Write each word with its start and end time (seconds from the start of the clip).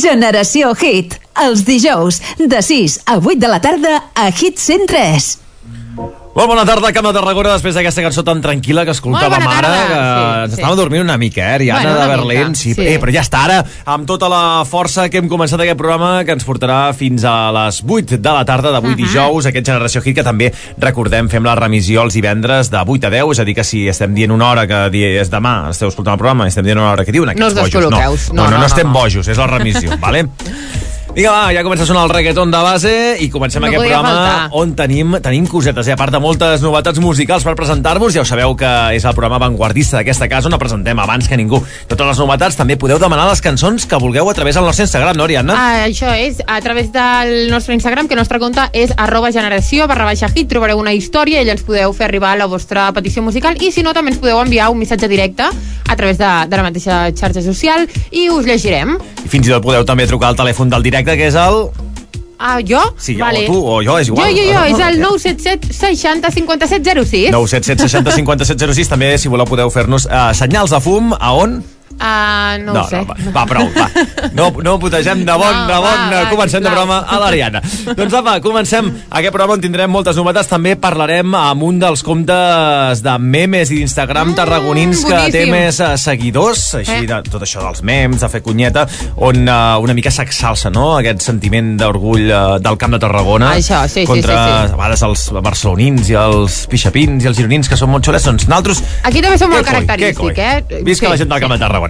Generació 0.00 0.74
Hit. 0.74 1.18
Els 1.44 1.64
dijous, 1.66 2.20
de 2.38 2.60
6 2.62 3.00
a 3.06 3.18
8 3.18 3.38
de 3.42 3.50
la 3.50 3.60
tarda, 3.62 3.96
a 4.14 4.30
Hit 4.30 4.58
103. 4.58 5.43
Molt 6.34 6.48
bona 6.50 6.64
tarda, 6.66 6.88
Camp 6.90 7.06
de 7.06 7.12
Tarragona, 7.14 7.52
després 7.54 7.76
d'aquesta 7.76 8.02
cançó 8.02 8.24
tan 8.26 8.40
tranquil·la 8.42 8.82
que 8.84 8.90
escoltàvem 8.90 9.44
ara, 9.46 9.68
tarda. 9.68 9.82
que 9.86 9.94
Sí, 9.94 10.24
ens 10.42 10.54
sí. 10.56 10.58
estàvem 10.58 10.78
dormint 10.80 11.04
una 11.04 11.14
mica, 11.16 11.44
eh, 11.44 11.54
Ariana 11.54 11.82
Bueno, 11.84 12.00
de 12.00 12.08
Berlín. 12.08 12.48
mica, 12.48 12.54
sí, 12.58 12.72
sí. 12.74 12.86
Eh, 12.88 12.96
però 12.98 13.12
ja 13.14 13.22
està 13.22 13.44
ara, 13.44 13.58
amb 13.86 14.04
tota 14.04 14.26
la 14.28 14.64
força 14.66 15.08
que 15.08 15.18
hem 15.18 15.28
començat 15.30 15.60
aquest 15.62 15.78
programa, 15.78 16.24
que 16.24 16.32
ens 16.34 16.44
portarà 16.44 16.92
fins 16.92 17.22
a 17.22 17.52
les 17.54 17.78
8 17.86 18.18
de 18.18 18.32
la 18.34 18.44
tarda 18.44 18.72
d'avui 18.72 18.96
dijous, 18.96 19.46
aquest 19.46 19.64
Generació 19.70 20.02
Hit, 20.02 20.16
que 20.16 20.24
també, 20.26 20.52
recordem, 20.76 21.28
fem 21.30 21.44
la 21.46 21.54
remissió 21.54 22.02
els 22.02 22.14
divendres 22.18 22.68
de 22.68 22.82
8 22.82 23.06
a 23.06 23.10
10, 23.10 23.30
és 23.30 23.38
a 23.38 23.44
dir, 23.44 23.54
que 23.54 23.62
si 23.62 23.86
estem 23.86 24.12
dient 24.12 24.32
una 24.34 24.48
hora 24.50 24.66
que 24.66 24.90
és 25.20 25.30
demà, 25.30 25.70
esteu 25.70 25.86
escoltant 25.88 26.14
el 26.14 26.18
programa, 26.18 26.48
estem 26.48 26.64
dient 26.64 26.78
una 26.82 26.90
hora 26.96 27.04
que 27.04 27.12
diuen 27.12 27.30
aquests 27.30 27.54
No 27.54 27.62
bojos. 27.62 27.74
No, 27.74 27.90
no, 27.90 28.42
no, 28.42 28.42
no, 28.42 28.50
No, 28.50 28.58
no, 28.58 28.66
estem 28.66 28.88
no. 28.88 28.92
bojos, 28.92 29.28
és 29.28 29.38
la 29.38 29.46
remissió, 29.46 29.96
vale? 30.00 30.26
Vinga, 31.14 31.30
va, 31.30 31.52
ja 31.54 31.62
comença 31.62 31.84
a 31.84 31.86
sonar 31.86 32.08
el 32.08 32.10
reggaeton 32.10 32.50
de 32.50 32.58
base 32.58 32.92
i 33.22 33.28
comencem 33.30 33.62
No 33.62 33.68
aquest 33.68 33.84
programa 33.84 34.08
faltar. 34.10 34.48
on 34.58 34.72
tenim, 34.74 35.12
tenim 35.22 35.44
cosetes, 35.46 35.86
eh? 35.86 35.92
a 35.94 35.96
part 35.96 36.10
de 36.10 36.18
moltes 36.18 36.62
novetats 36.64 36.98
musicals 36.98 37.44
per 37.46 37.52
presentar-vos, 37.54 38.10
ja 38.16 38.24
ho 38.24 38.26
sabeu 38.26 38.56
que 38.58 38.70
és 38.96 39.04
el 39.06 39.14
programa 39.14 39.38
avantguardista 39.38 40.00
d'aquesta 40.00 40.26
casa 40.28 40.50
on 40.50 40.58
presentem 40.58 40.98
abans 40.98 41.28
que 41.30 41.38
ningú. 41.38 41.60
Totes 41.86 42.08
les 42.08 42.18
novetats 42.18 42.58
també 42.58 42.74
podeu 42.76 42.98
demanar 42.98 43.28
les 43.28 43.40
cançons 43.44 43.86
que 43.86 44.00
vulgueu 44.02 44.26
a 44.28 44.34
través 44.34 44.58
del 44.58 44.66
nostre 44.66 44.88
Instagram, 44.88 45.14
no, 45.16 45.28
Ariadna? 45.28 45.54
Ah, 45.54 45.84
això 45.86 46.10
és 46.18 46.42
a 46.48 46.58
través 46.66 46.90
del 46.90 47.48
nostre 47.52 47.78
Instagram, 47.78 48.08
que 48.10 48.18
el 48.18 48.22
nostre 48.24 48.42
compte 48.42 48.66
és 48.72 48.90
arroba 48.96 49.30
generació 49.30 49.86
barra 49.86 50.10
baixa 50.10 50.32
hit, 50.34 50.48
trobareu 50.50 50.82
una 50.82 50.96
història 50.98 51.38
i 51.38 51.44
allà 51.46 51.54
ens 51.54 51.62
podeu 51.62 51.94
fer 51.94 52.08
arribar 52.08 52.34
la 52.36 52.50
vostra 52.50 52.88
petició 52.92 53.22
musical 53.22 53.54
i 53.62 53.70
si 53.70 53.86
no 53.86 53.94
també 53.94 54.10
ens 54.10 54.18
podeu 54.18 54.42
enviar 54.42 54.66
un 54.74 54.82
missatge 54.82 55.06
directe 55.06 55.46
a 55.46 55.94
través 55.94 56.18
de, 56.18 56.32
de 56.50 56.56
la 56.58 56.66
mateixa 56.66 57.04
xarxa 57.14 57.42
social 57.46 57.86
i 58.10 58.26
us 58.34 58.50
llegirem. 58.50 58.96
I 59.24 59.30
fins 59.30 59.46
i 59.46 59.54
tot 59.54 59.62
podeu 59.62 59.86
també 59.86 60.08
trucar 60.10 60.32
al 60.34 60.36
telèfon 60.42 60.68
del 60.72 60.82
directe, 60.82 61.03
que 61.04 61.28
és 61.28 61.36
el... 61.36 61.68
Ah, 62.44 62.58
jo? 62.66 62.80
Sí, 62.98 63.14
o 63.20 63.28
tu, 63.46 63.54
o 63.56 63.76
jo, 63.84 63.94
és 64.00 64.08
Jo, 64.08 64.14
igual. 64.14 64.34
jo, 64.36 64.42
jo, 64.52 64.62
és 64.74 64.80
el 64.88 64.98
977 65.00 65.72
60 65.72 66.30
57 66.34 66.94
06. 67.04 67.30
977 67.32 67.88
60 67.88 68.16
57 68.18 68.74
06 68.74 68.90
també, 68.90 69.12
si 69.18 69.28
voleu, 69.32 69.46
podeu 69.48 69.70
fer-nos 69.72 70.04
uh, 70.10 70.32
senyals 70.36 70.74
de 70.74 70.80
fum 70.84 71.14
a 71.14 71.32
on? 71.38 71.62
Ah, 72.00 72.56
no, 72.60 72.72
no, 72.74 72.82
ho 72.82 72.88
sé. 72.88 72.98
no, 73.00 73.06
va, 73.06 73.16
va, 73.32 73.44
prou, 73.46 73.68
va. 73.76 73.88
No, 74.34 74.50
no 74.62 74.78
putegem 74.82 75.24
de 75.24 75.32
bon, 75.32 75.54
No, 75.54 75.66
de 75.68 75.74
bon, 75.78 76.00
va, 76.10 76.22
va, 76.24 76.30
comencem 76.30 76.60
de 76.62 76.68
sisplau. 76.68 76.86
broma 76.86 76.98
a 77.08 77.18
l'Ariana. 77.22 77.62
doncs 77.96 78.14
apa, 78.18 78.40
comencem 78.44 78.88
aquest 79.10 79.32
programa 79.32 79.54
on 79.54 79.60
tindrem 79.62 79.90
moltes 79.90 80.16
novetats. 80.16 80.48
També 80.50 80.74
parlarem 80.76 81.34
amb 81.38 81.62
un 81.62 81.78
dels 81.78 82.02
comptes 82.02 83.02
de 83.04 83.14
memes 83.18 83.70
i 83.70 83.78
d'Instagram 83.80 84.32
Mm, 84.32 84.34
tarragonins 84.38 85.04
que 85.04 85.18
té 85.32 85.44
més 85.50 85.78
eh, 85.80 85.96
seguidors, 86.00 86.74
així 86.80 87.04
Eh. 87.04 87.06
de 87.06 87.22
tot 87.30 87.42
això 87.42 87.60
dels 87.62 87.82
memes, 87.82 88.20
de 88.20 88.28
fer 88.28 88.40
cunyeta, 88.42 88.86
on 89.16 89.46
uh, 89.48 89.78
una 89.82 89.94
mica 89.94 90.10
s'exalça, 90.10 90.70
no?, 90.72 90.96
aquest 90.98 91.20
sentiment 91.22 91.76
d'orgull 91.76 92.30
uh, 92.30 92.58
del 92.62 92.76
Camp 92.80 92.92
de 92.92 92.98
Tarragona. 93.02 93.52
Això, 93.54 93.82
sí, 93.88 94.00
sí, 94.02 94.06
contra, 94.06 94.34
sí, 94.34 94.68
sí. 94.68 94.72
a 94.72 94.76
vegades, 94.76 95.02
els 95.02 95.24
barcelonins 95.44 96.08
i 96.10 96.14
els 96.18 96.66
pixapins 96.70 97.24
i 97.24 97.28
els 97.28 97.36
gironins, 97.36 97.68
que 97.68 97.76
són 97.76 97.90
molt 97.90 98.04
xulets, 98.06 98.24
doncs 98.24 98.48
nosaltres... 98.48 98.82
Aquí 99.04 99.20
també 99.22 99.36
som 99.38 99.50
molt 99.52 99.64
coi, 99.66 99.72
característic, 99.74 100.34
coi? 100.34 100.78
eh? 100.78 100.82
Visca 100.84 101.06
Sí, 101.06 101.10
la 101.12 101.16
gent 101.20 101.28
del 101.28 101.38
sí. 101.38 101.42
Camp 101.44 101.52
de 101.52 101.58
Tarragona. 101.58 101.83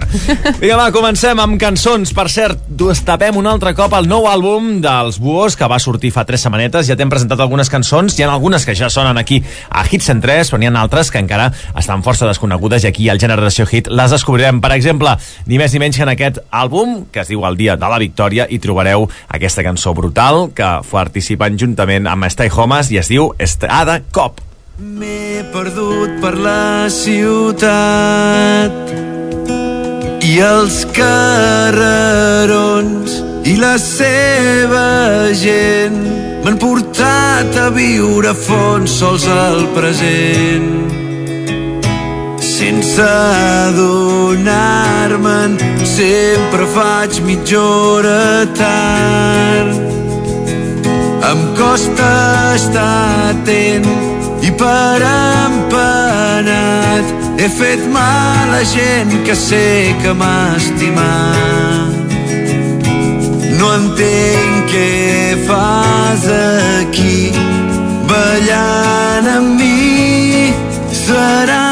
Vinga, 0.59 0.75
va, 0.79 0.89
comencem 0.95 1.39
amb 1.41 1.59
cançons. 1.61 2.11
Per 2.15 2.27
cert, 2.31 2.65
destapem 2.67 3.37
un 3.39 3.47
altre 3.49 3.73
cop 3.77 3.93
el 3.97 4.09
nou 4.09 4.27
àlbum 4.29 4.81
dels 4.83 5.19
Buos, 5.21 5.55
que 5.55 5.69
va 5.71 5.79
sortir 5.79 6.11
fa 6.15 6.25
tres 6.27 6.43
setmanetes. 6.45 6.87
Ja 6.89 6.97
t'hem 6.99 7.11
presentat 7.11 7.39
algunes 7.43 7.71
cançons. 7.71 8.17
Hi 8.17 8.25
ha 8.25 8.31
algunes 8.33 8.65
que 8.65 8.75
ja 8.77 8.89
sonen 8.93 9.17
aquí 9.21 9.41
a 9.69 9.85
Hit 9.85 10.03
103, 10.05 10.51
però 10.51 10.59
n'hi 10.61 10.69
ha 10.69 10.75
altres 10.81 11.11
que 11.13 11.21
encara 11.21 11.51
estan 11.77 12.03
força 12.05 12.27
desconegudes 12.29 12.83
i 12.85 12.91
aquí 12.91 13.09
al 13.09 13.21
Generació 13.21 13.65
Hit 13.69 13.87
les 13.91 14.11
descobrirem. 14.11 14.61
Per 14.63 14.73
exemple, 14.75 15.15
ni 15.45 15.59
més 15.61 15.73
ni 15.73 15.79
menys 15.83 15.97
que 15.99 16.05
en 16.07 16.13
aquest 16.13 16.41
àlbum, 16.51 17.05
que 17.11 17.21
es 17.23 17.31
diu 17.31 17.45
El 17.45 17.57
dia 17.59 17.75
de 17.79 17.89
la 17.91 18.01
victòria, 18.01 18.47
hi 18.49 18.59
trobareu 18.59 19.09
aquesta 19.29 19.63
cançó 19.65 19.93
brutal 19.93 20.49
que 20.55 20.69
participen 20.91 21.57
juntament 21.59 22.07
amb 22.11 22.25
Stay 22.31 22.49
Homes 22.51 22.91
i 22.91 22.97
es 23.01 23.07
diu 23.11 23.33
Estrada 23.39 24.01
Cop. 24.11 24.41
M'he 24.75 25.43
perdut 25.53 26.19
per 26.19 26.35
la 26.35 26.89
ciutat 26.91 28.73
i 30.25 30.39
els 30.41 30.79
carrerons 30.97 31.85
i 33.45 33.53
la 33.61 33.77
seva 33.81 34.85
gent 35.37 35.99
m'han 36.43 36.57
portat 36.61 37.57
a 37.61 37.69
viure 37.75 38.29
a 38.31 38.33
fons 38.33 38.91
sols 38.99 39.25
al 39.29 39.59
present. 39.75 40.69
Sense 42.55 43.07
adonar-me'n 43.67 45.53
sempre 45.95 46.63
faig 46.77 47.11
mitja 47.27 47.59
hora 47.61 48.25
tard 48.61 49.73
em 51.29 51.39
costa 51.59 52.11
estar 52.55 52.99
atent 53.29 53.87
i 54.45 54.47
per 54.63 54.99
empenat 55.11 57.07
he 57.37 57.49
fet 57.49 57.81
mal 57.91 58.53
a 58.53 58.63
gent 58.63 59.11
que 59.25 59.35
sé 59.35 59.95
que 60.01 60.13
m'ha 60.13 60.55
estimat. 60.55 61.93
No 63.59 63.73
entenc 63.79 64.71
què 64.71 64.89
fas 65.47 66.25
aquí 66.39 67.31
ballant 68.09 69.31
amb 69.37 69.59
mi 69.59 70.51
serà 71.05 71.64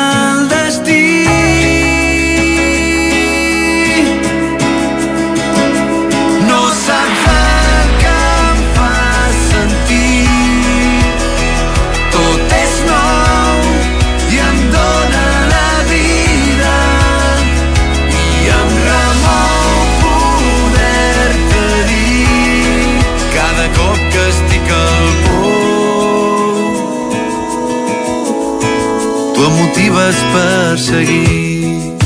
tu 29.43 29.49
em 29.49 29.55
motives 29.57 30.15
per 30.33 30.77
seguir. 30.79 31.97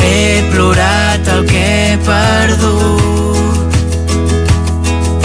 He 0.00 0.42
plorat 0.50 1.28
el 1.34 1.42
que 1.50 1.64
he 1.66 1.98
perdut 2.08 3.70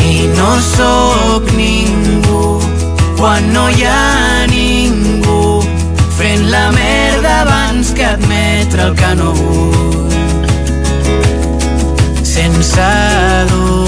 i 0.03 0.27
no 0.35 0.51
sóc 0.67 1.43
ningú 1.55 2.59
quan 3.19 3.41
no 3.53 3.65
hi 3.69 3.83
ha 3.87 4.47
ningú 4.51 5.63
fent 6.17 6.43
la 6.51 6.65
merda 6.75 7.31
abans 7.45 7.93
que 7.95 8.05
admetre 8.15 8.81
el 8.89 8.93
que 8.99 9.11
no 9.21 9.31
vull 9.39 10.11
sense 12.35 12.81
adonar-me'n 12.81 13.80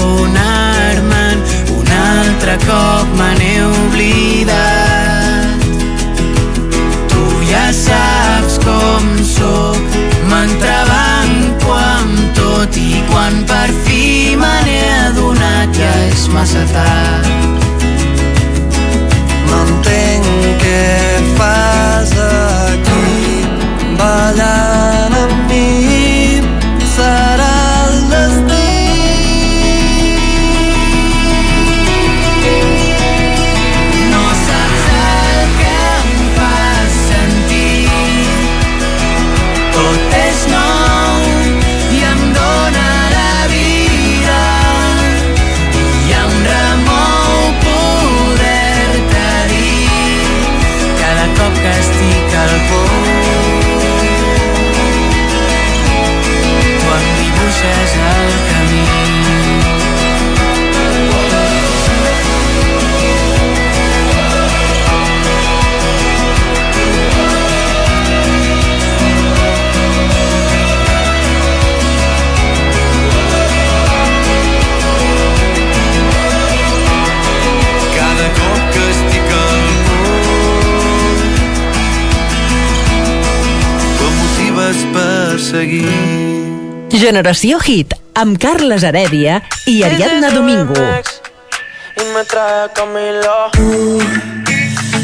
Generació 87.14 87.60
Hit, 87.62 87.92
amb 88.18 88.34
Carles 88.42 88.82
Heredia 88.82 89.36
i 89.70 89.84
Ariadna 89.86 90.32
Domingo. 90.34 90.74
Y 90.74 92.02
me 92.12 92.24
trae 92.24 92.66
Camilo. 92.74 93.52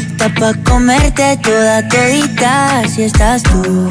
Está 0.09 0.27
pa' 0.35 0.51
comerte 0.67 1.37
toda 1.37 1.87
todita 1.87 2.83
si 2.93 3.03
estás 3.03 3.43
tú. 3.43 3.87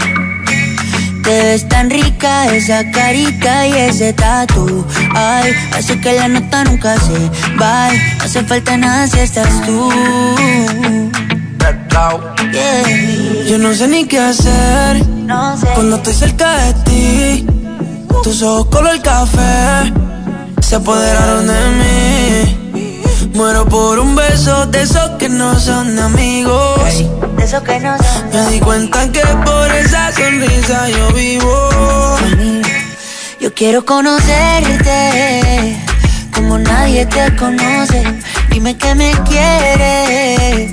Te 1.25 1.31
ves 1.31 1.67
tan 1.71 1.89
rica 1.89 2.55
esa 2.55 2.91
carita 2.91 3.67
y 3.67 3.73
ese 3.89 4.13
tatu. 4.13 4.87
Ay, 5.15 5.55
hace 5.73 5.99
que 5.99 6.13
la 6.13 6.29
nota 6.29 6.65
nunca 6.65 7.01
se 7.01 7.19
va. 7.59 7.89
No 8.19 8.25
hace 8.25 8.43
falta 8.43 8.77
nada 8.77 9.07
si 9.07 9.21
estás 9.21 9.65
tú. 9.65 9.89
Yeah. 12.53 13.45
Yo 13.49 13.57
no 13.57 13.73
sé 13.73 13.89
ni 13.89 14.05
qué 14.07 14.19
hacer 14.19 15.07
No 15.09 15.57
sé. 15.57 15.67
cuando 15.75 15.97
estoy 15.97 16.15
cerca 16.15 16.57
de 16.67 16.75
ti. 16.85 17.50
Tus 18.23 18.43
ojos 18.43 18.67
color 18.67 19.01
café 19.03 19.93
se 20.61 20.77
apoderaron 20.77 21.47
de 21.47 21.71
mí. 21.79 23.31
Muero 23.35 23.65
por 23.67 23.99
un 23.99 24.15
beso 24.15 24.67
de 24.67 24.83
esos 24.83 25.11
que 25.19 25.29
no 25.29 25.59
son 25.59 25.99
amigos. 25.99 26.81
De 27.37 27.45
eso 27.45 27.63
que 27.63 27.81
no 27.81 27.97
son. 27.97 28.31
Me 28.33 28.51
di 28.51 28.61
cuenta 28.61 29.11
que 29.11 29.21
por 29.21 29.71
esa 29.75 30.13
sonrisa 30.13 30.89
yo 30.89 31.13
vivo. 31.13 31.71
Yo 33.41 33.55
quiero 33.55 33.85
conocerte 33.85 35.77
como 36.35 36.59
nadie 36.59 37.07
te 37.07 37.35
conoce. 37.37 38.03
Dime 38.51 38.77
que 38.77 38.95
me 38.95 39.13
quieres 39.29 40.73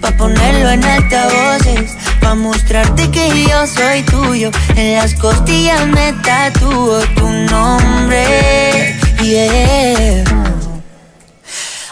pa 0.00 0.10
ponerlo 0.12 0.70
en 0.70 0.84
altavoces, 0.84 1.96
pa 2.26 2.34
mostrarte 2.34 3.08
que 3.10 3.44
yo 3.48 3.66
soy 3.66 4.02
tuyo. 4.02 4.50
En 4.74 4.94
las 4.94 5.14
costillas 5.14 5.86
me 5.86 6.12
tatúo 6.24 6.98
tu 7.16 7.28
nombre. 7.52 8.96
Yeah. 9.22 10.24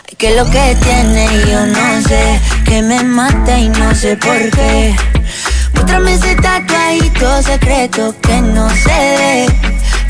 Ay, 0.07 0.15
que 0.19 0.31
lo 0.35 0.45
que 0.47 0.77
tiene 0.83 1.25
yo 1.51 1.67
no 1.67 1.87
sé, 2.09 2.41
que 2.65 2.83
me 2.83 3.03
mata 3.05 3.59
y 3.59 3.69
no 3.69 3.95
sé 3.95 4.17
por 4.17 4.41
qué. 4.57 4.97
Muéstrame 5.75 6.15
ese 6.15 6.35
tatuadito 6.37 7.43
secreto 7.43 8.15
que 8.21 8.41
no 8.41 8.67
ve. 8.87 9.47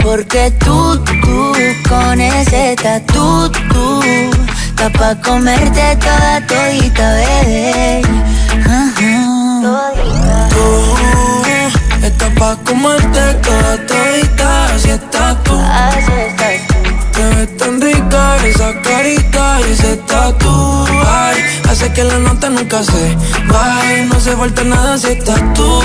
Porque 0.02 0.50
tú, 0.64 1.04
tú, 1.04 1.52
con 1.88 2.20
ese 2.20 2.76
tatu, 2.82 3.50
tú, 3.70 4.02
está 4.68 4.88
pa' 4.90 5.14
comerte 5.22 5.96
toda 5.96 6.46
todita, 6.46 7.06
bebé. 7.14 8.02
Ajá. 9.66 10.48
Tú 10.50 12.06
estás 12.06 12.30
pa' 12.38 12.56
comerte 12.64 13.34
toda 13.42 13.86
todita, 13.86 14.74
así 14.74 14.90
estás 14.90 15.42
tú. 15.44 15.58
Así 15.58 16.12
estás 16.12 16.66
tú. 16.68 16.74
Te 17.14 17.24
ves 17.34 17.56
tan 17.56 17.80
rica 17.80 18.36
esa 18.44 18.80
carita 18.82 19.60
y 19.60 19.72
ese 19.72 19.96
tatu 19.98 20.84
Ay, 21.06 21.36
hace 21.70 21.92
que 21.92 22.02
la 22.02 22.18
nota 22.18 22.50
nunca 22.50 22.82
se 22.82 23.16
vaya 23.46 24.04
No 24.08 24.16
hace 24.16 24.34
falta 24.36 24.64
nada 24.64 24.98
si 24.98 25.12
estás 25.12 25.40
tú. 25.54 25.80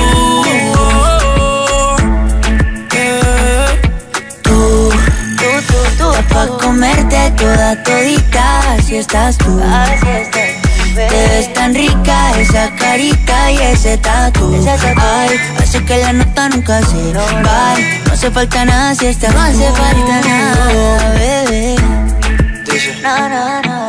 Tú, 4.43 4.89
tú. 5.97 6.11
Está 6.11 6.21
pa' 6.33 6.47
comerte 6.57 7.31
toda 7.37 7.83
todita, 7.83 8.73
así 8.73 8.97
estás 8.97 9.37
tú. 9.37 9.61
Así 9.63 10.09
estás 10.09 10.48
Te 10.95 11.07
ves 11.07 11.53
tan 11.53 11.73
rica 11.73 12.31
esa 12.39 12.69
carita 12.75 13.51
y 13.51 13.57
ese 13.57 13.97
tatu. 13.97 14.53
Ay, 14.97 15.39
hace 15.61 15.83
que 15.83 15.97
la 15.97 16.13
nota 16.13 16.49
nunca 16.49 16.81
se 16.81 17.13
va. 17.13 17.75
No 18.05 18.13
hace 18.13 18.31
falta 18.31 18.65
nada 18.65 18.95
si 18.95 19.07
estás 19.07 19.33
No 19.33 19.41
hace 19.41 19.71
falta 19.71 20.21
nada, 20.27 21.13
bebé. 21.13 21.75
No, 23.03 23.29
no, 23.29 23.61
no. 23.61 23.79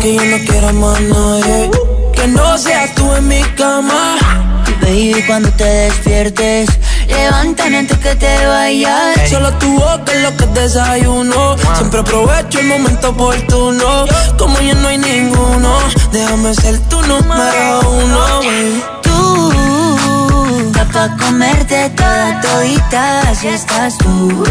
Que 0.00 0.14
yo 0.14 0.24
no 0.24 0.38
quiero 0.46 0.72
más 0.74 1.00
nadie 1.00 1.70
Que 2.12 2.26
no 2.26 2.58
seas 2.58 2.94
tú 2.94 3.14
en 3.14 3.28
mi 3.28 3.42
cama 3.56 4.49
Baby, 4.90 5.22
cuando 5.24 5.48
te 5.50 5.64
despiertes, 5.64 6.68
levántame 7.06 7.78
antes 7.78 7.96
que 7.98 8.12
te 8.16 8.44
vayas. 8.44 9.30
Solo 9.30 9.52
tu 9.58 9.72
boca 9.74 10.12
es 10.12 10.22
lo 10.24 10.36
que 10.36 10.46
desayuno 10.46 11.56
Siempre 11.76 12.00
aprovecho 12.00 12.58
el 12.58 12.66
momento 12.66 13.10
oportuno 13.10 14.04
Como 14.36 14.58
ya 14.60 14.74
no 14.74 14.88
hay 14.88 14.98
ninguno 14.98 15.78
Déjame 16.10 16.52
ser 16.54 16.76
tu 16.88 17.00
número 17.02 17.80
uno 17.88 18.18
baby. 18.40 18.82
Tú, 19.02 20.72
pa' 20.92 21.16
comerte 21.24 21.88
toda 21.90 22.40
todita, 22.40 23.20
así 23.30 23.46
estás 23.46 23.96
tú. 23.96 24.44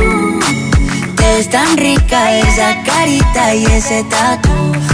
Te 1.18 1.24
ves 1.34 1.50
tan 1.50 1.76
rica 1.76 2.38
esa 2.38 2.82
carita 2.86 3.56
y 3.56 3.66
ese 3.66 4.06
tatu. 4.06 4.50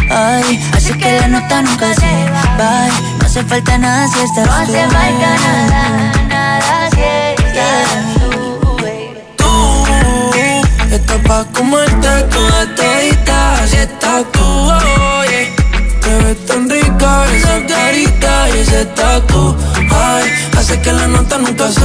Ay, 0.09 0.59
así 0.73 0.91
que 0.93 1.19
la 1.19 1.27
nota 1.27 1.61
nunca 1.61 1.93
se 1.93 2.31
va. 2.57 3.14
No 3.35 3.41
hace 3.41 3.49
falta 3.49 3.77
nada 3.77 4.07
si 4.07 4.19
estás 4.21 4.45
tú. 4.45 4.49
No 4.49 4.53
hace 4.55 4.87
falta 4.87 5.29
nada, 5.43 6.13
nada 6.29 6.89
si 6.91 7.01
estás 7.03 7.89
tú, 8.15 8.29
baby. 8.77 9.19
Tú 9.35 10.95
estás 10.95 11.19
pa' 11.27 11.43
comerte 11.51 12.07
toda 12.31 12.75
todita 12.75 13.61
Así 13.61 13.75
estás 13.75 14.23
tú, 14.31 14.41
oh, 14.41 15.23
yeah. 15.25 15.51
Te 15.99 16.11
ves 16.23 16.45
tan 16.45 16.69
rica 16.69 17.25
esa 17.35 17.55
carita 17.67 18.49
y 18.55 18.59
ese 18.59 18.85
tatu 18.85 19.57
Ay, 19.91 20.31
hace 20.57 20.79
que 20.79 20.93
la 20.93 21.07
nota 21.07 21.37
nunca 21.37 21.69
se 21.69 21.81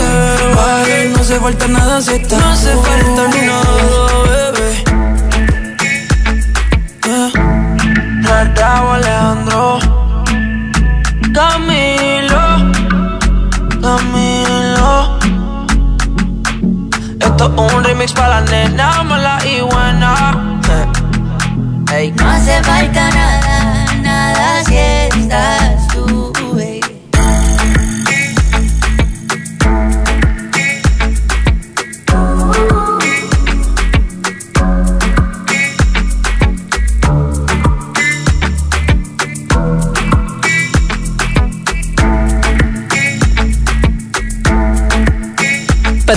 vaya 0.55 1.05
No 1.12 1.20
hace 1.20 1.41
falta 1.41 1.67
nada 1.67 2.00
si 2.00 2.12
estás 2.12 2.38
No 2.38 2.49
hace 2.49 2.76
falta 2.76 3.23
nada, 3.49 4.53
bebé 4.53 4.85
yeah. 7.06 7.50
Alejandro 8.94 9.50
un 17.49 17.85
remix 17.85 18.13
para 18.13 18.41
la 18.41 18.41
nena 18.43 19.03
mala 19.03 19.39
y 19.47 19.61
buena. 19.61 20.32
Eh. 20.69 21.94
Ey. 21.94 22.13
No 22.13 22.29
hace 22.29 22.63
falta 22.63 23.11
nada 23.11 23.59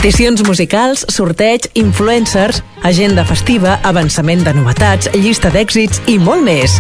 Peticions 0.03 0.41
musicals, 0.43 1.05
sorteig, 1.07 1.69
influencers, 1.79 2.57
agenda 2.83 3.23
festiva, 3.23 3.77
avançament 3.87 4.43
de 4.43 4.51
novetats, 4.57 5.07
llista 5.15 5.47
d'èxits 5.55 6.03
i 6.11 6.17
molt 6.19 6.43
més. 6.43 6.75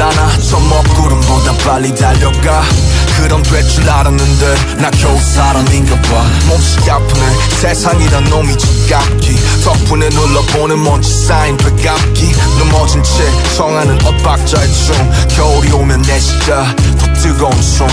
않아 0.00 0.30
저 0.48 0.58
먹구름보다 0.58 1.52
빨리 1.64 1.94
달려가. 1.94 2.62
그럼 3.16 3.42
될 3.42 3.62
줄 3.68 3.88
알았는데 3.88 4.54
나 4.78 4.90
겨우 4.90 5.18
사람인가 5.20 5.94
봐. 6.02 6.24
몸이 6.48 6.90
아프네. 6.90 7.34
세상이란 7.60 8.24
놈이 8.24 8.56
지갑기. 8.56 9.36
덕분에 9.64 10.08
눌러보는 10.08 10.82
먼지 10.82 11.26
쌓인 11.26 11.56
배감기. 11.58 12.34
넘어진 12.58 13.02
채 13.02 13.24
청하는 13.56 13.98
엇박자의 14.04 14.72
춤. 14.72 15.10
겨울이 15.36 15.70
오면 15.72 16.02
내 16.02 16.18
진짜 16.18 16.64
더 16.98 17.12
뜨거운 17.14 17.62
숨. 17.62 17.86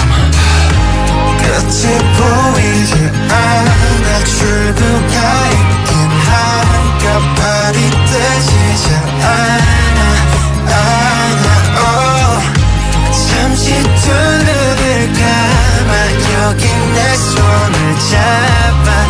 끝이 1.40 1.98
보이지 2.18 2.94
않아 3.30 4.24
출구가 4.26 5.50
있긴 5.52 5.96
한가 6.28 7.20
발이 7.36 7.80
뜨지 7.90 8.94
않아 9.24 9.97
여긴 16.48 16.70
내 16.94 17.16
손을 17.16 17.96
잡아. 18.10 19.07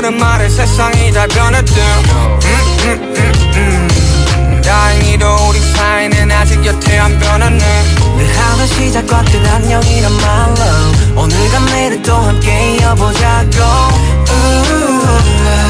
들은 0.00 0.16
말에 0.16 0.48
세상이 0.48 1.12
다 1.12 1.26
변했죠. 1.26 1.74
음, 1.74 2.38
음, 2.84 3.14
음, 3.16 3.32
음. 3.56 4.62
다행히도 4.62 5.26
우리 5.48 5.58
사이는 5.58 6.30
아직 6.30 6.64
여태 6.64 6.98
안 6.98 7.18
변했네. 7.18 7.84
늘 8.16 8.38
하루 8.38 8.66
시작과 8.68 9.24
끝 9.24 9.44
안녕이란 9.44 10.12
말로 10.12 11.20
오늘과 11.20 11.58
내일을 11.72 12.02
또 12.02 12.14
함께 12.14 12.76
이어보자고. 12.76 13.58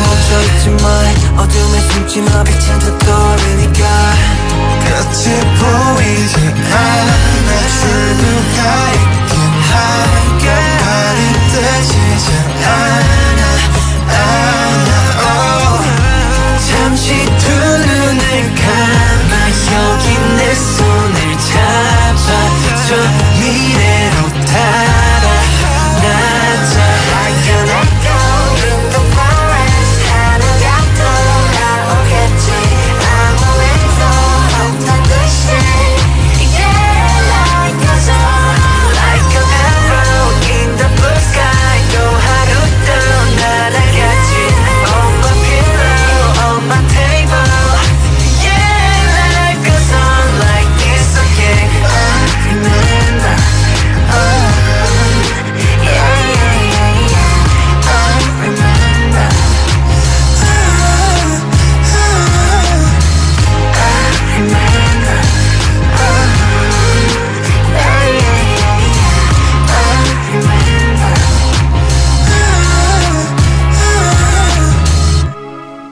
멈춰있지 0.04 0.70
마. 0.82 1.42
어둠에 1.42 1.80
숨지 1.88 2.20
마 2.20 2.44
빛은 2.44 2.78
더 2.80 2.99
떠오르니까. 2.99 3.88
끝이 4.85 5.40
보이지 5.58 6.37
않아 6.75 7.11
출구가 7.80 9.08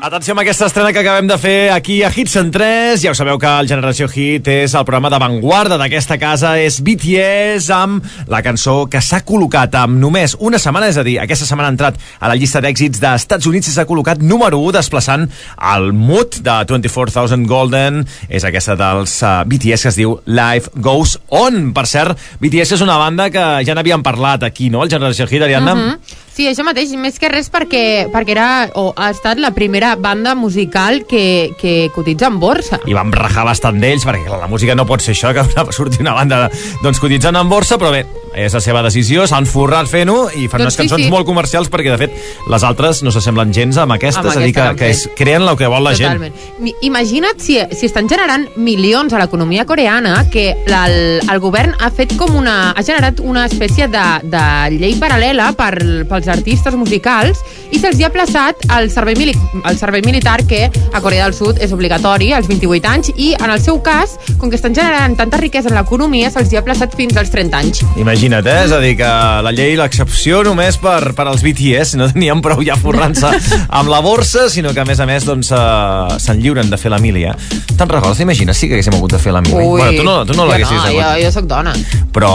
Atenció 0.06 0.36
amb 0.36 0.38
aquesta 0.44 0.68
estrena 0.68 0.92
que 0.94 1.00
acabem 1.00 1.26
de 1.26 1.34
fer 1.34 1.72
aquí 1.74 1.96
a 2.06 2.12
Hits 2.14 2.36
en 2.38 2.52
3. 2.54 3.00
Ja 3.02 3.10
ho 3.10 3.16
sabeu 3.18 3.40
que 3.42 3.50
el 3.50 3.66
Generació 3.66 4.06
Hit 4.06 4.46
és 4.52 4.74
el 4.78 4.84
programa 4.86 5.08
d'avantguarda 5.10 5.74
d'aquesta 5.80 6.14
casa. 6.22 6.52
És 6.62 6.76
BTS 6.78 7.72
amb 7.74 8.04
la 8.30 8.38
cançó 8.46 8.76
que 8.86 9.00
s'ha 9.02 9.24
col·locat 9.26 9.74
amb 9.80 9.98
només 9.98 10.36
una 10.38 10.60
setmana. 10.62 10.92
És 10.92 11.00
a 11.00 11.02
dir, 11.02 11.16
aquesta 11.18 11.48
setmana 11.48 11.72
ha 11.72 11.74
entrat 11.74 11.98
a 12.20 12.30
la 12.30 12.36
llista 12.38 12.62
d'èxits 12.62 13.02
dels 13.02 13.24
Estats 13.24 13.48
Units 13.50 13.66
i 13.66 13.74
s'ha 13.74 13.86
col·locat 13.88 14.22
número 14.22 14.60
1 14.68 14.76
desplaçant 14.76 15.24
el 15.72 15.90
mood 15.90 16.38
de 16.38 16.54
24,000 16.70 17.42
Golden. 17.50 18.04
És 18.28 18.46
aquesta 18.46 18.76
dels 18.78 19.16
uh, 19.26 19.40
BTS 19.42 19.88
que 19.88 19.90
es 19.90 19.98
diu 19.98 20.20
Life 20.30 20.70
Goes 20.86 21.16
On. 21.34 21.72
Per 21.74 21.86
cert, 21.90 22.14
BTS 22.38 22.78
és 22.78 22.86
una 22.86 23.00
banda 23.02 23.26
que 23.34 23.48
ja 23.66 23.74
n'havíem 23.74 24.06
parlat 24.06 24.46
aquí, 24.46 24.70
no? 24.70 24.86
El 24.86 24.94
Generació 24.94 25.26
Hit, 25.26 25.42
Ariadna? 25.48 25.74
Mhm. 25.74 26.22
Sí, 26.36 26.44
això 26.44 26.66
mateix, 26.66 26.90
més 27.00 27.14
que 27.16 27.30
res 27.32 27.46
perquè, 27.48 28.10
perquè 28.12 28.34
era, 28.34 28.46
o 28.76 28.90
ha 29.00 29.06
estat 29.14 29.38
la 29.40 29.54
primera 29.56 29.94
banda 29.96 30.34
musical 30.36 30.98
que, 31.08 31.54
que 31.56 31.88
cotitza 31.94 32.28
en 32.28 32.36
borsa. 32.42 32.82
i 32.84 32.92
vam 32.92 33.08
rajar 33.14 33.46
bastant 33.48 33.80
d'ells 33.80 34.04
perquè 34.04 34.28
la 34.28 34.50
música 34.50 34.76
no 34.76 34.84
pot 34.84 35.00
ser 35.00 35.14
això 35.14 35.32
que 35.32 35.46
surti 35.78 36.02
una 36.04 36.12
banda 36.12 36.42
doncs 36.82 37.00
cotitzant 37.00 37.40
en 37.40 37.48
borsa 37.48 37.80
però 37.80 37.94
bé, 37.94 38.04
és 38.36 38.52
la 38.52 38.60
seva 38.60 38.82
decisió, 38.84 39.24
s'han 39.26 39.46
forrat 39.48 39.88
fent-ho 39.88 40.26
i 40.36 40.46
fan 40.46 40.60
Doncs 40.62 40.66
unes 40.66 40.76
sí, 40.76 40.82
cançons 40.82 41.04
sí. 41.06 41.10
molt 41.12 41.26
comercials 41.28 41.70
perquè 41.72 41.94
de 41.94 41.98
fet 42.00 42.16
les 42.52 42.66
altres 42.68 43.02
no 43.06 43.12
s'assemblen 43.14 43.54
gens 43.56 43.78
amb 43.80 43.96
aquesta, 43.96 44.22
Amb 44.22 44.30
és 44.30 44.36
a 44.36 44.44
dir, 44.44 44.52
que, 44.52 44.66
aquesta 44.66 44.84
que 44.84 44.90
és, 44.92 45.04
creen 45.16 45.46
el 45.46 45.56
que 45.56 45.70
vol 45.72 45.86
la 45.86 45.94
Totalment. 45.96 46.36
gent 46.60 46.84
Imagina't 46.86 47.40
si, 47.40 47.58
si 47.72 47.88
estan 47.88 48.10
generant 48.10 48.46
milions 48.60 49.14
a 49.16 49.20
l'economia 49.22 49.64
coreana 49.66 50.18
que 50.32 50.50
el, 50.66 50.96
el 51.24 51.40
govern 51.40 51.74
ha 51.80 51.90
fet 51.90 52.16
com 52.20 52.36
una... 52.36 52.72
ha 52.76 52.84
generat 52.86 53.20
una 53.24 53.46
espècie 53.48 53.88
de, 53.92 54.04
de 54.28 54.44
llei 54.76 54.96
paral·lela 55.00 55.50
per, 55.56 55.72
pels 56.10 56.28
artistes 56.32 56.76
musicals 56.76 57.40
i 57.72 57.80
se'ls 57.80 58.00
ha 58.04 58.12
plaçat 58.12 58.66
el 58.76 58.90
servei, 58.92 59.16
mili 59.18 59.34
el 59.64 59.78
servei 59.78 60.04
militar 60.06 60.38
que 60.46 60.66
a 60.68 61.00
Corea 61.00 61.24
del 61.26 61.34
Sud 61.34 61.60
és 61.64 61.72
obligatori 61.74 62.32
als 62.36 62.48
28 62.50 62.90
anys 62.92 63.12
i 63.16 63.32
en 63.38 63.50
el 63.50 63.62
seu 63.62 63.80
cas, 63.82 64.16
com 64.38 64.50
que 64.50 64.58
estan 64.58 64.74
generant 64.76 65.16
tanta 65.18 65.40
riquesa 65.40 65.70
en 65.72 65.78
l'economia, 65.78 66.30
se'ls 66.30 66.54
ha 66.56 66.64
plaçat 66.66 66.94
fins 66.98 67.16
als 67.16 67.32
30 67.34 67.58
anys. 67.58 67.82
Imagina't, 67.96 68.25
eh? 68.34 68.64
És 68.64 68.72
a 68.72 68.80
dir, 68.82 68.94
que 68.98 69.08
la 69.46 69.52
llei, 69.54 69.76
l'excepció 69.78 70.42
només 70.46 70.76
per, 70.82 71.12
per 71.16 71.26
als 71.30 71.42
BTS, 71.44 71.96
no 72.00 72.08
tenien 72.10 72.40
prou 72.42 72.62
ja 72.66 72.76
forrant-se 72.80 73.30
amb 73.68 73.90
la 73.92 74.00
borsa, 74.04 74.48
sinó 74.50 74.72
que 74.74 74.80
a 74.82 74.86
més 74.88 75.00
a 75.00 75.06
més 75.06 75.26
doncs, 75.28 75.52
uh, 75.54 76.16
se'n 76.22 76.40
lliuren 76.42 76.70
de 76.70 76.78
fer 76.80 76.90
la 76.92 76.98
milia. 77.02 77.34
Te'n 77.76 77.88
recordes? 77.88 78.18
T'imagines 78.18 78.56
si 78.56 78.68
que 78.68 78.76
haguéssim 78.78 78.96
hagut 78.96 79.12
de 79.16 79.20
fer 79.22 79.32
la 79.36 79.42
milia? 79.44 79.66
bueno, 79.66 79.92
tu 79.96 80.04
no, 80.06 80.16
tu 80.26 80.36
no 80.36 80.46
l'haguessis 80.48 80.76
no, 80.76 80.82
hagut. 80.88 81.02
jo, 81.02 81.12
jo 81.24 81.30
soc 81.34 81.46
dona. 81.50 81.74
però 82.16 82.32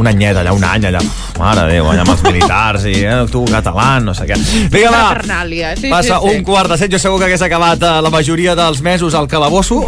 un 0.00 0.06
anyet 0.08 0.38
allà, 0.40 0.54
un 0.56 0.64
any 0.64 0.86
allà, 0.88 1.02
uf, 1.04 1.38
mare 1.38 1.66
de 1.66 1.72
Déu, 1.76 1.86
allà 1.92 2.02
amb 2.04 2.12
els 2.14 2.22
militars 2.24 2.86
i 2.88 2.94
eh, 3.04 3.18
tu 3.32 3.44
català, 3.48 3.88
no 4.04 4.14
sé 4.16 4.26
què. 4.28 4.36
Vinga, 4.72 4.90
va, 4.92 5.74
sí, 5.76 5.90
passa 5.92 6.18
sí, 6.18 6.28
sí. 6.28 6.34
un 6.36 6.44
quart 6.46 6.72
de 6.72 6.78
set, 6.80 6.92
jo 6.92 7.00
segur 7.00 7.20
que 7.20 7.28
hagués 7.28 7.44
acabat 7.44 7.84
eh, 7.84 7.92
la 8.04 8.10
majoria 8.12 8.56
dels 8.58 8.82
mesos 8.84 9.14
al 9.18 9.28
calabosso, 9.28 9.82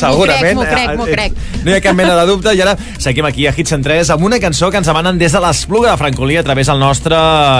segurament. 0.00 0.56
m'ho 0.58 0.66
crec, 0.68 0.96
m'ho 0.96 1.06
Eh, 1.06 1.10
eh, 1.10 1.16
crec. 1.16 1.32
No 1.62 1.70
hi 1.70 1.76
ha 1.76 1.82
cap 1.84 1.96
mena 1.98 2.16
de 2.18 2.26
dubte, 2.28 2.54
i 2.56 2.62
ara 2.64 2.74
seguim 3.02 3.26
aquí 3.28 3.46
a 3.46 3.52
Hits 3.56 3.76
en 3.76 3.84
3 3.84 4.10
amb 4.16 4.24
una 4.26 4.38
cançó 4.42 4.70
que 4.72 4.78
ens 4.80 4.88
demanen 4.88 5.18
des 5.20 5.32
de 5.32 5.40
l'Espluga 5.40 5.90
de 5.92 5.96
Francolí 6.00 6.36
a 6.40 6.42
través 6.42 6.66
del 6.66 6.78
nostre 6.80 7.16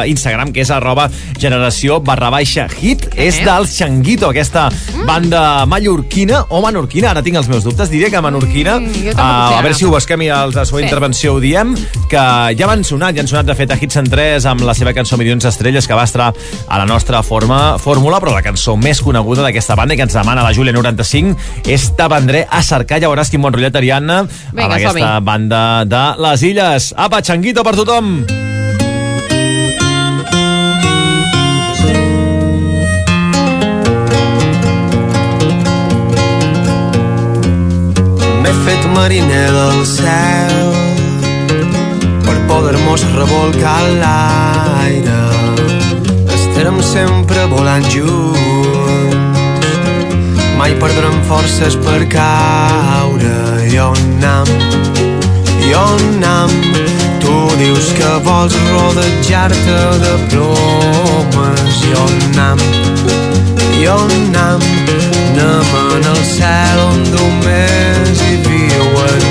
Instagram, 0.08 0.50
que 0.52 0.62
és 0.64 0.70
arroba 0.72 1.08
generació 1.38 2.00
barra 2.00 2.30
baixa 2.32 2.66
hit. 2.80 3.06
És 3.16 3.38
del 3.44 3.66
Xanguito, 3.68 4.30
aquesta 4.30 4.68
Mm. 4.70 5.06
banda 5.06 5.66
mallorquina 5.66 6.46
o 6.48 6.62
menorquina, 6.64 7.10
ara 7.10 7.22
tinc 7.22 7.36
els 7.36 7.48
meus 7.48 7.64
dubtes, 7.64 7.90
diria 7.90 8.08
que 8.10 8.20
menorquina. 8.20 8.78
Mm, 8.80 8.92
sé 8.92 9.12
a 9.18 9.60
veure 9.62 9.74
si 9.74 9.84
ho 9.84 9.90
busquem 9.90 10.22
i 10.22 10.28
a 10.30 10.46
la 10.46 10.64
seva 10.64 10.78
Sí. 10.78 10.84
intervenció 10.84 11.34
ho 11.34 11.40
diem, 11.40 11.74
que 12.08 12.16
ja 12.56 12.66
van 12.66 12.82
sonat, 12.84 13.14
ja 13.14 13.20
han 13.20 13.28
sonat 13.28 13.46
de 13.46 13.54
fet 13.54 13.70
a 13.70 13.76
Hits 13.80 13.96
en 13.96 14.08
3 14.08 14.46
amb 14.46 14.62
la 14.62 14.74
seva 14.74 14.92
cançó 14.92 15.16
Milions 15.18 15.44
d'Estrelles 15.44 15.86
que 15.86 15.94
va 15.94 16.04
estar 16.04 16.32
a 16.68 16.78
la 16.78 16.86
nostra 16.86 17.22
forma, 17.22 17.78
fórmula, 17.78 18.20
però 18.20 18.32
la 18.32 18.42
cançó 18.42 18.76
més 18.76 19.00
coneguda 19.02 19.42
d'aquesta 19.42 19.74
banda 19.74 19.94
i 19.94 19.96
que 19.96 20.02
ens 20.04 20.12
demana 20.14 20.42
la 20.42 20.52
Júlia 20.52 20.72
95 20.72 21.36
és 21.66 21.90
T'aprendré 21.96 22.46
a 22.50 22.62
cercar, 22.62 23.00
ja 23.00 23.08
veuràs 23.08 23.28
quin 23.30 23.42
bon 23.42 23.52
rotllet, 23.52 23.74
Ariadna, 23.76 24.22
Vinga, 24.52 24.64
amb 24.64 24.72
aquesta 24.74 25.20
banda 25.20 25.84
de 25.84 26.02
les 26.18 26.42
Illes. 26.42 26.91
Apa, 26.94 27.22
xanguito 27.24 27.62
per 27.64 27.72
tothom! 27.72 28.26
M'he 38.42 38.52
fet 38.64 38.82
mariner 38.92 39.48
del 39.56 39.80
cel 39.88 40.68
per 42.26 42.36
poder-mos 42.50 43.06
revolcar 43.16 43.80
l'aire. 44.02 45.22
Estarem 46.28 46.82
sempre 46.84 47.46
volant 47.48 47.88
junts, 47.88 49.16
mai 50.60 50.76
perdrem 50.76 51.16
forces 51.24 51.80
per 51.80 52.04
caure. 52.12 53.40
I 53.72 53.78
on 53.80 53.96
anam? 54.20 55.11
I 55.68 55.74
on 55.74 56.02
anam? 56.14 56.50
Tu 57.22 57.34
dius 57.58 57.92
que 57.98 58.12
vols 58.26 58.54
rodejar-te 58.72 59.80
de 60.04 60.14
plomes. 60.30 61.82
Anam? 62.02 62.58
I 63.80 63.86
on 63.88 64.10
anam? 64.10 64.60
Anem 65.32 65.70
en 65.96 66.04
el 66.12 66.22
cel 66.36 66.80
on 66.84 67.00
només 67.14 68.20
hi 68.26 68.36
viuen 68.44 69.21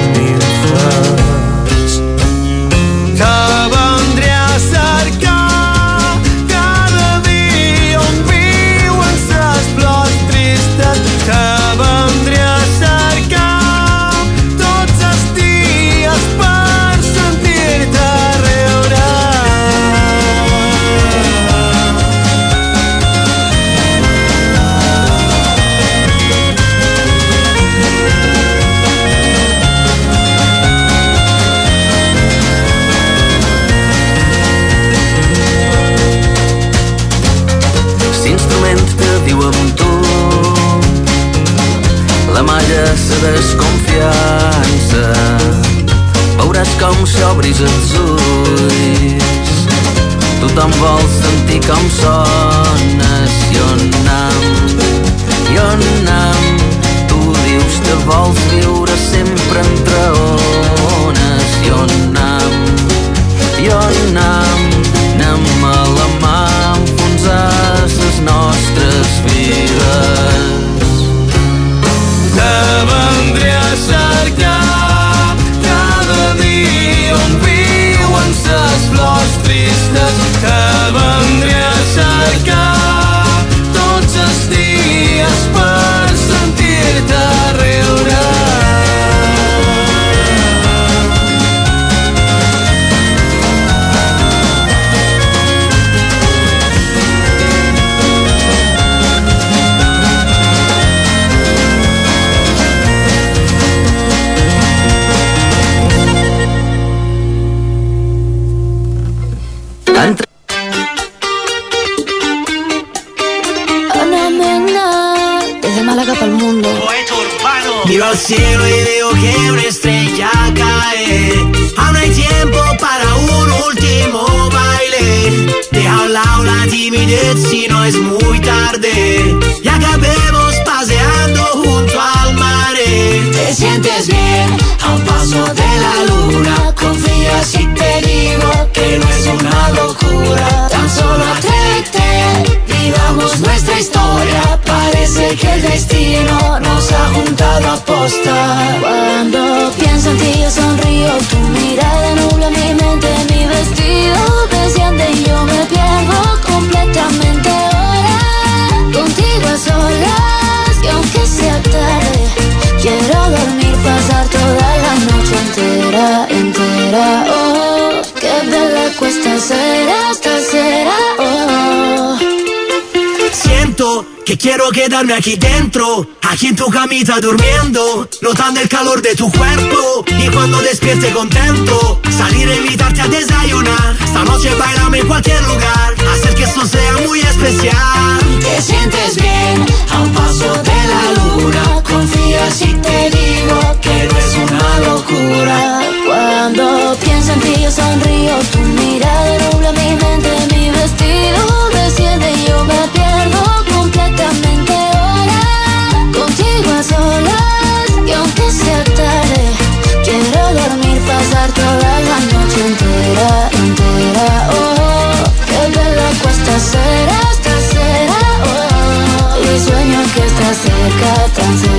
quedarme 174.72 175.14
aquí 175.14 175.36
dentro, 175.36 176.07
aquí 176.22 176.48
en 176.48 176.55
tu 176.55 176.70
camita 176.70 177.20
durmiendo, 177.20 178.07
notando 178.22 178.62
el 178.62 178.70
calor 178.70 179.01
de 179.01 179.16
tu 179.16 179.29
cuerpo 179.31 180.05
y 180.07 180.27
cuando 180.29 180.62
despierte 180.62 181.12
contento, 181.12 182.00
salir 182.18 182.48
a 182.48 182.55
invitarte 182.55 183.01
a 183.01 183.07
desayunar. 183.07 183.98
Esta 184.03 184.24
noche 184.24 184.50
bailame 184.55 185.00
en 185.00 185.07
cualquier 185.07 185.42
lugar, 185.44 185.96
hacer 186.14 186.36
que 186.36 186.44
esto 186.44 186.66
sea 186.66 186.94
muy 187.07 187.20
especial. 187.20 188.20
Te 188.40 188.62
sientes 188.62 189.16
bien 189.16 189.66
a 189.92 190.01
un 190.01 190.10
paso 190.14 190.53
de 190.64 190.79
la 190.92 191.03
luna. 191.18 191.84
Confía 191.84 192.51
si 192.51 192.74
te 192.75 193.10
digo 193.10 193.60
que 193.81 194.10
no 194.10 194.18
es 194.18 194.51
una 194.51 194.79
locura. 194.79 195.81
Cuando 196.05 196.98
pienso 197.03 197.34
en 197.34 197.40
ti 197.42 197.62
yo 197.62 197.72
sonrío, 197.72 198.38
tu 198.51 198.60
mirada 198.60 199.00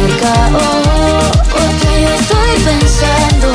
cerca. 0.02 0.34
Oh, 0.54 1.30
porque 1.54 1.90
yo 2.02 2.10
estoy 2.20 2.52
pensando 2.68 3.48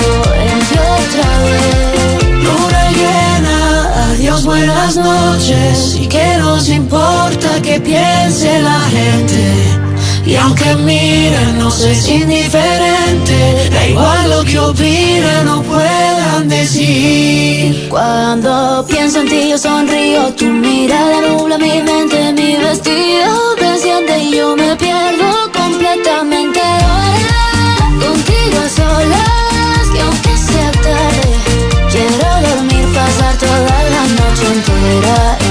en 0.49 0.59
ti 0.67 0.77
otra 0.97 1.29
vez. 1.45 2.23
Luna 2.45 2.83
llena, 2.99 3.57
adiós, 4.11 4.45
buenas 4.45 4.95
noches. 4.95 5.95
Y 6.01 6.07
que 6.07 6.37
nos 6.37 6.69
importa 6.69 7.61
que 7.61 7.79
piense 7.79 8.61
la 8.61 8.79
gente. 8.95 9.43
Y 10.25 10.35
aunque 10.35 10.75
miren, 10.75 11.57
no 11.57 11.69
es 11.69 12.07
indiferente. 12.07 13.69
Da 13.71 13.87
igual 13.87 14.29
lo 14.29 14.43
que 14.43 14.59
opinen 14.59 15.47
o 15.47 15.61
puedan 15.61 16.49
decir. 16.49 17.87
Cuando 17.89 18.85
pienso 18.87 19.21
en 19.21 19.29
ti 19.29 19.49
yo 19.49 19.57
sonrío, 19.57 20.33
tu 20.33 20.45
mirada 20.45 21.21
nubla 21.21 21.57
mi 21.57 21.81
mente, 21.81 22.33
mi 22.33 22.57
vestido 22.57 23.55
desciende 23.55 24.19
y 24.19 24.35
yo 24.35 24.55
me 24.57 24.75
pierdo 24.75 24.86
what 35.07 35.46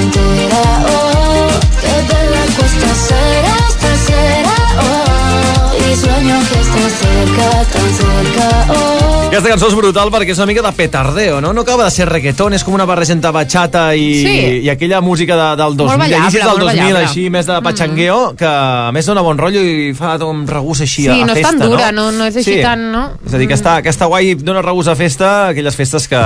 Aquesta 9.26 9.50
cançó 9.50 9.66
és 9.68 9.74
brutal 9.76 10.08
perquè 10.12 10.32
és 10.32 10.38
una 10.38 10.46
mica 10.48 10.62
de 10.64 10.70
petardeo, 10.76 11.40
no? 11.44 11.50
No 11.52 11.62
acaba 11.66 11.84
de 11.84 11.90
ser 11.92 12.06
reggaeton, 12.08 12.54
és 12.56 12.62
com 12.64 12.72
una 12.76 12.86
barreja 12.88 13.12
entre 13.12 13.30
bachata 13.34 13.82
i, 13.94 14.06
Sí. 14.22 14.34
i 14.64 14.70
aquella 14.70 15.00
música 15.04 15.36
de, 15.36 15.48
del 15.60 15.76
2000, 15.76 15.98
ballable, 15.98 16.16
inicis 16.22 16.40
del 16.40 16.48
molt 16.48 16.60
2000, 16.62 16.76
ballable. 16.80 17.04
així, 17.04 17.24
més 17.30 17.46
de 17.46 17.58
patxangueo, 17.62 18.20
que 18.38 18.46
a 18.48 18.90
més 18.94 19.04
dona 19.06 19.20
bon 19.26 19.36
rotllo 19.38 19.60
i 19.60 19.92
fa 19.98 20.14
un 20.24 20.46
regús 20.48 20.80
així 20.86 21.02
Sí, 21.04 21.08
a, 21.10 21.14
a 21.14 21.26
no 21.26 21.34
és 21.34 21.40
festa, 21.42 21.50
tan 21.58 21.70
dura, 21.70 21.90
no- 21.92 22.12
no 22.12 22.24
és 22.24 22.36
així 22.36 22.56
tan, 22.62 22.86
no? 22.92 23.02
És 23.26 23.34
a 23.34 23.38
dir, 23.38 23.48
que 23.48 23.54
està, 23.58 23.82
que 23.82 23.90
està 23.92 24.06
guai 24.08 24.30
i 24.30 24.34
dona 24.36 24.62
regús 24.62 24.88
a 24.88 24.94
festa, 24.96 25.48
aquelles 25.48 25.76
festes 25.76 26.08
que... 26.08 26.22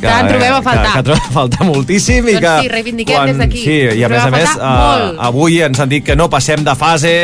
que 0.00 0.06
Que 0.06 0.08
en 0.20 0.28
trobem 0.28 0.54
a 0.54 0.62
faltar. 0.62 0.86
Que, 0.86 0.92
que 0.98 1.02
trobem 1.10 1.22
a 1.28 1.32
faltar 1.32 1.66
moltíssim. 1.66 2.28
i 2.28 2.32
Doncs 2.38 2.46
que 2.46 2.60
sí, 2.62 2.68
reivindiquem 2.68 3.26
des 3.26 3.38
d'aquí. 3.38 3.64
Sí, 3.64 3.78
i 4.00 4.04
a 4.04 4.08
més 4.08 4.22
a 4.22 4.26
a 4.26 4.30
més, 4.30 4.48
faltar 4.48 5.04
molt. 5.04 5.20
avui 5.20 5.60
ens 5.62 5.80
han 5.80 5.88
dit 5.88 6.04
que 6.04 6.16
no 6.16 6.30
passem 6.30 6.64
de 6.64 6.74
fase, 6.74 7.14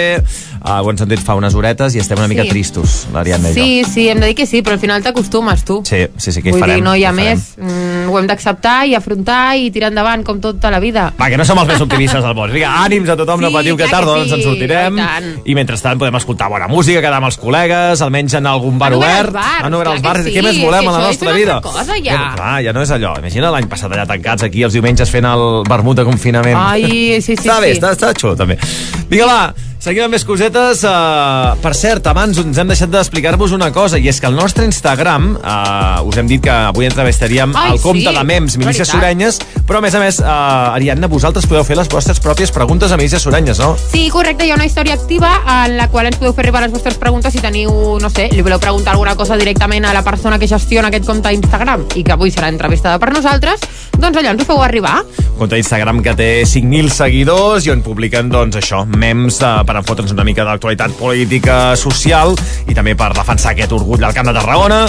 uh, 0.64 0.80
ho 0.82 0.90
hem 0.90 0.98
sentit 0.98 1.20
fa 1.20 1.34
unes 1.38 1.54
horetes 1.54 1.94
i 1.94 1.98
estem 2.02 2.18
una 2.18 2.28
mica 2.30 2.42
Sí. 2.42 2.48
tristos, 2.54 3.06
l'Ariadna 3.12 3.50
i 3.50 3.54
jo. 3.54 3.62
Sí, 3.62 3.82
sí, 3.92 4.08
hem 4.08 4.20
de 4.20 4.26
dir 4.30 4.34
que 4.38 4.46
sí, 4.46 4.62
però 4.62 4.72
al 4.78 4.80
final 4.80 5.02
t'acostumes, 5.02 5.64
tu. 5.64 5.82
Sí, 5.84 6.06
sí, 6.16 6.32
sí, 6.32 6.42
que 6.42 6.48
hi 6.50 6.52
Vull 6.52 6.60
farem. 6.60 6.76
dir, 6.80 6.84
no 6.84 6.94
hi 6.96 7.04
ha 7.04 7.10
hi 7.12 7.14
més. 7.14 7.52
Mm, 7.58 7.91
ho 8.08 8.18
hem 8.18 8.26
d'acceptar 8.30 8.86
i 8.86 8.94
afrontar 8.94 9.56
i 9.56 9.70
tirar 9.74 9.90
endavant 9.92 10.22
com 10.24 10.40
tota 10.40 10.70
la 10.70 10.80
vida. 10.82 11.12
Va, 11.20 11.28
que 11.30 11.36
no 11.38 11.44
som 11.44 11.58
els 11.62 11.68
més 11.68 11.80
optimistes 11.84 12.22
del 12.24 12.34
món. 12.34 12.50
Vinga, 12.52 12.70
ànims 12.84 13.08
a 13.12 13.16
tothom, 13.16 13.40
no 13.40 13.48
Sí, 13.52 13.54
patiu 13.54 13.76
que 13.76 13.88
tard 13.88 14.06
que 14.08 14.14
sí, 14.14 14.20
ens 14.22 14.32
en 14.32 14.42
sortirem. 14.42 14.98
i. 14.98 15.52
I 15.52 15.54
mentrestant 15.58 15.98
podem 16.00 16.16
escoltar 16.20 16.48
bona 16.52 16.68
música, 16.68 17.00
quedar 17.00 17.18
amb 17.20 17.26
els 17.30 17.38
col·legues, 17.40 18.02
almenys 18.02 18.34
en 18.38 18.46
algun 18.46 18.78
bar 18.78 18.92
obert. 18.94 19.34
Anomenar 19.62 19.92
clar 19.92 19.94
els 19.96 20.02
bars. 20.02 20.24
sí, 20.24 20.32
Què 20.36 20.42
més 20.42 20.56
és 20.56 20.62
volem 20.64 20.88
a 20.88 20.92
la 20.92 21.02
nostra 21.06 21.32
vida? 21.32 21.60
cosa, 21.62 21.96
ja. 22.02 22.12
Que, 22.16 22.36
clar, 22.36 22.54
ja 22.64 22.72
no 22.72 22.82
és 22.82 22.90
allò. 22.90 23.16
Imagina 23.18 23.50
l'any 23.50 23.68
passat 23.68 23.92
allà 23.92 24.06
tancats 24.06 24.42
aquí 24.44 24.62
els 24.62 24.72
diumenges 24.72 25.10
fent 25.10 25.24
el 25.26 25.62
vermut 25.68 25.96
de 25.96 26.04
confinament. 26.04 26.56
Ai, 26.56 27.20
sí, 27.20 27.36
sí, 27.36 27.36
està 27.36 27.60
bé, 27.60 27.72
sí. 27.74 27.80
està, 27.80 27.92
està 27.92 28.12
xulo 28.18 28.34
també. 28.36 28.56
Vinga, 29.10 29.26
va, 29.26 29.54
seguim 29.82 30.04
amb 30.06 30.14
més 30.16 30.24
cosetes. 30.24 30.84
Uh, 30.84 31.52
per 31.62 31.74
cert, 31.76 32.06
abans 32.06 32.38
ens 32.38 32.58
hem 32.58 32.68
deixat 32.70 32.88
d'explicar-vos 32.92 33.52
una 33.52 33.70
cosa, 33.72 33.98
i 33.98 34.08
és 34.08 34.20
que 34.20 34.26
el 34.30 34.34
nostre 34.38 34.64
Instagram, 34.64 35.36
uh, 35.42 36.02
us 36.08 36.16
hem 36.16 36.26
dit 36.30 36.40
que 36.42 36.50
avui 36.52 36.86
entrevistaríem 36.86 37.52
Ai, 37.56 37.72
el 37.74 37.80
compte 37.92 38.08
sí, 38.08 38.16
de 38.16 38.24
mems, 38.24 38.56
Milícies 38.58 38.88
veritat. 38.88 38.96
Surenyes, 38.96 39.40
però 39.68 39.78
a 39.78 39.84
més 39.84 39.94
a 39.94 40.02
més, 40.02 40.20
uh, 40.24 40.74
Ariadna, 40.74 41.10
vosaltres 41.12 41.46
podeu 41.48 41.64
fer 41.68 41.76
les 41.78 41.90
vostres 41.92 42.20
pròpies 42.22 42.52
preguntes 42.54 42.92
a 42.92 42.98
Milícies 43.00 43.22
Surenyes, 43.22 43.60
no? 43.62 43.74
Sí, 43.92 44.08
correcte, 44.12 44.46
hi 44.46 44.52
ha 44.52 44.58
una 44.58 44.66
història 44.68 44.96
activa 44.98 45.32
en 45.62 45.76
la 45.78 45.88
qual 45.92 46.08
ens 46.10 46.18
podeu 46.20 46.34
fer 46.36 46.46
arribar 46.46 46.64
les 46.64 46.74
vostres 46.74 46.98
preguntes 47.00 47.32
si 47.34 47.42
teniu, 47.44 47.72
no 48.02 48.10
sé, 48.12 48.28
li 48.32 48.44
voleu 48.44 48.60
preguntar 48.62 48.96
alguna 48.96 49.14
cosa 49.16 49.38
directament 49.40 49.86
a 49.88 49.94
la 49.94 50.04
persona 50.06 50.38
que 50.38 50.48
gestiona 50.50 50.90
aquest 50.92 51.06
compte 51.08 51.30
d'Instagram 51.30 51.86
i 51.96 52.04
que 52.04 52.14
avui 52.14 52.32
serà 52.34 52.50
entrevistada 52.52 52.98
per 53.02 53.12
nosaltres, 53.14 53.62
doncs 53.98 54.18
allò 54.18 54.32
ens 54.34 54.42
ho 54.42 54.48
feu 54.48 54.62
arribar. 54.62 55.02
compte 55.38 55.56
d'Instagram 55.56 56.02
que 56.04 56.14
té 56.14 56.28
5.000 56.46 56.90
seguidors 56.94 57.66
i 57.66 57.72
on 57.72 57.82
publiquen, 57.82 58.28
doncs, 58.30 58.56
això, 58.60 58.84
mems 58.86 59.40
uh, 59.42 59.62
per 59.66 59.76
enfotre'ns 59.80 60.12
una 60.14 60.24
mica 60.26 60.44
d'actualitat 60.46 60.94
política, 60.98 61.76
social 61.76 62.36
i 62.68 62.76
també 62.76 62.94
per 62.98 63.12
defensar 63.16 63.52
aquest 63.52 63.72
orgull 63.74 64.00
del 64.02 64.14
Camp 64.14 64.30
de 64.30 64.36
Tarragona 64.36 64.84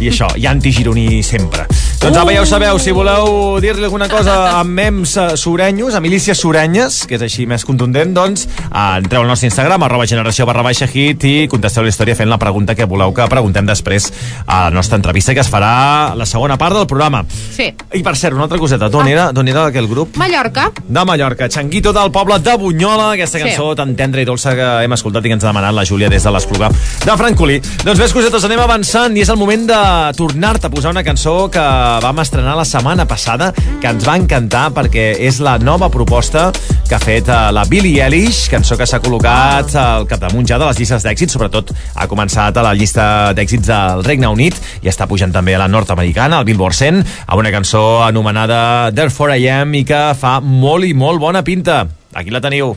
i 0.00 0.10
això, 0.12 0.30
i 0.38 0.46
antigironí 0.46 1.22
sempre. 1.26 1.66
Doncs 2.00 2.18
apa, 2.20 2.32
ja 2.34 2.42
ho 2.44 2.45
sabeu, 2.46 2.78
si 2.78 2.92
voleu 2.94 3.58
dir-li 3.58 3.82
alguna 3.84 4.06
cosa 4.06 4.60
amb 4.60 4.70
mems 4.70 5.16
uh, 5.18 5.32
surenyos, 5.34 5.96
a 5.96 6.00
milícies 6.00 6.38
surenyes, 6.38 7.00
que 7.08 7.16
és 7.18 7.22
així 7.26 7.42
més 7.48 7.64
contundent, 7.66 8.12
doncs 8.14 8.44
uh, 8.68 9.00
entreu 9.00 9.24
al 9.24 9.28
nostre 9.28 9.48
Instagram, 9.50 9.82
arroba 9.82 10.06
generació 10.06 10.46
barra 10.46 10.62
baixa 10.62 10.86
hit 10.86 11.24
i 11.26 11.32
contesteu 11.50 11.82
la 11.82 11.90
història 11.90 12.14
fent 12.14 12.30
la 12.30 12.38
pregunta 12.38 12.76
que 12.78 12.86
voleu 12.86 13.10
que 13.16 13.26
preguntem 13.32 13.66
després 13.66 14.12
a 14.46 14.68
la 14.68 14.76
nostra 14.76 14.94
entrevista 15.00 15.34
que 15.34 15.42
es 15.42 15.50
farà 15.50 16.14
la 16.14 16.26
segona 16.28 16.54
part 16.60 16.78
del 16.78 16.86
programa. 16.86 17.24
Sí. 17.26 17.66
I 17.66 18.02
per 18.06 18.14
cert, 18.14 18.36
una 18.38 18.46
altra 18.46 18.60
coseta, 18.62 18.88
d'on 18.94 19.10
era, 19.10 19.26
d'on 19.34 19.50
era 19.50 19.66
aquell 19.72 19.90
grup? 19.90 20.14
Mallorca. 20.16 20.70
de 20.86 21.04
Mallorca, 21.04 21.50
Xanguito 21.50 21.92
del 21.92 22.12
poble 22.14 22.38
de 22.38 22.56
Bunyola, 22.56 23.10
aquesta 23.16 23.38
Sí. 23.40 23.44
cançó 23.44 23.74
tan 23.74 23.96
tendra 23.96 24.22
i 24.22 24.24
dolça 24.24 24.54
que 24.54 24.68
hem 24.84 24.92
escoltat 24.94 25.26
i 25.26 25.28
que 25.28 25.34
ens 25.34 25.44
ha 25.44 25.50
demanat 25.50 25.74
la 25.74 25.84
Júlia 25.84 26.08
des 26.08 26.22
de 26.22 26.30
l'Espluga 26.30 26.70
de 26.70 27.16
Francolí. 27.18 27.58
Doncs 27.82 27.98
bé, 27.98 28.08
cosetes, 28.12 28.44
anem 28.46 28.60
avançant 28.62 29.16
i 29.16 29.26
és 29.26 29.28
el 29.28 29.36
moment 29.36 29.66
de 29.66 29.82
tornar-te 30.16 30.68
a 30.68 30.70
posar 30.70 30.94
una 30.94 31.02
cançó 31.04 31.50
que 31.50 31.60
vam 32.02 32.18
estrenar 32.36 32.56
la 32.56 32.66
setmana 32.68 33.06
passada, 33.08 33.48
que 33.80 33.88
ens 33.88 34.04
va 34.04 34.18
encantar 34.20 34.66
perquè 34.76 35.06
és 35.24 35.38
la 35.40 35.54
nova 35.56 35.88
proposta 35.88 36.50
que 36.86 36.92
ha 36.92 37.00
fet 37.00 37.30
eh, 37.32 37.36
la 37.56 37.62
Billie 37.64 38.02
Eilish, 38.04 38.50
cançó 38.52 38.76
que 38.76 38.84
s'ha 38.84 39.00
col·locat 39.00 39.72
al 39.80 40.04
capdamunt 40.10 40.44
ja 40.44 40.58
de 40.60 40.68
les 40.68 40.82
llistes 40.82 41.06
d'èxits, 41.06 41.32
sobretot 41.32 41.72
ha 41.96 42.04
començat 42.10 42.52
a 42.60 42.64
la 42.66 42.74
llista 42.76 43.32
d'èxits 43.32 43.70
del 43.70 44.04
Regne 44.04 44.28
Unit 44.28 44.58
i 44.84 44.92
està 44.92 45.08
pujant 45.08 45.32
també 45.32 45.56
a 45.56 45.62
la 45.62 45.70
nord-americana, 45.72 46.42
al 46.42 46.44
Billboard 46.44 46.76
100, 46.76 47.00
amb 47.24 47.40
una 47.40 47.54
cançó 47.54 48.02
anomenada 48.04 48.92
Therefore 48.92 49.38
I 49.40 49.48
Am 49.62 49.72
i 49.80 49.86
que 49.88 50.02
fa 50.20 50.36
molt 50.44 50.84
i 50.84 50.92
molt 50.92 51.22
bona 51.22 51.40
pinta. 51.46 51.86
Aquí 52.12 52.28
la 52.34 52.44
teniu. 52.44 52.74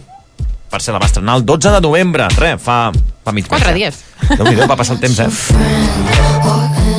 Per 0.69 0.79
ser 0.79 0.95
la 0.95 1.03
va 1.03 1.09
estrenar 1.09 1.35
el 1.35 1.43
12 1.43 1.75
de 1.75 1.83
novembre. 1.83 2.29
Res, 2.37 2.63
fa, 2.63 2.93
fa 3.25 3.35
mig. 3.35 3.49
Quatre 3.51 3.73
ja. 3.73 3.75
dies. 3.75 3.99
Déu-n'hi-do, 4.29 4.69
va 4.69 4.79
passar 4.79 4.95
el 4.95 5.03
temps, 5.03 5.19
eh? 5.25 6.98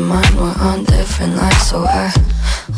To. 0.00 0.36
We're 0.36 0.54
on 0.60 0.84
different 0.84 1.36
lines, 1.36 1.62
so 1.62 1.84
I 1.84 2.12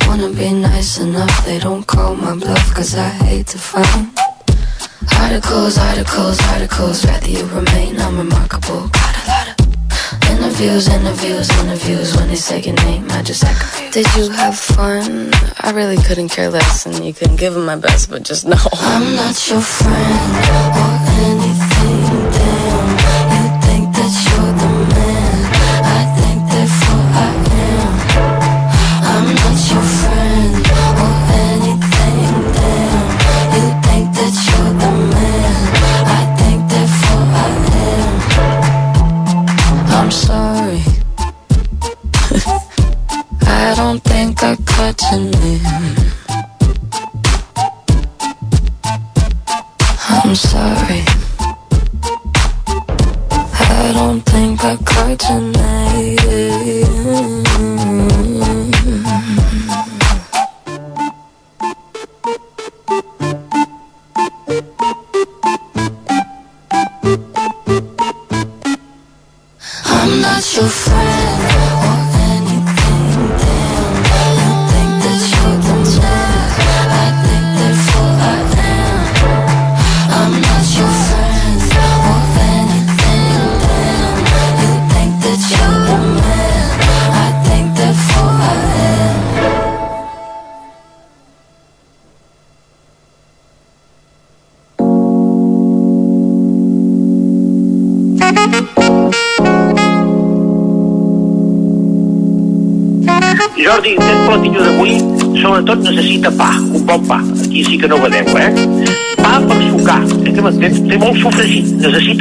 wanna 0.07 0.31
be 0.31 0.52
nice 0.52 0.98
enough. 0.98 1.44
They 1.44 1.59
don't 1.59 1.87
call 1.87 2.14
my 2.14 2.35
bluff, 2.35 2.74
cause 2.74 2.94
I 2.94 3.09
hate 3.09 3.46
to 3.48 3.59
find 3.59 4.11
articles, 5.18 5.78
articles, 5.78 6.38
articles. 6.52 7.04
Rather 7.04 7.28
you 7.28 7.44
remain 7.46 7.98
unremarkable. 7.98 8.88
Got 8.88 9.14
a 9.16 9.24
lot 9.28 9.48
of 9.48 10.31
interviews, 10.31 10.88
interviews, 10.88 11.50
interviews. 11.59 12.16
When 12.16 12.28
they 12.28 12.37
say 12.37 12.61
your 12.61 12.76
name, 12.87 13.07
I 13.11 13.22
just 13.22 13.42
confused. 13.42 13.94
Did 13.94 14.07
you 14.16 14.31
have 14.31 14.57
fun? 14.57 15.31
I 15.61 15.72
really 15.72 15.96
couldn't 15.96 16.28
care 16.28 16.50
less, 16.50 16.87
and 16.87 17.04
you 17.04 17.12
can 17.12 17.35
give 17.37 17.54
them 17.54 17.66
my 17.66 17.76
best, 17.76 18.11
but 18.11 18.22
just 18.22 18.46
know 18.46 18.64
I'm 18.72 19.16
not 19.16 19.37
your 19.48 19.61
friend 19.61 20.35
or 20.85 20.94
anything. 21.26 22.08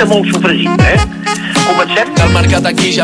Eh? 0.04 0.32
Pa 0.32 0.40
per 0.40 0.57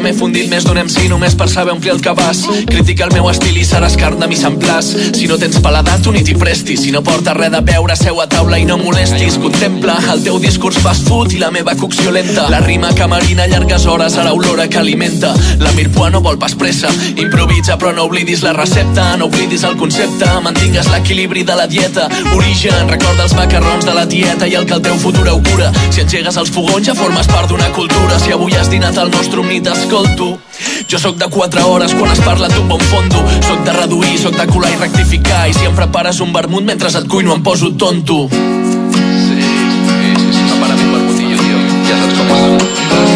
m'he 0.04 0.12
fundit 0.12 0.50
més 0.52 0.66
d'un 0.68 0.78
MC 0.82 1.08
només 1.08 1.36
per 1.40 1.48
saber 1.48 1.72
omplir 1.72 1.94
el 1.94 2.02
cabàs. 2.04 2.42
Critica 2.68 3.06
el 3.08 3.14
meu 3.16 3.30
estil 3.32 3.56
i 3.56 3.64
seràs 3.64 3.96
carn 4.00 4.20
de 4.20 4.28
mi 4.28 4.36
semblàs. 4.36 4.90
Si 5.16 5.30
no 5.32 5.38
tens 5.40 5.62
paladar, 5.64 5.96
tu 6.04 6.12
ni 6.12 6.24
t'hi 6.28 6.36
prestis. 6.40 6.82
Si 6.84 6.92
no 6.92 7.00
porta 7.06 7.36
res 7.38 7.54
de 7.54 7.62
beure, 7.64 7.96
seu 7.96 8.20
a 8.20 8.26
taula 8.28 8.60
i 8.60 8.66
no 8.68 8.76
molestis. 8.82 9.38
Contempla 9.40 9.96
el 10.12 10.24
teu 10.26 10.40
discurs 10.44 10.80
fast 10.84 11.08
food 11.08 11.32
i 11.38 11.40
la 11.40 11.52
meva 11.56 11.76
cocció 11.80 12.12
lenta. 12.12 12.50
La 12.52 12.60
rima 12.66 12.92
que 12.98 13.08
marina 13.08 13.48
llargues 13.48 13.86
hores 13.88 14.18
a 14.20 14.26
l'olora 14.28 14.68
que 14.68 14.82
alimenta. 14.82 15.32
La 15.64 15.72
Mirpua 15.78 16.10
no 16.12 16.22
vol 16.26 16.40
pas 16.42 16.56
pressa. 16.60 16.92
Improvisa 17.16 17.78
però 17.80 17.94
no 17.96 18.10
oblidis 18.10 18.44
la 18.44 18.54
recepta, 18.58 19.14
no 19.18 19.30
oblidis 19.32 19.64
el 19.64 19.78
concepte. 19.80 20.28
Mantingues 20.44 20.92
l'equilibri 20.92 21.46
de 21.48 21.56
la 21.56 21.68
dieta. 21.68 22.10
Origen, 22.36 22.92
recorda 22.92 23.24
els 23.30 23.38
macarrons 23.40 23.88
de 23.88 23.96
la 23.96 24.08
tieta 24.10 24.52
i 24.52 24.58
el 24.60 24.68
que 24.68 24.76
el 24.80 24.84
teu 24.84 25.00
futur 25.00 25.30
augura. 25.32 25.72
Si 25.90 26.04
engegues 26.04 26.42
els 26.44 26.52
fogons 26.52 26.92
ja 26.92 26.98
formes 26.98 27.32
part 27.32 27.48
d'una 27.54 27.72
cultura. 27.78 28.20
Si 28.20 28.36
avui 28.36 28.60
has 28.60 28.72
dinat 28.74 29.00
al 29.00 29.14
nostre 29.16 29.40
omni 29.40 29.62
t'escolto. 29.94 30.40
Jo 30.90 30.98
sóc 31.00 31.18
de 31.18 31.28
4 31.30 31.68
hores 31.68 31.94
quan 31.94 32.12
es 32.12 32.20
parla 32.20 32.48
d'un 32.50 32.68
bon 32.68 32.80
fondo. 32.90 33.24
Soc 33.48 33.64
de 33.64 33.74
reduir, 33.74 34.18
soc 34.18 34.36
de 34.36 34.48
colar 34.48 34.72
i 34.74 34.76
rectificar. 34.82 35.48
I 35.50 35.54
si 35.54 35.66
em 35.70 35.76
prepares 35.76 36.20
un 36.20 36.34
vermut 36.34 36.66
mentre 36.66 36.90
et 36.90 37.08
cuino 37.08 37.36
em 37.36 37.44
poso 37.44 37.72
tonto. 37.74 38.28
Sí, 38.30 38.38
sí, 39.28 39.38
sí, 39.38 40.30
sí, 40.34 40.46
prepara 40.50 40.76
un 40.76 40.94
vermutillo, 40.98 41.38
tio. 41.38 41.58
Ja 41.90 42.00
saps 42.02 42.18
com 42.18 42.32
és. 42.34 43.13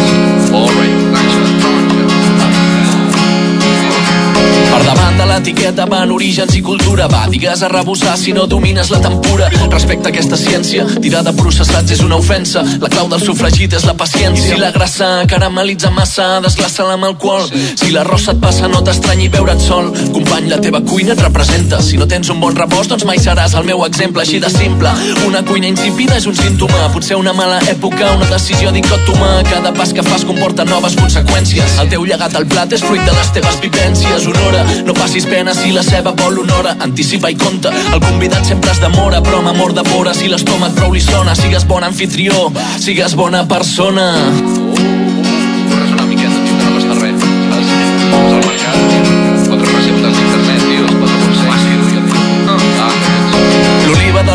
L'etiqueta 5.38 5.86
van 5.86 6.10
orígens 6.10 6.54
i 6.56 6.60
cultura. 6.62 7.06
Va, 7.10 7.26
digues 7.30 7.62
a 7.62 7.68
rebussar 7.70 8.16
si 8.18 8.32
no 8.34 8.46
domines 8.50 8.90
la 8.90 8.98
tempura. 9.00 9.46
Respecte 9.70 10.08
a 10.08 10.10
aquesta 10.10 10.36
ciència, 10.36 10.86
tirar 11.02 11.22
de 11.22 11.32
processats 11.36 11.94
és 11.94 12.02
una 12.02 12.18
ofensa. 12.18 12.64
La 12.82 12.90
clau 12.90 13.06
del 13.12 13.22
sofregit 13.22 13.76
és 13.78 13.84
la 13.86 13.94
paciència. 13.94 14.56
Si 14.56 14.58
la 14.58 14.72
grassa 14.74 15.08
caramelitza 15.30 15.92
massa, 15.94 16.26
desglaça-la 16.42 16.96
amb 16.98 17.06
alcohol. 17.10 17.46
Si 17.52 17.92
l'arròs 17.94 18.26
et 18.32 18.40
passa, 18.42 18.70
no 18.72 18.82
t'estranyi 18.82 19.28
veure't 19.30 19.62
sol. 19.62 19.92
Company, 20.16 20.48
la 20.50 20.58
teva 20.64 20.80
cuina 20.82 21.14
et 21.14 21.22
representa. 21.22 21.80
Si 21.86 22.00
no 22.00 22.08
tens 22.10 22.32
un 22.34 22.42
bon 22.42 22.56
rebost, 22.58 22.90
doncs 22.90 23.06
mai 23.06 23.22
seràs 23.22 23.54
el 23.58 23.68
meu 23.68 23.84
exemple, 23.86 24.24
així 24.24 24.42
de 24.42 24.50
simple. 24.50 24.90
Una 25.28 25.44
cuina 25.46 25.70
insípida 25.70 26.18
és 26.18 26.26
un 26.26 26.34
símptoma, 26.38 26.90
potser 26.94 27.20
una 27.20 27.36
mala 27.36 27.60
època, 27.70 28.10
una 28.16 28.30
decisió 28.32 28.74
dicòtoma. 28.74 29.44
Cada 29.52 29.74
pas 29.76 29.94
que 29.94 30.02
fas 30.02 30.26
comporta 30.26 30.66
noves 30.66 30.98
conseqüències. 30.98 31.78
El 31.84 31.94
teu 31.94 32.08
llegat 32.08 32.34
al 32.34 32.48
plat 32.50 32.74
és 32.74 32.82
fruit 32.82 33.06
de 33.06 33.14
les 33.20 33.32
teves 33.38 33.62
vivències. 33.62 34.26
Honora, 34.26 34.66
no 34.88 34.98
passis 34.98 35.27
pena 35.28 35.54
si 35.54 35.72
la 35.72 35.82
ceba 35.82 36.12
vol 36.12 36.38
honora. 36.38 36.74
Anticipa 36.80 37.30
i 37.30 37.36
compta, 37.36 37.72
el 37.92 38.00
convidat 38.00 38.44
sempre 38.48 38.72
es 38.72 38.80
demora, 38.80 39.20
però 39.24 39.42
amb 39.42 39.52
amor 39.52 39.74
de 39.76 39.84
fora, 39.88 40.14
si 40.14 40.28
l'estómac 40.28 40.74
prou 40.78 40.94
li 40.94 41.04
sona. 41.04 41.36
Sigues 41.38 41.66
bon 41.68 41.84
anfitrió, 41.84 42.48
sigues 42.80 43.14
bona 43.18 43.44
persona. 43.48 44.08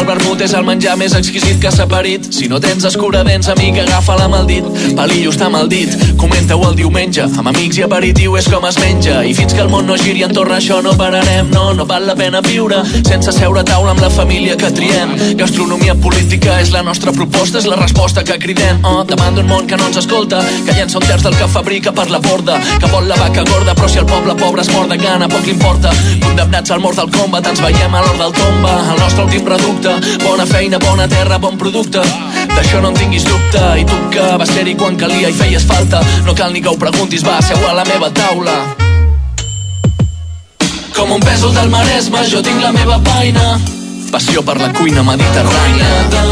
Del 0.03 0.17
vermut 0.17 0.41
és 0.43 0.51
el 0.51 0.65
menjar 0.67 0.97
més 0.99 1.13
exquisit 1.15 1.61
que 1.63 1.69
s'ha 1.71 1.85
parit. 1.87 2.25
Si 2.35 2.49
no 2.51 2.57
tens 2.59 2.83
escuradents, 2.89 3.47
amic, 3.53 3.77
agafa-la 3.85 4.25
amb 4.27 4.35
el 4.35 4.47
dit. 4.49 4.65
Palillo 4.97 5.31
està 5.31 5.47
mal 5.47 5.69
dit, 5.71 5.93
comenta-ho 6.19 6.65
el 6.67 6.75
diumenge. 6.75 7.23
Amb 7.23 7.53
amics 7.53 7.77
i 7.79 7.85
aperitiu 7.85 8.35
és 8.35 8.49
com 8.51 8.67
es 8.67 8.75
menja. 8.83 9.21
I 9.23 9.31
fins 9.37 9.55
que 9.55 9.61
el 9.63 9.71
món 9.71 9.87
no 9.87 9.95
giri 10.01 10.25
entorn 10.27 10.51
a 10.51 10.57
això 10.59 10.81
no 10.83 10.91
pararem. 10.99 11.47
No, 11.53 11.69
no 11.77 11.85
val 11.87 12.03
la 12.09 12.17
pena 12.19 12.41
viure 12.43 12.81
sense 13.07 13.31
seure 13.31 13.61
a 13.61 13.63
taula 13.69 13.93
amb 13.93 14.03
la 14.03 14.09
família 14.11 14.57
que 14.59 14.73
triem. 14.75 15.13
Gastronomia 15.39 15.95
política 15.95 16.57
és 16.59 16.73
la 16.75 16.83
nostra 16.83 17.15
proposta, 17.15 17.61
és 17.63 17.69
la 17.71 17.79
resposta 17.79 18.25
que 18.27 18.35
cridem. 18.43 18.83
Oh, 18.83 19.05
davant 19.07 19.39
d'un 19.39 19.47
món 19.47 19.71
que 19.71 19.79
no 19.79 19.87
ens 19.87 20.01
escolta, 20.03 20.43
que 20.67 20.75
llença 20.75 20.99
un 20.99 21.07
terç 21.07 21.23
del 21.29 21.39
que 21.39 21.47
fabrica 21.55 21.95
per 21.95 22.09
la 22.11 22.19
borda, 22.27 22.59
que 22.75 22.91
vol 22.91 23.07
la 23.07 23.21
vaca 23.21 23.47
gorda, 23.53 23.71
però 23.79 23.87
si 23.87 24.03
el 24.03 24.09
poble 24.11 24.35
pobre 24.43 24.67
es 24.67 24.73
mor 24.75 24.91
de 24.91 24.99
gana, 24.99 25.31
poc 25.31 25.47
li 25.47 25.55
importa. 25.55 25.95
Condemnats 26.27 26.75
al 26.75 26.83
mort 26.83 26.99
del 26.99 27.15
combat, 27.15 27.47
ens 27.47 27.63
veiem 27.63 27.95
a 27.95 28.03
l'hora 28.03 28.25
del 28.25 28.37
tomba. 28.41 28.75
El 28.91 28.99
nostre 28.99 29.27
últim 29.29 29.47
reducte, 29.47 29.92
bona 30.23 30.45
feina, 30.45 30.79
bona 30.79 31.07
terra, 31.07 31.37
bon 31.39 31.57
producte. 31.57 32.01
D'això 32.53 32.81
no 32.81 32.93
en 32.93 32.97
tinguis 32.97 33.25
dubte, 33.25 33.63
i 33.81 33.85
tu 33.85 33.97
que 34.13 34.25
vas 34.39 34.49
ser-hi 34.53 34.75
quan 34.79 34.97
calia 34.97 35.29
i 35.29 35.37
feies 35.37 35.65
falta. 35.65 36.01
No 36.25 36.35
cal 36.37 36.53
ni 36.53 36.61
que 36.61 36.69
ho 36.69 36.77
preguntis, 36.77 37.25
va, 37.25 37.41
seu 37.41 37.59
a 37.67 37.73
la 37.73 37.85
meva 37.89 38.11
taula. 38.13 38.57
Com 40.93 41.11
un 41.11 41.23
pèsol 41.23 41.53
del 41.55 41.71
Maresme, 41.73 42.21
jo 42.29 42.41
tinc 42.45 42.61
la 42.61 42.71
meva 42.71 42.99
feina. 43.03 43.57
Passió 44.13 44.43
per 44.45 44.59
la 44.61 44.69
cuina 44.77 45.01
mediterrània 45.01 45.93
de 46.13 46.25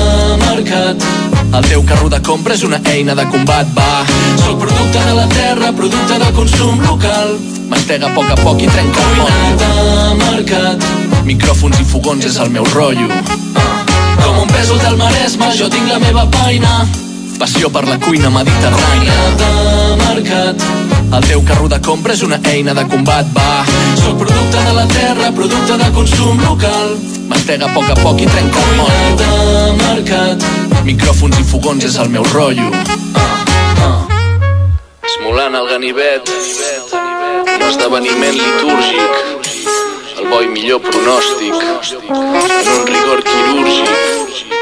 mercat. 0.43 1.05
El 1.51 1.65
teu 1.67 1.81
carro 1.83 2.07
de 2.13 2.21
compra 2.23 2.53
és 2.53 2.61
una 2.63 2.77
eina 2.91 3.15
de 3.17 3.25
combat, 3.33 3.67
va. 3.75 4.05
Soc 4.43 4.61
producte 4.61 5.01
de 5.07 5.15
la 5.17 5.25
terra, 5.33 5.71
producte 5.75 6.19
de 6.21 6.29
consum 6.37 6.79
local. 6.85 7.35
Mastega 7.73 8.07
a 8.07 8.13
poc 8.13 8.29
a 8.31 8.37
poc 8.43 8.61
i 8.61 8.69
trenca 8.69 9.01
el 9.09 9.17
món. 9.17 9.57
de 9.63 10.13
mercat. 10.21 10.85
Micròfons 11.25 11.81
i 11.81 11.85
fogons 11.91 12.25
és 12.29 12.37
el 12.37 12.53
meu 12.53 12.65
rotllo. 12.71 13.09
Pèsol 14.61 14.77
del 14.77 14.93
Maresme, 14.93 15.47
jo 15.57 15.65
tinc 15.73 15.87
la 15.89 15.95
meva 15.97 16.27
feina. 16.35 16.83
Passió 17.41 17.71
per 17.73 17.81
la 17.87 17.95
cuina 17.97 18.29
mediterrània 18.29 19.15
de 19.39 19.47
mercat. 20.03 20.65
El 21.17 21.25
teu 21.25 21.41
carro 21.47 21.65
de 21.71 21.79
compra 21.81 22.13
és 22.13 22.21
una 22.21 22.37
eina 22.51 22.75
de 22.77 22.83
combat, 22.91 23.25
va. 23.33 23.63
Soc 24.03 24.19
producte 24.19 24.61
de 24.67 24.75
la 24.77 24.85
terra, 24.93 25.31
producte 25.33 25.79
de 25.81 25.89
consum 25.97 26.45
local. 26.45 26.93
Mastega 27.33 27.71
a 27.71 27.73
poc 27.73 27.89
a 27.89 27.97
poc 28.03 28.21
i 28.21 28.29
trenca 28.29 28.61
el 28.67 28.77
món. 28.77 29.17
de 29.23 29.33
mercat. 29.81 30.47
Micròfons 30.85 31.41
i 31.41 31.49
fogons 31.55 31.89
és 31.89 31.97
el 31.97 32.13
meu 32.13 32.29
rotllo. 32.29 32.69
Ah, 33.17 33.41
ah. 33.81 33.99
Esmolant 35.09 35.57
el 35.57 35.71
ganivet. 35.73 36.35
Un 37.57 37.69
esdeveniment 37.71 38.37
litúrgic. 38.45 39.40
Bo 40.31 40.39
i 40.41 40.47
millor 40.47 40.79
pronòstic. 40.79 41.57
En 42.09 42.71
un 42.77 42.87
rigor 42.87 43.23
quirúrgic. 43.27 44.60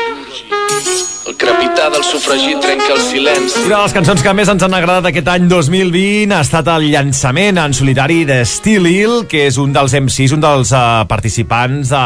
El 1.30 1.36
crepitar 1.38 1.92
del 1.94 2.02
sofregit 2.02 2.58
trenca 2.58 2.96
el 2.96 3.02
silenci. 3.06 3.60
Una 3.68 3.76
de 3.76 3.82
les 3.84 3.94
cançons 3.94 4.22
que 4.26 4.32
més 4.34 4.50
ens 4.50 4.64
han 4.66 4.74
agradat 4.74 5.06
aquest 5.12 5.28
any 5.30 5.44
2020 5.46 6.32
ha 6.34 6.40
estat 6.42 6.70
el 6.74 6.88
llançament 6.90 7.60
en 7.62 7.76
solitari 7.78 8.24
de 8.26 8.40
Still 8.50 8.88
Hill, 8.90 9.14
que 9.30 9.44
és 9.46 9.60
un 9.62 9.70
dels 9.76 9.94
MCs, 9.94 10.34
un 10.34 10.42
dels 10.42 10.72
uh, 10.74 11.04
participants 11.12 11.92
de 11.94 12.00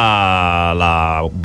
la 0.82 0.90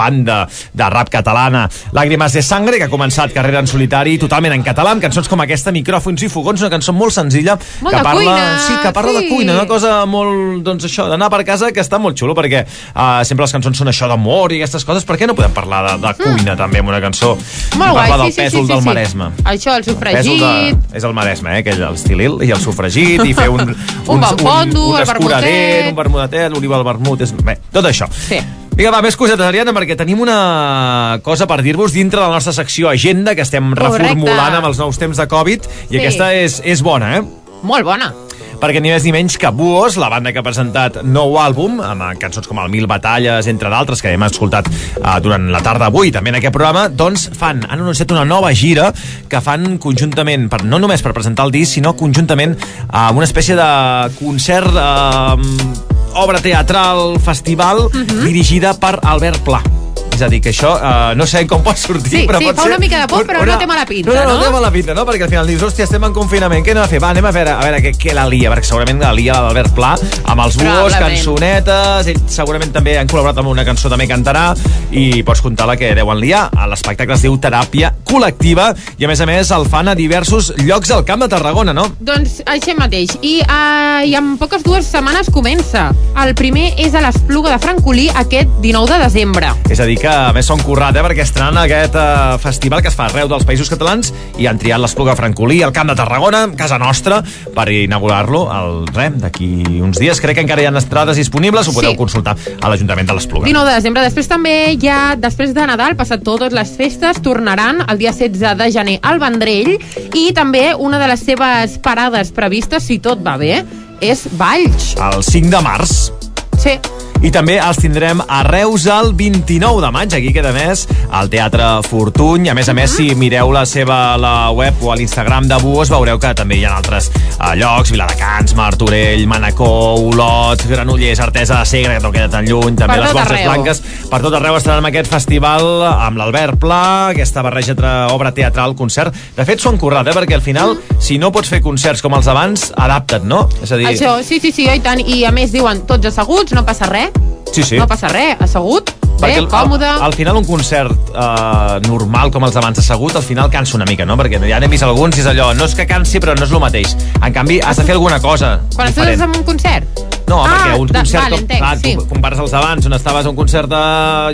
banda 0.00 0.40
de 0.74 0.88
rap 0.90 1.12
catalana 1.12 1.68
Làgrimes 1.94 2.34
de 2.34 2.42
Sangre, 2.42 2.80
que 2.80 2.88
ha 2.88 2.90
començat 2.90 3.30
carrera 3.36 3.62
en 3.62 3.70
solitari 3.70 4.16
totalment 4.18 4.56
en 4.56 4.66
català, 4.66 4.96
amb 4.96 5.06
cançons 5.06 5.30
com 5.30 5.46
aquesta, 5.46 5.70
Micròfons 5.70 6.26
i 6.26 6.32
fogons, 6.34 6.66
una 6.66 6.72
cançó 6.74 6.96
molt 6.96 7.14
senzilla 7.14 7.54
Molt 7.54 7.94
que 7.94 8.02
de 8.02 8.02
parla, 8.02 8.26
cuina, 8.26 8.58
sí, 8.66 8.74
que 8.82 8.94
parla 8.98 9.14
de 9.20 9.22
sí. 9.22 9.30
cuina, 9.30 9.54
una 9.60 9.68
cosa 9.70 9.94
molt, 10.10 10.64
doncs 10.66 10.90
això, 10.90 11.06
d'anar 11.14 11.30
per 11.30 11.44
casa, 11.46 11.70
que 11.70 11.86
està 11.86 12.02
molt 12.02 12.18
xulo, 12.18 12.34
perquè 12.34 12.66
uh, 12.66 13.22
sempre 13.22 13.46
les 13.46 13.54
cançons 13.54 13.78
són 13.84 13.94
això 13.94 14.10
d'amor 14.10 14.58
i 14.58 14.64
aquestes 14.64 14.82
coses, 14.82 15.06
per 15.06 15.20
què 15.22 15.30
no 15.30 15.38
podem 15.38 15.54
parlar 15.54 15.84
de, 15.92 15.96
de 16.08 16.14
cuina 16.24 16.58
també 16.58 16.82
en 16.82 16.90
una 16.90 17.04
cançó? 17.06 17.36
Molt 17.76 17.92
guai, 17.92 18.10
sí, 18.10 18.18
del 18.22 18.32
sí, 18.32 18.40
pèsol 18.40 18.60
sí, 18.60 18.66
sí, 18.66 18.72
del 18.72 18.80
sí. 18.82 18.88
Maresme. 18.88 19.30
Això, 19.44 19.74
el 19.78 19.84
sofregit... 19.84 20.40
de... 20.40 20.96
És 20.98 21.04
el 21.04 21.12
Maresme, 21.14 21.52
eh? 21.56 21.58
Aquell, 21.62 21.82
el 21.90 21.98
Stilil 22.00 22.38
i 22.46 22.50
el 22.54 22.60
sofregit, 22.62 23.22
i 23.26 23.34
fer 23.36 23.48
un... 23.52 23.60
Un 24.08 24.22
bon 24.22 24.24
fondo, 24.40 24.86
un, 24.88 24.94
un 24.94 25.00
el 25.00 25.06
vermutet. 25.06 25.90
un 25.90 25.96
vermutet, 25.98 26.48
l'oliva 26.54 26.80
del 26.80 26.86
vermut... 26.88 27.20
És... 27.26 27.34
Bé, 27.44 27.58
tot 27.74 27.86
això. 27.90 28.08
Sí. 28.12 28.40
Vinga, 28.78 28.92
va, 28.94 29.00
més 29.02 29.16
cosetes, 29.18 29.42
Ariadna, 29.42 29.72
perquè 29.74 29.96
tenim 29.98 30.20
una 30.22 31.18
cosa 31.26 31.48
per 31.50 31.60
dir-vos 31.66 31.92
dintre 31.96 32.20
de 32.20 32.28
la 32.28 32.38
nostra 32.38 32.52
secció 32.54 32.88
Agenda, 32.88 33.34
que 33.34 33.42
estem 33.42 33.72
Correcte. 33.74 34.04
reformulant 34.04 34.54
amb 34.60 34.68
els 34.70 34.78
nous 34.78 34.98
temps 35.02 35.18
de 35.18 35.26
Covid, 35.26 35.66
i 35.90 35.96
Sí. 35.96 35.98
aquesta 35.98 36.32
és, 36.34 36.60
és 36.64 36.82
bona, 36.86 37.16
eh? 37.18 37.22
Molt 37.66 37.84
bona. 37.84 38.12
Perquè 38.58 38.82
ni 38.82 38.90
més 38.92 39.04
ni 39.06 39.12
menys 39.14 39.38
que 39.40 39.50
Buos, 39.54 39.96
la 40.00 40.10
banda 40.10 40.32
que 40.34 40.40
ha 40.40 40.46
presentat 40.46 41.00
nou 41.06 41.36
àlbum, 41.40 41.78
amb 41.84 42.04
eh, 42.04 42.10
cançons 42.20 42.48
com 42.48 42.58
el 42.62 42.70
Mil 42.72 42.88
Batalles, 42.90 43.46
entre 43.50 43.70
d'altres, 43.72 44.02
que 44.02 44.12
hem 44.14 44.26
escoltat 44.26 44.68
uh, 44.68 45.16
durant 45.22 45.48
la 45.52 45.62
tarda 45.64 45.86
d'avui, 45.86 46.12
també 46.14 46.32
en 46.32 46.40
aquest 46.40 46.54
programa, 46.54 46.88
doncs 46.90 47.28
fan, 47.38 47.62
han 47.68 47.78
anunciat 47.78 48.14
una 48.16 48.26
nova 48.28 48.52
gira 48.56 48.90
que 49.30 49.42
fan 49.44 49.78
conjuntament, 49.82 50.48
per, 50.50 50.64
no 50.66 50.82
només 50.82 51.04
per 51.04 51.14
presentar 51.16 51.46
el 51.48 51.54
disc, 51.54 51.76
sinó 51.78 51.94
conjuntament 51.98 52.56
uh, 52.58 53.08
amb 53.08 53.22
una 53.22 53.28
espècie 53.30 53.58
de 53.58 53.70
concert, 54.18 54.74
uh, 54.74 56.18
obra 56.18 56.42
teatral, 56.42 57.20
festival, 57.22 57.86
dirigida 58.24 58.74
per 58.80 58.98
Albert 59.02 59.44
Pla. 59.46 59.77
És 60.18 60.22
a 60.26 60.28
dir, 60.32 60.40
que 60.42 60.50
això 60.50 60.72
uh, 60.74 61.12
no 61.14 61.22
sé 61.30 61.44
com 61.46 61.60
pot 61.62 61.78
sortir, 61.78 62.10
Sí, 62.10 62.20
però 62.26 62.40
sí, 62.40 62.48
pot 62.48 62.56
fa 62.58 62.64
ser 62.66 62.72
una 62.72 62.78
mica 62.82 62.98
de 63.04 63.06
por, 63.06 63.22
però 63.28 63.44
no 63.46 63.58
té 63.60 63.68
mala 63.70 63.84
pinta, 63.86 64.10
no, 64.10 64.16
no, 64.16 64.32
no? 64.32 64.38
no? 64.40 64.46
té 64.48 64.54
mala 64.56 64.70
pinta, 64.74 64.94
no? 64.98 65.04
Perquè 65.06 65.28
al 65.28 65.30
final 65.30 65.46
dius, 65.46 65.62
hòstia, 65.62 65.86
estem 65.86 66.06
en 66.08 66.16
confinament, 66.16 66.64
què 66.66 66.72
anem 66.74 66.82
a 66.82 66.88
fer? 66.90 66.98
Va, 67.04 67.12
anem 67.14 67.28
a 67.28 67.30
veure, 67.36 67.52
a 67.54 67.62
veure 67.62 67.78
què, 67.84 67.92
què 68.02 68.16
la 68.18 68.24
lia, 68.26 68.50
perquè 68.50 68.66
segurament 68.66 68.98
la 69.04 69.12
lia 69.14 69.36
l'Albert 69.44 69.76
Pla, 69.76 69.92
amb 70.32 70.42
els 70.42 70.58
buos, 70.58 70.96
cançonetes, 70.98 72.10
ell 72.10 72.18
segurament 72.34 72.74
també 72.74 72.96
han 72.98 73.06
col·laborat 73.12 73.38
amb 73.38 73.52
una 73.52 73.62
cançó, 73.68 73.86
també 73.92 74.08
cantarà, 74.10 74.48
i 74.90 75.22
pots 75.22 75.44
comptar 75.44 75.68
la 75.70 75.78
que 75.78 75.92
deuen 75.94 76.18
liar. 76.18 76.48
L'espectacle 76.72 77.14
es 77.14 77.22
diu 77.22 77.38
Teràpia 77.38 77.92
Col·lectiva, 78.08 78.72
i 78.98 79.06
a 79.06 79.12
més 79.12 79.22
a 79.22 79.30
més 79.30 79.54
el 79.54 79.68
fan 79.70 79.92
a 79.92 79.94
diversos 79.94 80.50
llocs 80.64 80.90
al 80.96 81.06
Camp 81.06 81.22
de 81.22 81.30
Tarragona, 81.30 81.76
no? 81.76 81.86
Doncs 82.02 82.40
això 82.50 82.74
mateix. 82.74 83.14
I, 83.22 83.36
uh, 83.46 84.02
I 84.02 84.18
en 84.18 84.34
poques 84.42 84.66
dues 84.66 84.90
setmanes 84.90 85.30
comença. 85.30 85.92
El 86.18 86.34
primer 86.34 86.72
és 86.82 86.98
a 86.98 87.04
l'Espluga 87.06 87.54
de 87.54 87.62
Francolí 87.62 88.08
aquest 88.18 88.58
19 88.64 88.96
de 88.96 89.00
desembre. 89.04 89.54
És 89.70 89.78
a 89.78 89.86
dir, 89.86 89.98
que 90.02 90.07
que 90.08 90.32
més 90.36 90.46
són 90.48 90.60
currat, 90.64 90.96
eh, 90.96 91.02
perquè 91.04 91.24
estaran 91.24 91.56
aquest 91.60 91.96
eh, 91.98 92.36
festival 92.40 92.80
que 92.84 92.88
es 92.88 92.96
fa 92.96 93.08
arreu 93.08 93.28
dels 93.28 93.44
països 93.48 93.68
catalans 93.68 94.12
i 94.40 94.46
han 94.48 94.58
triat 94.60 94.80
l'Espluga 94.80 95.16
Francolí, 95.18 95.60
al 95.64 95.74
Camp 95.76 95.90
de 95.90 95.96
Tarragona, 95.98 96.46
casa 96.56 96.78
nostra, 96.80 97.20
per 97.54 97.66
inaugurar-lo 97.74 98.46
el 98.54 98.86
rem 98.94 99.18
d'aquí 99.20 99.50
uns 99.84 100.00
dies. 100.00 100.20
Crec 100.22 100.38
que 100.38 100.44
encara 100.46 100.64
hi 100.64 100.68
ha 100.70 100.72
estrades 100.78 101.18
disponibles, 101.20 101.68
ho 101.68 101.74
podeu 101.76 101.92
Sí. 101.92 101.96
consultar 101.96 102.36
a 102.60 102.68
l'Ajuntament 102.68 103.08
de 103.08 103.14
l'Espluga. 103.18 103.46
19 103.46 103.68
de 103.68 103.74
desembre. 103.74 104.02
Després 104.02 104.28
també 104.28 104.54
ha, 104.88 105.16
després 105.16 105.52
de 105.54 105.66
Nadal, 105.66 105.96
passat 105.96 106.22
totes 106.22 106.52
les 106.52 106.70
festes, 106.76 107.20
tornaran 107.22 107.84
el 107.88 107.98
dia 107.98 108.12
16 108.12 108.56
de 108.56 108.70
gener 108.72 108.98
al 109.02 109.18
Vendrell 109.18 109.78
i 110.14 110.32
també 110.32 110.74
una 110.74 110.98
de 110.98 111.08
les 111.08 111.20
seves 111.20 111.78
parades 111.78 112.32
previstes, 112.32 112.84
si 112.84 112.98
tot 112.98 113.20
va 113.26 113.36
bé, 113.36 113.64
és 114.00 114.28
Valls. 114.38 114.94
El 114.96 115.22
5 115.22 115.50
de 115.50 115.62
març. 115.62 116.27
Sí. 116.58 116.78
I 117.18 117.32
també 117.34 117.56
els 117.58 117.80
tindrem 117.82 118.20
a 118.22 118.44
Reus 118.46 118.84
el 118.94 119.08
29 119.18 119.80
de 119.82 119.88
maig, 119.90 120.12
aquí 120.14 120.30
queda 120.30 120.52
més, 120.54 120.84
al 121.10 121.26
Teatre 121.32 121.66
Fortuny. 121.82 122.46
A 122.52 122.54
més 122.54 122.68
a 122.70 122.74
més, 122.78 122.92
si 122.94 123.08
mireu 123.18 123.50
la 123.50 123.64
seva 123.66 124.14
la 124.22 124.52
web 124.54 124.78
o 124.86 124.92
a 124.92 124.96
l'Instagram 125.00 125.48
de 125.50 125.58
Buos, 125.58 125.90
veureu 125.90 126.20
que 126.22 126.30
també 126.38 126.60
hi 126.60 126.62
ha 126.68 126.76
altres 126.76 127.08
uh, 127.10 127.56
llocs, 127.58 127.90
Viladecans, 127.90 128.54
Martorell, 128.54 129.24
Manacor, 129.26 129.98
Olot, 130.12 130.62
Granollers, 130.70 131.18
Artesa 131.24 131.58
de 131.58 131.66
Segre, 131.66 131.96
que 131.96 132.04
no 132.06 132.12
queda 132.14 132.28
tan 132.36 132.46
lluny, 132.46 132.78
també 132.78 133.00
Per 133.00 133.02
les 133.02 133.16
Borges 133.16 133.34
arreu. 133.34 133.50
Blanques. 133.50 133.82
Per 134.12 134.22
tot 134.22 134.38
arreu 134.38 134.60
estaran 134.60 134.86
en 134.86 134.90
aquest 134.92 135.10
festival 135.10 135.66
amb 135.88 136.22
l'Albert 136.22 136.62
Pla, 136.62 136.84
aquesta 137.16 137.42
barreja 137.42 137.74
entre 137.74 137.96
obra 138.14 138.30
teatral, 138.36 138.76
concert. 138.78 139.18
De 139.34 139.48
fet, 139.48 139.58
s'ho 139.58 139.74
han 139.74 139.82
currat, 139.82 140.06
eh? 140.06 140.14
perquè 140.14 140.38
al 140.38 140.46
final, 140.46 140.76
si 141.02 141.18
no 141.18 141.32
pots 141.34 141.50
fer 141.50 141.60
concerts 141.66 142.04
com 142.06 142.14
els 142.14 142.30
abans, 142.30 142.68
adapta't, 142.78 143.26
no? 143.26 143.42
És 143.58 143.74
a 143.74 143.82
dir, 143.82 143.90
Això, 143.90 144.14
sí, 144.22 144.38
sí, 144.38 144.54
sí, 144.54 144.70
oi 144.70 144.78
tant. 144.86 145.02
I 145.02 145.24
a 145.26 145.34
més 145.34 145.50
diuen 145.50 145.82
tots 145.90 146.12
asseguts, 146.12 146.47
no 146.54 146.64
passa 146.66 146.86
res. 146.86 147.10
sí, 147.52 147.62
sí. 147.62 147.76
No 147.78 147.86
passa 147.86 148.08
res, 148.08 148.36
assegut, 148.40 148.90
bé, 149.20 149.34
al- 149.36 149.48
còmode. 149.48 149.86
Al, 149.86 150.02
al 150.02 150.12
final 150.14 150.36
un 150.36 150.44
concert 150.44 150.92
uh, 151.10 151.78
normal 151.88 152.30
com 152.30 152.44
els 152.44 152.56
abans 152.56 152.78
assegut, 152.78 153.16
al 153.16 153.22
final 153.22 153.50
cansa 153.50 153.76
una 153.76 153.84
mica, 153.88 154.04
no? 154.04 154.16
Perquè 154.16 154.40
ja 154.48 154.60
n'he 154.60 154.68
vist 154.68 154.82
alguns 154.84 155.16
i 155.18 155.20
és 155.24 155.26
allò, 155.26 155.52
no 155.56 155.64
és 155.64 155.74
que 155.74 155.86
cansi 155.86 156.20
però 156.20 156.36
no 156.38 156.44
és 156.44 156.52
el 156.52 156.60
mateix. 156.60 156.94
En 157.22 157.32
canvi, 157.32 157.60
has 157.64 157.76
de 157.80 157.84
fer 157.84 157.94
alguna 157.96 158.20
cosa 158.20 158.60
Quan 158.74 158.88
estàs 158.88 159.06
diferent. 159.08 159.22
en 159.34 159.36
un 159.40 159.44
concert? 159.44 160.17
No, 160.28 160.42
Ah, 160.44 160.48
perquè 160.52 160.78
un 160.80 160.86
de- 160.86 160.94
concert, 160.98 161.22
vale, 161.24 161.30
com, 161.36 161.40
entenc, 161.44 161.60
clar, 161.60 161.78
sí. 161.78 161.94
tu 161.96 162.06
compares 162.08 162.38
els 162.44 162.50
d'abans, 162.50 162.86
on 162.86 162.92
estaves 162.92 163.26
a 163.26 163.30
un 163.30 163.36
concert 163.36 163.68
de, 163.68 163.82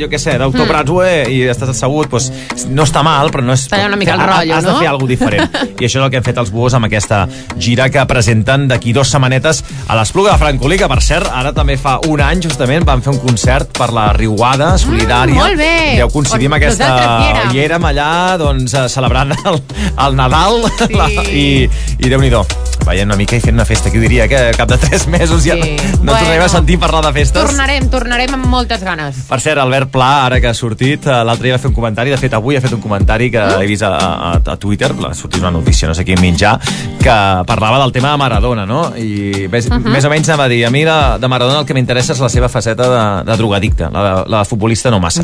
jo 0.03 0.09
què 0.11 0.19
sé, 0.19 0.37
d'Autor 0.39 0.67
Mm. 0.67 1.31
I 1.31 1.41
estàs 1.53 1.69
assegut, 1.71 2.09
doncs, 2.11 2.31
no 2.69 2.83
està 2.83 3.03
mal, 3.03 3.31
però 3.31 3.43
no 3.45 3.53
és... 3.55 3.67
Talla 3.69 3.87
una 3.87 3.97
mica 3.97 4.15
el 4.15 4.21
has- 4.21 4.27
rotllo, 4.31 4.55
Has 4.57 4.65
de 4.65 4.71
no? 4.73 4.79
fer 4.81 4.89
alguna 4.89 5.09
diferent. 5.09 5.51
I 5.81 5.85
això 5.85 5.99
és 6.01 6.05
el 6.05 6.11
que 6.11 6.17
han 6.19 6.25
fet 6.25 6.39
els 6.39 6.51
Buos 6.51 6.75
amb 6.75 6.87
aquesta 6.87 7.29
gira 7.59 7.89
que 7.91 8.05
presenten 8.07 8.67
d'aquí 8.69 8.93
dues 8.93 9.09
setmanetes 9.11 9.63
a 9.89 9.97
l'Espluga 9.97 10.33
de 10.33 10.39
Francolí, 10.39 10.79
que 10.79 10.89
per 10.89 11.01
cert, 11.03 11.29
ara 11.33 11.53
també 11.53 11.77
fa 11.79 11.99
un 12.09 12.21
any, 12.21 12.43
justament, 12.43 12.85
van 12.85 13.03
fer 13.03 13.13
un 13.15 13.21
concert 13.23 13.71
per 13.77 13.93
la 13.93 14.13
Riuada 14.13 14.75
solidària. 14.79 15.35
Mm, 15.35 15.39
molt 15.39 15.57
bé. 15.57 15.97
Deu 15.97 16.09
coincidir 16.11 16.47
amb 16.51 16.55
aquesta... 16.59 16.89
hi 16.89 17.31
érem. 17.31 17.55
I 17.55 17.59
érem 17.65 17.85
allà, 17.85 18.11
doncs, 18.41 18.75
eh, 18.75 18.89
celebrant 18.89 19.33
el, 19.45 19.61
el 20.07 20.17
Nadal 20.17 20.63
Sí. 20.79 20.95
la, 20.99 21.09
i, 21.31 21.69
i 21.99 22.09
Déu-n'hi-do. 22.11 22.45
Veient 22.85 23.09
una 23.09 23.17
mica 23.17 23.37
i 23.37 23.41
fent 23.41 23.55
una 23.57 23.65
festa, 23.65 23.89
ho 23.89 24.01
diria, 24.03 24.27
que 24.29 24.51
cap 24.59 24.69
de 24.69 24.77
tres 24.79 25.07
mesos 25.09 25.45
ja 25.47 25.55
Sí. 25.55 25.77
No 26.03 26.13
Bueno. 26.13 26.19
tornarem 26.19 26.43
a 26.45 26.49
sentir 26.49 26.79
parlar 26.79 27.05
de 27.07 27.13
festes. 27.13 27.43
Tornarem, 27.45 27.89
tornarem 27.91 28.35
amb 28.35 28.47
moltes 28.47 28.83
ganes. 28.85 29.17
Per 29.29 29.41
cert, 29.41 29.59
Albert 29.59 29.91
Pla, 29.91 30.27
ara 30.27 30.41
que 30.41 30.49
ha 30.49 30.55
sortit, 30.55 31.07
eh, 31.07 31.25
l'altre 31.25 31.45
dia 31.49 31.55
va 31.55 31.59
fer 31.59 31.69
un 31.69 31.75
comentari, 31.75 32.11
de 32.11 32.19
fet 32.19 32.35
avui 32.35 32.57
ha 32.57 32.61
fet 32.61 32.73
un 32.73 32.81
comentari 32.81 33.31
que 33.31 33.39
he 33.61 33.67
vist 33.67 33.83
a, 33.83 33.89
a, 33.97 34.33
a 34.53 34.57
Twitter, 34.57 34.93
ha 35.09 35.15
sortit 35.15 35.41
una 35.41 35.51
notícia, 35.51 35.89
no 35.89 35.95
sé 35.95 36.05
quin 36.05 36.21
mitjà, 36.21 36.59
que 37.01 37.17
parlava 37.47 37.79
del 37.83 37.93
tema 37.93 38.11
de 38.13 38.17
Maradona, 38.19 38.67
no? 38.67 38.93
I 38.97 39.49
més, 39.51 39.67
uh 39.67 39.75
Mhm. 39.75 39.85
-huh. 39.85 39.91
més 39.91 40.05
o 40.05 40.09
menys 40.11 40.29
anava 40.29 40.45
a 40.45 40.49
dir, 40.49 40.65
a 40.67 40.71
mi 40.71 40.85
de, 40.85 41.19
de 41.21 41.29
Maradona 41.29 41.61
el 41.61 41.67
que 41.67 41.75
m'interessa 41.75 42.13
és 42.13 42.21
la 42.21 42.29
seva 42.29 42.49
faceta 42.49 42.85
de, 43.25 43.31
de 43.31 43.37
drogadicte, 43.37 43.89
la, 43.91 44.25
la 44.27 44.39
de 44.39 44.45
futbolista 44.45 44.91
no 44.91 45.01
massa. 45.01 45.23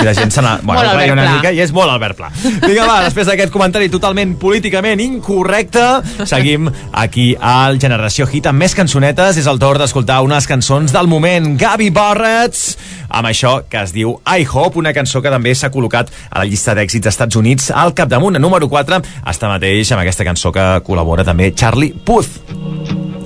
I 0.00 0.04
la 0.04 0.14
gent 0.14 0.30
se 0.30 0.40
n'ha... 0.42 0.58
Bueno, 0.62 0.80
una 1.12 1.22
Pla. 1.22 1.32
mica 1.34 1.52
i 1.52 1.60
és 1.60 1.72
molt 1.72 1.90
Albert 1.90 2.16
Pla. 2.16 2.30
Vinga, 2.66 2.86
va, 2.86 3.02
després 3.04 3.26
d'aquest 3.26 3.52
comentari 3.52 3.88
totalment 3.88 4.36
políticament 4.38 5.00
incorrecte, 5.00 5.80
seguim 6.24 6.70
aquí 6.92 7.36
al 7.40 7.78
Generació 7.80 8.26
Hit 8.30 8.46
amb 8.46 8.58
més 8.58 8.74
cançonetes. 8.74 9.36
És 9.36 9.46
el 9.46 9.58
torn 9.58 9.78
d'escoltar 9.80 10.01
unes 10.02 10.46
cançons 10.46 10.92
del 10.92 11.06
moment. 11.06 11.56
Gavi 11.58 11.90
Barretts, 11.90 12.76
amb 13.08 13.28
això 13.28 13.62
que 13.68 13.82
es 13.82 13.92
diu 13.92 14.16
I 14.26 14.46
Hope, 14.50 14.78
una 14.78 14.92
cançó 14.92 15.22
que 15.22 15.30
també 15.30 15.54
s'ha 15.54 15.70
col·locat 15.70 16.10
a 16.30 16.42
la 16.42 16.44
llista 16.44 16.74
d'èxits 16.74 17.04
dels 17.04 17.14
Estats 17.14 17.36
Units 17.36 17.70
al 17.70 17.94
capdamunt, 17.94 18.36
a 18.36 18.42
número 18.42 18.68
4, 18.68 19.00
està 19.28 19.48
mateix 19.48 19.92
amb 19.92 20.02
aquesta 20.02 20.24
cançó 20.24 20.52
que 20.52 20.82
col·labora 20.86 21.24
també 21.24 21.52
Charlie 21.54 21.92
Puth. 21.92 22.40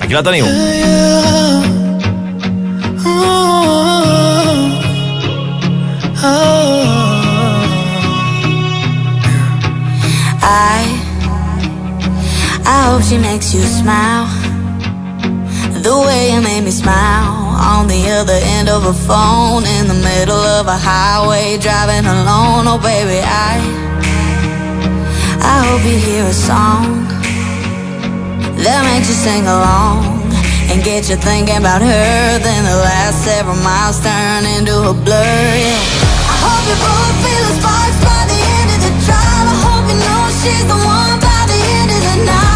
Aquí 0.00 0.12
la 0.12 0.22
teniu. 0.22 0.46
I 10.42 10.82
I 12.66 12.90
hope 12.90 13.02
she 13.02 13.18
makes 13.18 13.54
you 13.54 13.62
smile 13.62 14.45
The 15.86 15.94
way 15.94 16.34
you 16.34 16.40
made 16.40 16.64
me 16.64 16.72
smile 16.72 17.54
On 17.62 17.86
the 17.86 18.10
other 18.18 18.34
end 18.58 18.68
of 18.68 18.86
a 18.86 18.92
phone 18.92 19.62
In 19.78 19.86
the 19.86 19.94
middle 19.94 20.44
of 20.58 20.66
a 20.66 20.74
highway 20.74 21.58
Driving 21.62 22.02
alone. 22.02 22.66
Oh 22.66 22.74
baby 22.82 23.22
I 23.22 23.54
I 25.46 25.56
hope 25.62 25.86
you 25.86 25.94
hear 25.94 26.26
a 26.26 26.34
song 26.34 27.06
That 28.66 28.82
makes 28.82 29.06
you 29.06 29.14
sing 29.14 29.46
along 29.46 30.26
And 30.74 30.82
get 30.82 31.06
you 31.06 31.14
thinking 31.14 31.62
about 31.62 31.82
her. 31.86 32.38
Then 32.42 32.62
the 32.66 32.78
last 32.82 33.22
several 33.22 33.54
miles 33.62 34.02
turn 34.02 34.42
into 34.58 34.74
a 34.90 34.94
blur 35.06 35.14
yeah. 35.54 35.86
I 36.26 36.34
hope 36.42 36.64
you 36.66 36.78
both 36.82 37.14
feel 37.22 37.42
the 37.46 37.54
sparks 37.62 37.98
by 38.02 38.22
the 38.26 38.40
end 38.58 38.68
of 38.74 38.80
the 38.90 38.92
drive. 39.06 39.46
I 39.54 39.56
hope 39.62 39.86
you 39.86 39.98
know 40.02 40.22
she's 40.42 40.66
the 40.66 40.80
one 40.82 41.14
by 41.22 41.40
the 41.46 41.60
end 41.78 41.90
of 41.94 42.00
the 42.10 42.16
night 42.26 42.55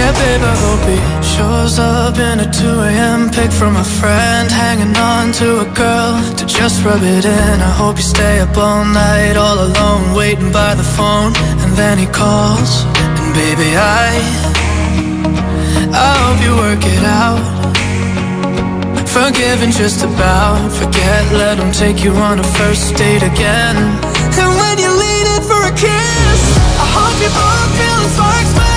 Yeah, 0.00 0.12
babe, 0.16 0.40
I 0.40 0.56
hope 0.64 0.84
he 0.88 0.98
shows 1.36 1.78
up 1.78 2.16
in 2.16 2.40
a 2.40 2.48
2 2.48 2.64
a.m. 2.88 3.28
pic 3.28 3.52
from 3.52 3.76
a 3.76 3.84
friend 3.84 4.48
Hanging 4.50 4.96
on 4.96 5.30
to 5.40 5.48
a 5.60 5.68
girl 5.76 6.16
to 6.38 6.44
just 6.46 6.82
rub 6.82 7.02
it 7.02 7.26
in. 7.26 7.54
I 7.60 7.72
hope 7.80 7.96
you 8.00 8.08
stay 8.16 8.40
up 8.40 8.56
all 8.56 8.86
night 8.86 9.36
all 9.36 9.58
alone 9.68 10.16
Waiting 10.16 10.50
by 10.50 10.72
the 10.74 10.88
phone. 10.96 11.32
And 11.62 11.72
then 11.76 11.98
he 11.98 12.06
calls 12.06 12.70
And 13.20 13.30
baby, 13.36 13.76
I 13.76 14.08
I 15.92 16.10
hope 16.22 16.40
you 16.46 16.52
work 16.64 16.82
it 16.96 17.04
out. 17.04 17.44
Forgiving 19.04 19.70
just 19.70 20.00
about 20.02 20.72
Forget, 20.80 21.22
let 21.42 21.58
him 21.58 21.72
take 21.72 22.02
you 22.02 22.12
on 22.28 22.38
a 22.38 22.46
first 22.56 22.96
date 22.96 23.24
again. 23.32 23.76
And 24.40 24.50
when 24.60 24.76
you 24.80 24.90
lean 25.02 25.26
in 25.36 25.42
for 25.50 25.60
a 25.60 25.74
kiss 25.84 26.40
I 26.84 26.86
hope 26.96 27.16
you 27.20 27.30
both 27.36 27.70
feel 27.76 27.98
the 28.00 28.10
sparks 28.16 28.69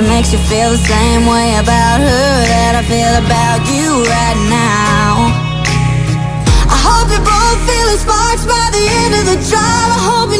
she 0.00 0.08
makes 0.08 0.32
you 0.32 0.38
feel 0.48 0.70
the 0.70 0.78
same 0.78 1.26
way 1.26 1.56
about 1.60 2.00
her 2.00 2.32
that 2.48 2.72
I 2.72 2.82
feel 2.88 3.14
about 3.20 3.60
you 3.68 4.00
right 4.08 4.40
now. 4.48 5.28
I 6.72 6.76
hope 6.80 7.08
you 7.12 7.20
both 7.20 7.60
feel 7.68 7.88
sparks 8.00 8.44
by 8.48 8.66
the 8.72 8.84
end 9.04 9.12
of 9.20 9.24
the 9.28 9.38
drive. 9.50 9.90
I 9.92 10.00
hope 10.08 10.32
you 10.32 10.39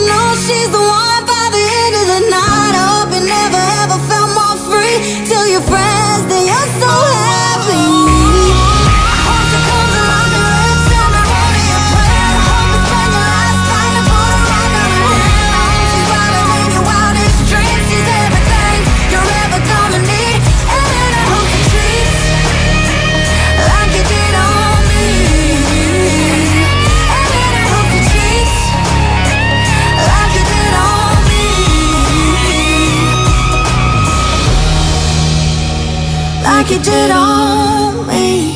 you 36.71 36.79
did 36.79 37.11
on 37.11 38.07
me. 38.07 38.55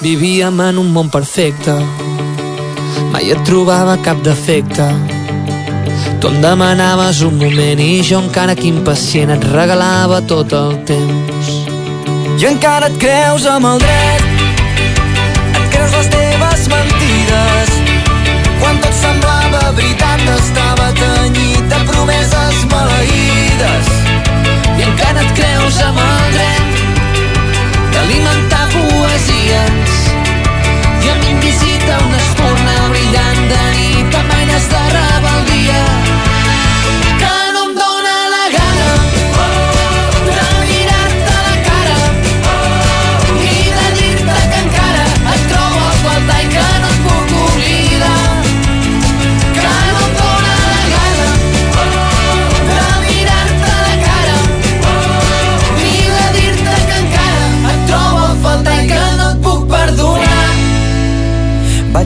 Vivíem 0.00 0.60
en 0.60 0.78
un 0.78 0.92
món 0.92 1.10
perfecte, 1.10 1.74
mai 3.12 3.30
et 3.30 3.42
trobava 3.46 3.98
cap 4.04 4.22
defecte. 4.22 5.09
Tu 6.20 6.28
em 6.28 6.40
demanaves 6.42 7.22
un 7.24 7.38
moment 7.40 7.80
i 7.80 8.02
jo 8.04 8.18
encara 8.20 8.52
que 8.54 8.66
impacient 8.68 9.30
et 9.32 9.44
regalava 9.54 10.18
tot 10.28 10.52
el 10.52 10.74
temps. 10.84 11.48
I 12.36 12.44
encara 12.44 12.90
et 12.90 12.98
creus 13.00 13.46
amb 13.48 13.68
el 13.70 13.80
dret 13.80 14.26
Et 15.54 15.70
creus 15.72 15.94
les 15.96 16.10
teves 16.12 16.66
mentides. 16.74 17.72
Quan 18.60 18.82
tot 18.84 18.98
semblava 19.00 19.62
veritat 19.78 20.26
Estava 20.34 20.90
tenyit 21.00 21.64
de 21.72 21.80
promeses 21.88 22.62
maleïdes. 22.74 23.92
I 24.76 24.88
encara 24.90 25.24
et 25.24 25.36
creus 25.40 25.78
amb 25.88 26.02
el 26.04 26.34
dret 26.36 26.82
d'alimentar 27.94 28.66
poesies. 28.76 29.96
I 31.00 31.14
amb 31.14 31.30
invisita 31.32 32.02
una 32.10 32.20
espurna 32.26 32.76
brillant 32.92 33.46
de 33.54 33.62
nit 33.78 34.20
amb 34.20 34.36
aires 34.42 34.68
de 34.68 34.84
rebel·lia 34.84 35.09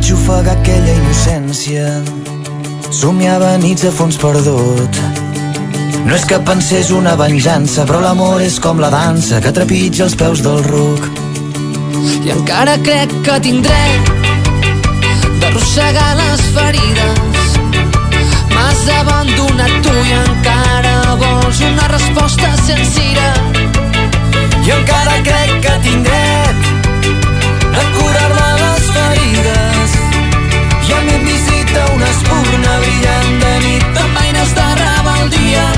Vaig 0.04 0.18
ofegar 0.20 0.52
aquella 0.52 0.94
innocència. 0.98 1.84
Somiava 2.92 3.54
nits 3.56 3.86
a 3.88 3.92
fons 3.96 4.18
perdut. 4.20 4.98
No 6.04 6.12
és 6.12 6.26
que 6.28 6.36
pensés 6.44 6.90
una 6.92 7.14
venjança 7.16 7.86
Però 7.88 8.02
l'amor 8.02 8.42
és 8.44 8.58
com 8.60 8.82
la 8.82 8.90
dansa 8.92 9.38
Que 9.40 9.52
trepitja 9.56 10.04
els 10.04 10.16
peus 10.20 10.42
del 10.44 10.60
ruc. 10.66 11.06
I 12.20 12.34
encara 12.34 12.74
crec 12.84 13.14
que 13.24 13.38
tinc 13.46 13.64
dret 13.64 14.10
d'arrossegar 15.40 16.10
les 16.20 16.42
ferides. 16.58 17.56
M'has 18.52 18.82
abandonat 19.00 19.78
tu 19.86 19.94
i 20.02 20.16
encara 20.18 21.14
vols 21.22 21.62
una 21.70 21.88
resposta 21.94 22.52
sincera 22.66 23.30
I 24.66 24.76
encara 24.76 25.16
crec 25.30 25.56
que 25.64 25.78
tinc 25.88 26.10
dret 26.10 26.68
A 27.72 27.86
curar-me 27.96 28.50
les 28.60 28.92
ferides 28.98 29.73
em 31.74 31.80
visita 31.80 31.92
una 31.94 32.08
espurna 32.08 32.78
brillant 32.80 33.40
de 33.40 33.58
nit. 33.66 33.84
Amb 34.02 34.18
aires 34.18 34.54
de 34.54 34.68
rebel·lia 34.80 35.64
que 35.68 35.73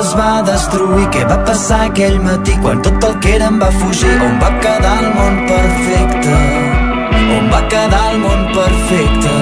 es 0.00 0.12
va 0.18 0.42
destruir? 0.44 1.06
Què 1.14 1.22
va 1.28 1.36
passar 1.48 1.78
aquell 1.86 2.16
matí 2.24 2.56
quan 2.62 2.82
tot 2.84 3.04
el 3.08 3.14
que 3.24 3.34
era 3.36 3.48
em 3.52 3.58
va 3.62 3.68
fugir? 3.80 4.12
On 4.26 4.34
va 4.42 4.50
quedar 4.64 4.94
el 5.02 5.08
món 5.16 5.38
perfecte? 5.50 6.34
On 7.36 7.48
va 7.52 7.60
quedar 7.72 8.02
el 8.12 8.18
món 8.24 8.42
perfecte? 8.56 9.34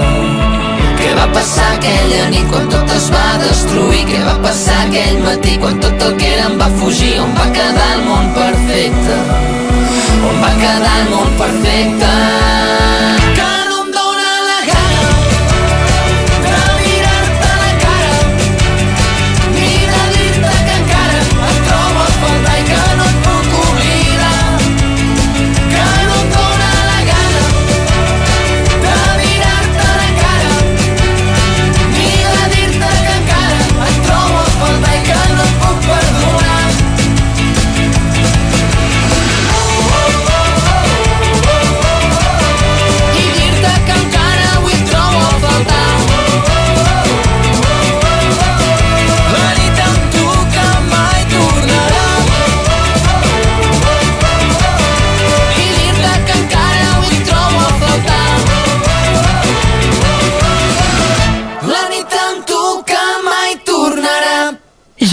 Què 1.00 1.10
va 1.18 1.26
passar 1.34 1.70
aquella 1.78 2.28
nit 2.34 2.46
quan 2.52 2.70
tot 2.74 2.94
es 2.98 3.08
va 3.14 3.24
destruir? 3.42 4.04
Què 4.10 4.20
va 4.28 4.36
passar 4.46 4.78
aquell 4.84 5.18
matí 5.24 5.56
quan 5.64 5.80
tot 5.86 6.06
el 6.10 6.14
que 6.20 6.30
era 6.36 6.46
em 6.52 6.60
va 6.60 6.70
fugir? 6.82 7.14
On 7.24 7.34
va 7.40 7.48
quedar 7.58 7.90
el 7.96 8.06
món 8.10 8.30
perfecte? 8.38 9.18
On 10.30 10.44
va 10.44 10.54
quedar 10.62 10.94
el 11.00 11.10
món 11.16 11.34
perfecte? 11.42 12.63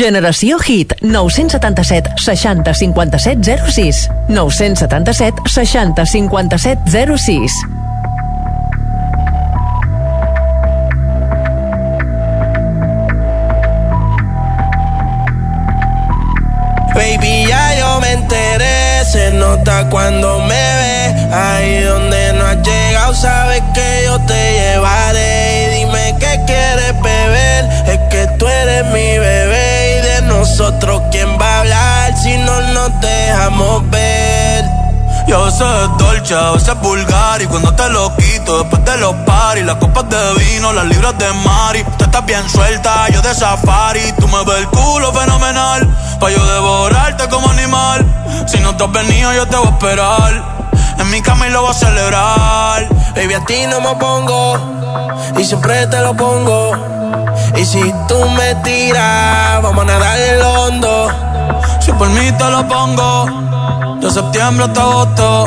Generació 0.01 0.57
Hit, 0.57 0.95
977 1.01 2.15
60 2.17 2.73
57 2.73 3.43
06. 3.69 4.09
977 4.29 5.45
60 5.45 6.05
57 6.07 7.17
06. 7.17 7.80
Nosotros, 30.61 31.01
¿quién 31.11 31.27
va 31.39 31.45
a 31.45 31.59
hablar 31.59 32.17
si 32.17 32.37
no 32.37 32.61
nos 32.73 33.01
dejamos 33.01 33.89
ver? 33.89 34.63
Yo 35.27 35.47
es 35.47 35.57
dolce, 35.97 36.35
a 36.35 36.51
veces 36.51 36.69
es 36.69 36.79
vulgar 36.81 37.41
Y 37.41 37.45
cuando 37.45 37.73
te 37.73 37.89
lo 37.89 38.15
quito 38.15 38.59
después 38.59 38.83
de 38.85 38.97
los 38.97 39.13
paris 39.25 39.63
Las 39.63 39.75
copas 39.75 40.09
de 40.09 40.33
vino, 40.33 40.73
las 40.73 40.85
libras 40.85 41.17
de 41.17 41.31
Mari 41.33 41.83
Tú 41.97 42.05
estás 42.05 42.25
bien 42.25 42.47
suelta, 42.49 43.07
yo 43.09 43.21
de 43.21 43.33
safari 43.33 44.11
Tú 44.19 44.27
me 44.27 44.43
ves 44.43 44.57
el 44.59 44.67
culo 44.67 45.13
fenomenal 45.13 45.87
Pa' 46.19 46.29
yo 46.31 46.43
devorarte 46.45 47.27
como 47.29 47.49
animal 47.49 48.05
Si 48.47 48.59
no 48.59 48.75
te 48.75 48.83
has 48.83 48.91
venido 48.91 49.31
yo 49.33 49.47
te 49.47 49.55
voy 49.55 49.67
a 49.67 49.69
esperar 49.69 50.43
En 50.97 51.09
mi 51.11 51.21
cama 51.21 51.47
y 51.47 51.51
lo 51.51 51.61
voy 51.61 51.71
a 51.71 51.73
celebrar 51.73 52.89
Baby, 53.15 53.33
a 53.35 53.45
ti 53.45 53.67
no 53.67 53.79
me 53.79 53.95
pongo 53.95 54.81
y 55.37 55.43
siempre 55.43 55.87
te 55.87 55.99
lo 56.01 56.13
pongo. 56.13 56.71
Y 57.61 57.65
si 57.65 57.93
tú 58.07 58.17
me 58.37 58.55
tiras, 58.63 59.61
vamos 59.61 59.83
a 59.83 59.85
nadar 59.85 60.19
el 60.19 60.41
hondo. 60.41 61.09
Si 61.79 61.91
por 61.91 62.09
mí 62.09 62.31
te 62.31 62.49
lo 62.49 62.67
pongo 62.67 63.27
de 63.99 64.09
septiembre 64.09 64.65
hasta 64.65 64.81
agosto. 64.81 65.45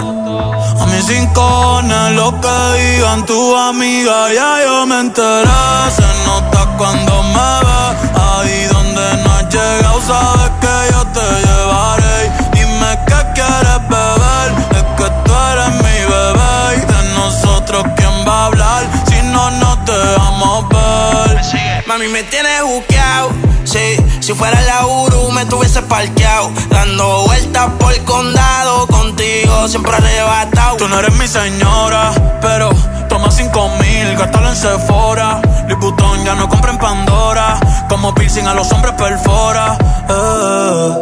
A 0.81 0.87
mis 0.87 1.09
rincones, 1.09 2.13
lo 2.13 2.41
que 2.41 2.57
digan 2.79 3.27
tu 3.27 3.57
amiga, 3.57 4.33
ya 4.33 4.63
yo 4.65 4.87
me 4.87 5.01
enteré. 5.01 5.51
Se 5.97 6.07
nota 6.25 6.77
cuando 6.79 7.21
me 7.35 7.51
ve, 7.67 7.83
ahí 8.15 8.65
donde 8.73 9.25
no 9.25 9.33
has 9.33 9.49
llegado, 9.53 10.01
sabes 10.07 10.53
que 10.63 10.93
yo 10.93 11.05
te 11.17 11.27
llevaré. 11.47 12.31
Dime 12.53 12.91
qué 13.09 13.21
quieres 13.35 13.81
beber, 13.89 14.49
es 14.79 14.85
que 14.99 15.11
tú 15.25 15.33
eres 15.51 15.71
mi 15.83 15.99
bebé. 16.13 16.77
Y 16.77 16.81
de 16.93 17.15
nosotros, 17.19 17.85
¿quién 17.97 18.13
va 18.25 18.43
a 18.43 18.47
hablar 18.47 18.83
si 19.09 19.21
no 19.33 19.51
nos 19.51 19.85
dejamos 19.85 20.69
ver? 20.69 21.74
Mami, 21.87 22.09
me 22.09 22.23
tienes 22.25 22.63
buqueado. 22.63 23.31
Sí, 23.65 23.97
si 24.21 24.33
fuera 24.33 24.61
la 24.63 24.87
Uru 24.87 25.31
me 25.33 25.45
tuviese 25.47 25.83
parqueado. 25.83 26.51
Dando 26.71 27.25
vueltas 27.27 27.71
por 27.79 27.93
el 27.93 28.03
condado. 28.05 28.87
Contigo 28.87 29.69
siempre 29.69 29.93
arrebatado. 29.93 30.77
Tú 30.77 30.89
no 30.89 30.99
eres 30.99 31.15
mi 31.15 31.29
señora, 31.29 32.13
pero 32.41 32.71
toma 33.09 33.31
cinco 33.31 33.69
mil, 33.81 34.17
gástalo 34.17 34.49
en 34.49 34.57
Sephora. 34.57 35.43
Liputón 35.69 36.25
ya 36.25 36.35
no 36.35 36.49
compra 36.49 36.73
en 36.73 36.79
Pandora. 36.79 37.61
Como 37.89 38.15
piercing 38.15 38.47
a 38.47 38.55
los 38.55 38.71
hombres 38.73 38.95
perfora. 38.95 39.77
Eh. 40.09 40.95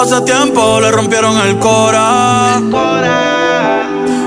Hace 0.00 0.20
tiempo 0.22 0.80
le 0.80 0.90
rompieron 0.90 1.36
el 1.38 1.58
cora. 1.58 2.60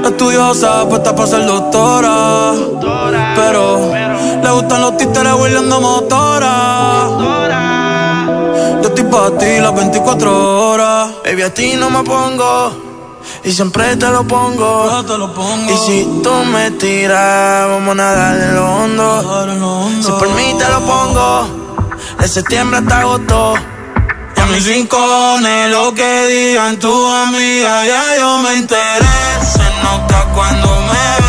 Estudiosa, 0.06 0.88
puesta 0.88 1.14
para 1.16 1.28
ser 1.28 1.46
doctora. 1.46 2.54
Pero 3.36 3.92
le 4.44 4.52
gustan 4.52 4.82
los 4.82 4.98
títeres 4.98 5.34
huirleando 5.34 5.82
motora. 5.82 6.90
Yo 8.82 8.88
estoy 8.90 9.04
para 9.06 9.38
ti 9.38 9.60
las 9.60 9.76
24 9.76 10.70
horas. 10.70 11.10
Baby, 11.24 11.42
a 11.42 11.54
ti 11.54 11.74
no 11.76 11.90
me 11.90 12.04
pongo. 12.04 12.72
Y 13.44 13.52
siempre 13.52 13.96
te 13.96 14.10
lo 14.10 14.24
pongo. 14.28 15.04
Y 15.68 15.78
si 15.86 16.22
tú 16.24 16.34
me 16.52 16.72
tiras, 16.72 17.68
vamos 17.70 17.92
a 17.92 17.96
nadar 17.96 18.36
en 18.36 18.56
lo 18.56 18.76
hondo. 18.76 20.02
Si 20.02 20.12
por 20.12 20.30
mí 20.30 20.56
te 20.58 20.68
lo 20.70 20.80
pongo. 20.86 21.48
De 22.20 22.28
septiembre 22.28 22.80
hasta 22.80 23.00
agosto. 23.02 23.54
Y 24.36 24.40
a 24.40 24.46
mis 24.48 24.66
rincones, 24.66 25.72
lo 25.72 25.94
que 25.94 26.28
digan 26.28 26.78
tu 26.80 27.08
amiga, 27.08 27.86
ya 27.86 28.18
yo 28.18 28.38
me 28.40 28.54
enteré. 28.56 29.06
Se 29.42 29.68
nota 29.84 30.26
cuando 30.34 30.68
me 30.82 31.06
ve, 31.24 31.29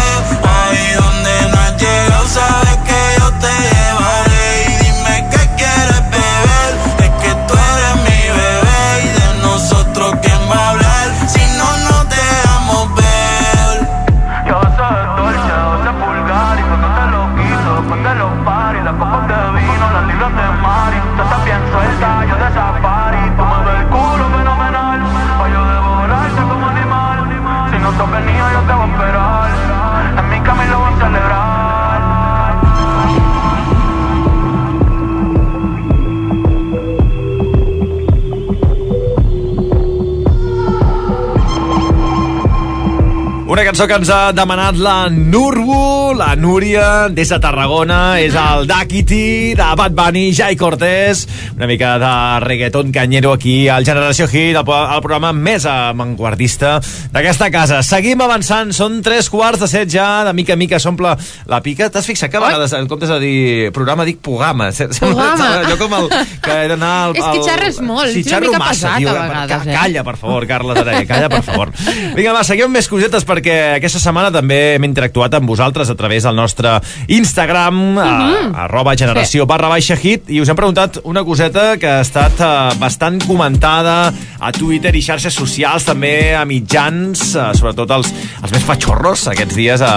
cançó 43.81 43.89
que 43.89 43.97
ens 43.97 44.11
ha 44.12 44.33
demanat 44.37 44.76
la 44.76 45.09
Nurbu, 45.09 45.76
la 46.16 46.34
Núria, 46.36 47.08
des 47.08 47.28
de 47.28 47.38
Tarragona. 47.40 48.20
És 48.20 48.34
el 48.38 48.66
Dakiti, 48.68 49.54
de 49.58 49.66
Bad 49.76 49.92
Bunny, 49.96 50.32
Jai 50.34 50.56
Cortés. 50.56 51.26
Una 51.56 51.66
mica 51.66 51.96
de 51.98 52.11
reggaeton 52.44 52.92
canyero 52.92 53.32
aquí 53.32 53.68
al 53.68 53.84
Generació 53.84 54.26
Hit, 54.28 54.56
el, 54.56 54.64
el 54.64 55.02
programa 55.02 55.32
més 55.36 55.66
avantguardista 55.68 56.78
d'aquesta 57.12 57.50
casa. 57.52 57.80
Seguim 57.86 58.20
avançant, 58.24 58.72
són 58.76 59.00
tres 59.04 59.28
quarts 59.32 59.61
de 59.62 59.68
set 59.70 59.90
ja, 59.92 60.24
de 60.26 60.32
mica 60.36 60.54
en 60.56 60.62
mica 60.62 60.80
s'omple 60.82 61.14
la 61.50 61.61
pica. 61.64 61.90
T'has 61.90 62.06
fixat 62.08 62.30
que 62.32 62.38
a 62.40 62.44
vegades, 62.44 62.72
en 62.76 62.88
comptes 62.90 63.11
de 63.12 63.18
dir 63.22 63.72
programa, 63.76 64.04
dic 64.08 64.20
programa. 64.24 64.70
Programa. 65.00 65.50
Allò 65.64 65.76
com 65.80 65.94
el, 66.00 66.08
que 66.42 66.56
he 66.64 66.68
d'anar 66.70 66.92
al... 67.08 67.16
És 67.16 67.24
que 67.24 67.44
xerres 67.46 67.80
molt, 67.84 68.11
Sí, 68.14 68.24
ets 68.24 68.32
una 68.32 68.40
mica 68.46 68.58
massa, 68.62 68.94
pesat 68.94 68.98
tio. 68.98 69.11
a 69.11 69.26
vegades, 69.28 69.66
eh? 69.66 69.74
Calla, 69.76 70.04
per 70.06 70.16
favor, 70.20 70.46
Carles 70.50 70.80
Araya, 70.82 71.04
calla, 71.08 71.28
per 71.32 71.42
favor. 71.46 71.72
Vinga, 72.16 72.32
va, 72.34 72.44
seguim 72.46 72.72
més 72.72 72.88
cosetes 72.90 73.26
perquè 73.28 73.58
aquesta 73.78 74.00
setmana 74.02 74.32
també 74.34 74.61
hem 74.76 74.86
interactuat 74.88 75.34
amb 75.38 75.48
vosaltres 75.50 75.90
a 75.92 75.96
través 76.01 76.24
del 76.26 76.34
nostre 76.36 76.78
Instagram, 77.09 77.98
a, 77.98 78.05
Mhm. 78.11 78.55
arroba 78.64 78.96
generació 78.96 79.46
barra 79.46 79.68
baixa 79.68 79.96
hit, 79.96 80.28
i 80.30 80.40
us 80.40 80.48
hem 80.48 80.57
preguntat 80.57 81.01
una 81.05 81.22
coseta 81.24 81.76
que 81.78 81.86
ha 81.86 82.01
estat 82.01 82.40
eh, 82.40 82.78
bastant 82.80 83.20
comentada 83.26 84.12
a 84.40 84.53
Twitter 84.53 84.94
i 84.96 85.03
xarxes 85.03 85.34
socials, 85.34 85.84
també 85.84 86.34
a 86.34 86.44
mitjans, 86.48 87.34
eh, 87.34 87.51
sobretot 87.55 87.90
els, 87.90 88.12
els 88.42 88.53
més 88.53 88.64
fatxorros 88.64 89.26
aquests 89.28 89.55
dies 89.57 89.80
a, 89.84 89.94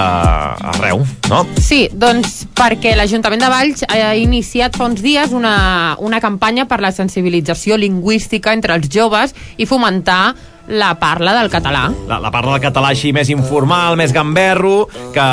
arreu, 0.73 1.03
no? 1.29 1.45
Sí, 1.59 1.87
doncs 1.93 2.43
perquè 2.55 2.95
l'Ajuntament 2.97 3.41
de 3.41 3.49
Valls 3.49 3.85
ha 3.87 4.15
iniciat 4.19 4.75
fa 4.77 4.85
uns 4.89 5.01
dies 5.01 5.31
una, 5.31 5.95
una 5.99 6.19
campanya 6.19 6.65
per 6.67 6.81
la 6.81 6.91
sensibilització 6.91 7.77
lingüística 7.77 8.53
entre 8.53 8.75
els 8.75 8.89
joves 8.89 9.33
i 9.57 9.65
fomentar 9.65 10.33
la 10.67 10.93
parla 10.95 11.33
del 11.39 11.49
català. 11.49 11.91
la, 12.07 12.19
la 12.19 12.31
parla 12.31 12.53
del 12.53 12.61
català 12.61 12.89
així 12.93 13.11
més 13.13 13.29
informal, 13.29 13.97
més 13.99 14.13
gamberro, 14.13 14.87
que 15.13 15.25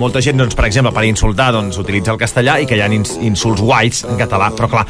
molta 0.00 0.20
gent, 0.24 0.38
doncs, 0.40 0.54
per 0.54 0.64
exemple, 0.66 0.92
per 0.92 1.04
insultar, 1.04 1.50
doncs, 1.52 1.76
utilitza 1.78 2.12
el 2.12 2.18
castellà 2.18 2.58
i 2.62 2.66
que 2.66 2.76
hi 2.76 2.80
ha 2.80 2.86
ins 2.92 3.16
insults 3.20 3.60
guais 3.60 4.04
en 4.08 4.16
català, 4.16 4.50
però 4.56 4.68
clar, 4.72 4.86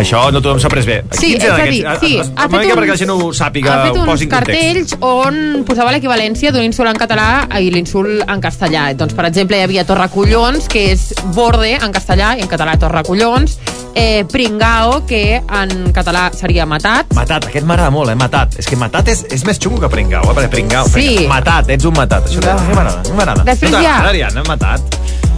això 0.00 0.30
no 0.32 0.40
tothom 0.40 0.60
s'ha 0.62 0.68
pres 0.72 0.86
bé. 0.88 1.02
Sí, 1.12 1.34
és 1.36 1.44
a 1.44 1.56
dir, 1.66 1.84
sí, 2.00 2.16
Es- 2.18 2.32
ha 2.34 2.46
una 2.46 2.58
fet 2.58 2.66
uns- 2.70 2.78
perquè 2.80 2.88
la 2.88 2.96
gent 2.96 3.10
ho 3.10 3.32
sàpiga, 3.32 3.74
ha 3.74 3.86
fet 3.92 4.00
uns 4.02 4.26
cartells 4.26 4.96
on 5.00 5.64
posava 5.66 5.92
l'equivalència 5.92 6.52
d'un 6.52 6.62
insult 6.64 6.88
en 6.88 6.96
català 6.96 7.46
i 7.60 7.70
l'insult 7.70 8.24
en 8.28 8.40
castellà. 8.40 8.88
Doncs, 8.96 9.14
per 9.14 9.26
exemple, 9.26 9.58
hi 9.58 9.62
havia 9.68 9.84
Torracollons, 9.84 10.68
que 10.68 10.92
és 10.92 11.12
borde 11.34 11.74
en 11.76 11.92
castellà 11.92 12.36
i 12.38 12.42
en 12.42 12.48
català 12.48 12.76
Torracollons, 12.78 13.58
eh, 13.94 14.24
Pringao, 14.30 15.04
que 15.06 15.36
en 15.36 15.92
català 15.92 16.30
seria 16.32 16.66
matat, 16.66 17.12
Matat, 17.16 17.46
aquest 17.48 17.64
m'agrada 17.66 17.90
molt, 17.90 18.10
eh? 18.10 18.14
Matat. 18.14 18.58
És 18.58 18.66
que 18.66 18.76
matat 18.76 19.08
és, 19.08 19.25
és 19.30 19.44
més 19.44 19.58
xungo 19.58 19.80
que 19.80 19.88
pringau, 19.92 20.22
eh? 20.30 20.34
Perquè 20.36 20.50
pringau, 20.50 20.86
Sí. 20.88 20.92
pringau. 20.92 21.28
Matat, 21.28 21.70
ets 21.70 21.84
un 21.84 21.94
matat. 21.96 22.26
Això 22.28 22.40
mi 22.68 22.74
m'agrada, 22.74 23.02
m'agrada. 23.14 23.44
Després 23.44 23.70
No 23.72 23.78
t'agrada, 23.78 24.08
Ariadna, 24.10 24.42
matat? 24.48 24.80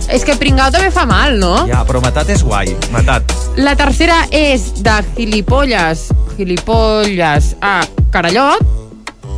és 0.08 0.22
que 0.24 0.34
Pringao 0.40 0.70
també 0.72 0.90
fa 0.90 1.04
mal, 1.04 1.34
no? 1.38 1.66
Ja, 1.68 1.82
però 1.84 2.00
matat 2.00 2.30
és 2.32 2.40
guai. 2.42 2.70
Matat. 2.90 3.28
La 3.60 3.74
tercera 3.76 4.22
és 4.32 4.82
de 4.82 4.94
gilipolles, 5.18 6.06
gilipolles 6.38 7.56
a 7.60 7.82
Carallot. 8.10 8.62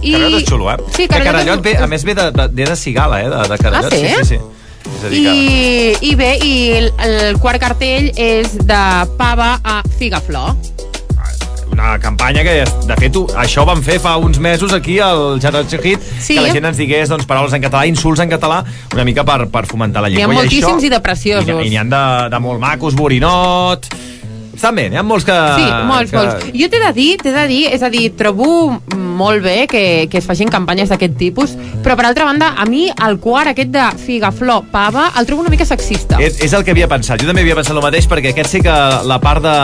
I... 0.02 0.12
Carallot 0.12 0.40
és 0.40 0.46
xulo, 0.48 0.70
eh? 0.70 0.76
Sí, 0.94 1.08
que 1.08 1.08
Carallot, 1.08 1.32
Carallot 1.32 1.64
ve, 1.64 1.76
a 1.76 1.86
més 1.90 2.04
ve 2.06 2.14
de, 2.14 2.30
de, 2.30 2.46
ve 2.54 2.64
de 2.70 2.76
cigala, 2.76 3.20
eh? 3.20 3.28
De, 3.28 3.42
de 3.50 3.58
Carallot. 3.58 3.92
Ah, 3.92 3.96
sí? 3.96 4.06
sí, 4.06 4.24
sí, 4.24 4.36
sí. 4.36 5.08
Dir. 5.10 5.26
I, 5.26 5.96
I 6.10 6.14
bé, 6.14 6.30
i 6.44 6.52
el, 6.78 6.92
el 7.04 7.38
quart 7.40 7.60
cartell 7.60 8.10
és 8.16 8.54
de 8.66 8.80
pava 9.18 9.58
a 9.64 9.80
figaflor. 9.98 10.54
Una 11.80 11.98
campanya 11.98 12.42
que, 12.44 12.64
de 12.86 12.96
fet, 13.00 13.16
això 13.40 13.64
vam 13.68 13.80
fer 13.82 13.98
fa 14.02 14.16
uns 14.20 14.38
mesos 14.38 14.72
aquí 14.76 14.98
al 15.00 15.40
Generació 15.40 15.80
Hit, 15.82 16.00
Sí. 16.20 16.34
que 16.36 16.40
la 16.44 16.52
gent 16.52 16.64
ens 16.70 16.76
digués 16.76 17.08
doncs, 17.08 17.26
paraules 17.26 17.52
en 17.56 17.62
català, 17.62 17.86
insults 17.88 18.20
en 18.20 18.28
català, 18.30 18.62
una 18.92 19.04
mica 19.04 19.24
per, 19.24 19.48
per 19.48 19.64
fomentar 19.66 20.02
la 20.02 20.08
N'hi 20.08 20.16
ha 20.20 20.26
llengua. 20.26 20.42
moltíssims 20.42 20.84
i 20.84 20.88
de 20.92 20.96
I 20.96 21.00
preciosos. 21.00 21.46
n'hi- 21.46 21.66
I 21.66 21.70
n'hi 21.70 21.76
ha 21.80 21.84
de, 21.84 22.30
de 22.36 22.38
molt 22.40 22.60
macos, 22.60 22.94
borinot... 22.94 23.86
Estan 24.60 24.74
bé, 24.76 24.90
n'hi 24.90 24.96
ha 24.98 25.02
molts 25.02 25.24
que... 25.24 25.32
Sí, 25.56 25.64
molts, 25.88 26.10
que... 26.10 26.16
molts. 26.18 26.44
Jo 26.52 26.66
t'he 26.68 26.80
de 26.82 26.92
dir, 26.92 27.16
t'he 27.22 27.30
de 27.32 27.44
dir, 27.48 27.62
és 27.72 27.80
a 27.82 27.88
dir, 27.88 28.10
trobo 28.12 28.82
molt 28.94 29.40
bé 29.42 29.66
que, 29.70 30.06
que 30.12 30.18
es 30.20 30.26
facin 30.28 30.50
campanyes 30.52 30.90
d'aquest 30.92 31.16
tipus, 31.16 31.54
però 31.80 31.96
per 31.96 32.04
altra 32.04 32.26
banda, 32.28 32.50
a 32.60 32.66
mi 32.68 32.90
el 32.90 33.16
quart 33.24 33.54
aquest 33.54 33.70
de 33.72 33.86
figaflor 34.04 34.66
pava 34.70 35.12
el 35.16 35.24
trobo 35.24 35.40
una 35.46 35.48
mica 35.54 35.64
sexista. 35.64 36.20
És, 36.20 36.42
és 36.44 36.52
el 36.52 36.62
que 36.66 36.72
havia 36.76 36.88
pensat. 36.92 37.22
Jo 37.22 37.30
també 37.30 37.40
havia 37.40 37.56
pensat 37.56 37.72
el 37.74 37.80
mateix, 37.80 38.04
perquè 38.10 38.34
aquest 38.34 38.50
sí 38.52 38.60
que 38.60 38.76
la 39.08 39.16
part 39.22 39.40
de... 39.48 39.56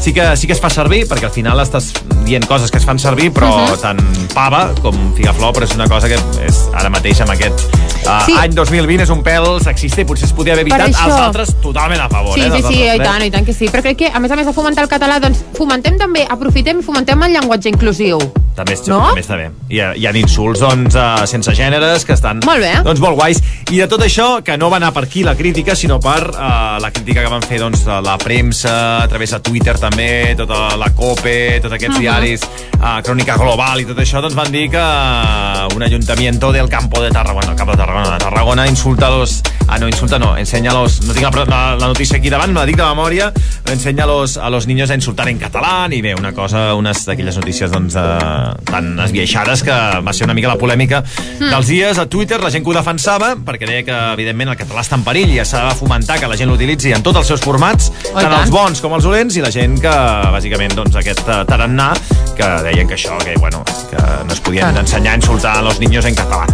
Sí 0.00 0.12
que, 0.12 0.36
sí 0.36 0.46
que 0.46 0.52
es 0.52 0.60
fa 0.60 0.70
servir, 0.70 1.06
perquè 1.08 1.24
al 1.26 1.32
final 1.34 1.58
estàs 1.58 1.88
dient 2.26 2.44
coses 2.46 2.70
que 2.70 2.78
es 2.78 2.84
fan 2.86 2.98
servir, 2.98 3.32
però 3.32 3.48
uh 3.50 3.56
Mhm. 3.56 3.72
-huh. 3.72 3.80
tant 3.80 4.00
pava 4.34 4.72
com 4.82 4.94
figaflor, 5.14 5.52
però 5.54 5.64
és 5.64 5.74
una 5.74 5.88
cosa 5.88 6.06
que 6.08 6.14
és 6.46 6.68
ara 6.74 6.88
mateix 6.90 7.20
amb 7.20 7.30
aquest 7.30 7.58
uh, 8.06 8.24
Sí. 8.24 8.32
any 8.38 8.52
2020 8.54 9.02
és 9.02 9.10
un 9.10 9.22
pèl 9.22 9.60
sexista 9.62 10.00
i 10.00 10.04
potser 10.04 10.26
es 10.26 10.32
podia 10.32 10.52
haver 10.52 10.62
evitat 10.62 10.88
això- 10.90 11.04
els 11.06 11.14
altres 11.14 11.56
totalment 11.60 12.00
a 12.00 12.08
favor. 12.08 12.34
Sí, 12.34 12.40
eh, 12.40 12.44
sí, 12.44 12.50
sí, 12.50 12.62
altres 12.62 12.78
i 12.94 12.98
tres. 12.98 13.08
tant, 13.08 13.22
i 13.24 13.30
tant 13.30 13.46
que 13.46 13.52
sí. 13.52 13.66
Però 13.68 13.82
crec 13.82 13.96
que, 13.98 14.06
a 14.14 14.20
més 14.20 14.30
a 14.30 14.36
més 14.36 14.46
de 14.46 14.52
fomentar 14.52 14.84
el 14.84 14.90
català, 14.90 15.18
doncs 15.20 15.38
fomentem 15.58 15.98
també, 15.98 16.24
aprofitem 16.28 16.78
i 16.78 16.82
fomentem 16.82 17.20
el 17.24 17.32
llenguatge 17.32 17.68
inclusiu. 17.68 18.18
també, 18.56 18.72
és, 18.72 18.88
No? 18.88 19.00
també 19.08 19.20
està 19.20 19.36
bé. 19.36 19.50
Hi 19.68 19.80
ha, 19.80 19.94
hi 19.94 20.06
ha 20.06 20.16
insults, 20.16 20.60
doncs, 20.60 20.94
uh, 20.94 21.26
sense 21.26 21.50
gèneres, 21.54 22.06
que 22.06 22.14
estan 22.14 22.40
Molt 22.42 22.58
bé. 22.58 22.72
doncs, 22.82 23.00
molt 23.00 23.14
guais. 23.14 23.38
I 23.70 23.76
de 23.76 23.86
tot 23.86 24.00
això, 24.00 24.42
que 24.42 24.56
no 24.56 24.70
va 24.70 24.78
anar 24.78 24.94
per 24.94 25.04
aquí 25.04 25.22
la 25.22 25.34
crítica, 25.34 25.74
sinó 25.76 26.00
per 26.00 26.30
uh, 26.30 26.80
la 26.80 26.90
crítica 26.90 27.20
que 27.22 27.28
van 27.28 27.42
fer 27.42 27.58
doncs, 27.60 27.84
la 27.84 28.16
premsa, 28.16 29.02
a 29.02 29.08
través 29.08 29.30
de 29.32 29.40
Twitter 29.40 29.78
també, 29.78 29.85
tota 29.90 30.76
la 30.76 30.90
COPE, 30.94 31.60
tots 31.62 31.74
aquests 31.74 31.94
Mhm. 31.96 32.00
diaris, 32.00 32.40
uh, 32.80 33.00
Crònica 33.02 33.36
Global 33.36 33.80
i 33.80 33.84
tot 33.86 33.98
això, 33.98 34.20
doncs 34.20 34.34
van 34.34 34.50
dir 34.50 34.68
que 34.70 34.76
uh, 34.78 35.74
un 35.74 35.82
ayuntamiento 35.82 36.52
del 36.52 36.68
campo 36.68 37.00
de 37.02 37.10
Tarragona, 37.10 37.50
el 37.50 37.56
campo 37.56 37.72
de 37.72 37.78
Tarragona, 37.78 38.12
de 38.12 38.18
Tarragona, 38.18 38.66
insulta 38.66 39.08
los... 39.10 39.42
Ah, 39.68 39.78
no, 39.78 39.88
insulta 39.88 40.16
no, 40.18 40.36
enseña 40.36 40.70
a 40.70 40.74
los... 40.74 41.02
No 41.02 41.12
tinc 41.12 41.24
la, 41.34 41.44
la, 41.44 41.76
la 41.76 41.86
notícia 41.88 42.18
aquí 42.18 42.30
davant, 42.30 42.52
me 42.52 42.60
la 42.60 42.66
dic 42.66 42.76
de 42.76 42.84
memòria, 42.84 43.32
enseña 43.70 44.04
a 44.04 44.06
los, 44.06 44.36
a 44.36 44.48
los 44.50 44.66
niños 44.66 44.90
a 44.90 44.94
insultar 44.94 45.28
en 45.28 45.38
català, 45.40 45.88
i 45.92 46.00
bé, 46.02 46.14
una 46.14 46.32
cosa, 46.32 46.74
unes 46.74 47.04
d'aquelles 47.06 47.36
notícies 47.36 47.70
doncs, 47.72 47.96
eh, 47.96 48.54
tan 48.64 48.98
esbiaixades 49.00 49.62
que 49.64 49.72
va 50.06 50.12
ser 50.12 50.24
una 50.24 50.34
mica 50.34 50.48
la 50.48 50.56
polèmica 50.56 51.02
Hmm. 51.38 51.50
dels 51.50 51.66
dies 51.66 51.98
a 51.98 52.06
Twitter, 52.06 52.40
la 52.40 52.50
gent 52.50 52.62
que 52.64 52.70
ho 52.70 52.74
defensava, 52.74 53.34
perquè 53.36 53.66
deia 53.66 53.82
que, 53.84 53.96
evidentment, 54.14 54.50
el 54.50 54.56
català 54.56 54.80
està 54.82 54.94
en 54.94 55.02
perill 55.04 55.30
i 55.34 55.44
s'ha 55.44 55.64
de 55.68 55.74
fomentar 55.74 56.20
que 56.20 56.28
la 56.28 56.36
gent 56.36 56.48
l'utilitzi 56.48 56.92
en 56.94 57.02
tots 57.02 57.18
els 57.18 57.26
seus 57.26 57.40
formats, 57.40 57.90
Oh, 58.14 58.20
tant 58.20 58.30
tant. 58.30 58.40
els 58.42 58.50
bons 58.50 58.80
com 58.80 58.92
els 58.94 59.04
dolents, 59.04 59.36
i 59.36 59.40
la 59.42 59.50
gent 59.50 59.75
que, 59.80 59.94
bàsicament, 60.34 60.74
doncs, 60.76 60.96
aquest 60.96 61.22
eh, 61.28 61.42
tarannà, 61.48 61.92
que 62.36 62.48
deien 62.66 62.88
que 62.88 62.94
això, 62.98 63.16
que, 63.24 63.34
bueno, 63.40 63.62
que 63.90 63.96
no 64.26 64.32
es 64.32 64.40
podien 64.40 64.68
Clar. 64.70 64.82
ensenyar 64.84 65.14
a 65.14 65.16
insultar 65.16 65.56
a 65.58 65.62
los 65.62 65.80
niños 65.80 66.04
en 66.04 66.14
català. 66.14 66.46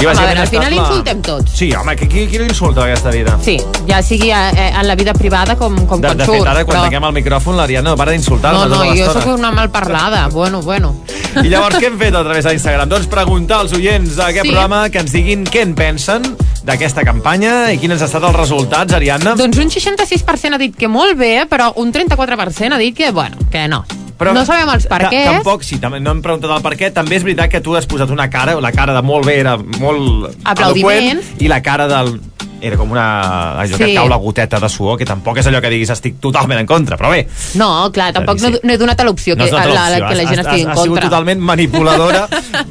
I, 0.00 0.06
Home, 0.06 0.16
a 0.18 0.26
veure, 0.26 0.40
al 0.40 0.48
final 0.48 0.72
insultem 0.72 1.22
tots. 1.22 1.52
Sí, 1.56 1.70
home, 1.76 1.94
qui, 1.96 2.08
qui, 2.08 2.26
qui 2.28 2.38
l'insulta 2.38 2.84
aquesta 2.84 3.10
vida? 3.10 3.36
Sí, 3.44 3.56
ja 3.88 4.02
sigui 4.02 4.30
eh, 4.30 4.50
eh, 4.56 4.70
en 4.80 4.86
la 4.88 4.94
vida 4.96 5.12
privada 5.14 5.56
com, 5.56 5.74
com 5.86 6.00
De, 6.00 6.08
quan 6.08 6.18
de 6.18 6.24
surts. 6.26 6.38
fet, 6.40 6.48
ara, 6.52 6.64
quan 6.64 6.76
però... 6.78 6.84
tanquem 6.88 7.04
el 7.10 7.16
micròfon, 7.20 7.56
l'Ariadna 7.56 7.90
no 7.90 7.96
para 7.96 8.12
d'insultar 8.12 8.52
No, 8.54 8.66
no, 8.68 8.76
tota 8.80 8.94
jo 8.96 9.12
sóc 9.12 9.26
una 9.38 9.50
malparlada. 9.50 10.28
Bueno, 10.40 10.62
bueno. 10.62 10.94
I 11.42 11.48
llavors 11.48 11.76
què 11.78 11.86
hem 11.90 11.98
fet 11.98 12.14
a 12.14 12.22
través 12.24 12.44
d'Instagram? 12.46 12.88
Doncs 12.88 13.06
preguntar 13.10 13.58
als 13.64 13.72
oients 13.76 14.16
d'aquest 14.16 14.46
Sí. 14.46 14.50
programa 14.52 14.88
que 14.90 14.98
ens 15.02 15.12
diguin 15.12 15.44
què 15.44 15.62
en 15.62 15.74
pensen 15.74 16.22
d'aquesta 16.70 17.02
campanya 17.06 17.54
i 17.74 17.78
quins 17.80 17.96
han 17.96 18.06
estat 18.06 18.26
els 18.28 18.36
resultats, 18.36 18.94
Ariadna. 18.94 19.34
Doncs 19.38 19.58
un 19.58 19.72
66% 19.72 20.54
ha 20.54 20.60
dit 20.60 20.76
que 20.78 20.90
molt 20.90 21.18
bé, 21.18 21.48
però 21.50 21.72
un 21.82 21.90
34% 21.92 22.76
ha 22.76 22.78
dit 22.78 22.96
que, 22.96 23.10
bueno, 23.16 23.38
que 23.50 23.66
no. 23.68 23.82
Però 24.20 24.34
no 24.36 24.44
sabem 24.44 24.68
els 24.68 24.84
perquès. 24.86 25.24
Tampoc, 25.30 25.64
sí, 25.64 25.78
també 25.80 25.98
no 26.02 26.12
hem 26.12 26.20
preguntat 26.22 26.52
el 26.52 26.62
per 26.62 26.74
què. 26.76 26.90
També 26.92 27.16
és 27.16 27.24
veritat 27.24 27.48
que 27.50 27.62
tu 27.64 27.74
has 27.78 27.88
posat 27.88 28.12
una 28.12 28.28
cara, 28.30 28.58
la 28.60 28.72
cara 28.76 28.92
de 28.92 29.00
molt 29.02 29.24
bé 29.26 29.38
era 29.40 29.56
molt 29.56 30.28
Aplaudiments. 30.44 31.24
eloqüent, 31.24 31.40
i 31.40 31.48
la 31.48 31.62
cara 31.64 31.88
del 31.88 32.18
era 32.60 32.76
com 32.76 32.90
una... 32.92 33.60
allò 33.60 33.76
que 33.78 33.84
Sí. 33.84 33.90
et 33.92 33.96
cau 33.96 34.08
la 34.08 34.16
goteta 34.16 34.60
de 34.60 34.68
suor, 34.68 34.98
que 34.98 35.04
tampoc 35.08 35.38
és 35.38 35.46
allò 35.46 35.60
que 35.60 35.70
diguis 35.72 35.90
estic 35.90 36.18
totalment 36.20 36.58
en 36.60 36.66
contra, 36.66 36.96
però 37.00 37.10
bé, 37.10 37.26
No, 37.54 37.90
clar, 37.92 38.12
tampoc 38.12 38.40
no, 38.40 38.50
no 38.62 38.72
he 38.72 38.78
donat 38.78 39.00
a 39.00 39.04
l'opció 39.04 39.36
que, 39.36 39.44
no 39.44 39.56
una 39.56 39.66
la, 39.66 39.88
la, 39.90 40.08
que 40.08 40.14
la 40.18 40.26
gent 40.28 40.40
Has- 40.40 40.46
estigui 40.46 40.62
en 40.62 40.70
has, 40.70 40.76
has 40.76 40.82
sigut 40.84 40.98
contra. 40.98 41.08
totalment 41.08 41.40
manipuladora 41.40 42.26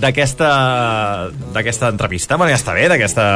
d'aquesta 0.00 0.50
d'aquesta 1.54 1.88
entrevista, 1.92 2.36
bueno, 2.36 2.50
ja 2.52 2.58
està 2.58 2.74
bé, 2.74 2.88
d'aquesta 2.90 3.26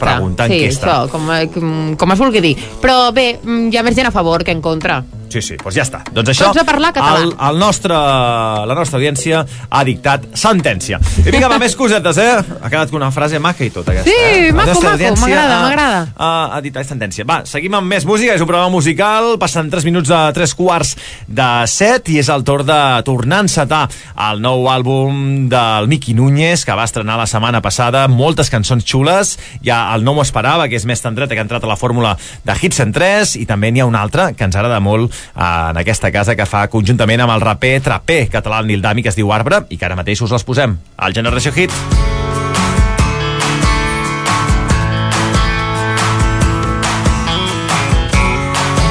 pregunta, 0.00 0.46
sí, 0.48 0.58
enquesta. 0.60 0.86
això, 0.86 1.10
com, 1.12 1.28
com, 1.54 1.96
com 2.00 2.12
es 2.14 2.18
vulgui 2.18 2.40
dir. 2.44 2.54
Però 2.82 3.12
bé, 3.14 3.38
mm, 3.42 3.68
hi 3.72 3.76
ha 3.78 3.82
més 3.86 3.94
gent 3.96 4.08
a 4.08 4.14
favor 4.14 4.44
que 4.44 4.52
en 4.54 4.60
contra. 4.64 5.02
Sí, 5.32 5.40
sí, 5.42 5.56
doncs 5.58 5.74
ja 5.74 5.82
està. 5.82 6.00
Doncs 6.14 6.30
això, 6.30 6.50
Tots 6.52 6.60
a 6.62 6.64
parlar 6.68 6.92
català. 6.94 7.22
el, 7.24 7.32
el 7.48 7.58
nostre, 7.58 7.94
la 7.94 8.74
nostra 8.78 8.98
audiència 9.00 9.40
ha 9.70 9.80
dictat 9.86 10.28
sentència. 10.38 11.00
I 11.24 11.30
vinga, 11.34 11.48
va, 11.50 11.58
més 11.64 11.74
cosetes, 11.78 12.18
eh? 12.22 12.36
Ha 12.62 12.70
quedat 12.70 12.92
una 12.94 13.08
frase 13.14 13.40
maca 13.42 13.64
i 13.66 13.70
tot, 13.74 13.88
aquesta. 13.90 14.06
Sí, 14.10 14.14
eh? 14.14 14.52
Maco, 14.54 14.76
maco, 14.84 15.10
m'agrada, 15.20 15.56
ha- 15.58 15.62
m'agrada. 15.64 16.00
Ha, 16.16 16.30
ha 16.56 16.60
dictat 16.64 16.86
sentència. 16.86 17.26
Va, 17.26 17.40
seguim 17.50 17.74
amb 17.74 17.90
més 17.90 18.06
música, 18.06 18.34
és 18.36 18.44
un 18.44 18.46
programa 18.50 18.70
musical, 18.74 19.32
passen 19.42 19.70
3 19.72 19.86
minuts 19.88 20.12
de 20.12 20.20
3 20.38 20.54
quarts 20.58 20.94
de 21.26 21.48
7 21.72 22.14
i 22.14 22.20
és 22.22 22.30
el 22.30 22.44
torn 22.46 22.66
de 22.68 22.78
tornar 23.08 23.40
a 23.42 23.46
encetar 23.48 23.82
el 24.30 24.40
nou 24.44 24.68
àlbum 24.70 25.48
del 25.50 25.88
Miqui 25.90 26.14
Núñez, 26.14 26.62
que 26.64 26.76
va 26.78 26.86
estrenar 26.86 27.18
la 27.18 27.26
setmana 27.30 27.60
passada, 27.64 28.06
moltes 28.08 28.50
cançons 28.52 28.86
xules, 28.86 29.34
ja 29.66 29.82
el 29.96 30.04
no 30.06 30.14
m'ho 30.14 30.22
esperava, 30.22 30.68
que 30.70 30.78
és 30.78 30.86
més 30.86 31.02
tendreta, 31.02 31.34
que 31.34 31.42
ha 31.42 31.46
entrat 31.48 31.64
a 31.66 31.70
la 31.70 31.76
fórmula 31.80 32.14
de 32.46 32.54
Hits 32.60 32.80
en 32.84 32.92
3, 32.94 33.34
i 33.42 33.46
també 33.50 33.72
n'hi 33.74 33.82
ha 33.82 33.88
un 33.90 33.98
altre 33.98 34.30
que 34.38 34.46
ens 34.46 34.54
agrada 34.56 34.78
molt 34.84 35.10
en 35.34 35.80
aquesta 35.80 36.10
casa 36.12 36.36
que 36.36 36.46
fa 36.46 36.66
conjuntament 36.72 37.24
amb 37.24 37.34
el 37.34 37.44
raper 37.44 37.78
traper 37.84 38.20
català 38.32 38.62
Nil 38.62 38.82
Dami, 38.82 39.02
que 39.02 39.12
es 39.12 39.18
diu 39.18 39.32
Arbre, 39.32 39.64
i 39.70 39.78
que 39.78 39.86
ara 39.86 39.96
mateix 39.98 40.22
us 40.22 40.32
les 40.34 40.44
posem 40.44 40.76
al 40.96 41.14
Generació 41.16 41.52
Hit. 41.52 41.72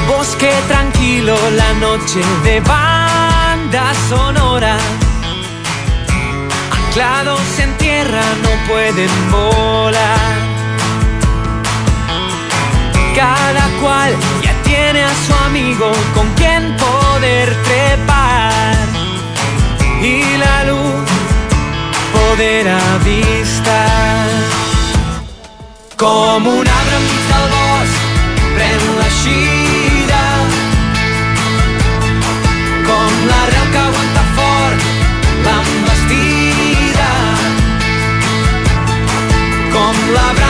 Bosque 0.08 0.52
tranquilo, 0.68 1.36
la 1.56 1.72
noche 1.74 2.20
de 2.44 2.60
banda 2.60 3.92
sonora. 4.08 4.76
Anclados 6.70 7.58
en 7.58 7.76
tierra 7.76 8.22
no 8.42 8.72
pueden 8.72 9.10
volar. 9.30 10.34
Cada 13.14 13.68
cual 13.80 14.12
ya 14.42 14.53
tiene 14.84 15.02
a 15.02 15.14
su 15.26 15.32
amigo 15.46 15.90
con 16.14 16.28
quien 16.34 16.76
poder 16.76 17.48
trepar. 17.62 18.76
Y 20.02 20.36
la 20.36 20.64
luz 20.64 21.08
poder 22.12 22.68
avistar. 22.68 24.28
Com 25.96 26.46
un 26.46 26.66
arbre 26.78 26.96
enmig 27.00 27.24
del 27.32 27.46
bosc, 27.56 27.96
pren 28.56 28.82
l'eixida. 28.98 30.24
Com 32.88 33.10
l'arrel 33.30 33.66
que 33.72 33.80
aguanta 33.88 34.22
fort 34.36 34.80
l'embestida. 35.46 37.10
Com 39.76 39.94
la 40.16 40.43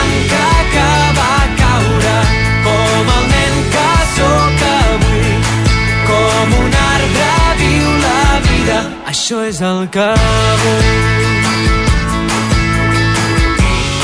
això 9.15 9.45
és 9.47 9.61
el. 9.61 9.89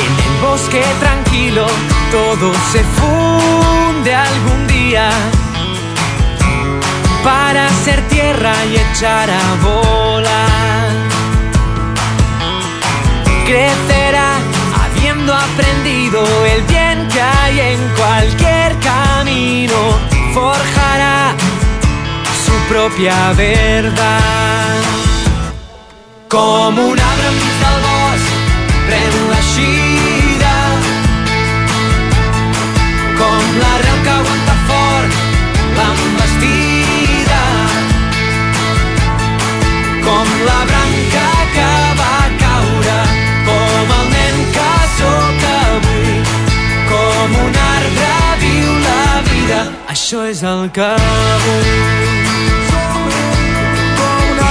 En 0.06 0.14
el 0.26 0.34
bosque 0.40 0.84
tranquilo 1.00 1.66
todo 2.12 2.52
se 2.70 2.82
funde 2.98 4.14
algún 4.14 4.60
día 4.68 5.10
para 7.24 7.68
ser 7.84 8.00
tierra 8.08 8.54
y 8.70 8.76
echar 8.76 9.28
a 9.30 9.46
volar. 9.64 10.90
Crecerá 13.48 14.30
habiendo 14.82 15.34
aprendido 15.34 16.20
el 16.54 16.62
bien 16.74 17.08
que 17.12 17.20
hay 17.20 17.60
en 17.72 17.80
cualquier 17.98 18.70
camino. 18.78 19.78
Forjará 20.34 21.34
propia 22.70 23.32
verdad. 23.32 24.80
Como 26.28 26.80
un 26.92 26.98
arbre 27.00 27.26
enmig 27.32 27.56
del 27.62 27.78
bosc, 27.86 28.28
pren 28.86 29.14
l'eixida. 29.32 30.54
Com 33.20 33.42
l'arrel 33.62 33.98
que 34.04 34.12
aguanta 34.18 34.54
fort 34.68 35.12
l'embestida. 35.78 37.42
Com 40.06 40.30
la 40.46 40.60
branca 40.70 41.26
que 41.56 41.72
va 42.00 42.16
caure, 42.44 42.98
com 43.50 43.94
el 43.98 44.06
nen 44.14 44.40
que 44.54 44.70
sóc 44.94 45.44
avui. 45.56 46.16
Com 46.94 47.36
un 47.48 47.60
arbre 47.74 48.14
viu 48.46 48.72
la 48.86 49.04
vida, 49.32 49.60
això 49.98 50.26
és 50.30 50.46
el 50.54 50.68
que 50.70 50.94
vull. 51.50 52.19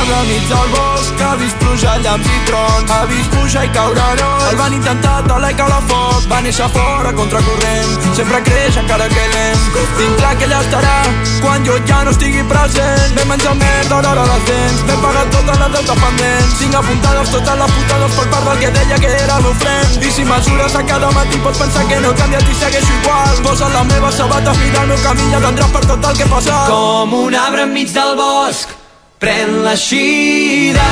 Arbre 0.09 0.25
enmig 0.25 0.47
del 0.49 0.69
bosc 0.73 1.21
ha 1.21 1.35
vist 1.35 1.57
pluja, 1.61 1.97
llamps 2.03 2.27
i 2.27 2.39
trons. 2.47 2.91
Ha 2.91 3.05
vist 3.09 3.29
pujar 3.33 3.65
i 3.65 3.69
caure 3.75 4.01
herois 4.13 4.45
el 4.49 4.57
van 4.57 4.73
intentar 4.73 5.17
talar 5.27 5.51
i 5.51 5.57
caure 5.59 5.75
a 5.75 5.81
foc. 5.89 6.27
Va 6.31 6.39
néixer 6.45 6.69
fora 6.73 7.11
contracorrent. 7.13 7.91
Sempre 8.17 8.41
creix 8.47 8.77
encara 8.81 9.07
que 9.11 9.25
lent. 9.33 9.67
Tinc 9.97 10.15
clar 10.21 10.33
que 10.39 10.47
ella 10.47 10.61
estarà 10.65 10.95
quan 11.43 11.65
jo 11.67 11.77
ja 11.89 12.01
no 12.05 12.13
estigui 12.15 12.43
present. 12.51 13.13
Vam 13.17 13.33
menjar 13.33 13.55
merda 13.59 14.01
d'hora 14.05 14.25
les 14.31 14.47
dents 14.49 14.81
vam 14.89 15.05
pagar 15.05 15.25
totes 15.35 15.61
les 15.61 15.71
deutes 15.77 16.01
pendents. 16.05 16.57
Tinc 16.63 16.79
apuntades 16.81 17.35
totes 17.35 17.61
les 17.61 17.77
putades 17.77 18.17
per 18.17 18.27
part 18.33 18.49
del 18.49 18.59
que 18.63 18.73
deia 18.79 18.99
que 19.05 19.13
era 19.19 19.37
el 19.37 19.47
meu 19.47 19.55
friend. 19.61 20.09
I 20.09 20.11
si 20.17 20.27
mesures 20.31 20.75
a 20.75 20.83
cada 20.93 21.13
matí 21.19 21.43
pots 21.45 21.61
pensar 21.61 21.85
que 21.91 22.01
no 22.01 22.13
he 22.13 22.19
canviat 22.23 22.49
i 22.49 22.59
segueixo 22.63 22.99
igual. 23.01 23.39
Posa 23.45 23.71
les 23.75 23.87
meves 23.93 24.21
sabates 24.23 24.65
mira 24.65 24.83
el 24.83 24.93
meu 24.93 25.01
camí 25.05 25.31
ja 25.33 25.45
tindràs 25.45 25.73
per 25.77 25.85
tot 25.85 26.11
el 26.11 26.17
que 26.17 26.27
he 26.27 26.33
passat. 26.35 26.67
Com 26.73 27.17
un 27.23 27.41
arbre 27.45 27.65
enmig 27.69 27.93
del 27.93 28.15
bosc, 28.17 28.78
Pren 29.19 29.63
la 29.65 29.75
xida 29.75 30.89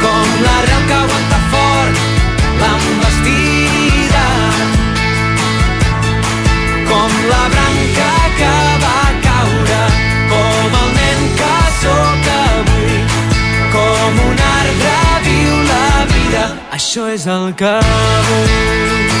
com 0.00 0.28
la 0.44 0.54
real 0.64 0.84
que 0.88 0.94
aguanta 0.94 1.40
fort 1.50 1.98
l'embestida 2.62 4.24
com 6.88 7.10
la 7.32 7.42
branca 7.56 8.08
que 8.38 8.54
va 8.86 9.02
caure 9.28 9.82
com 10.32 10.80
el 10.80 10.88
nen 10.96 11.28
que 11.42 11.52
sóc 11.82 12.32
avui. 12.38 12.98
Com 13.76 14.24
un 14.30 14.42
arbre 14.54 14.96
viu 15.28 15.62
la 15.74 15.92
vida. 16.16 16.48
Això 16.80 17.12
és 17.12 17.28
el 17.36 17.52
que 17.60 17.76
vull. 18.32 19.17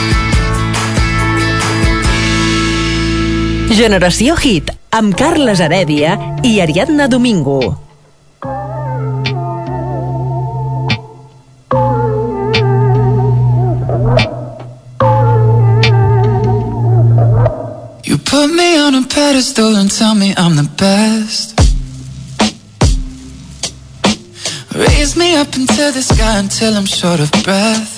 Generació 3.68 4.34
Hit, 4.36 4.70
amb 4.90 5.14
Carles 5.14 5.60
Heredia 5.60 6.14
i 6.42 6.58
Ariadna 6.60 7.06
Domingo. 7.08 7.60
You 18.04 18.18
put 18.18 18.48
me 18.48 18.78
on 18.78 18.94
a 18.94 19.06
pedestal 19.06 19.76
and 19.76 19.90
tell 19.90 20.14
me 20.14 20.34
I'm 20.36 20.56
the 20.56 20.68
best. 20.76 21.54
Raise 24.74 25.16
me 25.16 25.36
up 25.36 25.54
into 25.56 25.92
the 25.92 26.02
sky 26.02 26.38
until 26.38 26.74
I'm 26.74 26.86
short 26.86 27.20
of 27.20 27.30
breath. 27.44 27.97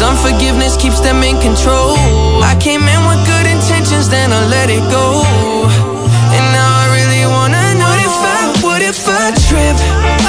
Cause 0.00 0.24
unforgiveness 0.24 0.78
keeps 0.78 0.98
them 1.00 1.22
in 1.22 1.38
control. 1.42 1.92
I 2.40 2.56
came 2.58 2.80
in 2.88 3.00
with 3.04 3.20
good 3.26 3.46
intentions, 3.46 4.08
then 4.08 4.32
I 4.32 4.46
let 4.46 4.70
it 4.70 4.80
go. 4.88 5.20
And 6.32 6.44
now 6.56 6.70
I 6.80 6.86
really 6.88 7.26
wanna 7.26 7.74
know 7.76 7.92
if 8.08 8.16
I, 8.24 8.64
what 8.64 8.80
if 8.80 9.06
I 9.06 9.30
trip? 9.44 10.19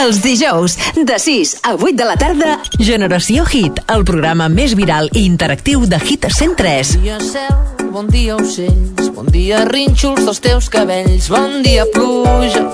Els 0.00 0.22
dijous, 0.24 0.78
de 0.96 1.16
6 1.20 1.58
a 1.62 1.74
8 1.74 1.92
de 1.92 2.04
la 2.08 2.14
tarda, 2.16 2.54
Generació 2.80 3.44
Hit, 3.44 3.82
el 3.92 4.00
programa 4.08 4.46
més 4.48 4.72
viral 4.78 5.10
i 5.12 5.26
interactiu 5.28 5.82
de 5.84 5.98
Hit 6.00 6.24
103. 6.24 6.94
Bon 6.94 7.04
dia 7.04 7.18
cel, 7.20 7.58
bon 7.92 8.08
dia 8.08 8.38
ocells, 8.38 9.10
bon 9.12 9.28
dia 9.28 9.60
rínxols 9.68 10.24
dels 10.24 10.40
teus 10.40 10.70
cabells, 10.72 11.28
bon 11.28 11.60
dia 11.66 11.84
pluja, 11.92 12.64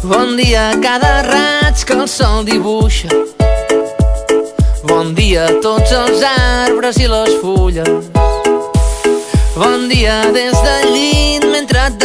bon 0.00 0.32
dia 0.40 0.70
cada 0.80 1.12
raig 1.28 1.84
que 1.84 1.98
el 1.98 2.08
sol 2.08 2.48
dibuixa. 2.48 3.12
Bon 4.88 5.12
dia 5.12 5.44
a 5.44 5.58
tots 5.60 5.92
els 5.92 6.24
arbres 6.24 7.02
i 7.04 7.10
les 7.10 7.36
fulles. 7.44 8.08
Bon 9.60 9.90
dia 9.92 10.22
des 10.32 10.56
del 10.56 10.94
llit 10.94 11.44
mentre 11.52 11.84
et 11.90 12.00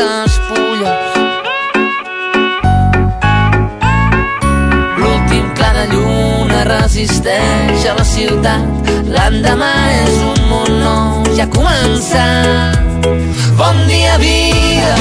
resisteix 7.26 7.86
a 7.89 7.93
la 7.97 8.03
ciutat. 8.05 8.89
L'endemà 9.09 9.71
és 10.05 10.17
un 10.30 10.41
món 10.49 10.71
nou, 10.82 11.23
ja 11.38 11.45
ha 11.45 11.49
començat. 11.49 13.07
Bon 13.57 13.78
dia, 13.88 14.17
vida. 14.17 14.93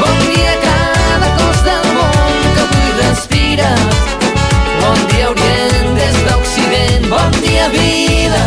Bon 0.00 0.16
dia, 0.26 0.54
cada 0.64 1.30
cos 1.38 1.62
del 1.66 1.86
món 1.94 2.34
que 2.54 2.64
avui 2.66 2.90
respira. 3.02 3.70
Bon 4.80 4.98
dia, 5.12 5.30
Orient 5.30 5.94
des 5.98 6.18
d'Occident. 6.26 7.08
Bon 7.10 7.30
dia, 7.42 7.68
vida. 7.68 8.42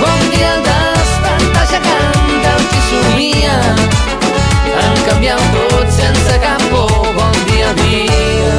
Bon 0.00 0.20
dia, 0.34 0.52
el 0.56 0.62
despertar 0.68 1.66
ja 1.72 1.80
canta 1.88 2.54
amb 2.56 2.68
qui 2.70 2.80
somia. 2.90 3.58
En 4.84 5.04
canviar 5.08 5.40
tot 5.56 5.88
sense 5.96 6.40
cap 6.44 6.68
por. 6.72 7.12
Bon 7.16 7.44
dia, 7.48 7.72
vida. 7.84 8.49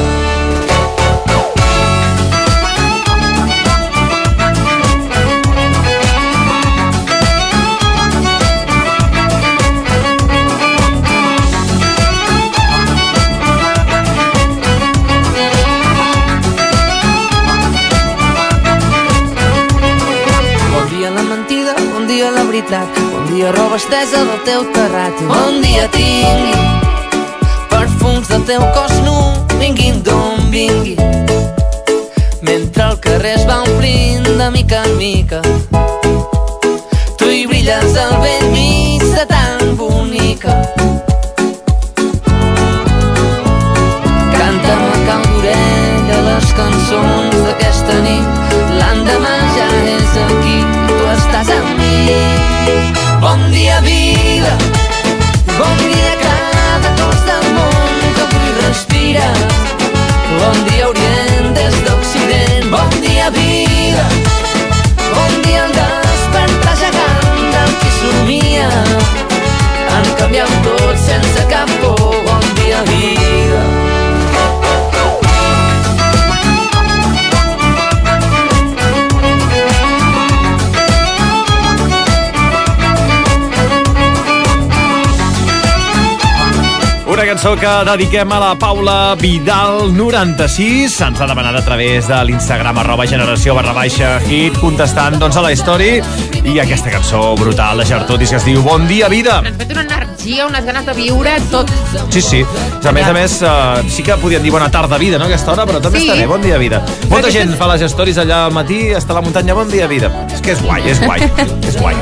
Veritat, 22.72 23.12
bon 23.12 23.26
dia 23.26 23.52
roba 23.52 23.76
estesa 23.76 24.24
del 24.24 24.40
teu 24.44 24.64
terrat. 24.72 25.12
Bon 25.28 25.60
dia 25.60 25.88
tingui 25.92 26.54
perfums 27.68 28.28
del 28.28 28.44
teu 28.44 28.62
cos 28.72 28.94
nu, 29.04 29.16
vinguin 29.60 30.02
d'on 30.02 30.50
vinguin. 30.50 30.96
Mentre 32.40 32.82
el 32.82 32.98
carrer 33.00 33.36
es 33.36 33.46
va 33.48 33.62
omplint 33.62 34.26
de 34.38 34.50
mica 34.50 34.82
en 34.84 34.96
mica, 34.96 35.42
tu 37.18 37.28
hi 37.28 37.46
brilles 37.46 37.96
al 37.96 38.16
vell 38.24 38.48
mig 38.52 39.04
de 39.04 39.26
tan 39.28 39.76
bonica. 39.76 40.56
Canta'm 44.32 44.84
a 44.88 44.98
cal 45.06 45.24
d'orella 45.28 46.22
les 46.30 46.52
cançons 46.56 47.36
d'aquesta 47.46 48.00
nit. 48.00 48.28
L'endemà 48.80 49.36
ja 49.56 49.68
és 49.84 49.91
dia, 53.62 53.80
vida. 53.80 54.52
Bon 55.58 55.76
dia, 55.78 56.12
cada 56.26 56.90
cos 56.98 57.20
del 57.28 57.46
món 57.54 57.92
que 58.14 58.22
avui 58.26 58.50
respira. 58.66 59.26
Bon 60.38 60.58
dia, 60.66 60.88
Orient, 60.88 61.54
des 61.54 61.76
d'Occident. 61.86 62.66
Bon 62.74 62.90
dia, 63.04 63.30
vida. 63.30 64.04
Bon 65.14 65.32
dia, 65.44 65.62
el 65.66 65.72
despertar 65.78 66.76
gegant 66.82 67.38
del 67.54 67.72
qui 67.80 67.90
somia. 68.00 68.68
Han 69.94 70.10
canviat 70.18 70.61
cançó 87.32 87.56
que 87.56 87.66
dediquem 87.88 88.30
a 88.30 88.38
la 88.38 88.54
Paula 88.58 89.14
Vidal 89.14 89.96
96. 89.96 90.98
Ens 91.00 91.20
ha 91.20 91.26
demanat 91.26 91.56
a 91.56 91.62
través 91.64 92.04
de 92.04 92.18
l'Instagram 92.28 92.76
arroba 92.82 93.06
generació 93.08 93.54
barra 93.56 93.72
baixa 93.72 94.18
hit 94.28 94.58
contestant 94.60 95.16
doncs, 95.16 95.38
a 95.40 95.44
la 95.46 95.52
història 95.54 96.02
i 96.44 96.58
aquesta 96.60 96.92
cançó 96.92 97.22
brutal 97.40 97.80
de 97.80 97.86
Gertrudis 97.88 98.34
que 98.34 98.36
es 98.36 98.44
diu 98.44 98.60
Bon 98.66 98.84
dia, 98.84 99.08
vida. 99.08 99.38
Ens 99.48 99.56
fet 99.56 99.72
una 99.72 99.86
energia, 99.86 100.44
unes 100.50 100.68
ganes 100.68 100.84
de 100.84 100.98
viure, 101.00 101.38
tot. 101.48 101.72
Sí, 102.10 102.20
sí. 102.20 102.44
A 102.84 102.92
més 102.92 103.08
a 103.08 103.16
més, 103.16 103.40
uh, 103.40 103.80
sí 103.88 104.04
que 104.04 104.20
podien 104.20 104.44
dir 104.44 104.52
bona 104.52 104.68
tarda, 104.68 105.00
vida, 105.00 105.16
no, 105.16 105.30
aquesta 105.30 105.56
hora, 105.56 105.64
però 105.64 105.80
també 105.80 106.04
Sí. 106.04 106.10
està 106.10 106.20
bé. 106.20 106.28
Bon 106.28 106.42
dia, 106.42 106.60
vida. 106.60 106.84
Molta 107.08 107.32
gent 107.32 107.56
fa 107.56 107.72
les 107.72 107.88
stories 107.90 108.20
allà 108.20 108.44
al 108.44 108.52
matí, 108.52 108.90
està 108.92 109.16
a 109.16 109.22
la 109.22 109.24
muntanya, 109.24 109.54
bon 109.56 109.72
dia, 109.72 109.86
vida. 109.86 110.12
És 110.28 110.42
que 110.42 110.52
és 110.52 110.60
guai, 110.60 110.84
és 110.84 111.00
guai. 111.00 111.22
és 111.64 111.80
guai. 111.80 111.96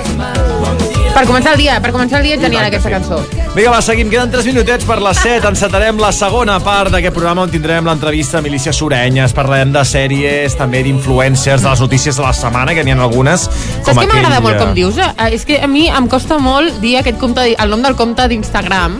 Per 1.20 1.26
començar 1.28 1.50
el 1.52 1.58
dia, 1.60 1.74
per 1.84 1.90
començar 1.92 2.22
el 2.22 2.24
dia 2.24 2.36
és 2.38 2.40
genial 2.40 2.64
aquesta 2.64 2.88
cançó. 2.88 3.18
Vinga, 3.52 3.74
va, 3.74 3.80
seguim. 3.84 4.08
Queden 4.08 4.30
3 4.32 4.46
minutets 4.48 4.86
per 4.88 4.96
les 5.04 5.18
7. 5.20 5.50
Encetarem 5.50 5.98
la 6.00 6.14
segona 6.16 6.54
part 6.64 6.88
d'aquest 6.94 7.12
programa 7.12 7.42
on 7.44 7.50
tindrem 7.52 7.84
l'entrevista 7.84 8.38
a 8.38 8.40
Milícia 8.40 8.72
Sorenyes. 8.72 9.34
Parlarem 9.36 9.74
de 9.74 9.82
sèries, 9.84 10.56
també 10.56 10.80
d'influencers, 10.86 11.60
de 11.60 11.68
les 11.68 11.82
notícies 11.84 12.16
de 12.16 12.24
la 12.24 12.32
setmana, 12.32 12.72
que 12.72 12.86
n'hi 12.86 12.94
ha 12.94 12.96
algunes. 13.04 13.44
Saps 13.84 13.98
què 13.98 14.06
m'agrada 14.08 14.40
molt 14.40 14.62
com 14.62 14.72
dius? 14.72 14.96
Eh, 14.96 15.28
És 15.36 15.44
que 15.44 15.60
a 15.60 15.68
mi 15.68 15.90
em 15.92 16.08
costa 16.08 16.40
molt 16.40 16.80
dir 16.80 16.96
aquest 17.02 17.20
compte, 17.20 17.44
el 17.52 17.76
nom 17.76 17.84
del 17.84 17.98
compte 18.00 18.24
d'Instagram. 18.32 18.96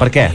Per 0.00 0.08
què? 0.08 0.26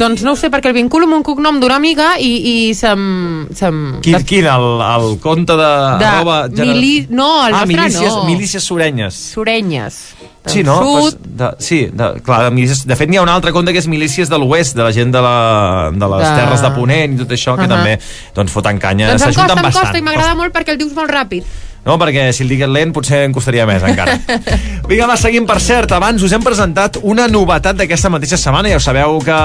Doncs 0.00 0.24
no 0.24 0.32
ho 0.32 0.36
sé, 0.40 0.48
perquè 0.48 0.72
el 0.72 0.78
vinculo 0.80 1.04
amb 1.04 1.18
un 1.18 1.22
cognom 1.26 1.60
d'una 1.60 1.76
amiga 1.76 2.14
i, 2.16 2.32
i 2.40 2.56
se'm... 2.74 3.50
se'm 3.52 4.00
Quin, 4.00 4.16
quin 4.24 4.48
el, 4.48 4.68
el 4.80 5.18
compte 5.20 5.52
de... 5.60 5.72
de 6.00 6.08
arroba 6.08 6.38
gener- 6.48 6.72
mili... 6.72 6.94
No, 7.10 7.46
el 7.46 7.52
ah, 7.52 7.66
nostre 7.66 7.76
milícies, 7.76 8.08
no. 8.16 8.24
Milícies 8.24 8.64
Sorenyes. 8.64 9.20
Surenyes. 9.36 10.00
Sí, 10.46 10.62
no? 10.62 10.76
Sud. 10.82 11.00
Pues, 11.00 11.16
de, 11.38 11.50
sí, 11.58 11.78
de, 11.92 12.20
clar, 12.22 12.44
de, 12.44 12.50
milícies, 12.52 12.82
de 12.86 12.96
fet 12.96 13.08
n'hi 13.08 13.16
ha 13.16 13.22
un 13.24 13.30
altre 13.32 13.50
compte 13.52 13.72
que 13.72 13.78
és 13.80 13.86
Milícies 13.88 14.28
de 14.28 14.36
l'Oest, 14.38 14.76
de 14.76 14.82
la 14.84 14.92
gent 14.92 15.10
de, 15.14 15.20
la, 15.24 15.90
de 15.94 16.08
les 16.14 16.24
De- 16.28 16.34
terres 16.36 16.60
de 16.60 16.70
Ponent 16.76 17.14
i 17.14 17.22
tot 17.22 17.32
això, 17.32 17.54
que 17.56 17.64
Ahà. 17.64 17.68
també 17.72 17.98
doncs, 18.36 18.52
foten 18.52 18.78
canya. 18.78 19.08
Doncs 19.14 19.22
em 19.22 19.32
costa, 19.32 19.42
em 19.54 19.62
costa 19.64 19.80
bastant. 19.80 19.96
i 19.96 20.02
m'agrada 20.02 20.34
molt 20.34 20.52
perquè 20.52 20.74
el 20.76 20.78
dius 20.78 20.92
molt 20.92 21.10
ràpid. 21.10 21.44
No, 21.84 21.98
perquè 22.00 22.30
si 22.32 22.44
el 22.44 22.48
digués 22.48 22.70
lent 22.70 22.94
potser 22.96 23.26
em 23.26 23.32
costaria 23.36 23.66
més 23.68 23.82
encara. 23.84 24.16
Vinga, 24.88 25.08
va, 25.08 25.16
seguim. 25.20 25.44
Per 25.44 25.58
cert, 25.60 25.92
abans 25.92 26.22
us 26.24 26.32
hem 26.32 26.44
presentat 26.44 26.96
una 27.04 27.26
novetat 27.28 27.76
d'aquesta 27.76 28.08
mateixa 28.12 28.38
setmana. 28.40 28.70
Ja 28.72 28.78
ho 28.80 28.82
sabeu 28.82 29.18
que, 29.24 29.36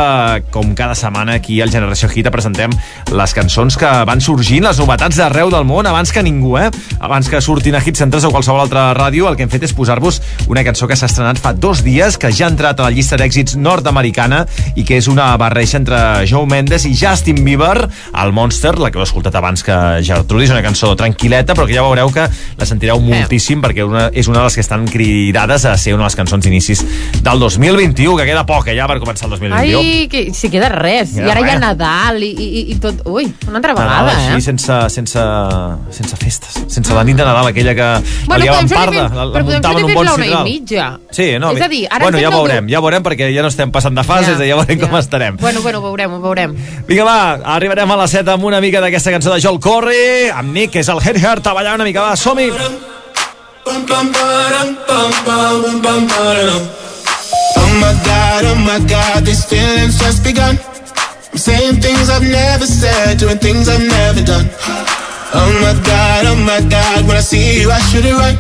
com 0.54 0.72
cada 0.76 0.96
setmana, 0.96 1.36
aquí 1.40 1.60
al 1.60 1.72
Generació 1.74 2.08
Hit 2.08 2.30
presentem 2.32 2.72
les 3.12 3.36
cançons 3.36 3.76
que 3.80 3.90
van 4.08 4.24
sorgint, 4.24 4.64
les 4.64 4.80
novetats 4.80 5.20
d'arreu 5.20 5.52
del 5.52 5.68
món, 5.68 5.88
abans 5.90 6.14
que 6.16 6.24
ningú, 6.24 6.56
eh? 6.62 6.70
Abans 7.04 7.28
que 7.28 7.42
surtin 7.44 7.76
a 7.76 7.84
Hit 7.84 8.00
Centres 8.00 8.24
o 8.24 8.32
qualsevol 8.32 8.64
altra 8.64 8.88
ràdio, 8.96 9.28
el 9.28 9.36
que 9.36 9.44
hem 9.44 9.52
fet 9.52 9.68
és 9.68 9.76
posar-vos 9.76 10.22
una 10.48 10.64
cançó 10.64 10.88
que 10.88 10.96
s'ha 11.00 11.10
estrenat 11.12 11.42
fa 11.44 11.52
dos 11.54 11.84
dies, 11.84 12.16
que 12.20 12.32
ja 12.32 12.48
ha 12.48 12.54
entrat 12.54 12.80
a 12.80 12.88
la 12.88 12.96
llista 12.96 13.20
d'èxits 13.20 13.58
nord-americana 13.60 14.46
i 14.80 14.88
que 14.88 15.00
és 15.00 15.12
una 15.12 15.34
barreja 15.42 15.80
entre 15.82 16.00
Joe 16.30 16.48
Mendes 16.48 16.88
i 16.88 16.96
Justin 16.96 17.44
Bieber, 17.44 17.90
el 18.16 18.34
Monster, 18.36 18.78
la 18.80 18.94
que 18.94 19.02
heu 19.02 19.08
escoltat 19.08 19.36
abans 19.36 19.66
que 19.66 19.76
Gertrudis, 20.08 20.56
una 20.56 20.64
cançó 20.64 20.96
tranquil·leta, 21.00 21.58
però 21.58 21.68
que 21.68 21.76
ja 21.76 21.86
veureu 21.86 22.14
que 22.16 22.28
la 22.59 22.67
sentireu 22.69 23.01
moltíssim 23.03 23.61
perquè 23.63 23.86
una, 23.86 24.07
és 24.13 24.30
una 24.32 24.41
de 24.41 24.47
les 24.49 24.57
que 24.59 24.63
estan 24.65 24.88
cridades 24.89 25.65
a 25.65 25.75
ser 25.77 25.93
una 25.95 26.03
de 26.05 26.09
les 26.09 26.17
cançons 26.19 26.45
d'inicis 26.45 26.84
del 27.23 27.39
2021, 27.39 28.15
que 28.19 28.27
queda 28.30 28.45
poc 28.49 28.69
eh, 28.69 28.77
ja 28.77 28.88
per 28.89 28.99
començar 29.01 29.27
el 29.30 29.36
2021. 29.38 29.80
Ai, 29.80 30.07
que 30.11 30.25
si 30.36 30.51
queda 30.53 30.69
res. 30.73 31.15
Queda 31.15 31.27
I 31.27 31.34
ara 31.36 31.43
hi 31.43 31.49
ha 31.49 31.55
res. 31.55 31.63
Nadal 31.63 32.23
i, 32.23 32.32
i, 32.32 32.63
i 32.73 32.80
tot... 32.82 33.03
Ui, 33.09 33.27
una 33.47 33.59
altra 33.59 33.75
Nadal 33.75 34.09
vegada, 34.09 34.15
així, 34.15 34.38
eh? 34.38 34.45
sense, 34.49 34.80
sense, 34.95 35.25
sense 35.95 36.19
festes, 36.19 36.59
sense 36.71 36.95
la 36.95 37.03
nit 37.07 37.17
de 37.19 37.25
Nadal, 37.25 37.51
aquella 37.51 37.75
que 37.75 37.89
Bueno, 38.25 38.38
la 38.38 38.39
liaven 38.43 38.69
parda, 38.69 39.05
la, 39.09 39.25
la 39.25 39.34
però 39.34 39.45
podem 39.47 39.59
muntaven 39.59 39.88
un 39.88 39.93
bon 39.93 40.11
una 40.13 40.27
i 40.27 40.36
mitja. 40.45 40.89
Sí, 41.15 41.32
no, 41.41 41.51
És 41.55 41.65
a 41.65 41.69
dir, 41.71 41.84
ara 41.89 42.05
bueno, 42.05 42.21
ja 42.21 42.32
veurem, 42.34 42.69
ja 42.71 42.82
veurem, 42.84 43.05
perquè 43.05 43.30
ja 43.34 43.45
no 43.45 43.51
estem 43.51 43.71
passant 43.73 43.95
de 43.97 44.05
fases, 44.05 44.38
Ja, 44.39 44.45
ja, 44.51 44.59
veurem 44.59 44.80
ja. 44.80 44.88
com 44.88 44.97
estarem. 44.99 45.38
Bueno, 45.41 45.63
bueno, 45.65 45.80
ho 45.80 45.88
veurem, 45.88 46.13
ho 46.13 46.21
veurem. 46.23 46.55
Vinga, 46.88 47.05
va, 47.07 47.17
arribarem 47.55 47.91
a 47.91 47.99
la 47.99 48.07
set 48.11 48.27
amb 48.30 48.45
una 48.45 48.61
mica 48.63 48.82
d'aquesta 48.84 49.13
cançó 49.15 49.34
de 49.34 49.41
Joel 49.43 49.59
Corry, 49.63 50.30
amb 50.34 50.53
Nick, 50.55 50.73
que 50.75 50.84
és 50.84 50.91
el 50.91 51.01
Head 51.03 51.19
Heart, 51.21 51.49
a 51.49 51.55
ballar 51.57 51.75
una 51.80 51.88
mica, 51.88 52.03
va, 52.05 52.15
som-hi! 52.20 52.51
Oh 52.51 53.80
my 57.80 57.93
god, 58.03 58.43
oh 58.43 58.59
my 58.59 58.80
god, 58.91 59.24
these 59.24 59.45
feelings 59.47 59.95
just 59.97 60.20
begun. 60.24 60.59
I'm 61.32 61.38
saying 61.39 61.80
things 61.80 62.09
I've 62.09 62.28
never 62.28 62.65
said, 62.65 63.20
doing 63.20 63.38
things 63.38 63.70
I've 63.70 63.80
never 63.80 64.20
done. 64.20 64.51
Oh 65.32 65.51
my 65.63 65.72
god, 65.88 66.26
oh 66.28 66.36
my 66.43 66.59
god, 66.67 67.07
when 67.07 67.15
I 67.15 67.24
see 67.24 67.61
you, 67.61 67.72
I 67.72 67.80
should 67.88 68.03
it 68.03 68.11
right. 68.20 68.36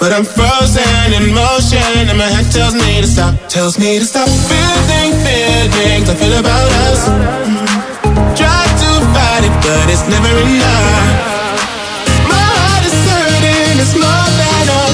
But 0.00 0.16
I'm 0.16 0.24
frozen 0.24 1.12
in 1.12 1.34
motion, 1.34 2.08
and 2.08 2.16
my 2.16 2.30
head 2.32 2.48
tells 2.48 2.72
me 2.74 3.02
to 3.02 3.06
stop, 3.06 3.34
tells 3.52 3.78
me 3.78 3.98
to 3.98 4.06
stop. 4.06 4.28
Feeling 4.48 5.12
feelings 5.20 6.08
I 6.08 6.14
feel 6.16 6.32
about 6.32 6.70
us. 6.88 7.04
Try 8.40 8.64
to 8.82 8.90
fight 9.12 9.44
it, 9.44 9.52
but 9.60 9.86
it's 9.92 10.08
never 10.08 10.32
enough. 10.48 11.37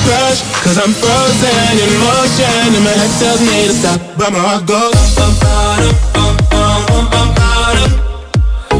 Crush. 0.05 0.41
Cause 0.63 0.79
I'm 0.79 0.93
frozen 0.93 1.75
in 1.81 1.93
motion, 2.01 2.77
and 2.77 2.85
my 2.85 2.93
head 2.93 3.13
tells 3.21 3.41
me 3.41 3.69
to 3.69 3.75
stop, 3.75 4.01
but 4.17 4.31
my 4.33 4.41
heart 4.41 4.65
goes. 4.67 4.95
bum, 5.17 5.33
ba-dum, 5.41 5.95
bum, 6.15 6.35
bum, 6.53 6.81
bum, 6.89 7.05
bum, 7.13 7.29
ba-dum. 7.37 7.91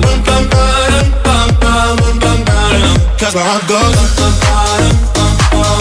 Bum, 0.05 0.19
bum, 0.25 0.43
bum, 0.53 1.49
bum, 1.61 2.15
bum, 2.21 2.39
bum. 2.45 2.97
Cause 3.21 3.35
my 3.35 3.45
heart 3.49 3.65
goes. 3.69 3.97
bum, 4.17 4.33
bum, 5.17 5.33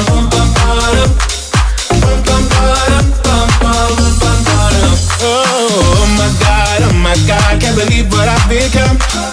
bum, 0.08 0.24
bum, 0.32 0.48
bum. 0.56 1.08
Bum, 2.04 2.20
bum, 2.28 2.44
ba-dum, 2.52 3.06
bum, 3.26 3.48
bum, 3.64 3.89
bum, 4.00 4.12
bum, 4.22 4.38
ba-dum. 4.48 4.96
Oh 5.24 6.04
my 6.20 6.30
god, 6.44 6.80
oh 6.88 6.96
my 7.04 7.16
god, 7.28 7.62
can't 7.62 7.76
believe 7.76 8.08
what 8.12 8.28
I've 8.28 8.48
become. 8.50 9.32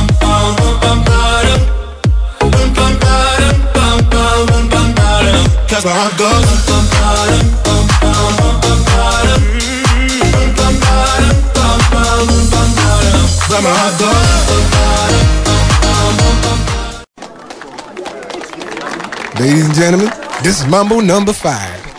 Ladies 19.41 19.65
and 19.65 19.73
gentlemen, 19.73 20.09
this 20.43 20.61
is 20.61 20.67
Mambo 20.67 20.99
number 20.99 21.33
five. 21.33 21.90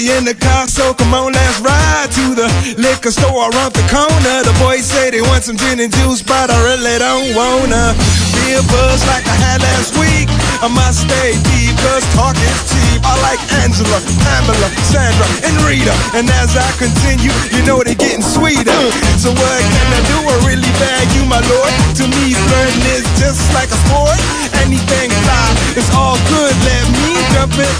Everybody 0.00 0.18
in 0.18 0.24
the 0.24 0.34
car, 0.34 0.66
so 0.66 0.94
come 0.94 1.12
on, 1.12 1.32
let's 1.32 1.60
ride 1.60 2.08
to 2.12 2.34
the 2.34 2.48
liquor 2.80 3.10
store 3.10 3.50
around 3.52 3.74
the 3.74 3.84
corner. 3.92 4.40
The 4.42 4.56
boys 4.58 4.86
say 4.86 5.10
they 5.10 5.20
want 5.20 5.44
some 5.44 5.58
gin 5.58 5.78
and 5.78 5.92
juice, 5.92 6.22
but 6.22 6.48
I 6.48 6.56
really 6.72 6.98
don't 6.98 7.36
wanna 7.36 7.92
be 8.32 8.56
a 8.56 8.62
buzz 8.72 9.04
like 9.06 9.26
I 9.28 9.36
had 9.36 9.60
last 9.60 9.92
week. 10.00 10.28
I 10.64 10.68
must 10.72 11.04
stay 11.04 11.36
deep, 11.52 11.76
cause 11.84 12.04
talk 12.14 12.36
is 12.36 12.60
cheap. 12.72 12.89
I 13.04 13.14
like 13.24 13.40
Angela, 13.62 13.98
Pamela, 14.24 14.68
Sandra, 14.86 15.26
and 15.46 15.54
Rita. 15.66 15.94
And 16.16 16.28
as 16.40 16.56
I 16.56 16.68
continue, 16.76 17.32
you 17.54 17.64
know 17.66 17.82
they're 17.82 17.98
getting 17.98 18.22
sweeter. 18.22 18.80
So 19.20 19.30
what 19.32 19.60
can 19.60 19.88
I 19.92 20.00
do? 20.08 20.18
I 20.24 20.36
really 20.46 20.72
bag 20.80 21.06
you, 21.16 21.24
my 21.26 21.40
lord. 21.40 21.72
To 22.00 22.04
me, 22.06 22.34
flirting 22.34 22.86
is 22.96 23.06
just 23.20 23.40
like 23.54 23.70
a 23.70 23.78
sport. 23.88 24.18
Anything 24.60 25.10
fly, 25.24 25.48
it's 25.76 25.90
all 25.96 26.20
good. 26.28 26.54
Let 26.68 26.84
me 26.94 27.10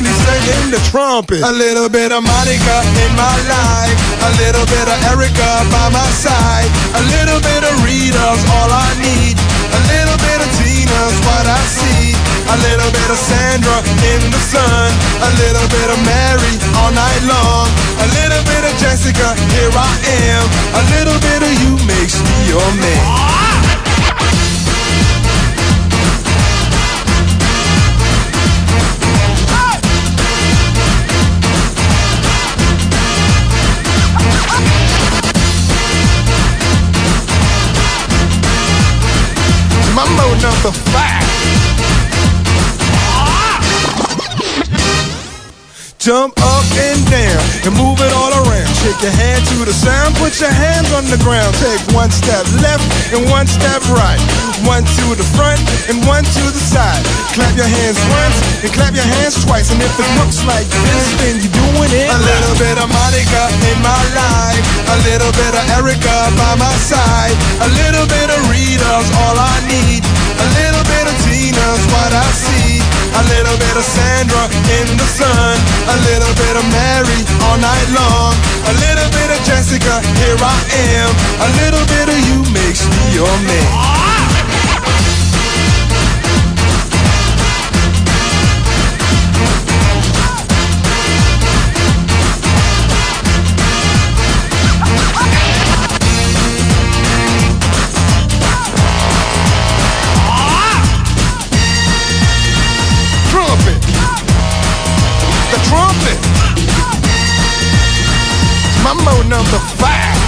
please 0.00 0.16
sing 0.24 0.44
in 0.56 0.70
the 0.72 0.80
trumpet. 0.88 1.42
A 1.44 1.52
little 1.52 1.88
bit 1.88 2.12
of 2.12 2.24
Monica 2.24 2.76
in 3.04 3.12
my 3.16 3.36
life. 3.48 3.96
A 4.24 4.30
little 4.40 4.64
bit 4.66 4.86
of 4.88 4.96
Erica 5.12 5.50
by 5.68 5.88
my 5.92 6.08
side. 6.16 6.70
A 6.96 7.02
little 7.12 7.40
bit 7.40 7.62
of 7.64 7.74
Rita's 7.84 8.42
all 8.56 8.70
I 8.72 8.88
need. 9.04 9.36
A 9.36 9.80
little 9.92 10.16
bit 10.16 10.38
of 10.40 10.48
Tina's 10.56 11.16
what 11.28 11.44
I 11.44 11.60
see. 11.68 12.29
A 12.50 12.56
little 12.66 12.90
bit 12.90 13.08
of 13.10 13.16
Sandra 13.16 13.78
in 14.10 14.20
the 14.34 14.42
sun. 14.42 14.90
A 15.22 15.30
little 15.38 15.66
bit 15.70 15.88
of 15.88 15.98
Mary 16.02 16.54
all 16.82 16.90
night 16.90 17.22
long. 17.30 17.70
A 18.02 18.06
little 18.18 18.42
bit 18.42 18.62
of 18.66 18.74
Jessica, 18.82 19.38
here 19.54 19.70
I 19.70 19.94
am. 20.26 20.44
A 20.74 20.82
little 20.98 21.18
bit 21.22 21.40
of 21.46 21.52
you 21.62 21.78
makes 21.86 22.18
me 22.18 22.48
your 22.50 22.68
man. 22.82 23.30
Number 40.40 40.72
five. 40.72 41.29
Jump 46.10 46.34
up 46.42 46.66
and 46.74 46.98
down 47.06 47.38
and 47.62 47.70
move 47.78 48.02
it 48.02 48.10
all 48.10 48.34
around. 48.42 48.66
Shake 48.82 48.98
your 48.98 49.14
hand 49.14 49.46
to 49.46 49.62
the 49.62 49.70
sound, 49.70 50.10
put 50.18 50.34
your 50.42 50.50
hands 50.50 50.90
on 50.90 51.06
the 51.06 51.14
ground. 51.22 51.54
Take 51.62 51.78
one 51.94 52.10
step 52.10 52.42
left 52.58 52.82
and 53.14 53.30
one 53.30 53.46
step 53.46 53.78
right. 53.94 54.18
One 54.66 54.82
to 54.82 55.06
the 55.14 55.22
front 55.38 55.62
and 55.86 56.02
one 56.10 56.26
to 56.26 56.44
the 56.50 56.58
side. 56.58 56.98
Clap 57.30 57.54
your 57.54 57.70
hands 57.70 57.94
once 58.10 58.42
and 58.58 58.74
clap 58.74 58.98
your 58.98 59.06
hands 59.06 59.38
twice. 59.46 59.70
And 59.70 59.78
if 59.78 59.94
it 59.94 60.10
looks 60.18 60.42
like 60.50 60.66
this, 60.66 61.06
then 61.22 61.46
you're 61.46 61.54
doing 61.54 61.94
it. 61.94 62.10
A 62.10 62.18
little 62.18 62.58
bit 62.58 62.74
of 62.82 62.90
Monica 62.90 63.42
in 63.70 63.78
my 63.78 64.02
life. 64.10 64.66
A 64.90 64.98
little 65.06 65.30
bit 65.38 65.54
of 65.54 65.62
Erica 65.78 66.16
by 66.34 66.58
my 66.58 66.74
side. 66.82 67.38
A 67.62 67.70
little 67.86 68.10
bit 68.10 68.34
of 68.34 68.40
Rita's 68.50 69.06
all 69.14 69.38
I 69.38 69.62
need. 69.70 70.02
A 70.02 70.46
little 70.58 70.84
bit 70.90 71.06
of 71.06 71.14
Tina's 71.22 71.82
what 71.94 72.10
I 72.10 72.26
see. 72.34 72.82
A 73.14 73.22
little 73.30 73.54
bit 73.62 73.74
of 73.78 73.86
Sandra 73.86 74.50
in 74.74 74.86
the 74.98 75.06
sun. 75.06 75.49
A 75.88 75.96
little 76.04 76.34
bit 76.36 76.54
of 76.56 76.64
Mary 76.68 77.20
all 77.48 77.58
night 77.58 77.88
long. 77.96 78.34
A 78.68 78.74
little 78.84 79.08
bit 79.16 79.28
of 79.32 79.40
Jessica, 79.44 80.00
here 80.20 80.36
I 80.38 80.58
am. 80.92 81.10
A 81.40 81.48
little 81.64 81.84
bit 81.86 82.06
of 82.12 82.18
you 82.28 82.38
makes 82.52 82.84
me 82.84 83.14
your 83.14 83.34
man. 83.48 84.19
Mambo 109.04 109.22
number 109.28 109.58
five. 109.80 110.18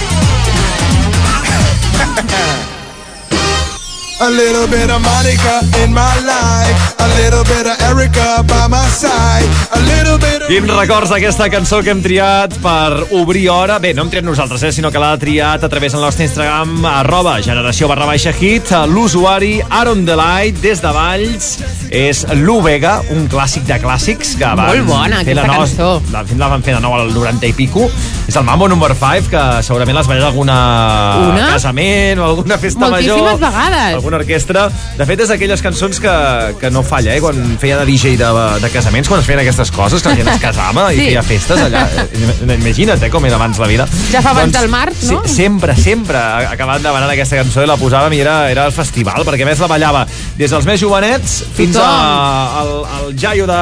A 4.21 4.29
little 4.29 4.67
bit 4.67 4.89
of 4.89 5.01
Monica 5.01 5.61
in 5.83 5.93
my 5.93 6.19
life. 6.25 6.82
A 6.99 7.07
little 7.17 7.43
bit 7.43 7.65
of 7.67 7.79
Erica 7.89 8.43
by 8.47 8.67
my 8.69 8.87
side. 8.89 9.47
A 9.71 9.79
little 9.79 10.17
bit 10.17 10.41
of. 10.41 10.47
Quins 10.47 10.69
records 10.75 11.09
d'aquesta 11.11 11.47
cançó 11.51 11.79
que 11.83 11.91
hem 11.93 12.01
triat 12.03 12.53
per 12.63 13.05
obrir 13.15 13.45
hora? 13.51 13.77
Bé, 13.81 13.93
no 13.95 14.03
hem 14.03 14.09
triat 14.11 14.25
nosaltres, 14.27 14.63
eh, 14.63 14.71
sinó 14.75 14.91
que 14.91 14.99
l'ha 15.01 15.13
triat 15.17 15.63
a 15.63 15.69
través 15.69 15.93
del 15.95 16.01
nostre 16.03 16.25
Instagram, 16.27 16.85
arroba 16.85 17.37
generació 17.41 17.87
barra 17.87 18.05
baixa 18.05 18.33
hit, 18.33 18.69
l'usuari 18.91 19.61
Aaron 19.69 20.05
Delight, 20.05 20.59
des 20.61 20.81
de 20.83 20.91
Valls, 20.93 21.47
és 21.89 22.25
l'Uvega, 22.33 22.99
un 23.13 23.27
clàssic 23.29 23.63
de 23.69 23.79
clàssics 23.81 24.35
que 24.37 24.45
van 24.45 24.67
Molt 24.67 24.85
bona, 24.89 25.23
fer 25.23 25.35
la, 25.35 25.41
aquesta 25.43 25.47
nou, 25.47 25.63
cançó. 25.63 25.89
la, 26.13 26.23
la 26.43 26.51
van 26.55 26.63
fer 26.65 26.75
de 26.75 26.81
nou 26.83 26.93
al 26.97 27.13
90 27.13 27.47
i 27.49 27.53
pico. 27.57 27.89
És 28.27 28.35
el 28.39 28.43
Mambo 28.47 28.67
Number 28.71 28.93
5, 28.95 29.29
que 29.31 29.43
segurament 29.63 29.97
l'has 29.97 30.07
ballat 30.07 30.23
a 30.23 30.31
alguna 30.31 30.57
Una? 31.31 31.47
casament 31.53 32.19
o 32.19 32.25
alguna 32.29 32.57
festa 32.57 32.79
Moltíssimes 32.87 33.21
major. 33.23 33.39
vegades. 33.39 33.95
Alguna 33.95 34.17
orquestra. 34.21 34.69
De 34.97 35.05
fet, 35.05 35.19
és 35.25 35.29
d'aquelles 35.33 35.61
cançons 35.61 35.99
que, 35.99 36.15
que 36.61 36.71
no 36.71 36.82
falla, 36.83 37.15
eh? 37.15 37.21
Quan 37.23 37.57
feia 37.61 37.77
de 37.79 37.85
DJ 37.85 38.15
de, 38.19 38.29
de 38.61 38.69
casaments, 38.73 39.09
quan 39.09 39.19
es 39.21 39.25
feien 39.27 39.39
aquestes 39.41 39.71
coses, 39.71 40.01
que 40.03 40.09
la 40.09 40.15
gent 40.19 40.29
es 40.33 40.41
casava 40.41 40.87
i 40.93 40.97
Sí. 40.97 41.05
feia 41.09 41.23
festes 41.23 41.59
allà. 41.65 41.83
Eh, 42.13 42.55
Imagina't, 42.59 43.01
eh, 43.03 43.09
com 43.09 43.25
era 43.25 43.35
abans 43.39 43.57
la 43.59 43.67
vida. 43.67 43.87
Ja 44.11 44.21
fa 44.21 44.31
abans 44.31 44.53
del 44.53 44.69
març, 44.69 45.03
no? 45.11 45.21
Sí, 45.25 45.33
sempre, 45.35 45.75
sempre 45.75 46.17
acabant 46.49 46.83
demanant 46.83 47.09
aquesta 47.11 47.37
cançó 47.41 47.63
i 47.63 47.67
la 47.69 47.77
posàvem 47.79 48.13
i 48.17 48.21
era, 48.23 48.49
era 48.51 48.65
el 48.69 48.71
festival, 48.75 49.23
perquè 49.27 49.45
més 49.47 49.59
la 49.63 49.67
ballava 49.71 50.05
des 50.37 50.51
dels 50.51 50.65
més 50.69 50.79
jovenets 50.81 51.43
fins 51.55 51.75
a, 51.81 51.89
al, 52.61 52.73
al 52.99 53.13
jaio 53.19 53.47
de 53.49 53.59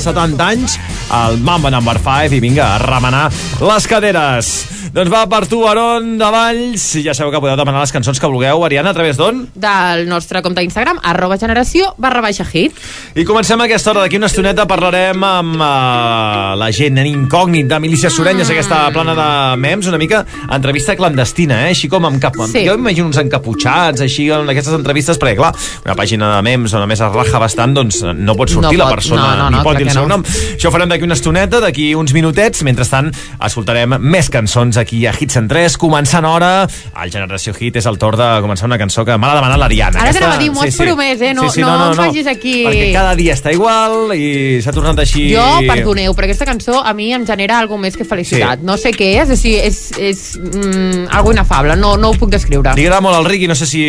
70 0.00 0.46
anys, 0.46 0.78
el 1.24 1.38
Mamba 1.44 1.70
Number 1.70 1.98
5, 1.98 2.34
i 2.36 2.40
vinga, 2.40 2.74
a 2.74 2.78
remenar 2.78 3.28
les 3.60 3.86
caderes. 3.90 4.52
Doncs 4.90 5.06
va 5.06 5.20
per 5.30 5.44
tu, 5.46 5.60
Aron 5.70 6.16
de 6.18 6.28
Valls, 6.34 6.84
ja 7.04 7.12
sabeu 7.14 7.30
que 7.30 7.38
podeu 7.38 7.54
demanar 7.54 7.84
les 7.84 7.92
cançons 7.94 8.18
que 8.18 8.26
vulgueu. 8.26 8.64
Ariana, 8.66 8.90
a 8.90 8.96
través 8.96 9.14
d'on? 9.14 9.44
Del 9.54 10.08
nostre 10.10 10.40
compte 10.42 10.64
d'Instagram, 10.64 10.98
arroba 11.06 11.36
generació 11.38 11.92
barra 11.94 12.18
baixa 12.24 12.42
hit. 12.42 12.74
I 13.14 13.22
comencem 13.28 13.62
aquesta 13.62 13.92
hora. 13.92 14.02
D'aquí 14.02 14.18
una 14.18 14.26
estoneta 14.26 14.64
parlarem 14.66 15.22
amb 15.22 15.54
uh, 15.62 16.56
la 16.58 16.70
gent 16.74 16.98
en 16.98 17.06
incògnit 17.06 17.68
de 17.70 17.78
Milícia 17.78 18.10
Surenyes, 18.10 18.50
aquesta 18.50 18.80
plana 18.90 19.14
de 19.14 19.28
mems, 19.62 19.86
una 19.92 20.00
mica 20.02 20.24
entrevista 20.50 20.98
clandestina, 20.98 21.60
eh? 21.68 21.76
així 21.76 21.86
com 21.92 22.10
amb 22.10 22.18
cap... 22.18 22.40
Sí. 22.50 22.64
Jo 22.66 22.74
m'imagino 22.74 23.06
uns 23.12 23.22
encaputxats, 23.22 24.02
així, 24.02 24.26
en 24.34 24.50
aquestes 24.50 24.74
entrevistes, 24.74 25.22
perquè, 25.22 25.36
clar, 25.38 25.52
una 25.86 25.94
pàgina 26.02 26.32
de 26.34 26.42
mems 26.48 26.74
on 26.74 26.82
a 26.82 26.90
més 26.90 26.98
es 26.98 27.14
raja 27.14 27.38
bastant, 27.38 27.78
doncs 27.78 28.02
no 28.10 28.34
pot 28.34 28.50
sortir 28.50 28.74
No 28.74 28.82
la 28.82 28.90
pot, 28.90 28.98
persona, 28.98 29.22
no, 29.22 29.44
no, 29.44 29.48
ni 29.54 29.60
no, 29.60 29.62
pot 29.62 29.78
clar 29.78 29.84
dir 29.84 29.92
el 29.92 29.94
seu 30.00 30.10
no. 30.10 30.16
nom. 30.16 30.26
Això 30.56 30.72
ho 30.72 30.74
farem 30.74 30.90
d'aquí 30.90 31.06
una 31.06 31.20
estoneta, 31.20 31.62
d'aquí 31.62 31.92
uns 31.94 32.16
minutets. 32.16 32.66
Mentrestant, 32.66 33.14
escoltarem 33.38 33.94
més 34.02 34.34
cançons 34.34 34.79
aquí 34.80 35.04
a 35.06 35.12
Hits 35.18 35.36
en 35.40 35.46
3, 35.48 35.76
començant 35.80 36.24
hora. 36.26 36.66
Al 36.94 37.10
Generació 37.12 37.54
Hit 37.58 37.76
és 37.80 37.86
el 37.86 37.98
torn 38.00 38.18
de 38.20 38.28
començar 38.44 38.66
una 38.66 38.78
cançó 38.80 39.04
que 39.04 39.16
m'ha 39.16 39.34
demanat 39.36 39.58
l'Ariana. 39.60 40.00
Ara 40.00 40.12
t'anava 40.12 40.34
a 40.34 40.38
dir, 40.42 40.50
m'ho 40.52 40.62
has 40.64 40.76
promès, 40.76 41.20
eh? 41.20 41.32
No- 41.34 41.42
no 41.46 41.86
ens 41.90 41.96
facis 42.00 42.26
aquí- 42.26 42.64
Perquè 42.66 42.92
cada 42.92 43.14
dia 43.16 43.34
està 43.34 43.52
igual 43.52 44.14
i 44.16 44.60
s'ha 44.62 44.72
tornat 44.72 44.98
així... 44.98 45.28
Jo, 45.34 45.46
perdoneu, 45.68 46.14
però 46.14 46.24
aquesta 46.28 46.46
cançó 46.48 46.80
a 46.84 46.92
mi 46.94 47.12
em 47.14 47.26
genera 47.26 47.58
alguna 47.60 47.82
més 47.86 47.96
que 47.96 48.04
felicitat. 48.04 48.60
Sí. 48.60 48.66
No 48.66 48.76
sé 48.76 48.92
què 48.96 49.10
és, 49.22 49.30
o 49.30 49.36
sigui, 49.36 49.56
és, 49.60 49.78
és 49.98 50.22
mm, 50.40 51.08
algo 51.16 51.32
inafable, 51.32 51.76
no, 51.76 51.96
no 52.00 52.10
ho 52.10 52.18
puc 52.18 52.30
descriure. 52.32 52.74
Li 52.76 52.86
agrada 52.86 53.00
molt 53.04 53.16
al 53.20 53.24
Ricky, 53.28 53.48
no 53.48 53.54
sé 53.58 53.66
si 53.66 53.82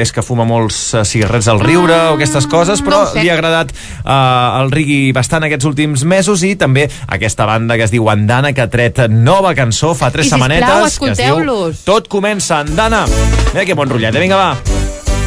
és 0.00 0.12
que 0.14 0.22
fuma 0.24 0.44
molts 0.48 0.78
eh, 0.94 1.04
cigarrets 1.08 1.48
al 1.50 1.60
riure 1.62 1.96
o 2.10 2.14
aquestes 2.18 2.46
coses, 2.50 2.82
però 2.84 3.02
no 3.08 3.20
li 3.22 3.30
ha 3.30 3.34
agradat 3.36 3.72
uh, 3.72 4.60
al 4.60 4.70
Ricky 4.72 5.10
bastant 5.16 5.44
aquests 5.46 5.66
últims 5.68 6.04
mesos 6.08 6.42
i 6.46 6.54
també 6.60 6.86
aquesta 7.08 7.46
banda 7.48 7.76
que 7.78 7.86
es 7.88 7.92
diu 7.94 8.08
Andana, 8.12 8.52
que 8.52 8.62
ha 8.64 8.68
tret 8.70 9.00
nova 9.10 9.54
cançó 9.58 9.79
fa 9.96 10.10
tres 10.12 10.28
I, 10.28 10.30
sisplau, 10.30 10.48
setmanetes, 10.48 10.98
que 11.00 11.12
es 11.14 11.20
diu. 11.20 11.70
Tot 11.86 12.10
comença, 12.12 12.60
Andana. 12.60 13.06
Mira 13.52 13.64
que 13.64 13.76
bon 13.78 13.88
rotllet, 13.90 14.14
eh? 14.14 14.20
vinga, 14.26 14.36
va. 14.36 14.50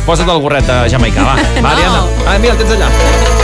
Posa't 0.06 0.30
el 0.30 0.44
gorret 0.44 0.68
de 0.68 0.78
Jamaica, 0.92 1.24
va. 1.24 1.36
Va, 1.56 1.62
No. 1.62 1.74
Ariana. 1.74 2.04
Ah, 2.28 2.38
mira, 2.40 2.54
el 2.54 2.62
tens 2.62 2.78
allà. 2.78 3.43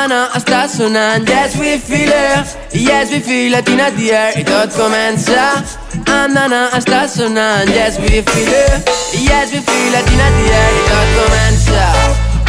Andana 0.00 0.30
està 0.34 0.68
sonant. 0.68 1.28
Yes, 1.28 1.56
we 1.56 1.78
feel 1.78 2.08
it, 2.08 2.56
yes, 2.72 3.10
we 3.10 3.20
feel 3.20 3.54
it 3.54 3.68
in 3.68 3.76
the 3.76 4.12
air 4.12 4.32
I 4.36 4.44
tot 4.44 4.72
comença, 4.72 5.64
andana 6.06 6.70
està 6.72 7.08
sonant. 7.08 7.68
Yes, 7.68 7.98
we 7.98 8.22
feel 8.22 8.48
it, 8.48 8.88
yes, 9.12 9.52
we 9.52 9.60
feel 9.60 9.94
it 9.94 10.08
in 10.08 10.18
the 10.18 10.52
air 10.56 10.72
I 10.72 10.82
tot 10.88 11.08
comença, 11.18 11.86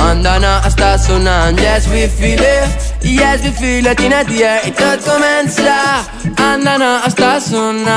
andana 0.08 0.62
està 0.66 0.98
sonant. 0.98 1.60
Yes, 1.60 1.88
we 1.90 2.08
feel 2.08 2.40
it, 2.40 2.94
yes, 3.04 3.44
we 3.44 3.52
feel 3.52 3.86
it 3.86 4.00
in 4.00 4.12
the 4.12 4.44
air 4.44 4.62
I 4.64 4.72
tot 4.72 5.04
comença, 5.04 6.08
andana 6.38 7.02
està 7.08 7.40
sonant. 7.42 7.92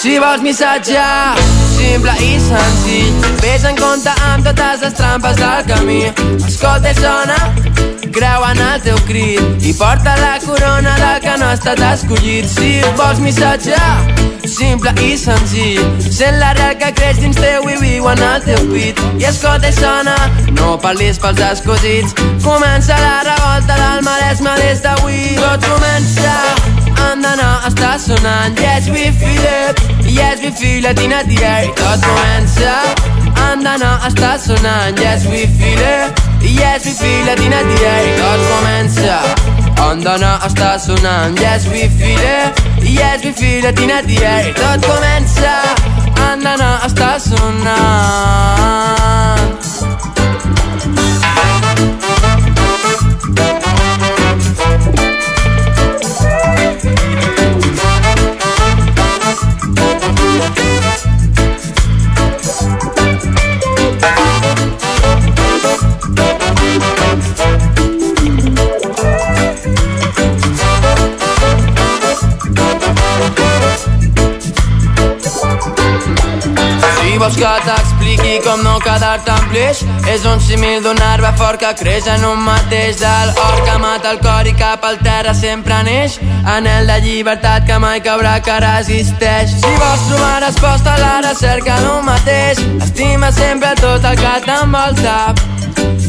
Si 0.00 0.18
vols 0.18 0.42
missatge 0.42 1.59
simple 1.90 2.12
i 2.22 2.38
senzill. 2.38 3.14
Ves 3.42 3.64
en 3.64 3.76
compte 3.76 4.12
amb 4.30 4.44
totes 4.46 4.82
les 4.84 4.94
trampes 4.94 5.36
del 5.40 5.64
camí. 5.66 6.02
Escolta 6.46 6.92
i 6.92 6.98
sona, 6.98 7.38
creu 8.14 8.46
en 8.46 8.60
el 8.66 8.82
teu 8.84 8.98
crit. 9.08 9.66
I 9.66 9.74
porta 9.78 10.14
la 10.20 10.36
corona 10.44 10.94
del 11.02 11.20
que 11.24 11.36
no 11.40 11.48
ha 11.50 11.56
estat 11.58 11.82
escollit. 11.90 12.46
Si 12.54 12.72
vols 12.98 13.22
missatge 13.24 13.78
simple 14.46 14.92
i 15.02 15.16
senzill. 15.18 15.82
Sent 16.06 16.38
l'arrel 16.42 16.76
que 16.80 16.92
creix 17.00 17.18
dins 17.22 17.38
teu 17.38 17.66
i 17.72 17.78
viu 17.82 18.08
en 18.12 18.22
el 18.28 18.46
teu 18.46 18.62
pit. 18.70 19.02
I 19.18 19.26
escolta 19.32 19.72
i 19.72 19.78
sona, 19.78 20.16
no 20.58 20.76
parlis 20.82 21.18
pels 21.22 21.42
escosits 21.50 22.14
Comença 22.44 22.96
la 23.02 23.16
revolta 23.26 23.78
del 23.82 24.04
Maresme 24.06 24.54
des 24.62 24.84
d'avui. 24.86 25.34
Tot 25.42 25.66
comença 25.66 26.36
andana 27.10 27.50
està 27.68 27.96
sonant 27.98 28.58
Yes, 28.60 28.88
we 28.92 29.10
feel 29.18 29.50
it 29.50 29.99
Yes, 30.20 30.38
in 30.42 30.52
the 30.84 31.38
air. 31.42 31.64
I 31.64 31.72
tot 31.80 32.00
comença 32.04 32.72
Andana 33.48 33.92
està 34.04 34.36
sonant. 34.38 34.98
Yes, 35.00 35.24
it. 35.24 35.48
Yes, 36.44 36.84
in 36.86 37.24
the 37.26 37.78
air. 37.88 38.04
I 38.04 38.12
tot 38.20 38.40
comença 38.50 39.16
Andana 39.88 40.32
està 40.44 40.70
sonant. 40.78 41.34
Yes, 41.40 41.64
it. 41.72 41.92
Yes, 42.84 43.24
in 43.24 43.32
the 43.32 44.16
air. 44.20 44.42
I 44.44 44.52
tot 44.60 44.80
comença 44.84 45.52
Andana 46.28 46.70
està 46.84 47.10
sonant 47.18 48.60
vols 77.20 77.36
que 77.36 77.48
t'expliqui 77.66 78.38
com 78.44 78.62
no 78.64 78.78
quedar-te 78.80 79.32
amb 79.34 79.50
pleix 79.52 79.82
És 80.08 80.22
un 80.28 80.40
símil 80.40 80.80
d'un 80.84 81.00
arbre 81.04 81.32
fort 81.36 81.60
que 81.60 81.72
creix 81.80 82.06
en 82.08 82.24
un 82.24 82.40
mateix 82.46 82.96
del 83.02 83.32
or 83.44 83.58
que 83.66 83.76
mata 83.82 84.12
el 84.14 84.20
cor 84.24 84.48
i 84.48 84.54
cap 84.56 84.86
al 84.88 84.96
terra 85.04 85.34
sempre 85.36 85.82
neix. 85.84 86.16
Anel 86.54 86.88
de 86.88 86.96
llibertat 87.04 87.66
que 87.68 87.76
mai 87.82 88.00
cabrà 88.06 88.38
que 88.46 88.56
resisteix. 88.64 89.52
Si 89.52 89.74
vols 89.82 90.06
trobar 90.08 90.40
resposta 90.46 90.94
a 90.94 91.02
la 91.02 91.14
recerca 91.28 91.76
d'un 91.84 92.08
mateix. 92.08 92.62
Estima 92.86 93.32
sempre 93.36 93.74
tot 93.82 94.08
el 94.12 94.16
que 94.22 94.34
t'envolta 94.48 95.16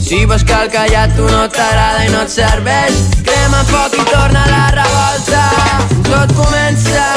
si 0.02 0.26
vols 0.26 0.44
que 0.44 0.56
el 0.64 0.72
callat 0.72 1.12
tu 1.16 1.28
no 1.28 1.44
t'agrada 1.56 2.02
i 2.08 2.10
no 2.12 2.24
et 2.26 2.32
serveix 2.34 2.98
Crema 3.28 3.62
foc 3.70 3.96
i 3.96 4.08
torna 4.10 4.44
la 4.50 4.66
revolta. 4.80 5.44
Tot 6.08 6.36
comença. 6.40 7.08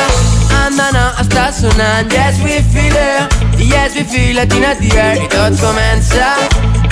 D'anar, 0.75 1.13
està 1.23 1.53
sonant. 1.55 2.11
Yes, 2.11 2.43
we 2.43 2.59
feel 2.75 2.99
it 2.99 3.34
Yes, 3.65 3.95
we 3.97 4.03
feel 4.05 4.37
it 4.39 4.53
in 4.53 4.61
the 4.61 4.91
air 4.97 5.17
I 5.17 5.27
tot 5.29 5.57
comença 5.61 6.27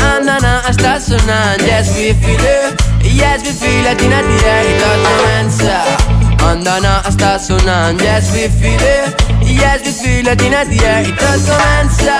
Han 0.01 0.25
d'anar, 0.27 0.65
està 0.71 0.99
sonant 1.01 1.61
Yes, 1.61 1.93
we 1.97 2.15
feel 2.23 2.41
it 2.41 2.81
Yes, 3.05 3.43
we 3.45 3.53
feel 3.53 3.87
it 3.93 4.01
in 4.01 4.11
the 4.11 4.37
air 4.53 4.65
I 4.65 4.75
tot 4.81 5.01
comença 5.09 5.77
Han 6.47 6.65
d'anar, 6.65 7.03
està 7.11 7.39
sonant 7.39 8.01
Yes, 8.01 8.33
we 8.33 8.49
feel 8.49 8.81
it 8.81 9.13
Yes, 9.45 9.85
we 9.85 9.93
feel 10.01 10.27
it 10.33 10.41
in 10.41 10.53
the 10.53 10.79
air 10.85 11.05
I 11.05 11.13
tot 11.21 11.41
comença 11.51 12.17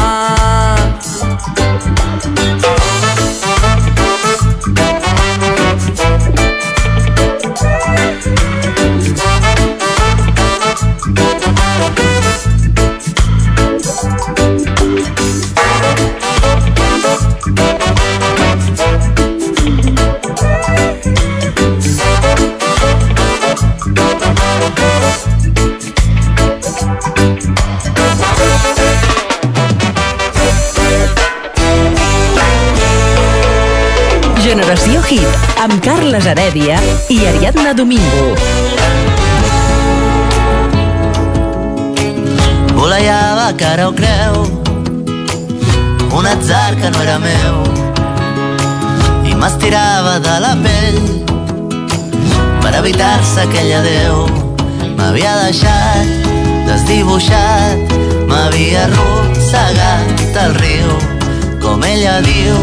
Generació 34.50 35.00
Hit, 35.06 35.26
amb 35.62 35.76
Carles 35.84 36.26
Heredia 36.26 36.80
i 37.08 37.20
Ariadna 37.30 37.74
Domingo. 37.74 38.79
Volejava 42.80 43.52
cara 43.58 43.90
o 43.90 43.92
creu. 43.92 44.36
Un 46.16 46.26
atzar 46.26 46.74
que 46.76 46.88
no 46.90 47.02
era 47.02 47.18
meu. 47.18 47.58
I 49.28 49.34
m'estirava 49.34 50.14
de 50.18 50.36
la 50.40 50.54
pell 50.64 51.02
Per 52.62 52.72
evitar-se 52.78 53.42
aquell 53.44 53.74
adeu. 53.82 54.24
M'havia 54.96 55.34
deixat 55.42 56.08
desdibuixat 56.70 57.92
M'havia 58.32 58.86
arrossegat 58.86 60.40
al 60.46 60.56
riu. 60.64 60.96
Com 61.60 61.84
ella 61.84 62.16
diu 62.24 62.56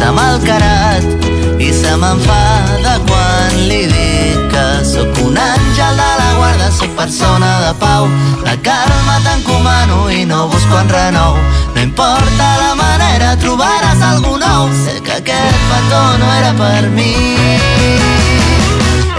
S'ha 0.00 0.12
malcarat 0.16 1.26
i 1.60 1.66
se 1.76 1.90
m'enfada 2.00 2.92
quan 3.04 3.56
li 3.68 3.82
dic 3.90 4.46
que 4.52 4.62
sóc 4.90 5.18
un 5.20 5.36
àngel 5.36 5.98
de 6.00 6.06
la 6.20 6.28
guarda, 6.38 6.70
sóc 6.72 6.94
persona 6.96 7.50
de 7.66 7.74
pau. 7.82 8.08
La 8.46 8.54
calma 8.68 9.18
t'encomano 9.26 9.98
i 10.08 10.24
no 10.30 10.46
busco 10.48 10.78
en 10.80 10.88
renou. 10.88 11.36
No 11.74 11.84
importa 11.84 12.48
la 12.62 12.72
manera, 12.80 13.34
trobaràs 13.44 14.00
algú 14.08 14.38
nou. 14.40 14.72
Sé 14.86 14.96
que 15.04 15.18
aquest 15.20 15.68
petó 15.74 16.02
no 16.24 16.32
era 16.38 16.56
per 16.62 16.88
mi, 16.96 17.12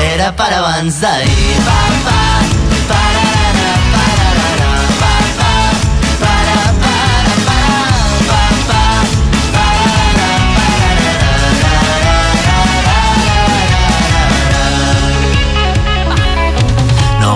era 0.09 0.33
per 0.33 0.49
abans 0.63 0.97
d'ahir. 1.05 1.61
Pa, 1.69 1.79
pa, 2.07 2.20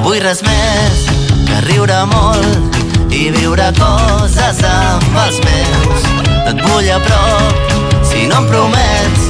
vull 0.06 0.20
res 0.22 0.42
més 0.46 0.98
que 1.48 1.62
riure 1.66 1.98
molt 2.12 2.76
i 3.16 3.32
viure 3.34 3.66
coses 3.80 4.60
amb 4.70 5.16
els 5.24 5.40
meus. 5.48 6.04
Et 6.52 6.62
vull 6.62 6.90
a 6.94 7.00
prop 7.08 7.74
si 8.06 8.28
no 8.30 8.44
em 8.44 8.46
promets 8.52 9.24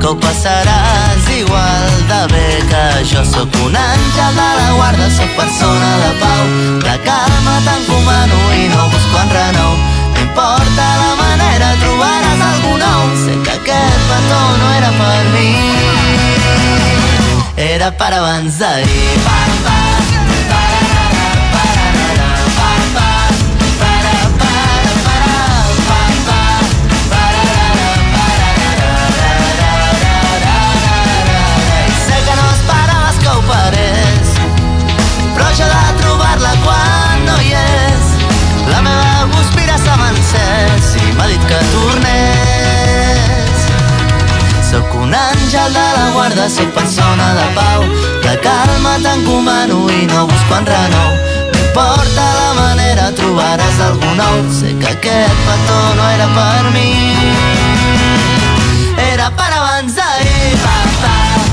que 0.00 0.06
ho 0.08 0.14
passaràs 0.22 1.26
igual 1.34 1.96
de 2.12 2.20
bé 2.32 2.46
que 2.70 2.84
jo 3.10 3.24
sóc 3.26 3.58
un 3.64 3.74
àngel 3.76 4.38
de 4.38 4.48
la 4.58 4.68
guarda, 4.76 5.08
sóc 5.16 5.34
persona 5.40 5.90
de 6.04 6.12
pau. 6.22 6.44
La 6.86 6.96
calma 7.08 7.56
t'encomano 7.66 8.40
i 8.60 8.68
no 8.70 8.86
busco 8.94 9.16
en 9.24 9.34
renou. 9.34 9.74
No 10.14 10.20
importa 10.28 10.86
la 11.02 11.12
manera, 11.24 11.74
trobaràs 11.82 12.40
algú 12.52 12.78
nou. 12.84 13.02
Sé 13.24 13.34
que 13.44 13.58
aquest 13.58 14.02
petó 14.12 14.40
no 14.62 14.72
era 14.78 14.90
per 15.02 15.22
mi, 15.34 15.50
era 17.68 17.90
per 17.90 18.12
abans 18.22 18.62
d'ahir. 18.62 19.18
Pa, 19.26 19.38
pa, 19.66 19.69
sóc 46.50 46.70
persona 46.74 47.34
de 47.34 47.46
pau. 47.54 47.84
La 48.24 48.34
calma 48.46 48.96
t'encomano 49.04 49.78
i 49.90 50.06
no 50.06 50.26
busco 50.26 50.56
en 50.58 50.66
renou 50.66 51.10
No 51.52 51.58
importa 51.66 52.24
la 52.38 52.50
manera, 52.58 53.10
trobaràs 53.18 53.78
algú 53.86 54.10
nou. 54.18 54.36
Sé 54.58 54.74
que 54.82 54.90
aquest 54.94 55.44
petó 55.46 55.78
no 55.98 56.08
era 56.16 56.28
per 56.38 56.64
mi. 56.74 56.90
Era 59.12 59.30
per 59.38 59.50
abans 59.60 59.94
d'ahir. 59.94 60.58
Pa, 60.66 61.49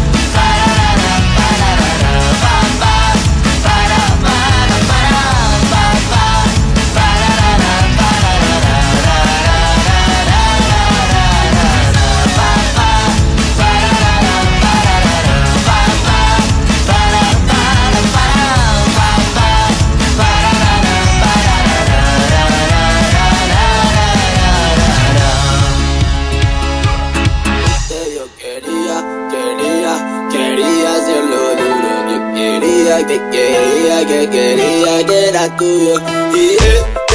quería 35.56 36.00
que 36.32 36.58
era 36.58 37.07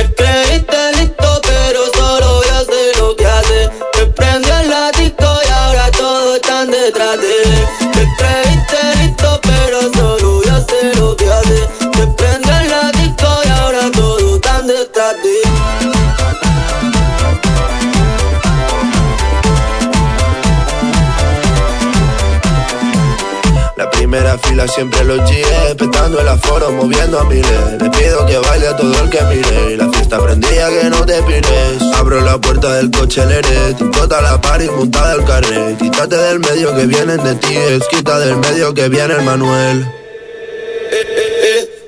siempre 24.68 25.04
los 25.04 25.24
chile, 25.28 25.74
petando 25.76 26.20
el 26.20 26.28
aforo, 26.28 26.70
moviendo 26.72 27.18
a 27.18 27.24
miles. 27.24 27.72
Le 27.80 27.90
pido 27.90 28.26
que 28.26 28.38
baile 28.38 28.68
a 28.68 28.76
todo 28.76 28.92
el 29.02 29.10
que 29.10 29.22
mire. 29.22 29.72
Y 29.72 29.76
la 29.76 29.88
fiesta 29.90 30.18
prendía 30.18 30.68
que 30.68 30.90
no 30.90 31.04
te 31.04 31.22
pires. 31.22 31.82
Abro 31.94 32.20
la 32.20 32.40
puerta 32.40 32.74
del 32.74 32.90
coche, 32.90 33.22
el 33.22 33.32
Eret. 33.32 33.78
Toda 33.92 34.20
la 34.20 34.40
party 34.40 34.68
montada 34.68 35.14
el 35.14 35.24
carret. 35.24 35.78
Quítate 35.78 36.16
del 36.16 36.40
medio 36.40 36.74
que 36.74 36.86
vienen 36.86 37.22
de 37.22 37.34
ti. 37.36 37.56
Quita 37.90 38.18
del 38.18 38.36
medio 38.36 38.72
que 38.74 38.88
viene 38.88 39.14
el 39.14 39.22
Manuel. 39.22 39.86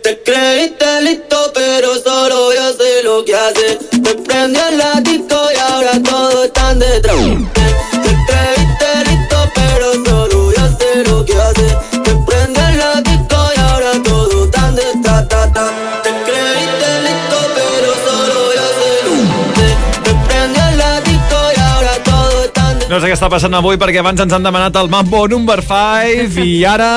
Te 0.03 0.23
creíste 0.23 1.03
listo, 1.03 1.51
pero 1.55 1.95
solo 1.95 2.53
yo 2.53 2.73
sé 2.75 3.03
lo 3.03 3.25
que 3.25 3.35
hace. 3.35 3.79
Me 4.03 4.15
prendió 4.15 4.69
en 4.69 4.79
la 4.79 5.01
disco 5.01 5.37
y 5.55 5.59
ahora 5.59 6.03
todos 6.03 6.45
están 6.45 6.79
detrás. 6.79 7.17
No 22.95 23.01
sé 23.03 23.09
què 23.11 23.17
està 23.17 23.27
passant 23.27 23.51
avui 23.59 23.75
perquè 23.75 23.99
abans 23.99 24.21
ens 24.23 24.31
han 24.37 24.45
demanat 24.47 24.77
el 24.79 24.87
Mambo 24.87 25.25
Number 25.27 25.57
5 25.67 26.39
i 26.39 26.61
ara 26.63 26.91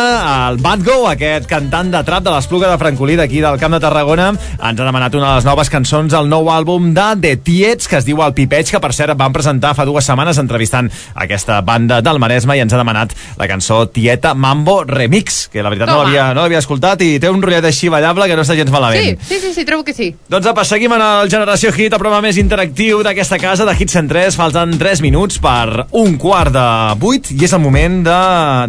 el 0.52 0.60
Bad 0.62 0.84
Go, 0.86 0.98
aquest 1.10 1.48
cantant 1.50 1.88
de 1.90 2.04
trap 2.06 2.22
de 2.28 2.36
l'Espluga 2.36 2.68
de 2.70 2.78
Francolí 2.78 3.16
d'aquí 3.18 3.40
del 3.42 3.58
Camp 3.58 3.74
de 3.74 3.80
Tarragona, 3.82 4.28
ens 4.30 4.78
ha 4.78 4.86
demanat 4.86 5.18
una 5.18 5.32
de 5.32 5.40
les 5.40 5.48
noves 5.48 5.72
cançons 5.74 6.14
del 6.14 6.30
nou 6.30 6.52
àlbum 6.54 6.92
de 6.94 7.06
The 7.24 7.32
Tiets 7.42 7.90
que 7.90 7.98
es 7.98 8.06
diu 8.06 8.22
El 8.22 8.36
Pipeig, 8.38 8.70
que 8.76 8.82
per 8.84 8.92
cert 8.94 9.18
van 9.18 9.34
presentar 9.34 9.72
fa 9.74 9.88
dues 9.90 10.06
setmanes 10.06 10.38
entrevistant 10.38 10.92
aquesta 11.16 11.58
banda 11.66 11.98
del 12.06 12.22
Maresme 12.22 12.60
i 12.60 12.62
ens 12.62 12.78
ha 12.78 12.84
demanat 12.84 13.18
la 13.42 13.50
cançó 13.50 13.80
Tieta 13.90 14.36
Mambo 14.38 14.84
Remix, 14.86 15.48
que 15.50 15.66
la 15.66 15.74
veritat 15.74 15.90
no 15.90 16.04
l'havia 16.04 16.28
no 16.38 16.46
l'havia 16.46 16.62
escoltat 16.62 17.02
i 17.02 17.10
té 17.18 17.34
un 17.34 17.42
rotllet 17.42 17.66
així 17.72 17.90
ballable 17.90 18.30
que 18.30 18.38
no 18.38 18.46
està 18.46 18.60
gens 18.60 18.70
malament. 18.70 19.18
Sí, 19.18 19.34
sí, 19.34 19.42
sí, 19.48 19.56
sí, 19.58 19.66
trobo 19.66 19.88
que 19.90 19.98
sí. 19.98 20.12
Doncs 20.30 20.54
apa, 20.54 20.62
seguim 20.62 20.94
en 20.94 21.08
el 21.08 21.34
Generació 21.34 21.74
Hit, 21.74 21.90
el 21.90 21.98
programa 21.98 22.28
més 22.30 22.38
interactiu 22.38 23.02
d'aquesta 23.02 23.42
casa, 23.42 23.66
de 23.66 23.74
Hits 23.74 23.98
103. 23.98 24.38
Falten 24.38 24.78
3 24.78 25.06
minuts 25.10 25.42
per 25.42 25.87
un 25.92 26.18
quart 26.20 26.52
de 26.54 26.66
8 27.00 27.36
i 27.38 27.46
és 27.48 27.54
el 27.56 27.64
moment 27.64 28.02
de, 28.06 28.18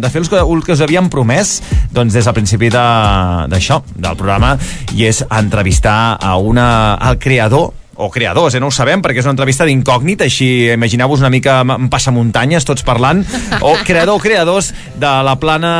de 0.03 0.11
fer 0.11 0.21
el 0.23 0.29
que, 0.31 0.39
el 0.39 0.63
que 0.65 0.75
us 0.75 0.83
havíem 0.85 1.09
promès. 1.11 1.57
Doncs 1.91 2.15
des 2.15 2.27
del 2.27 2.37
principi 2.37 2.71
d'això, 2.73 3.81
de, 3.89 3.99
del 4.05 4.19
programa, 4.19 4.55
i 4.95 5.07
és 5.09 5.23
entrevistar 5.27 6.17
a 6.21 6.37
una, 6.37 6.69
al 6.95 7.19
creador 7.21 7.71
o 7.99 8.09
creadors, 8.09 8.55
eh? 8.55 8.59
no 8.63 8.69
ho 8.69 8.71
sabem, 8.71 9.01
perquè 9.03 9.19
és 9.19 9.27
una 9.27 9.33
entrevista 9.35 9.65
d'incògnit, 9.67 10.21
així 10.23 10.47
imagineu-vos 10.71 11.19
una 11.19 11.31
mica 11.33 11.57
en 11.65 11.89
passamuntanyes, 11.91 12.63
tots 12.63 12.85
parlant, 12.87 13.25
o 13.59 13.73
creador 13.83 14.15
o 14.15 14.23
creadors 14.23 14.71
de 14.95 15.09
la 15.27 15.35
plana 15.41 15.71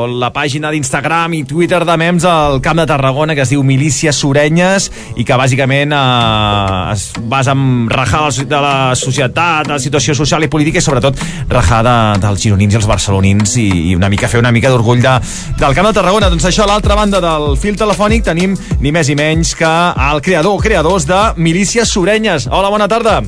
o 0.00 0.08
la 0.10 0.32
pàgina 0.34 0.72
d'Instagram 0.74 1.36
i 1.38 1.44
Twitter 1.46 1.84
de 1.86 1.96
mems 2.00 2.26
al 2.26 2.58
Camp 2.64 2.80
de 2.82 2.86
Tarragona, 2.90 3.36
que 3.38 3.44
es 3.46 3.52
diu 3.54 3.62
Milícies 3.62 4.18
Surenyes, 4.18 4.88
i 5.14 5.22
que 5.22 5.38
bàsicament 5.38 5.94
eh, 5.94 6.96
es 6.96 7.06
basa 7.30 7.54
en 7.54 7.86
rajar 7.92 8.24
de 8.42 8.62
la 8.66 8.74
societat, 8.98 9.70
de 9.70 9.76
la 9.76 9.80
situació 9.82 10.18
social 10.18 10.42
i 10.42 10.50
política, 10.50 10.82
i 10.82 10.84
sobretot 10.84 11.22
rajar 11.52 11.84
de, 11.86 11.96
dels 12.26 12.42
gironins 12.42 12.74
i 12.74 12.80
els 12.82 12.90
barcelonins, 12.90 13.54
i, 13.62 13.68
i 13.92 13.94
una 13.94 14.10
mica 14.10 14.30
fer 14.32 14.42
una 14.42 14.50
mica 14.50 14.74
d'orgull 14.74 15.04
de, 15.06 15.14
del 15.62 15.78
Camp 15.78 15.92
de 15.92 15.94
Tarragona. 16.00 16.34
Doncs 16.34 16.50
això, 16.50 16.66
a 16.66 16.72
l'altra 16.72 16.98
banda 16.98 17.22
del 17.22 17.52
fil 17.62 17.78
telefònic 17.78 18.26
tenim 18.26 18.58
ni 18.82 18.90
més 18.90 19.06
ni 19.06 19.18
menys 19.22 19.54
que 19.54 19.72
el 20.10 20.26
creador 20.26 20.58
o 20.58 20.62
creadors 20.62 21.06
de 21.06 21.11
Milícies 21.36 21.88
Surenyes. 21.88 22.46
Hola, 22.50 22.68
bona 22.72 22.88
tarda. 22.88 23.20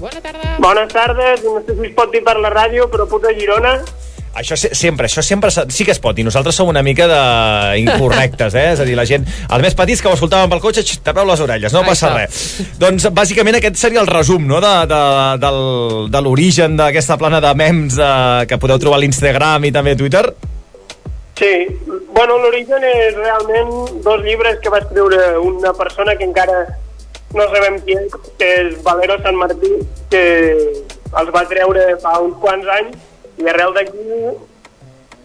Bones 0.59 0.89
tardes, 0.93 1.43
no 1.45 1.61
sé 1.67 1.75
si 1.81 1.87
es 1.91 1.95
pot 1.97 2.11
dir 2.13 2.23
per 2.25 2.37
la 2.41 2.51
ràdio, 2.53 2.89
però 2.91 3.07
puc 3.11 3.25
a 3.27 3.35
Girona. 3.37 3.77
Això 4.35 4.57
se- 4.59 4.75
sempre, 4.75 5.07
això 5.07 5.23
sempre 5.23 5.49
se- 5.55 5.63
sí 5.71 5.85
que 5.87 5.93
es 5.93 6.01
pot, 6.03 6.19
i 6.19 6.25
nosaltres 6.27 6.57
som 6.57 6.67
una 6.69 6.83
mica 6.83 7.07
de 7.07 7.79
incorrectes, 7.79 8.55
eh? 8.59 8.73
És 8.73 8.81
a 8.81 8.85
dir, 8.85 8.97
la 8.99 9.05
gent, 9.07 9.23
els 9.49 9.63
més 9.63 9.75
petits 9.79 10.03
que 10.03 10.09
ho 10.09 10.15
escoltaven 10.17 10.51
pel 10.51 10.59
cotxe, 10.61 10.83
tapeu 11.05 11.25
les 11.29 11.39
orelles, 11.45 11.73
no 11.73 11.85
passa 11.87 12.09
Això. 12.09 12.17
res. 12.17 12.79
Doncs, 12.83 13.07
bàsicament, 13.15 13.55
aquest 13.61 13.77
seria 13.79 14.01
el 14.03 14.09
resum, 14.11 14.45
no?, 14.49 14.59
de, 14.61 14.73
de, 14.91 15.03
del, 15.45 16.11
de 16.11 16.21
l'origen 16.27 16.75
d'aquesta 16.77 17.17
plana 17.17 17.41
de 17.41 17.55
mems 17.55 17.95
eh, 17.99 18.47
que 18.51 18.59
podeu 18.59 18.79
trobar 18.83 18.99
a 18.99 19.03
l'Instagram 19.05 19.65
i 19.67 19.71
també 19.71 19.93
a 19.95 19.97
Twitter. 20.03 20.25
Sí, 21.39 21.53
bueno, 22.15 22.39
l'origen 22.39 22.83
és 22.91 23.15
realment 23.15 24.03
dos 24.03 24.21
llibres 24.23 24.59
que 24.63 24.69
va 24.71 24.79
escriure 24.83 25.39
una 25.39 25.73
persona 25.75 26.15
que 26.17 26.25
encara 26.25 26.65
no 27.35 27.47
sabem 27.53 27.79
qui 27.87 27.97
és, 27.99 28.17
que 28.39 28.51
és 28.63 28.81
Valero 28.87 29.19
Sant 29.23 29.39
Martí, 29.39 29.73
que 30.11 30.25
els 31.21 31.31
va 31.35 31.45
treure 31.51 31.87
fa 32.03 32.17
uns 32.23 32.37
quants 32.43 32.69
anys 32.79 33.43
i 33.43 33.49
arrel 33.51 33.75
d'aquí 33.77 34.05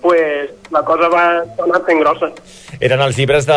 pues, 0.02 0.50
la 0.72 0.82
cosa 0.86 1.08
va 1.10 1.24
anar 1.64 1.82
fent 1.86 2.00
grossa. 2.00 2.30
Eren 2.80 3.02
els 3.02 3.18
llibres 3.18 3.46
de 3.48 3.56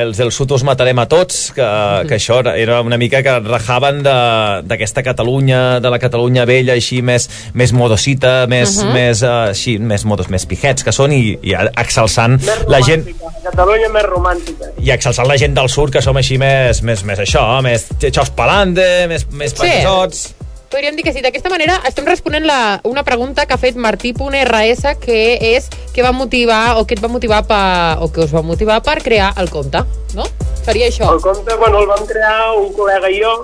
els 0.00 0.16
del 0.16 0.30
sud 0.32 0.52
us 0.54 0.62
matarem 0.64 0.98
a 1.02 1.06
tots, 1.10 1.50
que, 1.52 1.66
que 2.08 2.14
això 2.16 2.38
era- 2.40 2.56
era 2.56 2.80
una 2.80 2.96
mica 2.96 3.22
que 3.22 3.40
rajaven 3.40 4.02
de- 4.02 4.62
d'aquesta 4.64 5.02
Catalunya, 5.02 5.80
de 5.80 5.90
la 5.90 5.98
Catalunya 5.98 6.44
vella, 6.44 6.72
així 6.74 7.02
més, 7.02 7.28
més 7.52 7.72
modosita, 7.72 8.46
més, 8.46 8.76
Mhm. 8.84 8.92
més, 8.92 9.22
uh, 9.22 9.48
així, 9.50 9.78
més 9.78 10.04
modos, 10.04 10.30
més 10.30 10.46
pijets 10.46 10.84
que 10.84 10.92
són, 10.92 11.12
i, 11.12 11.38
i 11.42 11.52
exalçant 11.76 12.40
la 12.68 12.80
gent 12.80 13.04
Catalunya 13.42 13.88
més 13.90 14.02
romàntica. 14.04 14.70
i 14.80 14.90
exalçant 14.90 15.26
la 15.28 15.36
gent 15.36 15.54
del 15.54 15.68
sud, 15.68 15.90
que 15.90 16.00
som 16.00 16.16
així 16.16 16.38
més, 16.38 16.82
més, 16.82 17.04
més 17.04 17.18
això, 17.18 17.60
més 17.62 17.88
xaus 18.12 18.30
palande, 18.30 19.06
més, 19.08 19.26
més 19.32 19.50
Sí. 19.50 19.56
passots... 19.58 20.33
Podríem 20.74 20.96
dir 20.96 21.04
que 21.06 21.12
sí. 21.14 21.20
D'aquesta 21.22 21.52
manera 21.52 21.76
estem 21.86 22.02
responent 22.02 22.42
la, 22.48 22.80
una 22.82 23.04
pregunta 23.06 23.44
que 23.46 23.54
ha 23.54 23.60
fet 23.62 23.76
Martí.rs, 23.78 24.80
que 24.98 25.18
és 25.54 25.68
què 25.94 26.02
va 26.02 26.10
motivar 26.10 26.80
o 26.80 26.82
què 26.82 26.96
et 26.96 27.02
va 27.04 27.10
motivar 27.12 27.44
pa, 27.46 27.60
o 28.02 28.08
què 28.10 28.24
us 28.24 28.32
va 28.34 28.42
motivar 28.42 28.80
per 28.82 28.96
crear 29.04 29.28
el 29.38 29.52
compte, 29.54 29.84
no? 30.18 30.26
Seria 30.66 30.88
això. 30.90 31.12
El 31.14 31.22
compte, 31.22 31.54
bueno, 31.60 31.78
el 31.78 31.86
vam 31.86 32.02
crear 32.08 32.56
un 32.58 32.72
col·lega 32.74 33.06
i 33.06 33.20
jo, 33.22 33.36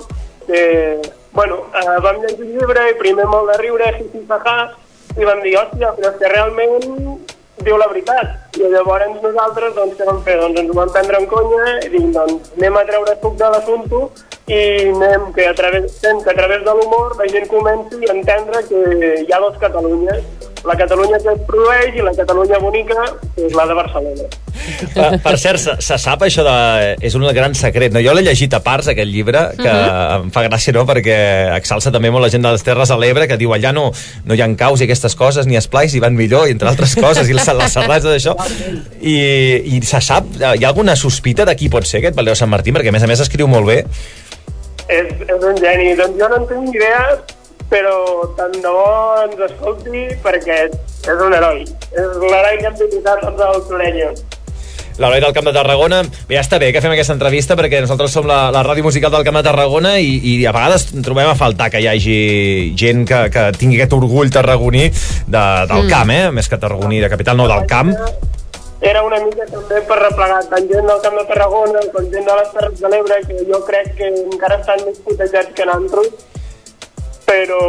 que, 0.43 0.63
bueno, 1.31 1.61
eh, 1.71 1.95
vam 2.03 2.19
llegir 2.19 2.49
el 2.49 2.51
llibre 2.57 2.83
i 2.91 2.97
primer 2.99 3.29
molt 3.31 3.47
de 3.53 3.55
riure, 3.61 3.93
jiji, 4.01 4.25
jaja, 4.27 4.57
i 5.15 5.29
vam 5.29 5.39
dir, 5.45 5.55
hòstia, 5.61 5.93
però 6.01 6.11
és 6.11 6.19
que 6.19 6.33
realment 6.33 7.15
diu 7.63 7.79
la 7.79 7.87
veritat. 7.93 8.59
I 8.59 8.73
llavors 8.75 9.07
nosaltres, 9.23 9.71
doncs, 9.79 9.95
què 9.95 10.09
vam 10.11 10.19
fer? 10.27 10.35
Doncs 10.43 10.65
ens 10.65 10.75
ho 10.75 10.77
vam 10.81 10.91
prendre 10.91 11.23
en 11.23 11.31
conya 11.31 11.79
i 11.79 11.93
dic, 11.95 12.11
doncs, 12.11 12.51
anem 12.59 12.75
a 12.75 12.85
treure 12.91 13.15
suc 13.23 13.39
de 13.39 13.53
l'assumpte 13.55 14.03
i 14.47 14.61
anem 14.89 15.31
que 15.35 15.45
a 15.47 15.53
través, 15.55 15.99
fem 16.01 16.21
que 16.23 16.31
a 16.31 16.35
través 16.37 16.63
de 16.65 16.73
l'humor 16.77 17.15
la 17.19 17.27
gent 17.31 17.47
comenci 17.47 18.01
a 18.09 18.13
entendre 18.15 18.63
que 18.67 18.85
hi 19.27 19.31
ha 19.31 19.39
dos 19.39 19.57
Catalunyes, 19.61 20.23
la 20.65 20.75
Catalunya 20.77 21.17
que 21.23 21.31
es 21.33 21.41
produeix 21.47 21.95
i 21.97 22.03
la 22.05 22.13
Catalunya 22.17 22.59
bonica, 22.61 23.05
que 23.35 23.47
és 23.47 23.53
la 23.57 23.65
de 23.69 23.73
Barcelona. 23.77 24.27
Per, 24.93 25.07
per 25.23 25.33
cert, 25.41 25.57
se, 25.57 25.73
se 25.81 25.95
sap 25.97 26.21
això 26.21 26.43
de... 26.45 26.53
És 27.01 27.15
un 27.17 27.23
gran 27.33 27.55
secret, 27.57 27.93
no? 27.95 28.01
Jo 28.03 28.13
l'he 28.13 28.21
llegit 28.27 28.53
a 28.53 28.59
parts, 28.61 28.91
aquest 28.91 29.09
llibre, 29.09 29.41
que 29.57 29.71
Mhm. 29.71 30.27
em 30.27 30.31
fa 30.35 30.43
gràcia, 30.45 30.73
no?, 30.75 30.83
perquè 30.85 31.15
exalça 31.55 31.89
també 31.91 32.11
molt 32.13 32.27
la 32.27 32.29
gent 32.29 32.45
de 32.45 32.51
les 32.53 32.63
Terres 32.63 32.91
de 32.93 32.97
l'Ebre, 33.01 33.27
que 33.27 33.37
diu 33.41 33.53
allà 33.55 33.71
no, 33.73 33.87
no 34.25 34.37
hi 34.37 34.41
ha 34.43 34.49
caus 34.59 34.81
i 34.81 34.85
aquestes 34.85 35.15
coses, 35.17 35.47
ni 35.49 35.57
esplais, 35.57 35.95
i 35.95 35.99
van 36.03 36.13
millor, 36.17 36.47
i 36.47 36.51
entre 36.53 36.69
altres 36.69 36.93
coses, 36.95 37.29
i 37.29 37.33
les, 37.33 37.47
les 37.47 37.73
serrats 37.73 38.05
d'això. 38.05 38.35
I, 39.01 39.15
I 39.77 39.81
se 39.87 40.01
sap, 40.01 40.29
hi 40.37 40.63
ha 40.63 40.67
alguna 40.69 40.95
sospita 40.95 41.45
de 41.47 41.55
qui 41.57 41.69
pot 41.73 41.87
ser 41.87 42.03
aquest 42.03 42.15
Valero 42.19 42.35
Sant 42.37 42.51
Martí, 42.51 42.71
perquè 42.75 42.93
a 42.93 42.95
més 42.99 43.03
a 43.03 43.09
més 43.09 43.23
escriu 43.23 43.47
molt 43.49 43.65
bé. 43.65 43.85
És, 44.97 45.13
és 45.27 45.45
un 45.51 45.57
geni. 45.61 45.93
Doncs 45.99 46.19
jo 46.19 46.27
no 46.31 46.41
en 46.41 46.49
tinc 46.49 46.75
idea, 46.75 47.05
però 47.71 47.95
tant 48.37 48.57
de 48.59 48.67
bo 48.75 48.89
ens 49.23 49.39
escolti 49.47 50.05
perquè 50.25 50.65
és 50.67 51.15
un 51.27 51.33
heroi. 51.37 51.63
És 51.95 52.19
l'heroi 52.21 52.59
que 52.61 52.69
hem 52.71 52.77
visitat 52.83 53.23
tots 53.25 53.47
els 53.47 53.71
orenyos. 53.79 54.21
L'Eloi 55.01 55.21
del 55.23 55.31
Camp 55.33 55.47
de 55.47 55.53
Tarragona. 55.55 56.01
Bé, 56.27 56.35
ja 56.35 56.41
està 56.43 56.59
bé 56.61 56.67
que 56.75 56.81
fem 56.83 56.91
aquesta 56.93 57.15
entrevista 57.15 57.55
perquè 57.57 57.79
nosaltres 57.81 58.11
som 58.13 58.27
la, 58.27 58.51
la 58.53 58.61
ràdio 58.67 58.83
musical 58.85 59.09
del 59.15 59.23
Camp 59.25 59.39
de 59.39 59.43
Tarragona 59.47 59.95
i, 60.03 60.11
i 60.19 60.33
a 60.45 60.51
vegades 60.53 60.89
trobem 61.01 61.31
a 61.31 61.37
faltar 61.39 61.69
que 61.73 61.79
hi 61.81 61.87
hagi 61.89 62.17
gent 62.77 63.07
que, 63.09 63.21
que 63.33 63.45
tingui 63.57 63.79
aquest 63.79 63.95
orgull 63.97 64.29
tarragoní 64.35 64.89
de, 64.91 65.45
del 65.71 65.87
Mm. 65.87 65.89
camp, 65.89 66.11
eh? 66.11 66.27
Més 66.35 66.51
que 66.51 66.59
tarragoní 66.61 66.99
de 67.01 67.09
capital, 67.09 67.39
no, 67.39 67.47
del 67.49 67.65
camp. 67.71 67.95
Era 68.81 69.03
una 69.05 69.19
mica 69.21 69.45
també 69.45 69.79
per 69.85 69.99
replegar 69.99 70.39
tant 70.49 70.67
gent 70.71 70.87
del 70.89 71.01
Camp 71.03 71.17
de 71.19 71.23
Tarragona 71.29 71.83
com 71.93 72.07
gent 72.09 72.25
de 72.25 72.35
les 72.39 72.51
Terres 72.55 72.79
de 72.81 72.89
l'Ebre, 72.89 73.19
que 73.27 73.43
jo 73.45 73.59
crec 73.67 73.91
que 73.99 74.09
encara 74.23 74.57
estan 74.57 74.81
més 74.87 74.97
putejats 75.05 75.53
que 75.57 75.67
nosaltres, 75.69 76.25
però 77.27 77.61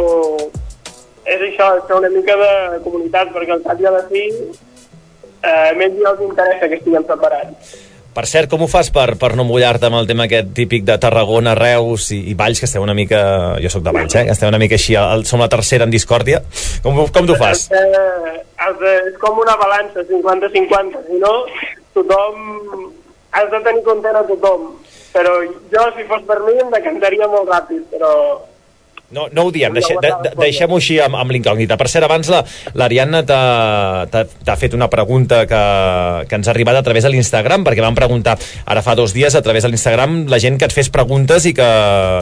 és 1.23 1.45
això, 1.51 1.69
és 1.77 1.93
una 1.99 2.09
mica 2.15 2.37
de 2.41 2.81
comunitat, 2.87 3.29
perquè 3.35 3.53
al 3.53 3.61
cap 3.67 3.83
i 3.83 3.85
a 3.85 3.93
la 3.93 4.01
fi 4.09 4.23
eh, 4.25 5.71
més 5.77 5.93
ja 6.01 6.15
els 6.15 6.25
interessa 6.25 6.67
que 6.71 6.81
estiguem 6.81 7.05
separats. 7.11 7.75
Per 8.13 8.25
cert, 8.29 8.49
com 8.51 8.61
ho 8.61 8.67
fas 8.69 8.91
per, 8.93 9.15
per 9.17 9.31
no 9.37 9.45
mullar-te 9.47 9.87
amb 9.89 9.97
el 9.97 10.07
tema 10.09 10.27
aquest 10.27 10.51
típic 10.53 10.83
de 10.85 10.99
Tarragona, 11.01 11.55
Reus 11.57 12.11
i, 12.13 12.19
i 12.29 12.35
Valls, 12.37 12.61
que 12.61 12.69
esteu 12.69 12.85
una 12.85 12.93
mica... 12.97 13.21
Jo 13.63 13.71
sóc 13.73 13.85
de 13.85 13.93
Valls, 13.95 14.13
eh? 14.19 14.25
Que 14.27 14.35
esteu 14.35 14.51
una 14.51 14.61
mica 14.61 14.77
així, 14.77 14.93
el, 14.99 15.25
som 15.25 15.41
la 15.41 15.49
tercera 15.49 15.87
en 15.87 15.93
discòrdia. 15.93 16.43
Com, 16.85 16.99
com 17.15 17.29
t'ho 17.29 17.37
fas? 17.39 17.65
És 17.73 19.17
com 19.21 19.41
una 19.41 19.57
balança, 19.57 20.05
50-50. 20.11 21.03
Si 21.09 21.21
no, 21.23 21.33
tothom... 21.97 22.91
Has 23.33 23.47
de 23.49 23.59
tenir 23.65 23.81
content 23.81 24.13
a 24.13 24.21
tothom. 24.29 24.67
Però 25.13 25.31
jo, 25.73 25.85
si 25.95 26.03
fos 26.09 26.21
per 26.29 26.37
mi, 26.45 26.53
em 26.61 26.69
decantaria 26.73 27.29
molt 27.31 27.49
ràpid, 27.49 27.81
però... 27.95 28.13
No, 29.13 29.27
no 29.31 29.43
ho 29.47 29.51
diem, 29.53 29.73
deixe, 29.77 29.93
de, 30.01 30.09
de, 30.23 30.31
deixem-ho 30.41 30.77
així 30.79 30.97
amb, 31.03 31.15
amb 31.21 31.31
l'incògnita. 31.35 31.77
Per 31.77 31.87
cert, 31.91 32.07
abans 32.07 32.29
la- 32.33 32.43
l'Ariadna 32.73 33.21
t'ha- 34.09 34.25
t'ha 34.45 34.55
fet 34.57 34.73
una 34.73 34.89
pregunta 34.89 35.43
que, 35.47 35.59
que 36.27 36.35
ens 36.39 36.47
ha 36.47 36.51
arribat 36.51 36.75
a 36.79 36.83
través 36.85 37.03
de 37.05 37.11
l'Instagram, 37.13 37.63
perquè 37.65 37.83
vam 37.85 37.95
preguntar 37.97 38.37
ara 38.65 38.81
fa 38.81 38.95
dos 38.95 39.13
dies 39.13 39.35
a 39.35 39.41
través 39.45 39.63
de 39.63 39.69
l'Instagram 39.69 40.23
la 40.31 40.39
gent 40.41 40.57
que 40.57 40.65
et 40.65 40.73
fes 40.73 40.89
preguntes 40.93 41.45
i 41.45 41.53
que 41.53 41.67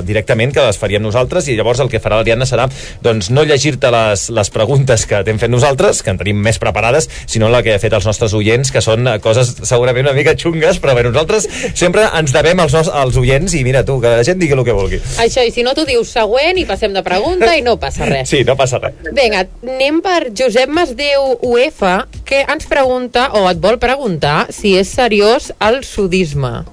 directament 0.07 0.51
que 0.55 0.63
les 0.65 0.77
faríem 0.81 1.03
nosaltres 1.03 1.47
i 1.51 1.55
llavors 1.57 1.79
el 1.83 1.89
que 1.91 2.01
farà 2.03 2.19
l'Ariadna 2.19 2.45
serà 2.49 2.67
doncs, 3.03 3.29
no 3.31 3.43
llegir-te 3.47 3.91
les, 3.93 4.27
les 4.33 4.49
preguntes 4.53 5.05
que 5.07 5.21
t'hem 5.27 5.39
fet 5.41 5.51
nosaltres, 5.51 6.01
que 6.03 6.11
en 6.13 6.19
tenim 6.19 6.41
més 6.41 6.59
preparades, 6.61 7.07
sinó 7.25 7.49
la 7.51 7.61
que 7.63 7.75
ha 7.75 7.79
fet 7.81 7.93
els 7.97 8.05
nostres 8.07 8.33
oients, 8.37 8.71
que 8.71 8.81
són 8.83 9.07
coses 9.23 9.53
segurament 9.67 10.07
una 10.09 10.15
mica 10.17 10.35
xungues, 10.37 10.79
però 10.81 10.95
bé, 10.97 11.03
nosaltres 11.07 11.47
sempre 11.77 12.07
ens 12.17 12.33
devem 12.35 12.59
als, 12.63 12.73
nos, 12.75 12.89
als 12.89 13.17
oients 13.21 13.53
i 13.57 13.63
mira 13.67 13.83
tu, 13.87 13.99
que 14.01 14.11
la 14.19 14.25
gent 14.27 14.39
digui 14.41 14.57
el 14.57 14.63
que 14.67 14.75
vulgui. 14.75 14.99
Això, 15.23 15.43
i 15.47 15.51
si 15.53 15.63
no, 15.63 15.73
tu 15.77 15.85
dius 15.87 16.11
següent 16.17 16.57
i 16.57 16.65
passem 16.69 16.80
de 16.89 17.03
pregunta 17.05 17.51
i 17.53 17.61
no 17.61 17.75
passa 17.77 18.07
res. 18.09 18.29
Sí, 18.31 18.41
no 18.47 18.55
passa 18.57 18.79
res. 18.81 18.97
Vinga, 19.13 19.45
anem 19.61 20.01
per 20.01 20.31
Josep 20.33 20.71
Masdeu 20.73 21.37
UF, 21.45 21.83
que 22.25 22.41
ens 22.49 22.65
pregunta, 22.65 23.27
o 23.37 23.45
et 23.51 23.61
vol 23.61 23.77
preguntar, 23.81 24.49
si 24.49 24.73
és 24.79 24.89
seriós 24.89 25.51
el 25.61 25.83
sudisme. 25.85 26.63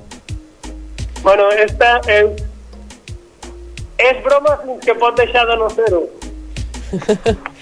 Bueno, 1.20 1.50
esta 1.52 1.98
és... 2.08 2.44
És 3.98 4.18
broma 4.24 4.54
fins 4.64 4.84
que 4.86 4.94
pot 4.96 5.16
deixar 5.18 5.44
de 5.50 5.60
no 5.60 5.68
ser-ho. 5.74 6.04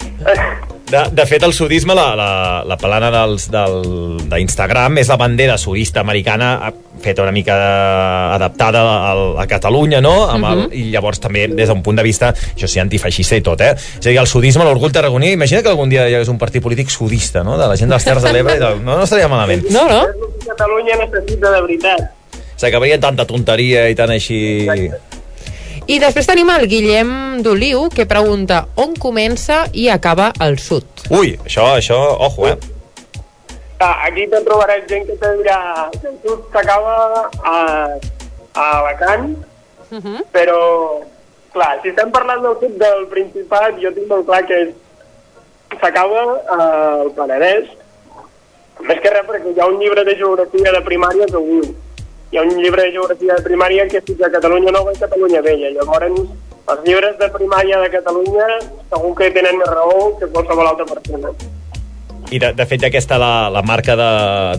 De, 0.87 1.01
de 1.11 1.25
fet, 1.27 1.43
el 1.43 1.51
sudisme, 1.51 1.91
la, 1.93 2.15
la, 2.15 2.27
la 2.65 2.77
palana 2.79 3.09
dels- 3.11 3.49
del- 3.51 4.21
d'Instagram 4.31 4.95
és 5.01 5.09
la 5.11 5.17
bandera 5.19 5.57
sudista 5.59 5.99
americana 5.99 6.69
eh, 6.69 6.71
feta 7.03 7.23
una 7.25 7.33
mica 7.35 7.57
adaptada 8.33 8.85
al, 9.11 9.23
a 9.37 9.45
Catalunya, 9.51 9.99
no? 10.01 10.13
Amb 10.31 10.45
el, 10.47 10.57
Mhm. 10.57 10.69
I 10.71 10.83
llavors 10.93 11.19
també 11.19 11.47
des 11.49 11.67
d'un 11.67 11.83
punt 11.83 11.97
de 11.99 12.03
vista, 12.07 12.31
això 12.55 12.67
sí, 12.71 12.79
antifeixista 12.79 13.35
i 13.35 13.41
tot, 13.41 13.59
eh? 13.61 13.73
És 13.75 14.05
a 14.07 14.09
dir, 14.09 14.17
el 14.17 14.27
sudisme, 14.31 14.63
l'orgull 14.63 14.91
tarragoní, 14.95 15.33
imagina 15.35 15.61
que 15.61 15.67
algun 15.69 15.89
dia 15.89 16.07
hi 16.07 16.15
hagués 16.15 16.29
un 16.31 16.37
partit 16.39 16.63
polític 16.63 16.89
sudista, 16.89 17.43
no? 17.43 17.57
De 17.57 17.67
la 17.67 17.75
gent 17.75 17.89
de 17.89 17.95
les 17.95 18.05
Terres 18.05 18.23
de 18.23 18.31
l'Ebre. 18.31 18.57
No, 18.79 18.95
no 18.95 19.03
estaria 19.03 19.27
malament. 19.27 19.65
No, 19.69 19.83
no? 19.89 20.05
Catalunya 20.47 20.95
necessita 21.03 21.51
de 21.51 21.61
veritat. 21.61 22.11
S'acabaria 22.55 22.97
tanta 22.99 23.25
tonteria 23.27 23.89
i 23.89 23.93
tant 23.95 24.09
així... 24.15 24.67
I 25.87 26.01
després 26.03 26.27
tenim 26.27 26.49
el 26.51 26.65
Guillem 26.67 27.11
d'Oliu, 27.45 27.85
que 27.87 28.03
pregunta 28.09 28.65
on 28.83 28.91
comença 28.99 29.61
i 29.71 29.85
acaba 29.87 30.33
el 30.43 30.57
sud. 30.59 30.83
Ui, 31.15 31.37
això, 31.45 31.63
això, 31.77 31.95
ojo, 32.27 32.49
eh? 32.49 32.57
Ah, 33.79 34.03
aquí 34.09 34.25
te 34.27 34.41
trobaràs 34.43 34.83
gent 34.89 35.05
que 35.07 35.15
te 35.21 35.31
dirà 35.39 35.87
que 35.93 36.09
el 36.09 36.17
sud 36.25 36.43
s'acaba 36.51 36.97
a, 37.39 37.55
a 38.51 38.65
Alacant, 38.81 39.29
però, 40.35 40.59
clar, 41.55 41.71
si 41.81 41.93
estem 41.93 42.11
parlant 42.11 42.43
del 42.43 42.59
sud 42.59 42.75
del 42.83 43.07
Principat, 43.13 43.79
jo 43.79 43.93
tinc 43.95 44.11
molt 44.11 44.27
clar 44.27 44.43
que 44.49 44.59
s'acaba 45.79 46.25
al 46.57 47.13
Penedès, 47.15 47.71
més 48.83 48.99
que 48.99 49.13
res 49.15 49.29
perquè 49.29 49.55
hi 49.55 49.61
ha 49.61 49.71
un 49.71 49.79
llibre 49.79 50.03
de 50.03 50.19
geografia 50.19 50.75
de 50.75 50.83
primària 50.83 51.31
que 51.31 51.39
ho 51.39 51.45
diu. 51.47 51.75
Hi 52.31 52.37
ha 52.37 52.41
un 52.43 52.57
llibre 52.61 52.83
de 52.83 52.91
geografia 52.91 53.35
de 53.37 53.43
primària 53.45 53.87
que 53.87 54.01
és 54.01 54.17
de 54.19 54.31
Catalunya 54.33 54.71
Nova 54.75 54.91
i 54.93 54.99
Catalunya 54.99 55.41
Vella. 55.45 55.69
Llavors, 55.77 56.17
els 56.67 56.81
llibres 56.85 57.15
de 57.21 57.29
primària 57.31 57.77
de 57.79 57.89
Catalunya 57.93 58.47
segur 58.91 59.13
que 59.15 59.29
tenen 59.31 59.55
més 59.61 59.69
raó 59.71 60.09
que 60.19 60.27
qualsevol 60.33 60.67
altra 60.73 60.85
persona. 60.89 61.31
I 62.27 62.41
de, 62.43 62.49
de 62.51 62.65
fet 62.67 62.81
ja 62.83 62.89
aquesta 62.91 63.15
la, 63.21 63.47
la 63.47 63.61
marca 63.63 63.93
de, 63.95 64.07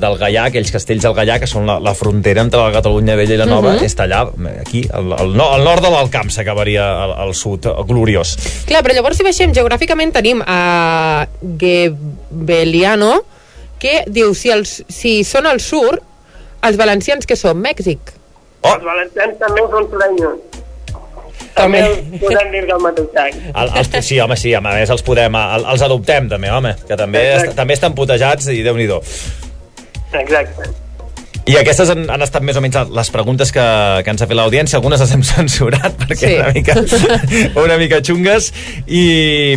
del 0.00 0.14
Gaià, 0.16 0.46
aquells 0.48 0.70
castells 0.72 1.04
del 1.04 1.12
Gaià, 1.12 1.34
que 1.42 1.44
són 1.50 1.66
la, 1.68 1.74
la 1.84 1.92
frontera 1.92 2.40
entre 2.40 2.62
la 2.62 2.72
Catalunya 2.72 3.12
Vella 3.20 3.34
i 3.36 3.40
la 3.42 3.44
Nova, 3.44 3.74
Mhm. 3.74 3.84
està 3.84 4.06
allà, 4.08 4.22
aquí, 4.62 4.86
al, 4.88 5.12
al, 5.12 5.34
no- 5.36 5.50
al 5.52 5.66
nord 5.66 5.84
de 5.84 5.90
l'Alcamp 5.92 6.30
s'acabaria 6.32 6.86
al, 7.04 7.12
al 7.26 7.34
sud, 7.36 7.68
gloriós. 7.90 8.38
Clar, 8.70 8.80
però 8.82 8.96
llavors 8.96 9.20
si 9.20 9.26
baixem 9.28 9.52
geogràficament 9.52 10.14
tenim 10.16 10.40
a 10.46 11.28
Gebeliano, 11.60 13.18
que 13.78 14.04
diu 14.08 14.32
si, 14.34 14.48
els, 14.50 14.78
si 14.88 15.18
són 15.24 15.46
al 15.46 15.60
sur, 15.60 16.00
els 16.66 16.78
valencians 16.80 17.28
que 17.28 17.36
són? 17.38 17.60
Mèxic. 17.62 18.14
Oh. 18.62 18.72
Els 18.74 18.84
valencians 18.86 19.38
també 19.42 19.66
són 19.70 19.90
surenyos. 19.92 20.64
També 21.58 21.80
els 21.82 22.18
podem 22.22 22.50
dir 22.54 22.64
del 22.68 22.82
mateix 22.82 23.20
any. 23.22 23.38
El, 23.50 23.70
els, 23.80 23.94
sí, 24.06 24.18
home, 24.22 24.36
sí, 24.38 24.52
a 24.54 24.60
més 24.62 24.90
els 24.94 25.02
podem, 25.06 25.38
el, 25.38 25.64
els 25.74 25.86
adoptem 25.86 26.28
també, 26.30 26.50
home, 26.54 26.74
que 26.86 26.98
també, 26.98 27.24
est, 27.36 27.54
també 27.58 27.74
estan 27.78 27.96
putejats 27.98 28.50
i 28.54 28.60
déu 28.66 28.78
nhi 28.78 28.90
Exacte. 30.18 30.70
I 31.48 31.56
aquestes 31.56 31.88
han, 31.94 32.02
han 32.12 32.22
estat 32.24 32.44
més 32.44 32.58
o 32.58 32.60
menys 32.60 32.76
les 32.92 33.10
preguntes 33.14 33.50
que, 33.54 33.64
que 34.04 34.12
ens 34.12 34.20
ha 34.22 34.28
fet 34.28 34.36
l'audiència. 34.36 34.76
Algunes 34.78 35.00
les 35.00 35.14
hem 35.16 35.22
censurat 35.32 35.96
perquè 36.02 36.18
Sí. 36.28 36.34
una, 36.36 36.52
mica, 36.52 36.74
una 37.64 37.78
mica 37.80 38.02
xungues. 38.04 38.50
I 38.86 39.02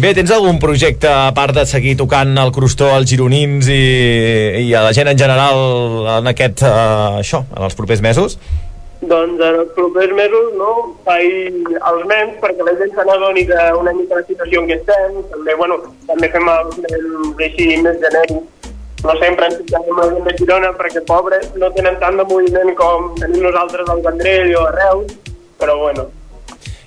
bé, 0.03 0.13
tens 0.17 0.31
algun 0.31 0.59
projecte, 0.63 1.09
a 1.11 1.31
part 1.35 1.55
de 1.57 1.65
seguir 1.67 1.97
tocant 1.99 2.31
el 2.39 2.51
crostó 2.55 2.93
als 2.95 3.09
gironins 3.11 3.67
i, 3.67 3.81
i 4.63 4.73
a 4.77 4.85
la 4.87 4.93
gent 4.95 5.11
en 5.11 5.19
general 5.19 6.07
en 6.19 6.31
aquest, 6.31 6.63
uh, 6.63 7.19
això, 7.19 7.43
en 7.55 7.67
els 7.67 7.75
propers 7.75 8.01
mesos? 8.05 8.37
Doncs 9.01 9.41
en 9.41 9.55
els 9.63 9.71
propers 9.73 10.11
mesos, 10.13 10.51
no, 10.59 10.71
faig 11.07 11.27
els 11.73 12.03
nens 12.11 12.35
perquè 12.43 12.67
la 12.67 12.75
gent 12.77 12.91
se 12.93 13.05
n'adoni 13.07 13.47
d'una 13.49 13.93
mica 13.97 14.19
la 14.19 14.25
situació 14.27 14.61
en 14.61 14.69
què 14.69 14.77
estem. 14.77 15.15
També, 15.33 15.55
bueno, 15.57 15.79
també 16.07 16.29
fem 16.29 16.51
els 16.53 16.77
nens 16.85 17.45
així 17.49 17.69
més 17.81 17.97
genèrics. 18.05 18.60
No 19.01 19.13
sempre 19.17 19.47
ens 19.49 19.57
fixem 19.57 19.91
la 19.97 20.07
gent 20.11 20.25
de 20.27 20.33
Girona 20.37 20.71
perquè, 20.77 21.01
pobres, 21.07 21.47
no 21.57 21.71
tenen 21.73 21.97
tant 22.01 22.17
de 22.19 22.25
moviment 22.29 22.73
com 22.77 23.11
tenim 23.19 23.43
nosaltres 23.47 23.89
al 23.89 24.01
Vendrell 24.05 24.55
o 24.59 24.65
a 24.67 24.73
Reus, 24.77 25.15
però 25.61 25.77
bueno, 25.79 26.09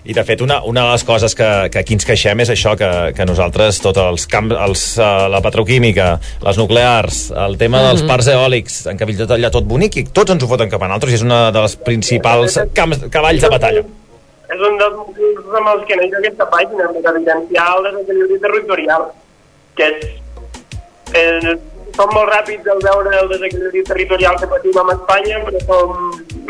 I 0.05 0.13
de 0.13 0.21
fet, 0.21 0.43
una, 0.45 0.59
una 0.69 0.83
de 0.85 0.91
les 0.93 1.03
coses 1.09 1.33
que, 1.35 1.47
que 1.73 1.79
aquí 1.81 1.95
ens 1.97 2.05
queixem 2.05 2.43
és 2.45 2.51
això, 2.53 2.75
que, 2.77 2.89
que 3.17 3.25
nosaltres, 3.25 3.79
tots 3.81 3.97
els 4.03 4.27
camps, 4.29 4.53
els, 4.67 4.83
uh, 5.01 5.31
la 5.33 5.41
petroquímica, 5.41 6.19
les 6.45 6.59
nuclears, 6.61 7.31
el 7.47 7.57
tema 7.57 7.81
dels 7.87 8.03
Mhm. 8.03 8.11
parcs 8.11 8.29
eòlics, 8.29 8.77
en 8.93 9.01
tot 9.01 9.31
allà 9.33 9.51
tot 9.51 9.65
bonic, 9.65 9.97
i 9.97 10.05
tots 10.05 10.31
ens 10.31 10.45
ho 10.45 10.47
foten 10.47 10.69
cap 10.69 10.83
a 10.83 10.89
nosaltres, 10.89 11.13
i 11.13 11.15
és 11.15 11.25
una 11.25 11.51
de 11.51 11.59
les 11.65 11.77
principals 11.77 12.59
camps, 12.75 13.07
cavalls 13.11 13.41
de 13.41 13.49
batalla. 13.49 13.81
és 14.55 14.61
un 14.61 14.77
dels 14.77 14.95
motius 14.95 15.57
amb 15.57 15.69
els 15.73 15.87
que 15.89 15.97
neix 15.97 16.13
aquesta 16.19 16.51
pàgina, 16.51 16.93
per 16.93 17.17
evidenciar 17.17 17.67
el 17.79 17.85
desequilibri 17.89 18.41
territorial, 18.41 19.07
que 19.75 19.89
és, 19.89 20.05
és, 21.15 21.59
som 21.95 22.11
molt 22.15 22.31
ràpids 22.33 22.71
al 22.71 22.81
veure 22.83 23.13
el 23.21 23.29
desequilibri 23.31 23.85
territorial 23.91 24.39
que 24.41 24.51
patim 24.51 24.79
amb 24.83 24.95
Espanya, 24.95 25.43
però 25.47 25.61
som 25.69 25.93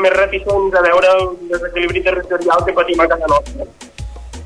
més 0.04 0.16
reticents 0.16 0.78
a 0.78 0.84
veure 0.86 1.16
el 1.18 1.26
desequilibri 1.50 2.04
territorial 2.06 2.64
que 2.64 2.76
patim 2.78 3.04
a 3.04 3.10
casa 3.12 3.28
nostra. 3.34 3.68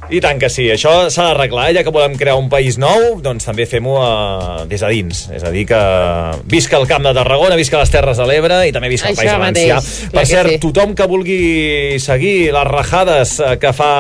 I 0.09 0.23
tant 0.25 0.39
que 0.41 0.49
sí, 0.49 0.65
això 0.73 1.11
s'ha 1.13 1.27
d'arreglar, 1.27 1.67
eh? 1.69 1.75
ja 1.77 1.83
que 1.85 1.93
volem 1.93 2.15
crear 2.17 2.39
un 2.41 2.47
país 2.49 2.79
nou, 2.81 3.19
doncs 3.21 3.45
també 3.45 3.67
fem-ho 3.69 3.97
uh, 4.01 4.63
des 4.69 4.81
de 4.81 4.89
dins. 4.95 5.19
És 5.37 5.43
a 5.45 5.51
dir, 5.53 5.67
que 5.69 5.81
visca 6.49 6.79
el 6.79 6.87
Camp 6.89 7.05
de 7.05 7.13
Tarragona, 7.19 7.59
visca 7.61 7.77
les 7.83 7.93
Terres 7.93 8.17
de 8.17 8.25
l'Ebre 8.31 8.63
i 8.65 8.73
també 8.73 8.89
visca 8.89 9.11
el 9.11 9.13
Això 9.13 9.21
País 9.21 9.35
Valencià. 9.35 9.81
Per 10.15 10.25
cert, 10.31 10.55
sí. 10.55 10.61
tothom 10.63 10.95
que 10.97 11.09
vulgui 11.11 11.99
seguir 12.01 12.55
les 12.57 12.67
rajades 12.71 13.35
eh, 13.45 13.51
que 13.61 13.75
fa 13.77 13.91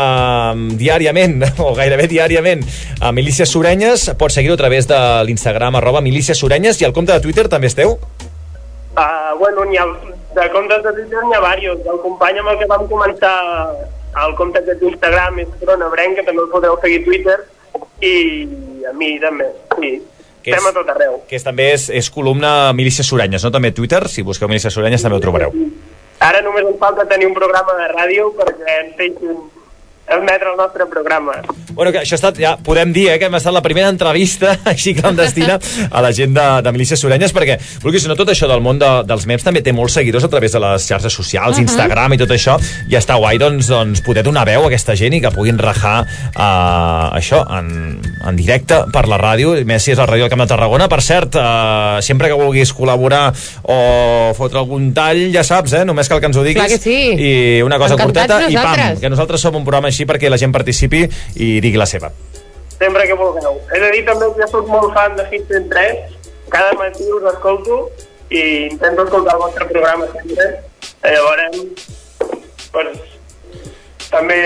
mm, 0.54 0.78
diàriament, 0.80 1.44
o 1.66 1.74
gairebé 1.76 2.08
diàriament, 2.08 2.64
a 3.04 3.12
Milícies 3.12 3.52
Surenyes, 3.52 4.08
pot 4.16 4.32
seguir-ho 4.32 4.56
a 4.56 4.62
través 4.64 4.88
de 4.88 5.02
l'Instagram 5.28 5.76
arroba 5.76 6.00
Milícies 6.00 6.40
Surenyes 6.40 6.80
i 6.80 6.88
el 6.88 6.96
compte 6.96 7.12
de 7.12 7.20
Twitter 7.20 7.50
també 7.52 7.68
esteu? 7.68 7.98
Uh, 8.96 9.36
bueno, 9.36 9.68
n'hi 9.68 9.76
ha, 9.76 9.84
de 10.40 10.50
comptes 10.56 10.80
de 10.88 10.96
Twitter 10.96 11.20
n'hi 11.28 11.36
ha 11.36 11.44
diversos. 11.44 11.84
El 11.84 12.00
company 12.08 12.40
amb 12.40 12.54
el 12.54 12.60
que 12.64 12.72
vam 12.72 12.88
començar 12.88 13.36
el 14.26 14.34
compte 14.34 14.62
que 14.64 14.74
té 14.74 14.86
Instagram 14.86 15.38
és 15.44 15.48
Corona 15.60 15.88
Brenc, 15.92 16.16
que 16.18 16.24
també 16.26 16.42
el 16.42 16.50
podeu 16.52 16.78
seguir 16.82 17.00
a 17.02 17.04
Twitter, 17.04 17.38
i 18.00 18.84
a 18.88 18.92
mi 18.92 19.18
també, 19.20 19.46
sí. 19.78 20.02
Que 20.42 20.50
Estem 20.54 20.64
és- 20.64 20.70
a 20.70 20.72
tot 20.78 20.88
arreu. 20.88 21.20
Que 21.28 21.36
és, 21.36 21.44
també 21.44 21.72
és, 21.74 21.88
és 21.90 22.10
columna 22.10 22.72
Milícies 22.72 23.06
Surenyes, 23.06 23.42
no? 23.44 23.50
També 23.50 23.68
a 23.68 23.74
Twitter, 23.74 24.08
si 24.08 24.22
busqueu 24.22 24.48
Milícies 24.48 24.72
Surenyes 24.72 25.02
també 25.02 25.16
ho 25.18 25.20
trobareu. 25.20 25.52
Ara 26.20 26.40
només 26.42 26.64
ens 26.66 26.78
falta 26.78 27.04
tenir 27.06 27.26
un 27.26 27.34
programa 27.34 27.74
de 27.78 27.88
ràdio 27.92 28.32
perquè 28.34 28.78
ens 28.84 28.96
deixin 28.96 29.36
emetre 30.10 30.50
el 30.50 30.56
nostre 30.56 30.86
programa. 30.86 31.38
Bueno, 31.78 31.92
que 31.92 32.00
això 32.00 32.16
ha 32.16 32.18
estat, 32.18 32.38
ja 32.40 32.56
podem 32.64 32.90
dir, 32.92 33.06
eh, 33.12 33.18
que 33.20 33.28
hem 33.28 33.34
estat 33.38 33.54
la 33.54 33.62
primera 33.62 33.88
entrevista 33.92 34.56
així 34.72 34.94
clandestina 34.98 35.58
a 35.90 36.02
la 36.02 36.10
gent 36.16 36.34
de, 36.34 36.46
de 36.64 36.72
Milícies 36.74 36.98
Surenyes, 37.00 37.34
perquè, 37.36 37.58
vulguis 37.84 38.06
o 38.06 38.10
no, 38.10 38.16
tot 38.18 38.32
això 38.32 38.48
del 38.50 38.64
món 38.64 38.80
de, 38.80 38.88
dels 39.06 39.26
memes 39.30 39.44
també 39.46 39.62
té 39.62 39.72
molts 39.76 39.94
seguidors 40.00 40.24
a 40.26 40.30
través 40.32 40.56
de 40.56 40.62
les 40.64 40.88
xarxes 40.88 41.14
socials, 41.14 41.58
Mhm. 41.58 41.68
Instagram 41.68 42.12
i 42.14 42.18
tot 42.18 42.30
això, 42.34 42.56
i 42.88 42.96
està 42.98 43.16
guai, 43.18 43.38
doncs, 43.38 43.68
doncs 43.70 44.00
poder 44.02 44.22
donar 44.24 44.44
veu 44.48 44.64
a 44.64 44.66
aquesta 44.66 44.96
gent 44.96 45.14
i 45.14 45.20
que 45.20 45.30
puguin 45.34 45.58
rajar 45.58 46.00
uh, 46.02 47.16
això 47.18 47.42
en, 47.58 48.00
en 48.26 48.36
directe 48.38 48.80
per 48.92 49.04
la 49.10 49.18
ràdio, 49.20 49.54
i 49.58 49.64
més 49.68 49.82
si 49.84 49.92
és 49.92 49.98
la 49.98 50.06
ràdio 50.08 50.26
del 50.26 50.32
Camp 50.32 50.42
de 50.44 50.48
Tarragona. 50.50 50.88
Per 50.88 51.00
cert, 51.04 51.36
uh, 51.38 51.98
sempre 52.04 52.30
que 52.30 52.38
vulguis 52.38 52.72
col·laborar 52.74 53.28
o 53.64 54.32
fotre 54.38 54.60
algun 54.62 54.90
tall, 54.96 55.28
ja 55.34 55.44
saps, 55.46 55.74
eh? 55.80 55.84
només 55.88 56.08
cal 56.10 56.20
que 56.22 56.30
ens 56.30 56.38
ho 56.38 56.44
diguis. 56.46 56.60
Clar 56.62 56.70
que 56.70 56.78
sí. 56.82 56.98
I 57.18 57.62
una 57.66 57.78
cosa 57.80 57.98
Encantats 57.98 58.32
corteta, 58.34 58.50
i 58.50 58.56
pam, 58.56 59.00
que 59.02 59.10
nosaltres 59.12 59.42
som 59.42 59.56
un 59.58 59.66
programa 59.66 59.90
així 59.92 59.97
perquè 60.06 60.30
la 60.30 60.38
gent 60.38 60.52
participi 60.52 61.06
i 61.36 61.58
digui 61.64 61.80
la 61.80 61.86
seva. 61.86 62.12
Sempre 62.78 63.06
que 63.08 63.16
vulgueu. 63.18 63.58
He 63.74 63.80
de 63.82 63.90
dir 63.96 64.04
també 64.06 64.28
que 64.36 64.46
soc 64.50 64.68
molt 64.70 64.94
fan 64.94 65.16
de 65.18 65.24
Hit 65.32 65.48
103, 65.50 66.18
cada 66.52 66.76
matí 66.78 67.08
us 67.12 67.26
escolto 67.32 67.80
i 68.30 68.42
intento 68.68 69.04
escoltar 69.04 69.34
el 69.34 69.42
vostre 69.42 69.66
programa 69.72 70.06
sempre. 70.12 70.48
Eh, 71.02 71.14
Llavors, 71.14 71.88
pues, 72.72 72.98
també 74.10 74.38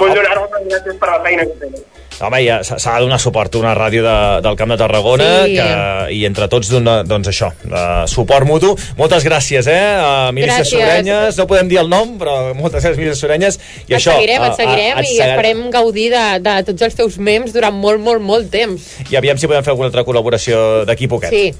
vull 0.00 0.14
donar-vos 0.14 0.50
les 0.56 0.66
gràcies 0.70 0.98
per 1.00 1.12
la 1.12 1.20
feina 1.24 1.44
que 1.46 1.58
tenen. 1.60 1.84
Home, 2.16 2.38
ja 2.46 2.62
s'ha 2.64 2.94
de 2.96 3.04
donar 3.04 3.18
suport 3.20 3.54
a 3.54 3.58
una 3.60 3.74
ràdio 3.76 4.00
de, 4.04 4.16
del 4.44 4.56
Camp 4.56 4.70
de 4.72 4.78
Tarragona 4.80 5.26
Sí. 5.44 5.56
que, 5.58 6.14
i 6.16 6.22
entre 6.24 6.48
tots 6.48 6.70
donar, 6.72 7.02
doncs 7.04 7.28
això, 7.28 7.50
uh, 7.68 8.06
suport 8.08 8.46
mutu. 8.48 8.70
Moltes 8.96 9.26
gràcies, 9.26 9.68
eh, 9.68 9.76
a 10.00 10.32
Milícia 10.32 10.62
Gràcies. 10.62 10.80
Sorenyes. 10.80 11.36
No 11.36 11.46
podem 11.46 11.68
dir 11.68 11.78
el 11.82 11.90
nom, 11.92 12.16
però 12.18 12.54
moltes 12.56 12.80
gràcies, 12.82 12.96
Milícia 12.96 13.20
Sorenyes. 13.20 13.60
I 13.86 13.92
et 13.92 13.98
això, 14.00 14.14
seguirem, 14.16 14.42
eh, 14.42 14.48
et 14.48 14.56
seguirem 14.56 14.98
eh, 14.98 15.02
i 15.02 15.06
seguirem. 15.10 15.34
esperem 15.34 15.70
gaudir 15.70 16.08
de, 16.14 16.24
de 16.46 16.56
tots 16.70 16.88
els 16.88 16.94
teus 17.02 17.18
memes 17.18 17.52
durant 17.52 17.74
molt, 17.74 18.00
molt, 18.00 18.24
molt 18.24 18.50
temps. 18.50 18.88
I 19.10 19.20
aviam 19.20 19.36
si 19.36 19.46
podem 19.46 19.62
fer 19.66 19.74
alguna 19.74 19.90
altra 19.92 20.04
col·laboració 20.08 20.86
d'aquí 20.88 21.04
a 21.04 21.08
poquet. 21.08 21.30
Sí. 21.30 21.52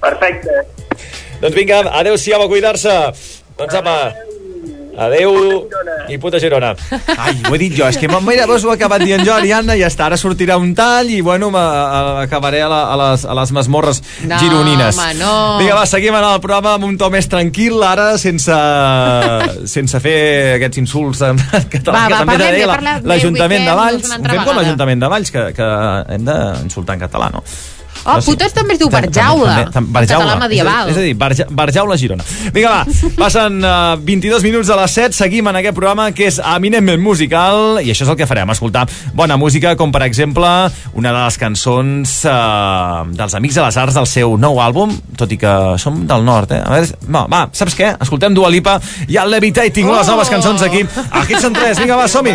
Perfecte. 0.00 0.64
Doncs 1.42 1.54
vinga, 1.56 1.82
adeu-siau 2.00 2.40
a 2.40 2.48
cuidar-se. 2.48 2.96
Doncs 3.60 3.74
apa, 3.76 3.96
adeu 4.16 4.29
i 6.10 6.18
puta 6.18 6.40
Girona. 6.42 6.74
Ai, 7.16 7.36
ho 7.48 7.54
he 7.54 7.58
dit 7.58 7.74
jo, 7.76 7.86
és 7.86 7.96
que 7.96 8.08
mira, 8.08 8.46
vos 8.50 8.64
ho 8.64 8.72
he 8.72 8.74
acabat 8.74 9.02
dient 9.04 9.22
jo, 9.24 9.32
Ariadna, 9.32 9.76
i 9.78 9.80
ja 9.84 9.88
està, 9.90 10.06
ara 10.08 10.16
sortirà 10.18 10.56
un 10.58 10.72
tall 10.74 11.08
i, 11.10 11.20
bueno, 11.24 11.50
a- 11.56 12.22
acabaré 12.24 12.60
a, 12.62 12.68
la, 12.68 12.80
a, 12.92 12.96
les, 12.98 13.24
a 13.24 13.34
les 13.38 13.52
masmorres 13.54 14.02
No, 14.26 14.38
gironines. 14.42 14.98
home, 14.98 15.14
no. 15.20 15.32
Vinga, 15.60 15.76
va, 15.78 15.86
seguim 15.86 16.14
en 16.18 16.24
el 16.26 16.40
programa 16.42 16.74
amb 16.74 16.84
un 16.90 16.98
to 16.98 17.10
més 17.10 17.28
tranquil, 17.30 17.78
ara, 17.86 18.12
sense, 18.18 18.56
sense 19.70 20.00
fer 20.02 20.18
aquests 20.58 20.82
insults 20.82 21.22
en 21.26 21.38
català, 21.70 21.96
Va, 21.96 22.06
que 22.06 22.14
va, 22.14 22.22
també 22.24 22.36
parlem 22.36 22.46
de 22.46 22.52
bé, 22.58 22.66
la- 22.66 22.74
parlem 22.78 23.02
bé, 23.02 23.08
l'Ajuntament 23.14 23.68
de 23.70 23.74
Valls. 23.82 24.08
Ho 24.10 24.24
fem 24.34 24.44
com 24.50 24.56
l'Ajuntament 24.60 25.00
de 25.06 25.12
Valls, 25.14 25.30
que, 25.34 25.46
que 25.56 25.68
hem 26.16 26.24
d'insultar 26.28 26.98
en 26.98 27.06
català, 27.06 27.30
no? 27.34 27.44
Oh, 28.04 28.14
No 28.16 28.22
putes 28.24 28.52
també 28.56 28.74
es 28.74 28.78
diu 28.80 28.88
Barjaula. 28.90 29.54
També- 29.56 29.72
també- 29.74 29.92
Barjaula. 29.92 30.24
Català 30.26 30.40
medieval. 30.48 30.88
És, 30.88 30.96
a- 30.96 30.98
és 30.98 30.98
a 30.98 31.00
dir, 31.06 31.14
Barja, 31.20 31.46
Barjaula 31.50 31.96
Girona. 32.00 32.24
Vinga, 32.52 32.70
va, 32.70 32.84
passen 33.24 33.58
uh, 33.64 33.96
22 34.00 34.42
minuts 34.42 34.68
de 34.68 34.76
les 34.80 34.90
7, 34.96 35.12
seguim 35.16 35.46
en 35.48 35.56
aquest 35.60 35.74
programa 35.76 36.10
que 36.12 36.26
és 36.30 36.40
eminentment 36.40 37.00
musical 37.02 37.78
i 37.84 37.90
això 37.92 38.06
és 38.06 38.08
el 38.08 38.16
que 38.16 38.26
farem, 38.26 38.48
escoltar 38.50 38.86
bona 39.14 39.36
música, 39.36 39.74
com 39.76 39.92
per 39.92 40.02
exemple 40.06 40.48
una 40.94 41.12
de 41.12 41.18
les 41.24 41.36
cançons 41.38 42.16
uh, 42.24 43.04
dels 43.12 43.34
Amics 43.34 43.54
de 43.60 43.62
les 43.68 43.76
Arts 43.76 43.94
del 44.00 44.06
seu 44.06 44.36
nou 44.40 44.60
àlbum, 44.64 44.96
tot 45.20 45.30
i 45.32 45.36
que 45.40 45.52
som 45.78 46.06
del 46.08 46.24
nord, 46.24 46.50
eh? 46.56 46.62
A 46.64 46.70
veure, 46.78 46.96
no, 47.08 47.26
va, 47.30 47.44
saps 47.52 47.76
què? 47.76 47.92
Escoltem 48.00 48.34
Dua 48.34 48.48
Lipa 48.50 48.78
i 49.08 49.16
el 49.20 49.30
Levitating, 49.30 49.86
de 49.86 49.98
les 50.00 50.08
noves 50.08 50.28
cançons 50.32 50.62
aquí. 50.62 50.86
Aquí 51.10 51.36
són 51.40 51.52
tres, 51.52 51.78
vinga, 51.78 51.96
va, 52.00 52.08
som-hi. 52.08 52.32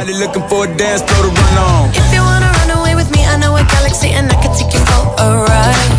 If 1.95 2.13
you 2.13 2.21
wanna 2.23 2.51
run 2.53 2.71
away 2.79 2.95
with 2.95 3.09
me, 3.11 3.21
I 3.25 3.37
know 3.37 3.55
a 3.57 3.64
and 4.03 4.31
I 4.31 4.35
can 4.41 4.51
take 4.57 4.73
you 4.73 4.79
for 4.91 5.03
a 5.23 5.27
ride. 5.47 5.91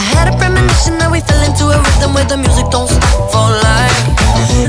I 0.00 0.04
had 0.16 0.32
a 0.32 0.36
premonition 0.38 0.96
that 0.98 1.10
we 1.12 1.20
fell 1.20 1.42
into 1.44 1.68
a 1.68 1.76
rhythm 1.76 2.14
where 2.14 2.24
the 2.24 2.36
music 2.36 2.66
don't 2.70 2.88
stop 2.88 3.28
for 3.28 3.48
life. 3.52 4.00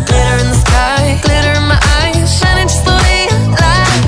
Glitter 0.03 0.37
in 0.43 0.47
the 0.51 0.59
sky, 0.59 1.15
glitter 1.23 1.53
in 1.55 1.65
my 1.71 1.79
eyes, 2.03 2.27
shining 2.35 2.67
just 2.67 2.83
the 2.83 2.91
way 2.91 3.31
you 3.31 3.37
like. 3.55 4.03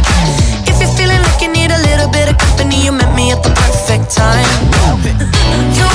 If 0.67 0.75
you're 0.83 0.95
feeling 0.99 1.21
like 1.23 1.39
you 1.39 1.51
need 1.53 1.71
a 1.71 1.79
little 1.87 2.11
bit 2.11 2.27
of 2.27 2.35
company, 2.37 2.83
you 2.83 2.91
met 2.91 3.15
me 3.15 3.31
at 3.31 3.41
the 3.41 3.53
perfect 3.55 4.11
time. 4.11 4.59
You 5.77 5.87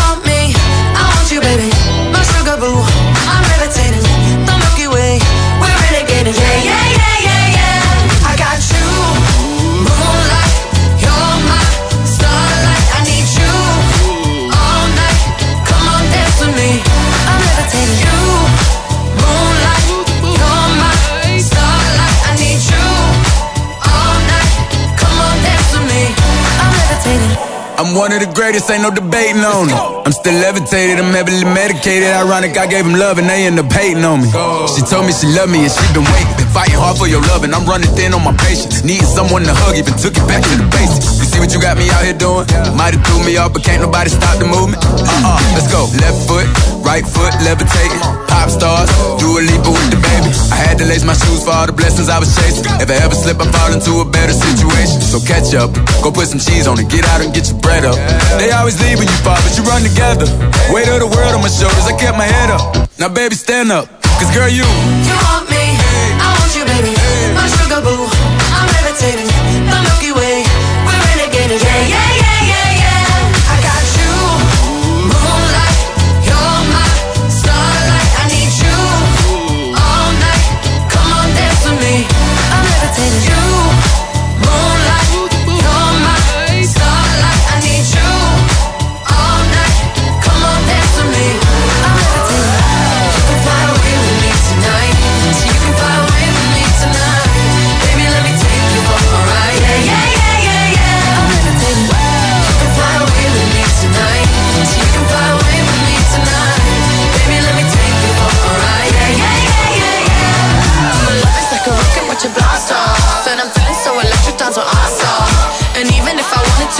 One 27.92 28.10
of 28.10 28.20
the 28.24 28.32
greatest, 28.34 28.70
ain't 28.70 28.82
no 28.82 28.90
debating 28.90 29.44
on 29.44 29.68
it. 29.68 29.76
I'm 29.76 30.12
still 30.12 30.34
levitated, 30.40 30.98
I'm 30.98 31.12
heavily 31.12 31.44
medicated. 31.44 32.08
Ironic, 32.08 32.56
I 32.56 32.66
gave 32.66 32.86
him 32.86 32.94
love 32.94 33.18
and 33.18 33.28
they 33.28 33.44
end 33.46 33.60
up 33.60 33.70
hating 33.70 34.02
on 34.02 34.22
me. 34.24 34.28
She 34.74 34.80
told 34.82 35.04
me 35.06 35.12
she 35.12 35.28
loved 35.28 35.52
me 35.52 35.68
and 35.68 35.72
she 35.72 35.84
been 35.92 36.02
waiting. 36.08 36.34
Been 36.40 36.48
fighting 36.56 36.80
hard 36.80 36.96
for 36.96 37.06
your 37.06 37.20
love 37.30 37.44
and 37.44 37.54
I'm 37.54 37.68
running 37.68 37.92
thin 37.94 38.14
on 38.14 38.24
my 38.24 38.32
patience. 38.42 38.82
Needing 38.82 39.06
someone 39.06 39.44
to 39.44 39.52
hug, 39.54 39.76
even 39.76 39.92
took 40.00 40.16
it 40.16 40.24
back 40.26 40.40
to 40.42 40.54
the 40.56 40.66
basics. 40.72 41.11
What 41.42 41.50
you 41.50 41.58
got 41.58 41.74
me 41.74 41.90
out 41.90 42.06
here 42.06 42.14
doing? 42.14 42.46
Might 42.78 42.94
have 42.94 43.02
threw 43.02 43.18
me 43.26 43.34
off, 43.34 43.50
but 43.50 43.66
can't 43.66 43.82
nobody 43.82 44.14
stop 44.14 44.38
the 44.38 44.46
movement. 44.46 44.78
Uh-uh, 44.78 45.02
uh-uh. 45.02 45.58
let's 45.58 45.66
go. 45.66 45.90
Left 45.98 46.14
foot, 46.30 46.46
right 46.86 47.02
foot, 47.02 47.34
levitating. 47.42 47.98
Pop 48.30 48.46
stars, 48.46 48.86
do 49.18 49.26
a 49.26 49.42
leap 49.42 49.58
with 49.66 49.90
the 49.90 49.98
baby. 49.98 50.30
I 50.54 50.58
had 50.62 50.78
to 50.78 50.86
lace 50.86 51.02
my 51.02 51.18
shoes 51.18 51.42
for 51.42 51.50
all 51.50 51.66
the 51.66 51.74
blessings 51.74 52.06
I 52.06 52.22
was 52.22 52.30
chasing. 52.38 52.62
If 52.78 52.86
I 52.86 53.02
ever 53.02 53.18
slip, 53.18 53.42
I 53.42 53.50
fall 53.50 53.74
into 53.74 53.98
a 53.98 54.06
better 54.06 54.30
situation. 54.30 55.02
So 55.02 55.18
catch 55.18 55.50
up, 55.58 55.74
go 55.98 56.14
put 56.14 56.30
some 56.30 56.38
cheese 56.38 56.70
on 56.70 56.78
it, 56.78 56.86
get 56.86 57.02
out 57.10 57.18
and 57.18 57.34
get 57.34 57.50
your 57.50 57.58
bread 57.58 57.82
up. 57.82 57.98
They 58.38 58.54
always 58.54 58.78
leave 58.78 59.02
when 59.02 59.10
you 59.10 59.18
fall, 59.26 59.42
but 59.42 59.50
you 59.58 59.66
run 59.66 59.82
together. 59.82 60.30
Weight 60.70 60.86
of 60.94 61.02
the 61.02 61.10
world 61.10 61.34
on 61.34 61.42
my 61.42 61.50
shoulders, 61.50 61.90
I 61.90 61.98
kept 61.98 62.14
my 62.14 62.30
head 62.30 62.54
up. 62.54 62.86
Now 63.02 63.10
baby, 63.10 63.34
stand 63.34 63.74
up, 63.74 63.90
cause 64.22 64.30
girl, 64.30 64.46
you. 64.46 64.62
You 64.62 65.16
want 65.26 65.50
me, 65.50 65.61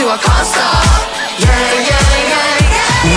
to, 0.03 0.09
I 0.11 0.17
can't. 0.17 0.51
Yeah, 1.39 1.47
yeah, 1.47 2.03
yeah, 2.11 2.31
yeah. 2.31 3.07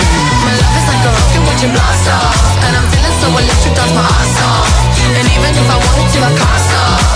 My 0.43 0.53
love 0.55 0.75
is 0.79 0.87
like 0.87 1.03
a 1.03 1.11
rocket, 1.11 1.43
watch 1.43 1.63
it 1.63 1.71
blast 1.75 2.07
off. 2.07 2.35
And 2.63 2.75
I'm 2.75 2.87
feeling 2.91 3.15
so 3.19 3.27
electric, 3.27 3.75
dance 3.75 3.93
my 3.93 4.03
ass 4.07 4.39
off. 4.47 4.71
And 5.19 5.27
even 5.27 5.51
if 5.51 5.67
I 5.67 5.77
wanted 5.83 6.07
to, 6.13 6.19
I 6.23 6.31
can't 6.31 6.63
stop. 6.63 7.06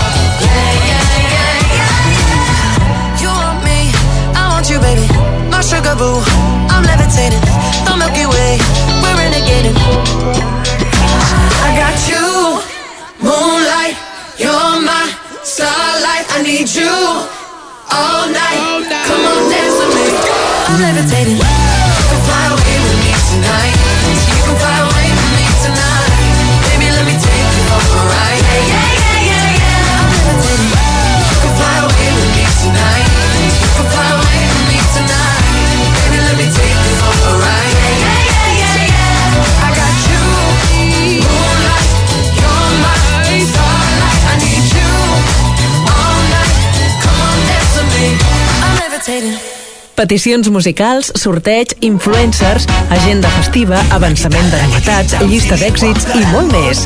Peticions 50.02 50.48
musicals, 50.50 51.12
sorteig, 51.14 51.76
influencers, 51.86 52.64
agenda 52.90 53.28
festiva, 53.36 53.78
avançament 53.94 54.48
de 54.50 54.58
novetats, 54.64 55.14
llista 55.30 55.54
d'èxits 55.60 56.08
i 56.18 56.24
molt 56.32 56.50
més. 56.50 56.80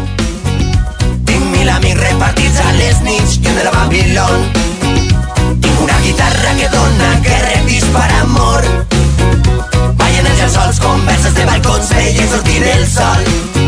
Tinc 1.24 1.46
mil 1.54 1.70
amics 1.72 2.02
repartits 2.02 2.60
a 2.60 2.74
les 2.76 3.00
nits 3.06 3.38
i 3.40 3.48
un 3.48 3.56
de 3.56 3.64
la 3.64 3.72
Babilón. 3.72 4.44
Tinc 5.64 5.80
una 5.86 5.96
guitarra 6.04 6.52
que 6.60 6.68
dona, 6.76 7.08
que 7.24 7.38
rep 7.46 7.70
dispara 7.72 8.20
amor. 8.26 8.68
Ballen 9.96 10.28
els 10.34 10.42
llençols, 10.42 10.82
converses 10.84 11.40
de 11.40 11.48
balcons, 11.48 11.94
veient 11.96 12.34
sortir 12.34 12.60
el 12.74 12.84
sol. 12.98 13.65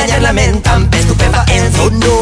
la 0.00 0.06
llarlament 0.08 0.60
amb 0.72 0.88
pes 0.92 1.04
topeva 1.08 1.42
en 1.52 1.66
sonó. 1.74 2.14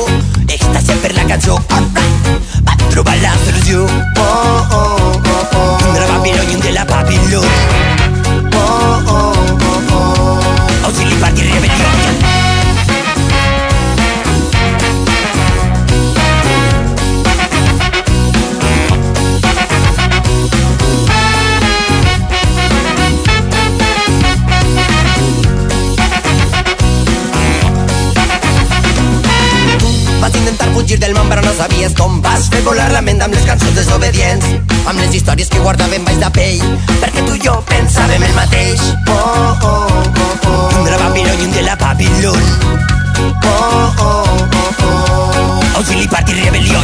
Està 0.51 0.81
sempre 0.83 1.13
la 1.15 1.27
cançó, 1.29 1.59
alright, 1.77 2.31
va 2.67 2.75
ah. 2.75 2.89
trobar 2.91 3.15
la 3.23 3.35
solució. 3.45 3.85
Oh, 4.19 4.25
oh, 4.25 5.13
oh, 5.15 5.57
oh. 5.61 5.79
Un 5.87 5.95
de 5.95 6.01
la 6.01 6.43
un 6.43 6.61
de 6.61 6.73
la 6.73 6.85
Babilònia. 6.85 8.09
Oh, 8.55 8.99
oh, 9.07 9.33
oh, 9.71 9.93
oh. 10.01 10.89
Auxili, 10.89 11.15
partir, 11.23 11.47
rebel·lió. 11.53 12.28
Fugir 30.89 31.05
del 31.05 31.13
món 31.13 31.29
però 31.29 31.43
no 31.45 31.51
sabies 31.53 31.93
com 31.93 32.23
vas. 32.25 32.47
Fer 32.49 32.63
volar 32.65 32.87
la 32.89 33.03
ment 33.05 33.19
amb 33.21 33.35
les 33.37 33.45
cançons 33.45 33.75
desobedients 33.77 34.47
amb 34.89 34.97
les 35.03 35.13
històries 35.19 35.51
que 35.53 35.61
guardàvem 35.61 36.07
baix 36.07 36.17
de 36.17 36.31
pell 36.33 36.63
perquè 37.03 37.25
tu 37.27 37.35
i 37.37 37.43
jo 37.45 37.57
pensàvem 37.69 38.25
el 38.25 38.33
mateix. 38.33 38.81
Oh, 39.13 39.53
oh, 39.69 39.91
oh, 39.93 40.47
oh. 40.49 40.79
un 40.79 40.87
de 40.87 40.95
la 40.95 41.01
Babilònia 41.03 41.35
i 41.35 41.45
un 41.45 41.53
de 41.53 41.65
la 41.67 41.77
Babilón. 41.77 42.41
Oh, 43.21 43.93
oh, 44.01 44.25
oh, 44.63 44.81
oh. 44.89 45.77
auxili 45.77 46.09
party 46.09 46.39
rebel·lió 46.39 46.81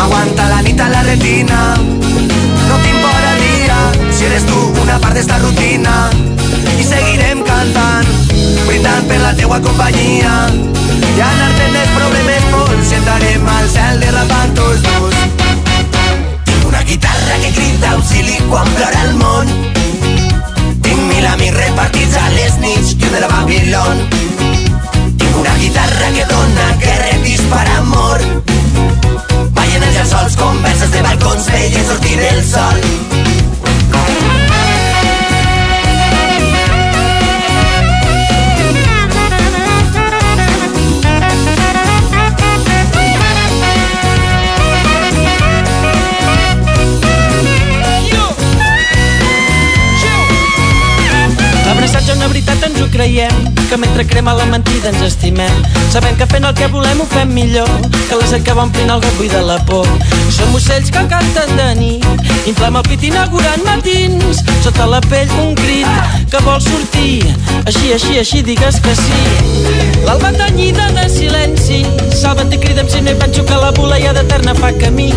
Aguanta 0.00 0.48
la 0.48 0.62
nit 0.64 0.80
a 0.80 0.88
la 0.88 1.02
retina. 1.10 1.60
No 1.76 2.80
t'importa 2.80 3.34
el 3.34 3.40
dia 3.44 3.78
Si 4.16 4.24
eres 4.30 4.46
tu 4.48 4.64
una 4.80 4.96
part 4.98 5.18
d'esta 5.18 5.36
rutina. 5.44 6.08
I 6.72 6.88
seguirem 6.88 7.44
cantant 7.44 8.08
Brindant 8.64 9.12
per 9.12 9.20
la 9.20 9.34
teua 9.36 9.60
companyia. 9.60 10.46
I 11.10 11.20
anar-te'n 11.20 11.76
dels 11.76 11.98
problemes 11.98 12.39
molts 12.80 12.92
I 12.92 12.96
entrarem 12.96 13.48
al 13.48 13.66
cel 13.68 14.00
derrapant 14.00 14.54
tots 14.56 14.82
dos. 14.84 15.16
Tinc 16.46 16.64
una 16.68 16.82
guitarra 16.88 17.36
que 17.42 17.50
crida 17.56 17.90
auxili 17.96 18.38
quan 18.48 18.68
plora 18.76 19.02
el 19.04 19.12
món. 19.20 19.50
Tinc 20.80 21.00
mil 21.10 21.26
amics 21.32 21.56
repartits 21.58 22.16
a 22.16 22.30
les 22.36 22.56
nits 22.62 22.94
i 22.94 23.12
de 23.12 23.20
la 23.20 23.28
Babilón. 23.28 24.00
Tinc 25.18 25.36
una 25.42 25.56
guitarra 25.58 26.08
que 26.16 26.24
dona 26.32 26.70
guerra 26.86 27.12
i 27.18 27.22
dispara 27.26 27.76
amor. 27.82 28.24
Ballen 29.58 29.82
els 29.82 29.98
llençols, 29.98 30.40
converses 30.40 30.96
de 30.96 31.04
balcons, 31.04 31.52
veien 31.52 31.86
sortir 31.92 32.18
el 32.32 32.42
sol 32.48 33.39
Abraçats 52.00 52.10
a 52.10 52.16
una 52.16 52.28
veritat 52.32 52.62
ens 52.64 52.78
ho 52.80 52.86
creiem 52.88 53.48
Que 53.68 53.76
mentre 53.76 54.06
crema 54.08 54.32
la 54.32 54.46
mentida 54.46 54.88
ens 54.88 55.02
estimem. 55.04 55.52
Sabem 55.92 56.16
que 56.16 56.26
fent 56.30 56.46
el 56.48 56.54
que 56.56 56.68
volem 56.72 57.02
ho 57.02 57.06
fem 57.10 57.28
millor 57.28 57.68
Que 58.08 58.16
la 58.16 58.28
set 58.30 58.44
que 58.46 58.54
va 58.56 58.64
omplint 58.64 58.88
el 58.88 59.02
gat 59.04 59.18
buida 59.18 59.42
la 59.44 59.58
por. 59.68 59.84
Som 60.32 60.54
ocells 60.56 60.88
que 60.94 61.02
canten 61.10 61.52
de 61.58 61.68
nit 61.76 62.06
Inflem 62.48 62.78
el 62.80 62.88
pit 62.88 63.04
inaugurant 63.10 63.66
matins 63.66 64.40
Sota 64.64 64.88
la 64.88 65.02
pell 65.10 65.34
un 65.42 65.52
crit 65.58 66.16
que 66.30 66.40
vol 66.46 66.60
sortir. 66.62 67.26
Així, 67.66 67.92
així, 67.92 68.16
així 68.20 68.42
digues 68.46 68.78
que 68.80 68.94
sí. 68.96 69.20
L'alba 70.06 70.32
tenyida 70.38 70.88
de 70.96 71.08
silenci 71.12 71.82
Salva't 72.16 72.54
i 72.54 72.62
crida'm 72.62 72.88
si 72.88 73.04
no 73.04 73.12
hi 73.12 73.20
penso 73.20 73.44
que 73.44 73.60
la 73.60 73.74
voleiada 73.76 74.24
eterna 74.24 74.56
fa 74.56 74.72
camí 74.80 75.10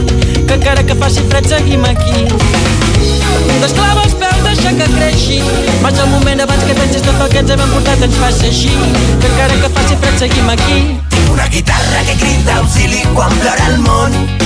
Que 0.50 0.60
encara 0.60 0.84
que 0.84 1.00
faci 1.00 1.24
fred 1.30 1.48
seguim 1.48 1.88
aquí 1.88 2.83
D'esclava 3.64 4.04
als 4.04 4.16
peus 4.20 4.44
deixa 4.48 4.76
que 4.80 4.88
creixi. 4.96 5.40
Vaig 5.84 6.00
al 6.04 6.10
moment 6.14 6.46
abans 6.46 6.64
que 6.68 6.78
pensis 6.80 7.06
tot 7.08 7.20
el 7.26 7.34
que 7.34 7.44
ens 7.44 7.56
hem 7.56 7.66
emportat 7.68 8.08
ens 8.08 8.22
faci 8.22 8.48
així. 8.52 8.78
Que 9.20 9.32
encara 9.34 9.60
que 9.64 9.74
faci 9.80 10.00
fred 10.06 10.24
seguim 10.26 10.56
aquí. 10.56 10.80
Tinc 11.16 11.36
una 11.36 11.50
guitarra 11.58 12.08
que 12.10 12.18
crida 12.24 12.62
auxili 12.62 13.06
quan 13.14 13.38
plora 13.44 13.70
el 13.74 13.84
món 13.88 14.43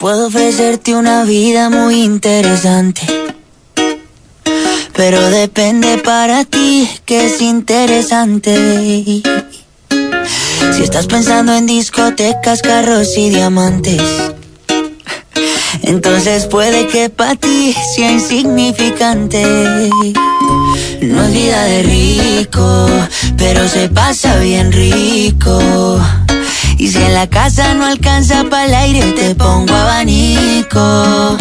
puedo 0.00 0.28
ofrecerte 0.28 0.94
una 0.94 1.24
vida 1.24 1.68
muy 1.68 2.02
interesante. 2.02 3.02
Pero 4.94 5.20
depende 5.28 5.98
para 5.98 6.46
ti 6.46 6.88
que 7.04 7.26
es 7.26 7.42
interesante. 7.42 9.22
Si 10.72 10.82
estás 10.82 11.06
pensando 11.06 11.54
en 11.54 11.66
discotecas, 11.66 12.62
carros 12.62 13.16
y 13.18 13.28
diamantes. 13.28 14.02
Entonces 15.82 16.46
puede 16.46 16.86
que 16.86 17.10
para 17.10 17.36
ti 17.36 17.76
sea 17.94 18.10
insignificante. 18.10 19.44
No 21.02 21.22
es 21.24 21.32
vida 21.32 21.62
de 21.64 21.82
rico, 21.82 22.86
pero 23.36 23.68
se 23.68 23.90
pasa 23.90 24.38
bien 24.38 24.72
rico. 24.72 26.00
Y 26.80 26.88
si 26.88 26.96
en 26.96 27.12
la 27.12 27.26
casa 27.26 27.74
no 27.74 27.84
alcanza 27.84 28.42
para 28.48 28.64
el 28.64 28.74
aire, 28.74 29.12
te 29.12 29.34
pongo 29.34 29.74
abanico. 29.74 31.36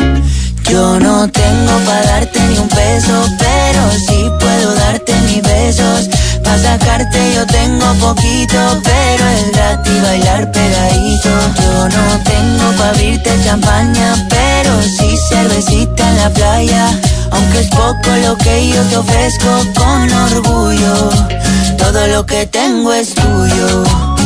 Yo 0.70 1.00
no 1.00 1.30
tengo 1.30 1.80
para 1.86 2.04
darte 2.04 2.42
ni 2.42 2.58
un 2.58 2.68
peso, 2.68 3.26
pero 3.40 3.90
sí 4.06 4.30
puedo 4.38 4.76
darte 4.76 5.14
mis 5.28 5.42
besos. 5.42 6.10
Pa' 6.44 6.58
sacarte 6.58 7.20
yo 7.34 7.48
tengo 7.48 7.86
poquito, 8.02 8.82
pero 8.84 9.26
es 9.30 9.52
gratis 9.54 10.02
bailar 10.02 10.52
pegadito. 10.52 11.30
Yo 11.30 11.88
no 11.88 12.24
tengo 12.26 12.78
pa' 12.78 12.90
abrirte 12.90 13.32
champaña, 13.46 14.28
pero 14.30 14.82
sí 14.82 15.16
cervecita 15.30 16.10
en 16.10 16.18
la 16.18 16.30
playa. 16.32 17.00
Aunque 17.32 17.62
es 17.62 17.68
poco 17.68 18.10
lo 18.26 18.38
que 18.40 18.68
yo 18.68 18.84
te 18.90 18.98
ofrezco 18.98 19.48
con 19.74 20.12
orgullo, 20.12 21.10
todo 21.78 22.08
lo 22.08 22.26
que 22.26 22.46
tengo 22.46 22.92
es 22.92 23.14
tuyo. 23.16 24.19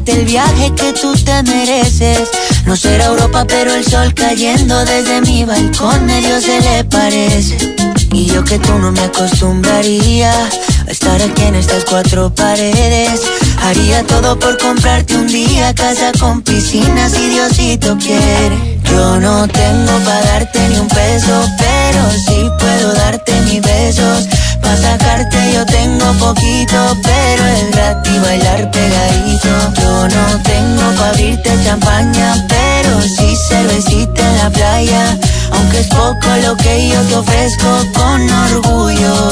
Darte 0.00 0.12
el 0.12 0.24
viaje 0.24 0.72
que 0.74 0.92
tú 0.92 1.14
te 1.14 1.42
mereces. 1.42 2.28
No 2.64 2.76
será 2.76 3.06
Europa, 3.06 3.44
pero 3.46 3.74
el 3.74 3.84
sol 3.84 4.12
cayendo 4.14 4.84
desde 4.84 5.20
mi 5.22 5.44
balcón 5.44 6.06
medio 6.06 6.40
se 6.40 6.60
le 6.60 6.84
parece. 6.84 7.76
Y 8.12 8.26
yo 8.26 8.42
que 8.44 8.58
tú 8.58 8.72
no 8.78 8.92
me 8.92 9.00
acostumbraría 9.00 10.32
a 10.32 10.90
estar 10.90 11.20
aquí 11.20 11.42
en 11.42 11.54
estas 11.54 11.84
cuatro 11.84 12.32
paredes. 12.34 13.20
Haría 13.62 14.02
todo 14.04 14.38
por 14.38 14.56
comprarte 14.58 15.16
un 15.16 15.26
día 15.26 15.74
casa 15.74 16.12
con 16.18 16.42
piscina 16.42 17.08
si 17.08 17.28
Diosito 17.28 17.96
quiere. 17.98 18.80
Yo 18.84 19.20
no 19.20 19.46
tengo 19.48 19.98
para 20.04 20.22
darte 20.22 20.68
ni 20.68 20.78
un 20.78 20.88
peso, 20.88 21.46
pero 21.58 22.10
sí 22.26 22.50
puedo 22.58 22.94
darte 22.94 23.32
mis 23.42 23.60
besos. 23.60 24.28
Pa' 24.62 24.76
sacarte 24.76 25.52
yo 25.54 25.64
tengo 25.66 26.12
poquito, 26.18 26.96
pero 27.02 27.46
es 27.46 27.70
gratis 27.72 28.22
bailar 28.22 28.70
pegadito. 28.70 29.48
Yo 29.80 30.08
no 30.08 30.42
tengo 30.42 30.96
pa' 30.96 31.08
abrirte 31.08 31.50
champaña, 31.64 32.46
pero 32.48 33.00
sí 33.02 33.36
cervecita 33.48 34.28
en 34.30 34.38
la 34.38 34.50
playa. 34.50 35.18
Aunque 35.52 35.80
es 35.80 35.88
poco 35.88 36.28
lo 36.44 36.56
que 36.56 36.88
yo 36.88 37.00
te 37.02 37.16
ofrezco 37.16 37.70
con 37.94 38.30
orgullo, 38.30 39.30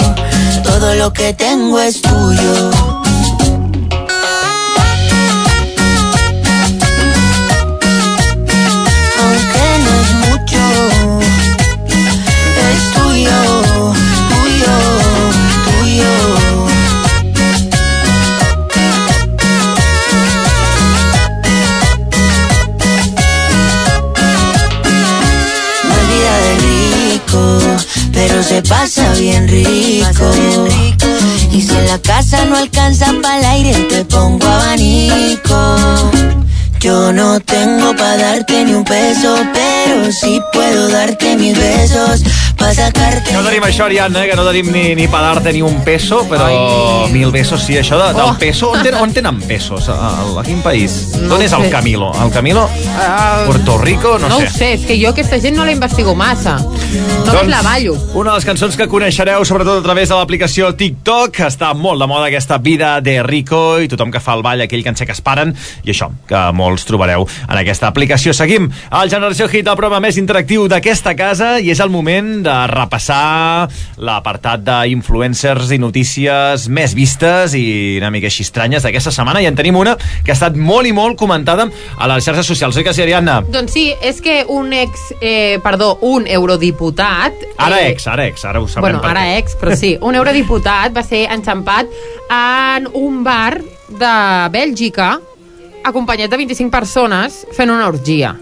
todo 0.62 0.94
lo 0.94 1.12
que 1.12 1.32
tengo 1.34 1.80
es 1.80 2.00
tuyo. 2.02 2.70
Se 28.48 28.62
pasa 28.62 29.12
bien 29.12 29.46
rico. 29.46 30.24
Y 31.52 31.60
si 31.60 31.70
en 31.70 31.86
la 31.86 31.98
casa 31.98 32.46
no 32.46 32.56
alcanza 32.56 33.12
para 33.22 33.38
el 33.38 33.44
aire, 33.44 33.74
te 33.90 34.04
pongo 34.06 34.46
abanico. 34.46 35.76
Yo 36.80 37.12
no 37.12 37.40
tengo 37.40 37.94
para 37.96 38.16
darte 38.16 38.64
ni 38.64 38.72
un 38.72 38.84
peso, 38.84 39.34
pero 39.52 40.12
sí 40.12 40.40
puedo 40.52 40.88
darte 40.88 41.36
mis 41.36 41.58
besos 41.58 42.22
para 42.56 42.72
sacarte. 42.72 43.32
No 43.32 43.42
tenim 43.42 43.64
això, 43.66 43.84
Ariadna, 43.86 44.24
eh, 44.24 44.30
que 44.30 44.36
no 44.36 44.44
tenim 44.46 44.70
ni, 44.72 44.94
ni 44.94 45.08
per 45.10 45.20
darte 45.24 45.52
ni 45.52 45.60
un 45.62 45.82
peso, 45.84 46.20
però 46.30 46.46
Ai. 46.46 47.12
mil 47.12 47.32
pesos 47.34 47.62
sí, 47.66 47.74
això 47.76 47.98
de, 47.98 48.12
del 48.14 48.28
Oh. 48.30 48.36
peso. 48.38 48.70
On, 48.70 48.82
ten, 48.82 48.94
on 48.94 49.12
tenen 49.12 49.40
pesos? 49.42 49.88
A, 49.88 49.96
a 50.38 50.42
quin 50.46 50.62
país? 50.62 51.14
No 51.18 51.34
D'on 51.34 51.42
és 51.42 51.52
el. 51.52 51.68
Camilo? 51.70 52.12
El 52.22 52.30
Camilo? 52.30 52.68
Ah, 52.96 53.42
Puerto 53.46 53.78
Rico? 53.78 54.16
No, 54.18 54.28
no 54.28 54.38
sé. 54.38 54.46
ho 54.46 54.50
sé, 54.50 54.72
és 54.74 54.86
que 54.86 54.98
jo 55.02 55.10
aquesta 55.10 55.40
gent 55.42 55.56
no 55.58 55.64
la 55.66 55.72
investigo 55.74 56.14
massa. 56.14 56.58
Només 57.26 57.48
la 57.50 57.60
ballo. 57.62 57.96
Una 58.14 58.30
de 58.32 58.36
les 58.38 58.46
cançons 58.46 58.76
que 58.78 58.86
coneixereu, 58.88 59.44
sobretot 59.44 59.80
a 59.80 59.82
través 59.84 60.08
de 60.08 60.14
l'aplicació 60.16 60.70
TikTok, 60.78 61.42
està 61.50 61.74
molt 61.74 62.00
de 62.00 62.06
moda 62.06 62.26
aquesta 62.30 62.58
vida 62.58 63.00
de 63.02 63.18
Rico 63.22 63.80
i 63.82 63.88
tothom 63.90 64.10
que 64.14 64.20
fa 64.22 64.34
el 64.38 64.42
ball, 64.46 64.62
aquell 64.64 64.82
que 64.82 64.88
en 64.94 64.96
sé 64.96 65.06
que 65.06 65.12
es 65.12 65.20
paren, 65.20 65.54
i 65.84 65.90
això, 65.92 66.08
que 66.26 66.46
molts 66.68 66.84
trobareu 66.88 67.24
en 67.48 67.56
aquesta 67.58 67.88
aplicació. 67.88 68.34
Seguim 68.36 68.68
al 68.94 69.10
Generació 69.10 69.48
Hit, 69.48 69.66
el 69.66 69.76
programa 69.78 70.02
més 70.04 70.18
interactiu 70.20 70.66
d'aquesta 70.70 71.14
casa, 71.18 71.56
i 71.58 71.72
és 71.72 71.80
el 71.80 71.90
moment 71.92 72.42
de 72.44 72.56
repassar 72.70 73.68
l'apartat 74.04 74.62
d'influencers 74.66 75.72
i 75.74 75.78
notícies 75.80 76.68
més 76.68 76.94
vistes 76.96 77.54
i 77.56 77.96
una 77.98 78.10
mica 78.14 78.28
així 78.28 78.44
estranyes 78.46 78.84
d'aquesta 78.84 79.12
setmana, 79.14 79.42
i 79.42 79.48
en 79.48 79.56
tenim 79.58 79.78
una 79.80 79.96
que 79.96 80.32
ha 80.32 80.36
estat 80.36 80.56
molt 80.58 80.88
i 80.88 80.92
molt 80.96 81.18
comentada 81.20 81.68
a 81.96 82.10
les 82.12 82.26
xarxes 82.26 82.46
socials. 82.52 82.76
Oi 82.78 82.86
que 82.86 82.94
sí, 82.94 83.02
Ariadna? 83.06 83.40
Doncs 83.48 83.74
sí, 83.74 83.86
és 84.04 84.20
que 84.24 84.42
un 84.52 84.72
ex, 84.76 85.08
eh, 85.20 85.58
perdó, 85.64 85.94
un 86.06 86.28
eurodiputat... 86.28 87.46
Ara 87.58 87.80
eh, 87.82 87.92
ex, 87.94 88.06
ara 88.10 88.28
ex, 88.28 88.44
ara 88.44 88.60
ho 88.60 88.68
sabrem 88.68 88.98
Bueno, 88.98 89.02
ara 89.08 89.24
què. 89.26 89.38
ex, 89.40 89.56
però 89.60 89.76
sí. 89.78 89.94
Un 90.04 90.18
eurodiputat 90.18 90.94
va 90.96 91.04
ser 91.06 91.24
enxampat 91.32 91.90
en 92.28 92.88
un 92.98 93.22
bar 93.24 93.58
de 93.88 94.14
Bèlgica 94.52 95.16
acompanyat 95.90 96.30
de 96.30 96.38
25 96.40 96.70
persones 96.72 97.40
fent 97.56 97.70
una 97.72 97.88
orgia. 97.88 98.34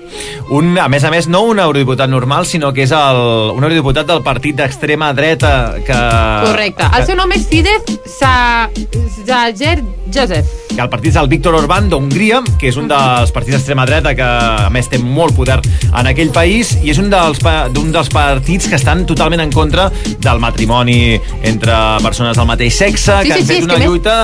Un, 0.51 0.77
a 0.79 0.89
més 0.93 1.05
a 1.05 1.11
més, 1.11 1.27
no 1.31 1.43
un 1.49 1.59
eurodiputat 1.63 2.11
normal, 2.11 2.47
sinó 2.47 2.73
que 2.75 2.85
és 2.87 2.93
el, 2.95 3.23
un 3.57 3.65
eurodiputat 3.65 4.07
del 4.07 4.23
partit 4.27 4.57
d'extrema 4.59 5.13
dreta 5.17 5.55
que... 5.87 6.01
Correcte. 6.47 6.91
El 6.99 7.07
seu 7.09 7.17
nom 7.19 7.33
és 7.35 7.47
Fidesz 7.51 7.97
Sa- 8.19 8.69
Zajer 9.27 9.81
Joseph. 10.15 10.66
Que 10.75 10.81
el 10.83 10.89
partit 10.93 11.13
és 11.15 11.17
el 11.21 11.29
Víctor 11.31 11.55
Orbán 11.57 11.89
d'Hongria, 11.89 12.43
que 12.61 12.69
és 12.69 12.77
un 12.77 12.89
dels 12.91 13.33
partits 13.33 13.57
d'extrema 13.57 13.87
dreta 13.89 14.15
que 14.19 14.27
a 14.27 14.69
més 14.75 14.89
té 14.93 14.99
molt 14.99 15.37
poder 15.37 15.61
en 15.93 16.11
aquell 16.11 16.31
país 16.35 16.75
i 16.83 16.91
és 16.93 16.99
un 17.01 17.09
dels, 17.13 17.41
d'un 17.73 17.93
dels 17.95 18.11
partits 18.13 18.69
que 18.69 18.77
estan 18.77 19.07
totalment 19.07 19.41
en 19.47 19.53
contra 19.53 19.89
del 20.21 20.39
matrimoni 20.43 21.17
entre 21.43 21.75
persones 22.03 22.37
del 22.37 22.47
mateix 22.47 22.75
sexe, 22.77 23.13
Sí, 23.23 23.29
que 23.29 23.35
sí, 23.35 23.41
han 23.41 23.47
sí, 23.47 23.47
fet 23.53 23.59
és 23.59 23.65
una 23.65 23.75
que 23.75 23.81
més- 23.81 23.89
lluita... 23.89 24.17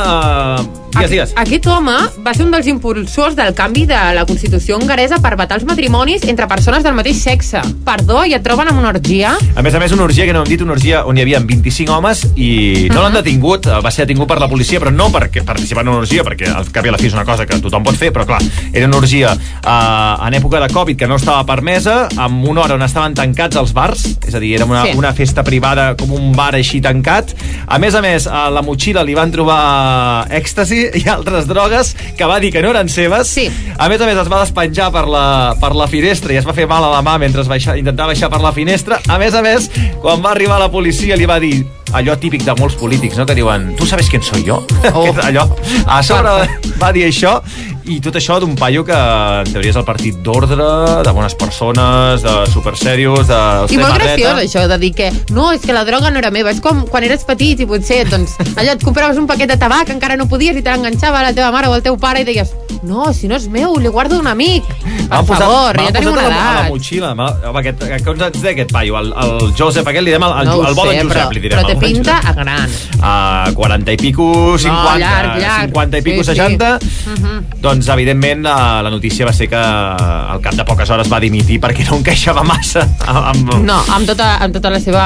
Uh, 0.63 0.79
digues, 0.93 1.11
digues. 1.11 1.31
Aquest 1.41 1.67
home 1.73 1.93
va 2.27 2.35
ser 2.37 2.45
un 2.45 2.51
dels 2.53 2.67
impulsors 2.69 3.33
del 3.39 3.55
canvi 3.57 3.87
de 3.89 3.97
la 4.13 4.27
Constitució 4.29 4.77
hongaresa 4.77 5.17
per 5.25 5.31
vetar 5.41 5.57
els 5.57 5.65
matrimonis 5.65 6.27
entre 6.29 6.45
persones 6.51 6.85
del 6.85 6.93
mateix 6.99 7.17
sexe. 7.23 7.63
Perdó, 7.87 8.27
i 8.29 8.35
et 8.37 8.45
troben 8.45 8.69
amb 8.69 8.83
una 8.83 8.91
orgia? 8.93 9.31
A 9.57 9.63
més 9.65 9.73
a 9.75 9.81
més, 9.81 9.95
una 9.97 10.05
orgia 10.05 10.27
que 10.29 10.35
no 10.37 10.43
hem 10.45 10.51
dit, 10.53 10.61
una 10.61 10.75
orgia 10.77 11.05
on 11.09 11.17
hi 11.17 11.25
havia 11.25 11.41
25 11.41 11.95
homes 11.97 12.27
i 12.37 12.91
no 12.93 13.01
l'han 13.07 13.17
detingut, 13.23 13.71
eh, 13.73 13.81
va 13.81 13.91
ser 13.95 14.05
detingut 14.05 14.29
per 14.29 14.39
la 14.43 14.51
policia, 14.53 14.83
però 14.85 14.93
no 14.93 15.09
perquè 15.15 15.41
participar 15.49 15.87
en 15.87 15.95
una 15.95 16.03
orgia, 16.05 16.27
perquè 16.33 16.49
al 16.53 16.69
cap 16.73 16.87
i 16.87 16.91
a 16.91 16.97
la 16.97 16.99
fi 17.01 17.11
és 17.11 17.17
una 17.17 17.25
cosa 17.29 17.47
que 17.47 17.59
tothom 17.63 17.85
pot 17.85 17.97
fer, 17.99 18.11
però 18.15 18.25
clar, 18.29 18.41
era 18.73 18.89
una 18.89 18.99
orgia 18.99 19.33
eh, 19.37 20.27
en 20.27 20.37
època 20.39 20.61
de 20.63 20.71
Covid 20.73 20.99
que 20.99 21.09
no 21.11 21.17
estava 21.21 21.45
permesa, 21.49 22.09
amb 22.17 22.47
una 22.49 22.65
hora 22.65 22.77
on 22.79 22.83
estaven 22.87 23.15
tancats 23.19 23.59
els 23.61 23.73
bars, 23.77 24.07
és 24.27 24.35
a 24.35 24.41
dir, 24.43 24.55
era 24.57 24.65
una, 24.69 24.83
Sí. 24.83 24.97
una 24.99 25.13
festa 25.15 25.45
privada 25.45 25.93
com 25.97 26.11
un 26.17 26.33
bar 26.35 26.55
així 26.57 26.81
tancat. 26.83 27.35
A 27.69 27.79
més 27.79 27.95
a 27.95 28.01
més, 28.03 28.27
a 28.27 28.49
la 28.51 28.63
motxilla 28.65 29.05
li 29.07 29.15
van 29.15 29.31
trobar 29.31 30.27
èxtasi 30.33 30.81
i 31.03 31.05
altres 31.09 31.47
drogues 31.47 31.95
que 32.19 32.27
va 32.27 32.41
dir 32.43 32.51
que 32.53 32.63
no 32.63 32.73
eren 32.73 32.89
seves. 32.89 33.29
Sí. 33.29 33.47
A 33.79 33.89
més 33.93 34.01
a 34.01 34.07
més, 34.09 34.17
es 34.19 34.31
va 34.33 34.41
despenjar 34.43 34.91
per 34.95 35.05
la, 35.11 35.55
per 35.61 35.75
la 35.79 35.87
finestra 35.87 36.33
i 36.33 36.41
es 36.41 36.49
va 36.49 36.55
fer 36.57 36.67
mal 36.71 36.85
a 36.85 36.91
la 36.97 37.03
mà 37.05 37.19
mentre 37.23 37.45
baixa, 37.45 37.77
intentava 37.77 38.13
baixar 38.13 38.31
per 38.31 38.41
la 38.41 38.53
finestra. 38.53 39.01
A 39.09 39.19
més 39.19 39.35
a 39.35 39.43
més, 39.43 39.69
quan 40.01 40.23
va 40.25 40.31
arribar 40.33 40.59
la 40.63 40.71
policia 40.71 41.17
li 41.17 41.27
va 41.27 41.39
dir 41.43 41.65
allò 41.93 42.17
típic 42.19 42.45
de 42.47 42.55
molts 42.59 42.77
polítics, 42.81 43.19
no? 43.21 43.27
que 43.29 43.37
diuen 43.37 43.73
tu 43.77 43.87
sabes 43.87 44.09
quién 44.11 44.23
soy 44.23 44.45
yo? 44.45 44.63
Oh. 44.93 45.09
allò. 45.23 45.47
A 45.87 46.03
sobre 46.05 46.49
va 46.81 46.91
dir 46.93 47.07
això 47.09 47.39
i 47.85 47.99
tot 48.01 48.15
això 48.17 48.39
d'un 48.41 48.55
paio 48.57 48.85
que 48.87 48.95
en 48.95 49.49
teoria 49.53 49.71
és 49.73 49.77
el 49.77 49.85
partit 49.85 50.15
d'ordre, 50.23 51.03
de 51.03 51.11
bones 51.13 51.35
persones, 51.35 52.23
de 52.23 52.35
superserios, 52.53 53.27
de 53.27 53.41
I 53.75 53.79
molt 53.81 53.95
graciós, 53.99 54.39
això, 54.45 54.67
de 54.71 54.79
dir 54.79 54.93
que 54.95 55.11
no, 55.31 55.51
és 55.53 55.61
que 55.61 55.73
la 55.75 55.85
droga 55.85 56.11
no 56.11 56.19
era 56.23 56.31
meva. 56.31 56.51
És 56.55 56.61
com 56.63 56.85
quan 56.87 57.03
eres 57.05 57.25
petit 57.29 57.61
i 57.61 57.67
potser, 57.67 58.05
doncs, 58.11 58.37
allò, 58.59 58.77
et 58.77 58.85
compraves 58.85 59.19
un 59.19 59.27
paquet 59.27 59.51
de 59.51 59.57
tabac, 59.59 59.91
encara 59.91 60.17
no 60.17 60.29
podies 60.31 60.57
i 60.57 60.63
te 60.63 60.71
l'enganxava 60.71 61.23
la 61.23 61.33
teva 61.35 61.51
mare 61.55 61.69
o 61.69 61.75
el 61.75 61.83
teu 61.83 61.97
pare 61.99 62.23
i 62.23 62.29
deies 62.29 62.55
no, 62.83 63.13
si 63.15 63.29
no 63.31 63.37
és 63.39 63.45
meu, 63.47 63.77
li 63.79 63.87
guardo 63.95 64.17
un 64.19 64.27
amic. 64.27 64.65
Per 64.67 65.21
posat- 65.23 65.43
favor, 65.45 65.77
ja 65.79 65.93
tenim 65.95 66.09
una 66.13 66.23
la, 66.23 66.27
a 66.27 66.31
la 66.33 66.61
edat. 66.63 66.71
motxilla. 66.73 67.13
home, 67.13 67.59
Aquest, 67.63 67.83
com 68.05 68.17
ens 68.19 68.41
deia 68.43 68.53
aquest 68.57 68.73
paio? 68.75 68.97
El, 68.99 69.13
el 69.23 69.53
Josep, 69.59 69.87
aquest 69.87 70.03
li 70.03 70.11
direm 70.11 70.25
el, 70.27 70.33
el, 70.41 70.47
No 70.51 70.57
el 70.67 70.75
bo 70.75 70.87
sé, 70.89 70.97
Josep, 70.97 71.13
però, 71.13 71.29
li 71.31 71.41
direm. 71.45 71.61
però 71.61 71.69
d'en 71.69 71.79
pinta 71.79 72.17
a 72.19 72.33
gran. 72.33 72.75
a 73.03 73.13
40 73.55 73.93
i 73.93 73.97
pico, 74.01 74.27
50, 74.59 74.99
llarg, 74.99 75.39
llarg. 75.39 75.71
50 75.71 75.99
i 75.99 76.03
pico, 76.03 76.25
Sí, 76.25 76.31
sí. 76.33 76.37
60, 76.37 76.73
Mhm. 77.13 77.45
doncs 77.63 77.72
evidentment 77.73 78.47
eh, 78.47 78.83
la 78.85 78.91
notícia 78.91 79.27
va 79.27 79.33
ser 79.33 79.49
que 79.51 79.59
al 79.59 80.41
cap 80.45 80.55
de 80.59 80.65
poques 80.69 80.91
hores 80.91 81.11
va 81.13 81.21
dimitir 81.23 81.59
perquè 81.63 81.87
no 81.89 81.99
encaixava 82.01 82.45
massa 82.47 82.85
amb... 83.07 83.55
No, 83.65 83.79
amb 83.95 84.09
tota, 84.09 84.37
amb 84.45 84.55
tota 84.57 84.73
la 84.73 84.81
seva 84.83 85.05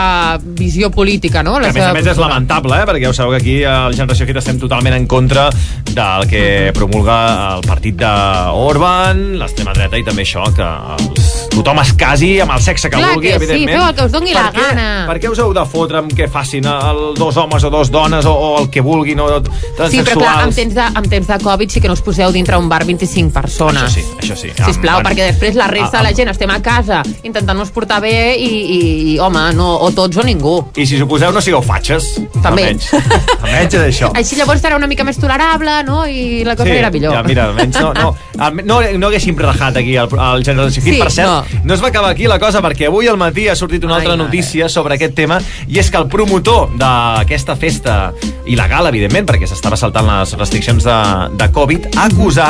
visió 0.58 0.90
política, 0.90 1.42
no? 1.46 1.58
La 1.60 1.70
que 1.70 1.80
a 1.80 1.90
més 1.90 1.90
a 1.90 1.96
més 1.96 2.10
és 2.14 2.20
lamentable, 2.20 2.80
eh? 2.80 2.88
perquè 2.88 3.06
ja 3.06 3.12
ho 3.12 3.16
sabeu 3.16 3.36
que 3.36 3.42
aquí 3.42 3.56
al 3.64 3.96
Generació 3.96 4.28
Hit 4.28 4.40
estem 4.42 4.60
totalment 4.62 4.96
en 4.96 5.06
contra 5.10 5.48
del 5.92 6.28
que 6.30 6.44
promulga 6.76 7.18
el 7.56 7.66
partit 7.66 7.96
d'Orban, 8.00 9.24
l'extrema 9.40 9.74
dreta 9.76 10.00
i 10.00 10.04
també 10.06 10.26
això, 10.26 10.44
que 10.56 10.66
els, 10.96 11.36
tothom 11.56 11.80
es 11.80 11.92
casi 11.96 12.30
amb 12.44 12.52
el 12.56 12.62
sexe 12.62 12.90
que 12.90 12.98
Clar 12.98 13.14
vulgui, 13.14 13.30
que 13.30 13.38
sí, 13.38 13.44
evidentment. 13.44 13.72
feu 13.72 13.86
el 13.86 13.94
que 13.96 14.06
us 14.06 14.12
doni 14.12 14.34
per 14.34 14.42
la 14.42 14.50
què, 14.52 14.64
gana. 14.66 14.88
Per 15.08 15.16
què 15.22 15.30
us 15.32 15.40
heu 15.40 15.54
de 15.56 15.64
fotre 15.72 16.02
amb 16.02 16.12
què 16.16 16.28
facin 16.32 16.68
el, 16.68 17.02
dos 17.16 17.38
homes 17.40 17.64
o 17.64 17.70
dos 17.72 17.90
dones 17.94 18.28
o, 18.28 18.34
o 18.34 18.50
el 18.60 18.68
que 18.72 18.84
vulguin 18.84 19.22
o 19.24 19.28
transsexuals? 19.40 19.94
Sí, 19.94 20.04
però 20.04 20.20
clar, 20.20 20.34
en 20.44 20.54
temps, 20.56 20.76
de, 20.76 20.88
en 21.00 21.08
temps 21.16 21.32
de 21.32 21.38
Covid 21.46 21.72
sí 21.72 21.82
que 21.84 21.90
no 21.90 21.96
us 21.96 22.04
poseu 22.04 22.34
dintre 22.34 22.55
un 22.58 22.68
bar 22.68 22.84
25 22.84 23.32
persones. 23.32 23.82
Això 23.82 23.94
sí, 24.00 24.04
això 24.20 24.36
sí. 24.36 24.50
Sisplau, 24.64 24.98
Amb- 25.00 25.08
perquè 25.08 25.26
després 25.32 25.54
la 25.54 25.66
resta 25.68 25.98
Ah, 25.98 26.02
de 26.02 26.08
la 26.08 26.14
gent 26.16 26.28
estem 26.28 26.50
a 26.50 26.60
casa 26.62 27.02
intentant-nos 27.22 27.70
portar 27.70 28.00
bé 28.02 28.36
i, 28.36 28.46
i, 28.48 28.80
i 29.14 29.18
home, 29.18 29.52
no, 29.54 29.68
o 29.80 29.90
tots 29.92 30.16
o 30.18 30.22
ningú. 30.26 30.56
I 30.76 30.86
si 30.86 30.96
us 30.96 31.02
ho 31.02 31.08
poseu, 31.08 31.32
no 31.32 31.40
sigueu 31.40 31.62
fatxes. 31.62 32.14
També. 32.42 32.66
Almenys, 32.68 32.90
almenys 33.42 33.74
és 33.74 33.82
això. 33.86 34.10
Així 34.14 34.36
llavors 34.36 34.60
serà 34.62 34.76
una 34.76 34.86
mica 34.86 35.04
més 35.04 35.16
tolerable, 35.18 35.82
no? 35.86 36.04
I 36.06 36.44
la 36.44 36.56
cosa 36.56 36.70
era 36.74 36.90
millor. 36.90 37.14
Ja, 37.14 37.22
mira, 37.22 37.46
almenys 37.50 37.78
no, 37.80 37.92
no, 37.94 38.14
alme- 38.46 38.64
no, 38.66 38.80
no 38.98 39.06
haguéssim 39.10 39.36
rajat 39.38 39.76
aquí 39.82 39.96
el, 39.96 40.08
el 40.12 40.44
Generació 40.44 40.82
Hit. 40.82 40.94
Sí, 40.94 41.00
per 41.00 41.10
cert, 41.12 41.28
no. 41.28 41.60
no 41.64 41.74
es 41.74 41.82
va 41.82 41.88
acabar 41.88 42.10
aquí 42.10 42.26
la 42.26 42.38
cosa 42.38 42.60
perquè 42.62 42.86
avui 42.90 43.08
al 43.08 43.16
matí 43.20 43.48
ha 43.48 43.56
sortit 43.56 43.84
una 43.84 43.96
altra 43.96 44.12
Ai, 44.12 44.16
mare. 44.18 44.26
notícia 44.28 44.68
sobre 44.68 44.94
aquest 44.96 45.14
tema 45.14 45.40
i 45.68 45.78
és 45.78 45.90
que 45.90 45.96
el 45.98 46.08
promotor 46.08 46.70
d'aquesta 46.76 47.56
festa 47.56 48.12
il·legal, 48.46 48.86
evidentment, 48.88 49.26
perquè 49.26 49.46
s'estava 49.48 49.76
saltant 49.76 50.06
les 50.06 50.32
restriccions 50.38 50.84
de, 50.86 50.96
de 51.36 51.48
Covid, 51.52 51.88
ha 51.96 52.04
acusat 52.10 52.45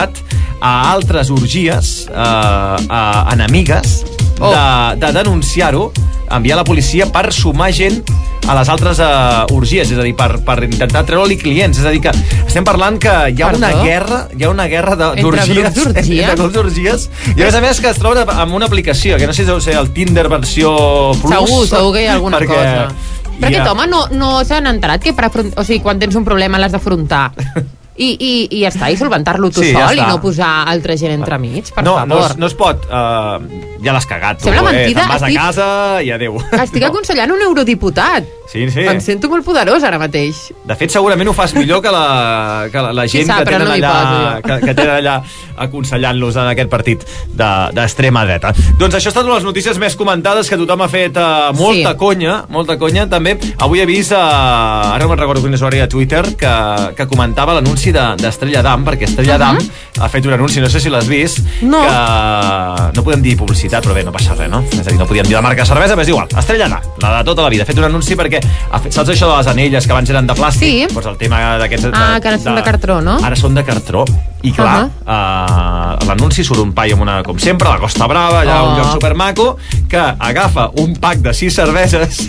a 0.61 0.75
altres 0.93 1.31
orgies 1.35 2.07
eh, 2.11 2.15
a 2.17 3.03
enemigues 3.33 4.03
Oh. 4.39 4.51
de, 4.53 4.97
de 5.01 5.13
denunciar-ho, 5.17 5.87
enviar 6.29 6.59
la 6.59 6.65
policia 6.69 7.07
per 7.09 7.31
sumar 7.33 7.71
gent 7.73 8.03
a 8.47 8.53
les 8.59 8.69
altres 8.69 8.99
uh, 9.01 9.47
orgies, 9.57 9.89
és 9.95 9.97
a 9.97 10.03
dir, 10.05 10.13
per, 10.15 10.43
per 10.45 10.59
intentar 10.67 11.07
treure-li 11.09 11.39
clients. 11.41 11.79
És 11.81 11.87
a 11.89 11.93
dir, 11.95 12.03
que 12.05 12.13
estem 12.45 12.67
parlant 12.69 12.99
que 13.01 13.15
hi 13.33 13.41
ha 13.41 13.49
Perdó? 13.49 13.63
una 13.63 13.71
guerra, 13.81 14.19
hi 14.37 14.45
ha 14.45 14.51
una 14.53 14.67
guerra 14.69 14.93
d'orgies. 15.01 15.81
Entre 15.97 16.35
grups 16.37 16.53
d'orgies. 16.53 17.07
I 17.33 17.41
a 17.41 17.47
més 17.47 17.57
a 17.57 17.63
més 17.65 17.81
que 17.81 17.89
es 17.95 17.97
troba 18.03 18.27
amb 18.29 18.59
una 18.61 18.69
aplicació, 18.69 19.17
que 19.17 19.25
no 19.27 19.33
sé 19.33 19.47
si 19.47 19.49
deu 19.49 19.57
ser 19.65 19.79
el 19.81 19.89
Tinder 19.97 20.29
versió 20.29 20.75
Plus. 21.23 21.33
Segur, 21.33 21.65
segur 21.73 21.95
que 21.97 22.05
hi 22.05 22.11
ha 22.11 22.19
alguna 22.19 22.37
perquè 22.45 22.53
cosa. 22.61 22.85
Però 23.41 23.41
ha- 23.41 23.49
aquest 23.55 23.73
home 23.73 23.89
no, 23.89 24.05
no 24.21 24.35
s'han 24.45 24.69
enterat 24.69 25.01
que 25.09 25.17
per 25.17 25.31
afront... 25.31 25.55
o 25.57 25.65
sigui, 25.65 25.81
quan 25.81 25.97
tens 25.99 26.13
un 26.21 26.29
problema 26.29 26.61
l'has 26.61 26.77
d'afrontar 26.77 27.31
i, 27.97 28.11
i, 28.21 28.33
i 28.51 28.61
ja 28.63 28.69
està, 28.69 28.91
i 28.93 28.97
solventar-lo 29.01 29.49
tu 29.51 29.63
Sí, 29.65 29.73
ja 29.73 29.87
sol 29.89 29.97
i 29.97 30.01
està. 30.01 30.09
no 30.13 30.21
posar 30.21 30.51
altra 30.69 30.97
gent 31.01 31.13
entremig, 31.17 31.73
per 31.75 31.85
no, 31.85 31.99
no, 32.07 32.17
favor. 32.17 32.31
es, 32.31 32.37
no 32.39 32.47
es 32.47 32.55
pot... 32.55 32.85
Uh, 32.87 33.65
ja 33.85 33.93
l'has 33.93 34.07
cagat, 34.09 34.39
tu. 34.41 34.49
Sembla 34.49 34.71
eh? 34.73 34.75
mentida, 34.83 35.03
Te'n 35.03 35.09
vas 35.13 35.23
estic- 35.23 35.37
a 35.39 35.47
casa 35.47 36.03
i 36.03 36.11
adéu. 36.11 36.39
Estic 36.63 36.83
aconsellant 36.89 37.31
un 37.33 37.43
eurodiputat. 37.45 38.25
Sí, 38.51 38.63
sí. 38.71 38.85
Em 38.87 39.01
sento 39.03 39.29
molt 39.29 39.45
poderós 39.45 39.83
ara 39.85 39.99
mateix. 39.99 40.53
De 40.65 40.75
fet, 40.79 40.91
segurament 40.95 41.29
ho 41.29 41.33
fas 41.35 41.53
millor 41.55 41.83
que 41.83 41.91
la, 41.93 42.69
que 42.73 42.79
la, 42.83 42.93
la 42.95 43.05
gent 43.11 43.27
sap, 43.27 43.43
que 43.45 43.51
tenen 43.53 43.67
no 43.69 43.75
allà, 43.75 43.93
poso 43.93 44.43
que, 44.47 44.59
que 44.67 44.75
tenen 44.79 44.95
allà 45.01 45.17
aconsellant-los 45.67 46.37
en 46.37 46.51
aquest 46.53 46.71
partit 46.71 47.05
de- 47.33 47.51
d'extrema 47.77 48.25
de, 48.25 48.37
dreta. 48.37 48.53
Doncs 48.79 48.95
això 48.99 49.11
ha 49.11 49.15
estat 49.15 49.25
una 49.25 49.35
de 49.35 49.41
les 49.41 49.47
notícies 49.49 49.79
més 49.83 49.97
comentades 49.99 50.49
que 50.51 50.59
tothom 50.61 50.83
ha 50.85 50.89
fet 50.93 51.17
uh, 51.21 51.51
molta 51.57 51.93
Sí. 51.93 51.97
conya, 52.01 52.37
molta 52.49 52.79
conya. 52.79 53.07
També 53.11 53.37
avui 53.59 53.81
he 53.83 53.87
vist, 53.87 54.13
uh, 54.13 54.95
ara 54.95 55.03
no 55.05 55.11
me'n 55.11 55.19
recordo 55.21 55.43
quin 55.45 55.55
usuari 55.59 55.81
a 55.81 55.89
Twitter, 55.89 56.23
que, 56.39 56.55
que 56.97 57.07
comentava 57.11 57.55
l'anunci 57.59 57.86
de- 57.93 58.17
d'Estrella 58.17 58.63
de, 58.63 58.69
d'Am, 58.69 58.85
perquè 58.85 59.03
Estrella 59.05 59.39
Mhm. 59.39 59.41
d'Am 59.41 59.59
ha 60.05 60.09
fet 60.09 60.27
un 60.27 60.33
anunci, 60.33 60.61
no 60.61 60.69
sé 60.69 60.81
si 60.81 60.89
l'has 60.91 61.07
vist, 61.09 61.39
No. 61.63 61.81
que 61.81 62.93
no 62.97 63.03
podem 63.03 63.23
dir 63.23 63.37
publicitat, 63.37 63.85
però 63.85 63.95
bé, 63.95 64.05
no 64.05 64.13
passa 64.13 64.35
res, 64.35 64.51
no? 64.51 64.63
És 64.73 64.81
a 64.87 64.91
dir, 64.91 64.99
no 64.99 65.07
podíem 65.07 65.27
dir 65.27 65.35
la 65.35 65.43
marca 65.43 65.63
de 65.63 65.67
cervesa, 65.69 65.95
però 65.95 66.03
és 66.03 66.09
igual. 66.09 66.29
Estrella 66.37 66.69
d'A, 66.69 66.81
la 67.01 67.19
de 67.19 67.25
tota 67.25 67.43
la 67.43 67.49
vida. 67.49 67.63
Ha 67.63 67.67
fet 67.67 67.79
un 67.79 67.85
anunci 67.85 68.15
perquè, 68.17 68.41
ha 68.71 68.79
fet, 68.79 68.93
saps 68.93 69.09
això 69.11 69.31
de 69.31 69.37
les 69.39 69.47
anelles 69.47 69.87
que 69.87 69.93
abans 69.93 70.11
eren 70.11 70.27
de 70.27 70.35
plàstic? 70.35 70.59
Sí. 70.61 70.87
Doncs 70.93 71.07
el 71.07 71.17
tema 71.17 71.59
d'aquests... 71.59 71.91
Ah, 71.93 72.19
que 72.21 72.29
ara 72.29 72.39
són 72.39 72.55
de 72.57 72.63
cartró, 72.63 73.01
no? 73.01 73.19
Ara 73.23 73.37
són 73.37 73.55
de 73.55 73.65
cartró. 73.65 74.05
I 74.43 74.53
clar, 74.53 74.85
uh 74.85 74.91
-huh. 75.07 76.01
uh, 76.01 76.07
l'anunci 76.07 76.45
surt 76.45 76.61
un 76.61 76.73
paio 76.73 76.95
amb 76.95 77.03
una, 77.03 77.23
com 77.23 77.39
sempre, 77.39 77.69
a 77.69 77.73
la 77.73 77.79
Costa 77.79 78.07
Brava, 78.07 78.41
allà 78.43 78.63
oh. 78.63 78.71
un 78.71 78.77
lloc 78.79 78.93
supermaco, 78.93 79.57
que 79.89 79.99
agafa 79.99 80.71
un 80.77 80.95
pack 80.97 81.19
de 81.19 81.35
sis 81.35 81.55
cerveses 81.55 82.29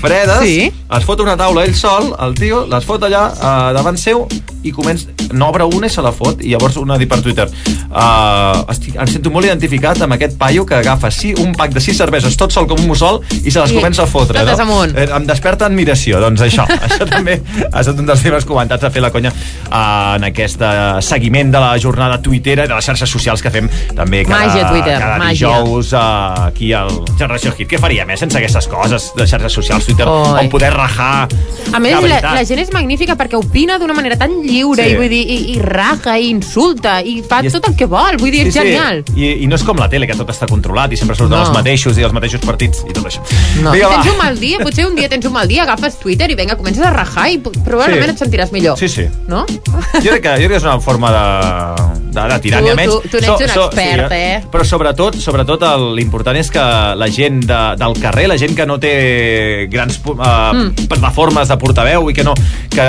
fredes, 0.00 0.40
Sí. 0.42 0.72
es 0.98 1.04
fot 1.04 1.20
una 1.20 1.36
taula 1.36 1.64
ell 1.64 1.74
sol, 1.74 2.14
el 2.20 2.34
tio, 2.34 2.66
les 2.66 2.84
fot 2.84 3.02
allà 3.02 3.26
uh, 3.32 3.72
davant 3.76 3.96
seu 3.98 4.26
i 4.62 4.72
comença, 4.76 5.10
n'obre 5.32 5.66
una 5.66 5.88
i 5.88 5.92
se 5.92 6.04
la 6.04 6.12
fot 6.14 6.42
i 6.44 6.52
llavors 6.54 6.76
una 6.80 6.98
dit 7.00 7.10
per 7.10 7.20
Twitter 7.24 7.46
uh, 7.48 8.62
estic, 8.72 8.96
em 8.96 9.10
sento 9.10 9.32
molt 9.34 9.48
identificat 9.48 10.02
amb 10.04 10.16
aquest 10.16 10.36
paio 10.38 10.66
que 10.66 10.78
agafa 10.78 11.10
sí, 11.14 11.32
un 11.42 11.54
pack 11.56 11.74
de 11.76 11.82
sis 11.82 11.98
cerveses 11.98 12.36
tot 12.38 12.54
sol 12.54 12.68
com 12.70 12.80
un 12.80 12.90
mussol 12.90 13.22
i 13.42 13.50
se 13.50 13.60
les 13.60 13.72
I 13.72 13.78
comença 13.80 14.04
a 14.04 14.10
fotre 14.10 14.42
totes 14.42 14.60
no? 14.60 14.66
amunt. 14.66 14.96
Eh, 14.96 15.08
em 15.16 15.26
desperta 15.28 15.68
admiració 15.70 16.20
doncs 16.22 16.44
això, 16.46 16.66
això 16.88 17.08
també 17.08 17.38
ha 17.70 17.82
estat 17.82 17.98
un 18.02 18.08
dels 18.08 18.24
temes 18.24 18.46
comentats 18.48 18.86
a 18.86 18.92
fer 18.92 19.02
la 19.04 19.12
conya 19.14 19.32
uh, 19.32 20.16
en 20.18 20.28
aquest 20.30 20.62
uh, 20.62 20.98
seguiment 21.04 21.52
de 21.54 21.62
la 21.62 21.72
jornada 21.82 22.20
tuitera 22.22 22.66
i 22.66 22.70
de 22.70 22.76
les 22.76 22.90
xarxes 22.90 23.10
socials 23.10 23.44
que 23.44 23.52
fem 23.54 23.70
també 23.96 24.24
cada, 24.26 24.44
Màgia, 24.46 24.68
Twitter, 24.70 24.98
cada 25.00 25.18
màgia. 25.22 25.52
dijous 25.56 25.92
uh, 25.96 26.46
aquí 26.50 26.72
al 26.76 26.92
Generació 27.16 27.54
Hit 27.56 27.70
què 27.70 27.80
faríem 27.80 28.10
eh, 28.12 28.18
sense 28.20 28.38
aquestes 28.38 28.68
coses 28.70 29.10
de 29.16 29.26
xarxes 29.28 29.58
socials 29.60 29.88
Twitter 29.88 30.08
Oi. 30.10 30.44
on 30.44 30.50
poder 30.52 30.72
rajar 30.74 31.26
A 31.72 31.80
més, 31.82 31.96
la, 32.04 32.20
la 32.36 32.44
gent 32.46 32.60
és 32.62 32.72
magnífica 32.74 33.16
perquè 33.18 33.38
opina 33.38 33.78
d'una 33.80 33.96
manera 33.96 34.18
tan 34.20 34.40
lliure 34.44 34.65
Sí. 34.74 34.82
i, 34.90 34.96
vull 34.96 35.08
dir, 35.08 35.22
i, 35.30 35.36
i 35.54 35.58
raja, 35.62 36.18
i 36.18 36.30
insulta, 36.30 37.00
i 37.02 37.22
fa 37.22 37.42
I 37.42 37.46
és- 37.46 37.52
tot 37.52 37.68
el 37.68 37.76
que 37.76 37.86
vol. 37.86 38.16
Vull 38.18 38.30
dir, 38.32 38.46
és 38.48 38.54
genial. 38.54 39.04
I, 39.14 39.44
I 39.44 39.46
no 39.46 39.54
és 39.54 39.62
com 39.62 39.76
la 39.78 39.88
tele, 39.88 40.06
que 40.06 40.14
tot 40.16 40.28
està 40.28 40.46
controlat 40.48 40.92
i 40.92 40.96
sempre 40.96 41.14
surten 41.16 41.36
No. 41.38 41.44
els 41.44 41.52
mateixos 41.54 41.96
i 41.98 42.02
els 42.02 42.12
mateixos 42.12 42.40
partits 42.40 42.82
i 42.88 42.92
tot 42.92 43.04
això. 43.06 43.20
No. 43.62 43.70
Vinga, 43.72 43.88
tens 44.02 44.10
un 44.12 44.18
mal 44.18 44.38
dia, 44.38 44.58
potser 44.58 44.86
un 44.86 44.94
dia 44.96 45.08
tens 45.08 45.24
un 45.26 45.32
mal 45.32 45.46
dia, 45.46 45.62
agafes 45.62 45.98
Twitter 45.98 46.30
i 46.30 46.34
vinga, 46.34 46.56
comences 46.56 46.82
a 46.84 46.90
rajar 46.90 47.30
i 47.30 47.38
probablement 47.38 48.06
Sí. 48.06 48.10
et 48.10 48.18
sentiràs 48.18 48.52
millor. 48.52 48.76
Sí, 48.78 48.88
sí. 48.88 49.06
No? 49.28 49.44
Jo 49.46 50.10
crec, 50.10 50.22
que, 50.22 50.28
jo 50.30 50.48
crec 50.48 50.50
que 50.50 50.56
és 50.56 50.62
una 50.64 50.80
forma 50.80 51.10
de, 51.12 52.00
de, 52.12 52.28
de 52.32 52.38
tirar 52.40 52.62
Tu- 52.62 52.70
a 52.70 52.74
menys. 52.74 52.92
tu- 52.92 53.08
tu 53.08 53.16
n'ets 53.20 53.28
un 53.28 53.42
expert, 53.44 54.12
eh? 54.12 54.42
Però 54.50 54.64
sobretot, 54.64 55.14
sobretot 55.20 55.62
l'important 55.94 56.36
és 56.36 56.50
que 56.50 56.60
la 56.96 57.08
gent 57.10 57.44
de, 57.44 57.60
del 57.76 57.98
carrer, 58.00 58.26
la 58.28 58.38
gent 58.38 58.54
que 58.56 58.66
no 58.66 58.78
té 58.80 59.68
grans 59.70 60.00
uh, 60.06 60.14
Mm. 60.56 60.86
plataformes 60.88 61.48
de 61.48 61.56
portaveu 61.58 62.08
i 62.10 62.14
que 62.14 62.22
no, 62.24 62.32
que 62.70 62.86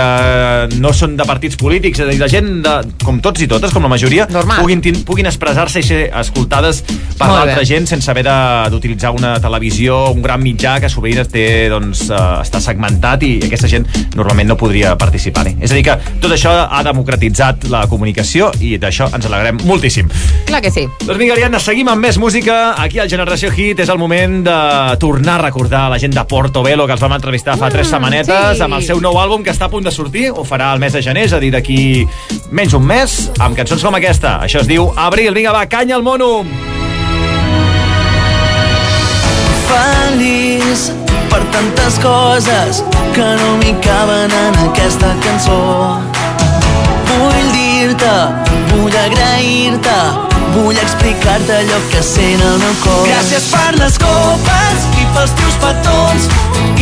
no 0.77 0.91
són 0.93 1.15
de 1.17 1.23
partits 1.25 1.55
polítics, 1.55 1.66
és 1.75 1.99
a 1.99 2.07
dir, 2.07 2.19
la 2.19 2.29
gent, 2.31 2.49
de, 2.63 2.73
com 3.03 3.19
tots 3.23 3.41
i 3.43 3.47
totes, 3.47 3.73
com 3.73 3.83
la 3.83 3.91
majoria, 3.91 4.27
Normal. 4.31 4.61
puguin, 4.61 4.81
puguin 5.05 5.27
expressar-se 5.27 5.81
i 5.81 5.83
ser 5.83 5.99
escoltades 6.15 6.83
per 7.17 7.27
l'altra 7.31 7.63
gent 7.65 7.87
sense 7.89 8.09
haver 8.11 8.23
d'utilitzar 8.71 9.11
una 9.15 9.35
televisió, 9.41 10.11
un 10.13 10.21
gran 10.21 10.41
mitjà 10.43 10.77
que 10.79 10.89
sovint 10.89 11.23
té, 11.31 11.67
doncs, 11.71 12.07
uh, 12.11 12.43
està 12.43 12.59
segmentat 12.61 13.23
i 13.25 13.31
aquesta 13.47 13.69
gent 13.71 13.87
normalment 14.15 14.51
no 14.51 14.57
podria 14.59 14.93
participar-hi. 14.99 15.55
És 15.63 15.71
a 15.71 15.77
dir, 15.77 15.83
que 15.87 15.95
tot 16.21 16.31
això 16.33 16.53
ha 16.69 16.83
democratitzat 16.85 17.67
la 17.71 17.85
comunicació 17.89 18.51
i 18.61 18.75
d'això 18.81 19.09
ens 19.15 19.27
alegrem 19.29 19.59
moltíssim. 19.65 20.11
Clar 20.47 20.61
que 20.63 20.71
sí. 20.73 20.85
Doncs 21.03 21.17
vinga, 21.19 21.35
Ariadna, 21.37 21.61
seguim 21.63 21.89
amb 21.91 22.05
més 22.05 22.19
música. 22.21 22.75
Aquí 22.77 23.01
al 23.01 23.09
Generació 23.09 23.51
Hit 23.53 23.81
és 23.83 23.89
el 23.89 23.99
moment 24.01 24.39
de 24.45 24.57
tornar 25.01 25.39
a 25.39 25.45
recordar 25.47 25.87
la 25.91 25.99
gent 26.01 26.13
de 26.15 26.23
Portobello 26.29 26.85
que 26.87 26.95
els 26.97 27.03
vam 27.03 27.17
entrevistar 27.17 27.57
fa 27.57 27.71
tres 27.73 27.89
setmanetes 27.91 28.57
sí. 28.59 28.63
amb 28.63 28.77
el 28.77 28.85
seu 28.85 29.01
nou 29.03 29.17
àlbum 29.19 29.43
que 29.45 29.53
està 29.55 29.67
a 29.67 29.73
punt 29.73 29.87
de 29.87 29.93
sortir. 29.95 30.29
Ho 30.31 30.45
farà 30.47 30.69
el 30.75 30.83
mes 30.83 30.93
de 30.93 31.01
gener, 31.05 31.25
és 31.27 31.33
a 31.33 31.41
dir, 31.41 31.51
d'aquí 31.57 32.05
menys 32.53 32.77
un 32.77 32.87
mes, 32.87 33.19
amb 33.41 33.57
cançons 33.57 33.83
com 33.83 33.97
aquesta. 33.99 34.37
Això 34.45 34.63
es 34.63 34.69
diu 34.69 34.91
Abril. 34.95 35.33
Vinga, 35.35 35.55
va, 35.55 35.67
canya 35.69 35.97
el 35.99 36.05
mono! 36.07 36.45
feliç 39.67 40.91
per 41.31 41.41
tantes 41.55 41.99
coses 42.03 42.83
que 43.15 43.27
no 43.41 43.57
m'hi 43.61 43.73
caben 43.83 44.37
en 44.43 44.61
aquesta 44.67 45.15
cançó. 45.25 46.16
Dir-te, 48.07 48.51
vull 48.71 48.93
agrair-te, 48.95 49.95
vull 50.53 50.77
explicar-te 50.79 51.55
allò 51.57 51.79
que 51.91 51.99
sent 52.09 52.39
el 52.39 52.59
meu 52.61 52.75
cor. 52.79 53.01
Gràcies 53.03 53.47
per 53.51 53.73
les 53.81 53.97
copes 53.99 54.85
i 55.01 55.07
pels 55.15 55.33
teus 55.39 55.57
petons 55.63 56.29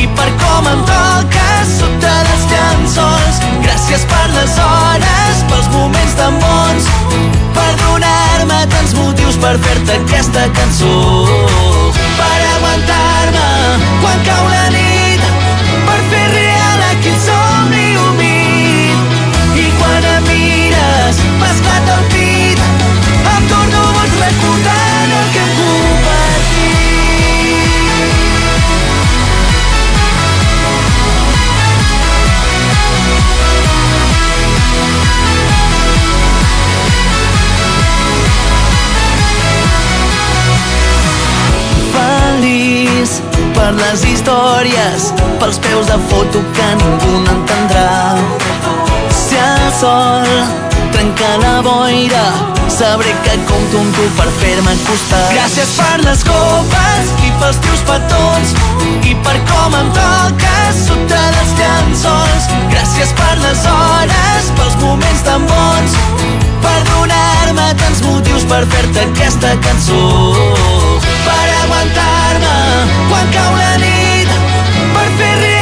i 0.03 0.05
per 0.19 0.27
com 0.43 0.69
em 0.69 0.83
toques 0.91 1.71
sota 1.79 2.13
les 2.27 2.45
llençols. 2.51 3.41
Gràcies 3.65 4.05
per 4.11 4.25
les 4.35 4.53
hores, 4.67 5.41
pels 5.49 5.71
moments 5.73 6.13
tan 6.19 6.37
bons, 6.43 6.91
per 7.57 7.71
donar-me 7.81 8.59
tants 8.75 8.93
motius 8.99 9.39
per 9.41 9.55
fer-te 9.65 9.97
aquesta 10.03 10.45
cançó. 10.59 10.99
Per 12.19 12.35
aguantar-me 12.51 13.49
quan 14.03 14.21
cau 14.29 14.45
la 14.53 14.67
nit, 14.77 14.94
per 43.65 43.73
les 43.73 44.01
històries, 44.05 45.05
pels 45.41 45.57
peus 45.57 45.87
de 45.89 45.95
foto 46.09 46.41
que 46.53 46.65
ningú 46.81 47.13
no 47.23 47.31
entendrà. 47.33 47.93
Si 49.09 49.39
el 49.41 49.63
sol 49.79 50.27
trenca 50.93 51.31
la 51.41 51.55
boira, 51.65 52.25
sabré 52.69 53.15
que 53.25 53.39
compto 53.49 53.81
amb 53.81 53.97
tu 53.97 54.05
per 54.19 54.27
fer-me 54.37 54.75
costat. 54.85 55.33
Gràcies 55.33 55.73
per 55.79 55.97
les 56.03 56.21
copes 56.29 57.11
i 57.25 57.33
pels 57.41 57.59
teus 57.65 57.81
petons 57.89 58.53
i 59.09 59.17
per 59.25 59.35
com 59.49 59.79
em 59.81 59.91
toques 59.97 60.85
sota 60.85 61.25
les 61.39 61.57
llençols. 61.63 62.47
Gràcies 62.75 63.17
per 63.17 63.33
les 63.47 63.65
hores, 63.73 64.53
pels 64.61 64.79
moments 64.85 65.25
tan 65.25 65.49
bons, 65.49 65.97
per 66.61 66.77
donar-me 66.93 67.69
tants 67.81 68.05
motius 68.11 68.45
per 68.53 68.65
fer-te 68.75 69.09
aquesta 69.09 69.57
cançó. 69.65 71.14
Aguantar-me 71.65 72.57
quan 73.09 73.31
cau 73.33 73.57
la 73.57 73.71
nit, 73.81 74.37
per 74.93 75.09
fer 75.17 75.54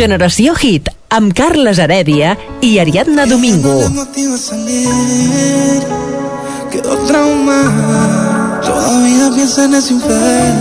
Generació 0.00 0.54
Hit, 0.56 0.86
amb 1.12 1.34
Carles 1.36 1.76
Heredia 1.76 2.30
i 2.64 2.78
Ariadna 2.80 3.26
Domingo. 3.28 3.74
motiva 3.90 4.34
a 4.34 4.38
salir. 4.38 5.82
Quedó 6.70 6.96
traumada, 7.06 8.62
todavía 8.64 9.30
piensa 9.34 9.66
en 9.66 9.74
ese 9.74 9.92
infiel. 9.92 10.56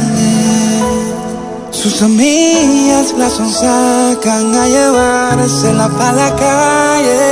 Sus 1.72 2.02
amigas 2.02 3.14
la 3.18 3.30
sacan 3.30 4.53
a 4.56 4.68
llevársela 4.68 5.88
pa' 5.88 6.11
la 6.11 6.36
calle. 6.36 7.24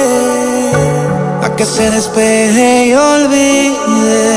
A 1.43 1.55
que 1.57 1.65
se 1.65 1.91
despeje 1.91 2.87
y 2.87 2.93
olvide 2.93 4.27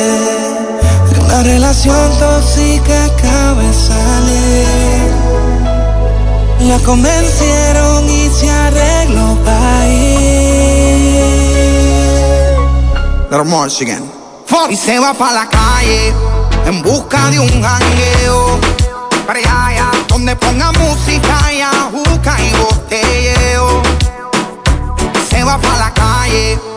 de 1.13 1.21
una 1.21 1.43
relación 1.45 2.11
tóxica 2.19 3.11
salir. 3.73 3.90
La 6.63 6.79
convencieron 6.81 8.09
y 8.09 8.29
se 8.29 8.51
arregló 8.51 9.37
pa' 9.45 9.87
ir. 9.87 10.21
Y 14.69 14.77
se 14.77 14.99
va 14.99 15.15
pa' 15.15 15.33
la 15.33 15.49
calle 15.49 16.13
en 16.67 16.83
busca 16.83 17.31
de 17.31 17.41
un 17.41 17.63
jangueo. 17.63 18.61
Para 19.27 19.39
allá, 19.39 19.91
donde 20.09 20.37
ponga 20.37 20.71
música 20.73 21.53
y 21.53 21.61
ajuca 21.61 22.37
y 22.41 22.53
botelleo. 22.57 23.83
Y 25.15 25.35
se 25.35 25.43
va 25.43 25.59
pa' 25.59 25.79
la 25.79 25.95
calle 25.95 26.70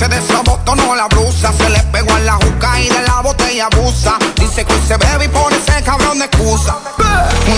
se 0.00 0.08
desabotonó 0.08 0.96
la 0.96 1.06
blusa. 1.08 1.52
Se 1.52 1.68
le 1.68 1.82
pegó 1.92 2.16
en 2.16 2.24
la 2.24 2.34
juca 2.34 2.80
y 2.80 2.88
de 2.88 3.02
la 3.02 3.20
botella 3.20 3.68
abusa. 3.70 4.16
Dice 4.36 4.64
que 4.64 4.74
se 4.88 4.96
bebe 4.96 5.26
y 5.26 5.28
pone 5.28 5.56
ese 5.56 5.82
cabrón 5.82 6.18
de 6.18 6.24
excusa. 6.24 6.76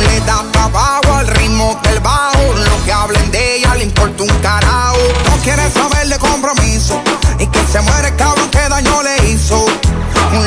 Le 0.08 0.20
da 0.22 0.42
trabajo 0.50 1.14
al 1.14 1.28
ritmo 1.28 1.78
del 1.84 2.00
bajo. 2.00 2.42
Lo 2.56 2.84
que 2.84 2.92
hablen 2.92 3.30
de 3.30 3.56
ella 3.56 3.76
le 3.76 3.84
importa 3.84 4.24
un 4.24 4.38
carajo. 4.40 4.98
No 5.30 5.36
quiere 5.44 5.70
saber 5.70 6.08
de 6.08 6.18
compromiso. 6.18 7.00
Y 7.38 7.46
que 7.46 7.64
se 7.66 7.80
muere 7.80 8.08
el 8.08 8.16
cabrón 8.16 8.50
que 8.50 8.68
daño 8.68 9.02
le 9.04 9.30
hizo. 9.30 9.64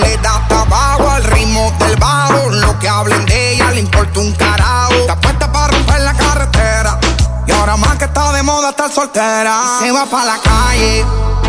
Le 0.01 0.17
da 0.17 0.45
trabajo 0.49 1.09
al 1.09 1.23
ritmo 1.23 1.73
del 1.79 1.95
bajo. 1.95 2.49
Lo 2.49 2.77
que 2.77 2.89
hablen 2.89 3.25
de 3.25 3.53
ella 3.53 3.71
le 3.71 3.79
importa 3.79 4.19
un 4.19 4.33
carajo. 4.33 4.93
Está 4.95 5.15
puesta 5.21 5.49
para 5.49 5.67
romper 5.67 6.01
la 6.01 6.13
carretera. 6.13 6.99
Y 7.47 7.51
ahora 7.53 7.77
más 7.77 7.95
que 7.95 8.03
está 8.03 8.33
de 8.33 8.43
moda 8.43 8.71
estar 8.71 8.91
soltera. 8.91 9.79
Se 9.79 9.91
va 9.93 10.05
para 10.05 10.25
la 10.25 10.37
calle 10.39 11.05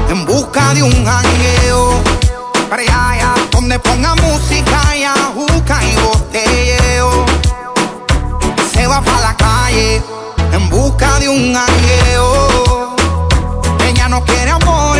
en 0.08 0.24
busca 0.24 0.74
de 0.74 0.82
un 0.82 1.04
jangueo. 1.04 2.02
Para 2.68 2.82
allá, 2.82 3.34
donde 3.50 3.78
ponga 3.78 4.14
música 4.16 4.96
y 4.96 5.04
ajuca 5.04 5.78
y 5.84 5.96
botelleo. 5.96 7.26
Se 8.72 8.86
va 8.86 9.00
para 9.00 9.20
la 9.20 9.36
calle 9.36 10.02
en 10.52 10.68
busca 10.68 11.18
de 11.18 11.28
un 11.28 11.54
jangueo. 11.54 12.96
Ella 13.86 14.08
no 14.08 14.24
quiere 14.24 14.50
amores 14.50 14.95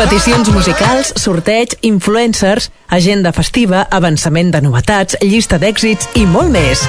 Peticions 0.00 0.48
musicals, 0.48 1.10
sorteig, 1.20 1.74
influencers, 1.84 2.70
agenda 2.88 3.34
festiva, 3.36 3.82
avançament 3.92 4.48
de 4.54 4.62
novetats, 4.64 5.18
llista 5.20 5.60
d'èxits 5.60 6.08
i 6.16 6.24
molt 6.24 6.48
més. 6.56 6.88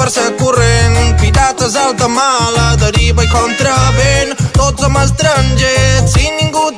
Per 0.00 0.08
alta 1.90 2.08
mala, 2.08 2.76
deriva 2.80 3.24
i 3.24 3.28
contravent. 3.28 4.32
Tots 4.56 4.80
som 4.80 4.96
estrangers, 4.96 6.12
si 6.14 6.30
ningú 6.38 6.70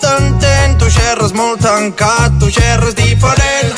xerres 1.23 1.39
molt 1.39 1.61
tancat, 1.63 2.33
tu 2.41 2.49
xerres 2.51 2.95
diferent. 2.95 3.71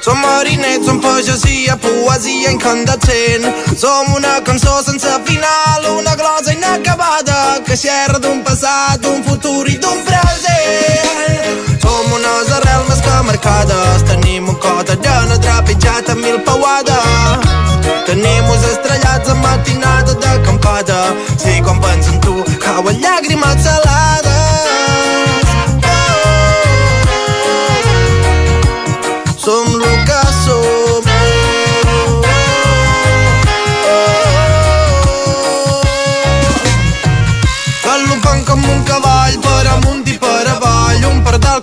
Som 0.00 0.16
marinets, 0.22 0.86
som 0.86 1.00
pagesia, 1.00 1.76
poesia 1.76 2.50
incandescent. 2.50 3.44
Som 3.76 4.14
una 4.14 4.40
cançó 4.42 4.80
sense 4.82 5.10
final, 5.26 5.84
una 5.98 6.14
glosa 6.16 6.52
inacabada 6.52 7.60
que 7.66 7.76
xerra 7.76 8.18
d'un 8.18 8.40
passat, 8.42 9.02
d'un 9.02 9.22
futur 9.22 9.68
i 9.68 9.76
d'un 9.76 10.00
present. 10.08 11.76
Som 11.82 12.12
unes 12.16 12.54
arrels 12.56 12.88
més 12.88 13.04
que 13.04 13.20
marcades, 13.28 14.08
tenim 14.08 14.48
un 14.48 14.56
cos 14.56 14.84
de 14.88 14.96
llana 15.04 15.36
trepitjat 15.44 16.08
amb 16.08 16.24
mil 16.24 16.40
pauades. 16.48 17.52
Tenim 18.08 18.48
uns 18.48 18.64
estrellats 18.72 19.28
en 19.28 19.44
matinada 19.44 20.16
d'acampada, 20.24 21.04
si 21.36 21.60
quan 21.60 21.84
penso 21.84 22.16
en 22.16 22.20
tu 22.24 22.42
cauen 22.64 22.96
llàgrimes 23.04 23.64
salades. 23.68 24.37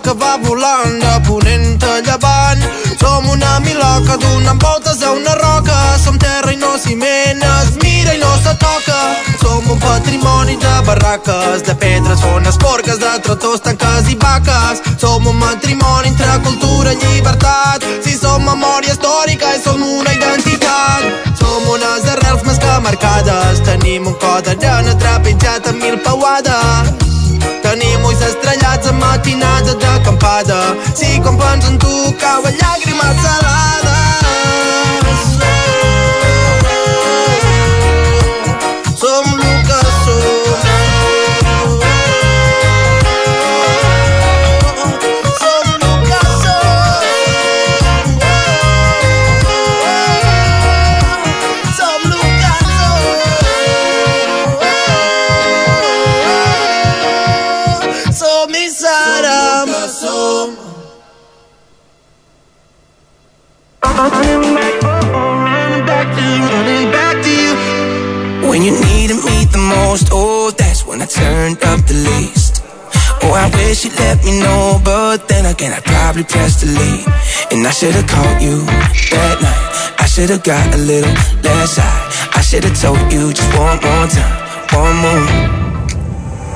Que 0.06 0.12
va 0.22 0.36
volant 0.38 1.00
de 1.02 1.14
ponent 1.26 1.82
a 1.82 1.94
llevant. 2.06 2.60
Som 3.00 3.24
una 3.28 3.58
miloca 3.64 4.16
donant 4.22 4.60
voltes 4.62 5.02
a 5.02 5.10
una 5.10 5.34
roca. 5.34 5.78
Som 5.98 6.18
terra 6.22 6.52
i 6.52 6.58
no 6.60 6.76
ciment, 6.78 7.42
es 7.42 7.72
mira 7.82 8.14
i 8.14 8.20
no 8.20 8.30
se 8.44 8.52
toca. 8.60 8.98
Som 9.40 9.66
un 9.74 9.80
patrimoni 9.82 10.56
de 10.62 10.74
barraques 10.86 11.64
De 11.66 11.74
pedres, 11.74 12.20
fones, 12.20 12.56
porques, 12.56 13.00
de 13.02 13.14
trotors, 13.24 13.64
tanques 13.66 14.10
i 14.12 14.14
vaques. 14.14 14.84
Som 15.00 15.26
un 15.26 15.40
matrimoni 15.40 16.12
entre 16.12 16.38
cultura 16.44 16.92
i 16.92 17.00
llibertat. 17.02 17.88
Si 18.04 18.14
som 18.18 18.46
memòria 18.46 18.94
històrica 18.94 19.56
i 19.56 19.62
som 19.64 19.82
una 19.82 20.12
identitat. 20.20 21.34
Som 21.40 21.66
unes 21.74 22.06
arrels 22.14 22.46
més 22.46 22.62
que 22.62 22.78
marcades 22.86 23.64
Tenim 23.66 24.06
un 24.06 24.14
cos 24.22 24.46
de 24.46 24.54
llana 24.62 24.94
trepitjat 25.02 25.72
amb 25.72 25.82
mil 25.82 25.98
pauades 26.06 27.05
ulls 28.16 28.26
estrellats 28.28 28.86
en 28.88 28.98
matinada 28.98 29.74
d'acampada 29.74 30.60
Si 30.94 31.20
quan 31.22 31.36
penso 31.36 31.68
en 31.72 31.78
tu 31.78 31.94
cauen 32.20 32.54
llàgrimes 32.60 33.16
salades 33.22 33.75
turned 71.16 71.58
up 71.64 71.80
the 71.86 71.94
least. 71.94 72.62
Oh, 73.22 73.32
I 73.32 73.48
wish 73.56 73.84
you'd 73.84 73.98
let 73.98 74.22
me 74.24 74.40
know, 74.40 74.80
but 74.84 75.28
then 75.28 75.46
again, 75.46 75.72
I'd 75.72 75.84
probably 75.84 76.24
press 76.24 76.60
delete. 76.60 77.06
And 77.50 77.66
I 77.66 77.70
should've 77.70 78.06
called 78.06 78.40
you 78.40 78.62
that 79.12 79.36
night. 79.40 79.64
I 79.98 80.06
should've 80.06 80.44
got 80.44 80.66
a 80.74 80.78
little 80.78 81.14
less 81.42 81.76
high. 81.76 82.38
I 82.38 82.40
should've 82.42 82.76
told 82.78 83.00
you 83.12 83.32
just 83.32 83.50
one 83.56 83.80
more 83.80 84.06
time, 84.06 84.36
one 84.70 84.96
more. 85.04 85.26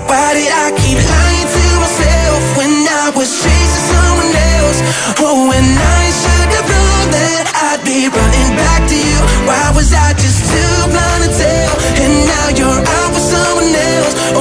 Why 0.08 0.34
did 0.36 0.52
I 0.52 0.66
keep 0.80 0.98
lying 0.98 1.48
to 1.54 1.64
myself 1.80 2.42
when 2.56 2.72
I 2.86 3.10
was 3.16 3.30
chasing 3.42 3.86
someone 3.90 4.32
else. 4.60 4.78
Oh, 5.18 5.50
and 5.50 5.70
I 5.98 6.02
should 6.20 6.50
have 6.56 6.68
known 6.68 7.06
that 7.16 7.44
I'd 7.68 7.82
be 7.82 8.06
running 8.06 8.52
back 8.56 8.82
to 8.90 8.96
you. 8.96 9.20
Why 9.48 9.72
was 9.74 9.92
I 9.92 10.12
just 10.14 10.40
too 10.50 10.76
blind 10.92 11.24
to 11.24 11.30
tell? 11.34 11.72
And 12.04 12.12
now 12.28 12.46
you're 12.58 12.82
out 12.84 12.99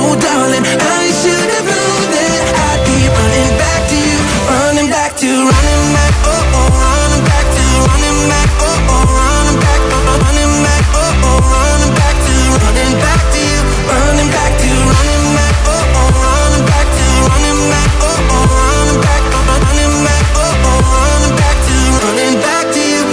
Oh, 0.10 0.18
darling, 0.18 0.66
I 0.66 1.06
should 1.22 1.50
have 1.54 1.68
known 1.70 2.02
that 2.10 2.42
I'd 2.50 2.82
be 2.82 2.98
running 3.14 3.52
back 3.62 3.82
to 3.94 3.98
you. 4.10 4.20
Running 4.50 4.90
back 4.90 5.14
to, 5.22 5.30
running 5.30 5.86
back, 5.94 6.14
oh, 6.26 6.34
oh, 6.34 6.66
running 6.82 7.24
back 7.30 7.46
to, 7.46 7.66
running 7.86 8.22
back, 8.26 8.50
oh, 8.58 8.90
oh, 8.90 9.06
running 9.06 9.60
back, 9.62 9.82
oh, 9.86 10.10
oh, 10.10 10.18
running 10.26 10.56
back, 10.66 10.84
oh, 10.98 11.14
oh, 11.30 11.46
running 11.46 11.94
back 11.94 12.16
to, 12.26 12.34
running 12.58 12.94
back 12.98 13.22
to 13.22 13.38
you. 13.38 13.62
Running 13.86 14.30
back 14.34 14.52
to, 14.58 14.70
running 14.90 15.28
back, 15.38 15.56
oh, 15.70 15.78
oh, 15.78 16.10
running 16.26 16.66
back 16.66 16.88
to, 16.90 17.06
running 17.30 17.62
back, 17.70 17.90
oh, 18.02 18.34
oh, 18.34 18.50
running 18.50 18.98
back, 19.06 19.22
running 19.30 19.94
back, 20.10 20.26
oh, 20.42 20.70
oh, 20.74 20.82
running 20.90 21.36
back 21.38 21.58
to, 21.70 21.78
running 22.02 22.36
back 22.42 22.66
to 22.74 22.82
you. 22.82 23.06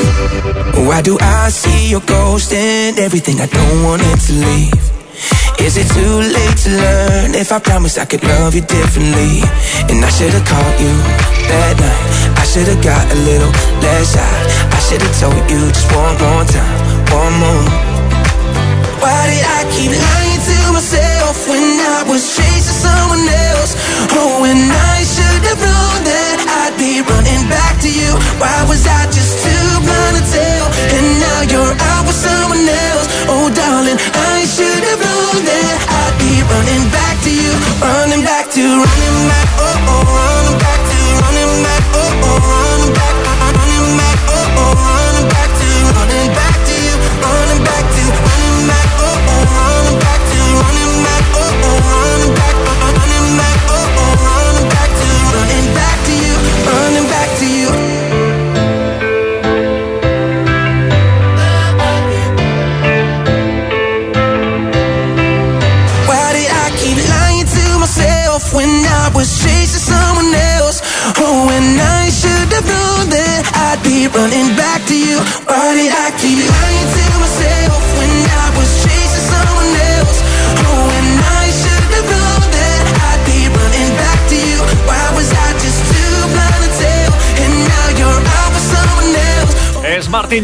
Why 0.88 1.04
do 1.04 1.20
I 1.20 1.52
see 1.52 1.92
your 1.92 2.00
ghost 2.08 2.56
and 2.56 2.96
everything 2.98 3.36
I 3.44 3.48
don't 3.52 3.84
want 3.84 4.00
it 4.00 4.18
to 4.28 4.32
leave? 4.32 4.95
Is 5.66 5.76
it 5.76 5.90
too 5.90 6.22
late 6.22 6.56
to 6.62 6.70
learn 6.70 7.34
if 7.34 7.50
I 7.50 7.58
promised 7.58 7.98
I 7.98 8.04
could 8.04 8.22
love 8.22 8.54
you 8.54 8.62
differently? 8.62 9.42
And 9.90 9.98
I 9.98 10.10
should've 10.14 10.46
called 10.46 10.78
you 10.78 10.94
that 11.50 11.74
night. 11.82 12.06
I 12.38 12.44
should've 12.46 12.78
got 12.86 13.02
a 13.10 13.18
little 13.26 13.50
less 13.82 14.14
out. 14.14 14.46
I 14.70 14.78
should've 14.86 15.10
told 15.18 15.42
you 15.50 15.58
just 15.74 15.90
one 15.90 16.14
more 16.22 16.46
time, 16.46 16.78
one 17.10 17.34
more. 17.42 17.66
Why 19.02 19.26
did 19.26 19.42
I 19.42 19.66
keep 19.74 19.90
lying 19.90 20.42
to 20.46 20.58
myself 20.70 21.34
when 21.50 21.66
I 21.82 22.06
was 22.06 22.22
chasing 22.38 22.78
someone 22.86 23.26
else? 23.26 23.74
Oh, 24.14 24.46
and 24.46 24.70
I 24.70 25.02
should 25.02 25.42
have 25.50 25.58
known 25.58 25.98
that 26.06 26.36
I'd 26.62 26.78
be 26.78 27.02
running 27.02 27.42
back 27.50 27.74
to 27.82 27.90
you. 27.90 28.14
Why 28.38 28.54
was 28.70 28.86
I 28.86 29.10
just 29.10 29.42
too 29.42 29.66
blind 29.82 30.14
to 30.14 30.22
tell? 30.30 30.66
And 30.94 31.06
now 31.18 31.38
you're 31.50 31.74
out 31.90 32.06
with 32.06 32.14
someone 32.14 32.62
else. 32.70 33.06
Oh, 33.26 33.50
darling, 33.50 33.98
I 34.14 34.46
should 34.46 34.86
that 35.44 35.76
I'd 35.88 36.14
be 36.20 36.40
running 36.48 36.86
back 36.92 37.16
to 37.24 37.30
you. 37.32 37.52
Running 37.80 38.24
back 38.24 38.50
to, 38.52 38.62
running 38.62 39.28
back, 39.28 39.48
oh, 39.58 39.90
oh, 39.90 40.04
running 40.08 40.58
back 40.58 40.75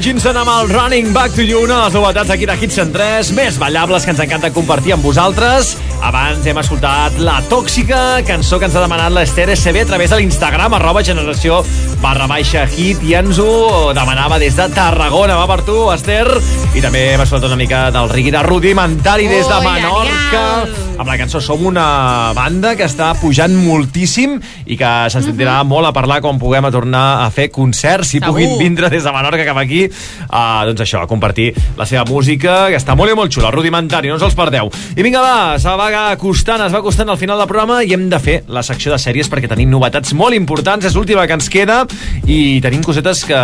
Jinson 0.00 0.36
amb 0.38 0.48
el 0.48 0.70
Running 0.70 1.12
Back 1.12 1.34
to 1.34 1.42
You, 1.42 1.64
una 1.66 1.74
de 1.74 1.84
les 1.84 1.94
novetats 1.98 2.30
aquí 2.30 2.46
de 2.48 2.54
Hits 2.56 2.78
en 2.80 2.92
3, 2.94 3.32
més 3.36 3.58
ballables 3.60 4.06
que 4.06 4.12
ens 4.14 4.20
encanta 4.24 4.52
compartir 4.54 4.94
amb 4.94 5.04
vosaltres. 5.04 5.74
Abans 6.02 6.46
hem 6.48 6.58
escoltat 6.58 7.18
La 7.22 7.36
Tòxica, 7.50 8.22
cançó 8.26 8.58
que 8.58 8.66
ens 8.66 8.74
ha 8.78 8.82
demanat 8.82 9.12
l'Ester 9.14 9.50
SB 9.54 9.84
a 9.84 9.88
través 9.90 10.10
de 10.10 10.18
l'Instagram, 10.18 10.74
arroba 10.78 11.04
generació 11.06 11.60
barra 12.02 12.26
baixa 12.30 12.64
hit, 12.66 13.02
i 13.06 13.14
ens 13.18 13.38
ho 13.38 13.92
demanava 13.94 14.40
des 14.42 14.56
de 14.58 14.66
Tarragona. 14.74 15.36
Va 15.38 15.46
per 15.50 15.60
tu, 15.66 15.76
Esther. 15.94 16.26
I 16.74 16.82
també 16.82 17.12
hem 17.12 17.22
escoltat 17.22 17.50
una 17.52 17.60
mica 17.60 17.84
del 17.94 18.10
Riqui 18.10 18.32
de 18.34 18.42
Rudimentari 18.42 19.28
des 19.30 19.46
de 19.46 19.60
Menorca, 19.62 20.44
amb 20.96 21.06
la 21.08 21.18
cançó 21.20 21.40
Som 21.42 21.66
una 21.66 22.32
banda 22.34 22.74
que 22.78 22.86
està 22.86 23.12
pujant 23.20 23.54
moltíssim 23.54 24.38
i 24.66 24.76
que 24.78 24.90
se'ns 25.12 25.28
sentirà 25.30 25.60
molt 25.66 25.86
a 25.88 25.94
parlar 25.94 26.20
quan 26.22 26.38
puguem 26.38 26.66
a 26.66 26.72
tornar 26.74 27.04
a 27.22 27.30
fer 27.34 27.50
concerts, 27.54 28.10
si 28.10 28.18
Segur. 28.18 28.32
puguin 28.32 28.58
vindre 28.58 28.90
des 28.90 29.04
de 29.04 29.14
Menorca 29.14 29.46
cap 29.46 29.58
aquí, 29.62 29.81
uh, 29.90 30.62
doncs 30.68 30.84
això, 30.84 31.02
a 31.02 31.10
compartir 31.10 31.52
la 31.78 31.86
seva 31.88 32.04
música, 32.08 32.68
que 32.72 32.78
està 32.80 32.96
molt 32.98 33.12
i 33.12 33.16
molt 33.18 33.32
xula, 33.32 33.52
rudimentari, 33.54 34.10
no 34.10 34.18
us 34.20 34.26
els 34.26 34.36
perdeu. 34.38 34.70
I 34.96 35.02
vinga, 35.04 35.22
va, 35.22 35.58
se 35.62 35.76
va 35.78 35.88
acostant, 36.10 36.66
es 36.66 36.74
va 36.74 36.82
acostant 36.82 37.10
al 37.12 37.20
final 37.20 37.40
del 37.40 37.50
programa 37.50 37.82
i 37.82 37.94
hem 37.94 38.08
de 38.12 38.20
fer 38.22 38.38
la 38.52 38.64
secció 38.66 38.92
de 38.92 39.00
sèries 39.02 39.30
perquè 39.32 39.50
tenim 39.50 39.70
novetats 39.72 40.14
molt 40.18 40.36
importants, 40.36 40.86
és 40.86 40.96
l'última 40.96 41.26
que 41.26 41.36
ens 41.38 41.50
queda 41.52 41.82
i 42.26 42.60
tenim 42.64 42.84
cosetes 42.84 43.24
que 43.28 43.42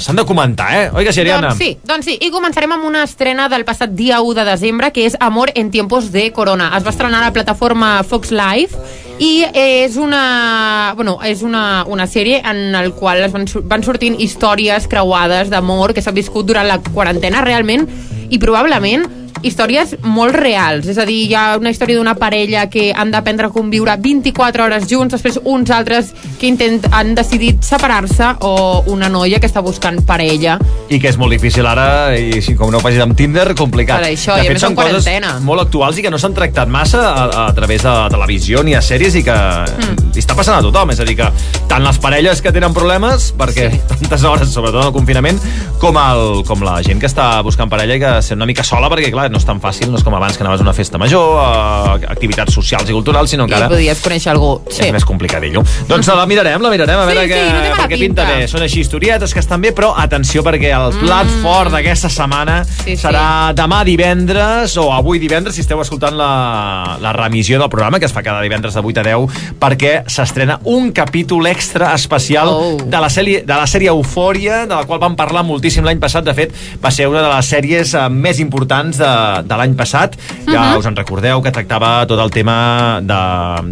s'han 0.00 0.20
de 0.20 0.26
comentar, 0.28 0.70
eh? 0.74 0.84
Oi 0.94 1.06
que 1.06 1.12
sí, 1.12 1.22
Ariana? 1.24 1.52
Doncs 1.52 1.62
sí, 1.62 1.70
doncs 1.86 2.10
sí. 2.10 2.18
I 2.20 2.32
començarem 2.34 2.76
amb 2.76 2.88
una 2.88 3.04
estrena 3.08 3.48
del 3.52 3.66
passat 3.68 3.94
dia 3.94 4.20
1 4.22 4.38
de 4.40 4.48
desembre, 4.48 4.92
que 4.94 5.06
és 5.08 5.18
Amor 5.20 5.52
en 5.54 5.70
tiempos 5.70 6.12
de 6.12 6.30
corona. 6.32 6.72
Es 6.78 6.86
va 6.86 6.94
estrenar 6.94 7.22
a 7.22 7.28
la 7.28 7.34
plataforma 7.36 7.96
Fox 8.06 8.32
Live 8.34 9.02
i 9.22 9.44
és 9.54 9.96
una, 10.00 10.92
bueno, 10.96 11.18
és 11.22 11.42
una, 11.46 11.84
una 11.86 12.06
sèrie 12.10 12.40
en 12.42 12.74
el 12.74 12.92
qual 12.98 13.22
es 13.22 13.32
van, 13.34 13.46
van 13.70 13.84
sortint 13.86 14.16
històries 14.18 14.88
creuades 14.90 15.52
d'amor 15.52 15.73
que 15.94 16.02
s'ha 16.02 16.14
viscut 16.14 16.46
durant 16.46 16.66
la 16.68 16.78
quarantena 16.78 17.42
realment 17.44 17.86
i 18.34 18.38
probablement 18.42 19.06
històries 19.44 19.90
molt 20.00 20.32
reals, 20.40 20.86
és 20.88 20.96
a 20.96 21.04
dir, 21.04 21.18
hi 21.28 21.34
ha 21.36 21.58
una 21.60 21.68
història 21.68 21.98
d'una 21.98 22.14
parella 22.16 22.62
que 22.72 22.86
han 22.96 23.10
d'aprendre 23.12 23.50
a 23.50 23.52
conviure 23.52 23.92
24 24.00 24.64
hores 24.64 24.86
junts, 24.88 25.12
després 25.12 25.36
uns 25.44 25.68
altres 25.74 26.14
que 26.40 26.48
intent, 26.48 26.78
han 26.96 27.10
decidit 27.14 27.60
separar-se 27.66 28.30
o 28.48 28.54
una 28.88 29.10
noia 29.12 29.36
que 29.42 29.50
està 29.50 29.60
buscant 29.60 30.00
parella. 30.08 30.54
I 30.88 30.96
que 31.02 31.10
és 31.12 31.18
molt 31.20 31.34
difícil 31.36 31.68
ara, 31.68 32.16
i 32.16 32.40
si 32.40 32.54
com 32.56 32.72
no 32.72 32.80
ho 32.80 32.84
facis 32.86 33.02
amb 33.04 33.12
Tinder, 33.18 33.50
complicat. 33.58 34.00
Per 34.00 34.14
això, 34.14 34.38
de 34.38 34.46
i 34.46 34.48
a 34.48 34.48
fet, 34.48 34.56
més 34.56 34.64
són 34.64 34.78
quarantena. 34.78 35.34
molt 35.44 35.66
actuals 35.66 36.00
i 36.00 36.06
que 36.06 36.14
no 36.14 36.22
s'han 36.22 36.32
tractat 36.40 36.72
massa 36.72 37.04
a, 37.12 37.28
a 37.44 37.46
través 37.54 37.84
de 37.84 37.92
la 37.92 38.08
televisió 38.16 38.64
ni 38.64 38.72
a 38.72 38.80
sèries 38.80 39.20
i 39.20 39.24
que 39.28 39.34
Mm. 39.34 40.14
està 40.16 40.32
passant 40.38 40.56
a 40.56 40.62
tothom. 40.62 40.90
És 40.94 41.00
a 41.00 41.04
dir, 41.04 41.16
que 41.18 41.28
tant 41.68 41.84
les 41.84 41.98
parelles 41.98 42.40
que 42.40 42.52
tenen 42.54 42.72
problemes, 42.72 43.34
perquè 43.36 43.68
sí. 43.72 43.80
tantes 43.92 44.24
hores, 44.24 44.48
sobretot 44.48 44.80
en 44.80 44.86
el 44.88 44.92
confinament, 44.96 45.40
com, 45.82 45.98
el, 46.00 46.44
com 46.48 46.62
la 46.64 46.78
gent 46.86 47.00
que 47.02 47.10
està 47.10 47.42
buscant 47.44 47.68
parella 47.68 47.98
i 47.98 48.00
que 48.00 48.12
sent 48.24 48.38
una 48.40 48.46
mica 48.46 48.64
sola, 48.64 48.88
perquè, 48.90 49.10
clar, 49.12 49.30
no 49.30 49.38
és 49.38 49.44
tan 49.46 49.60
fàcil, 49.60 49.90
no 49.92 49.98
és 49.98 50.04
com 50.04 50.14
abans 50.14 50.36
que 50.36 50.42
anaves 50.44 50.60
a 50.60 50.64
una 50.64 50.72
festa 50.76 50.98
major, 50.98 51.38
a 51.38 51.94
activitats 52.14 52.54
socials 52.54 52.88
i 52.90 52.92
culturals, 52.96 53.30
sinó 53.30 53.46
que 53.46 53.54
I 53.54 53.58
ara 53.58 53.68
podies 53.68 54.00
conèixer 54.02 54.30
algú. 54.32 54.60
és 54.70 54.92
més 54.92 55.04
complicadillo. 55.04 55.62
Doncs 55.88 56.08
la 56.08 56.26
mirarem, 56.26 56.60
la 56.62 56.70
mirarem, 56.70 56.98
a 56.98 57.06
Sí, 57.06 57.14
veure 57.14 57.26
sí, 57.26 57.32
què, 57.32 57.68
no 57.68 57.74
perquè 57.82 57.98
pinta 57.98 58.22
pinta. 58.24 58.24
bé. 58.38 58.48
Són 58.48 58.62
així 58.62 58.80
historietes 58.80 59.32
que 59.34 59.40
estan 59.40 59.60
bé, 59.60 59.72
però 59.74 59.92
atenció 59.96 60.42
perquè 60.42 60.72
el 60.74 60.92
plat 61.00 61.26
Mm. 61.26 61.42
fort 61.42 61.70
d'aquesta 61.72 62.08
setmana 62.08 62.64
Sí, 62.64 62.96
sí. 62.96 63.06
serà 63.06 63.52
demà 63.54 63.82
divendres 63.84 64.76
o 64.76 64.92
avui 64.92 65.18
divendres, 65.18 65.54
si 65.54 65.60
esteu 65.62 65.80
escoltant 65.80 66.16
la, 66.16 66.96
la 67.00 67.12
remissió 67.12 67.58
del 67.58 67.68
programa, 67.68 67.98
que 67.98 68.06
es 68.06 68.12
fa 68.12 68.22
cada 68.22 68.40
divendres 68.42 68.74
de 68.74 68.80
8 68.80 69.00
a 69.00 69.02
10, 69.02 69.54
perquè 69.60 70.04
s'estrena 70.06 70.60
un 70.64 70.92
capítol 70.92 71.46
extra 71.46 71.94
especial 71.94 72.48
Oh. 72.48 72.76
de, 72.84 73.00
la 73.00 73.08
sèrie, 73.10 73.42
de 73.44 73.54
la 73.54 73.66
sèrie 73.66 73.88
Eufòria, 73.88 74.64
de 74.66 74.74
la 74.74 74.84
qual 74.84 75.00
vam 75.00 75.16
parlar 75.16 75.42
moltíssim 75.44 75.84
l'any 75.84 75.98
passat. 75.98 76.24
De 76.24 76.34
fet, 76.34 76.52
va 76.82 76.90
ser 76.90 77.08
una 77.08 77.22
de 77.22 77.28
les 77.34 77.46
sèries 77.50 77.94
eh, 77.94 78.08
més 78.14 78.38
importants 78.40 78.98
de, 79.00 79.10
de 79.44 79.56
l'any 79.60 79.74
passat. 79.76 80.16
Ja 80.46 80.60
Mhm. 80.70 80.78
us 80.78 80.86
en 80.86 80.96
recordeu 80.96 81.42
que 81.42 81.50
tractava 81.52 82.06
tot 82.06 82.20
el 82.20 82.30
tema 82.30 83.00
de, 83.02 83.18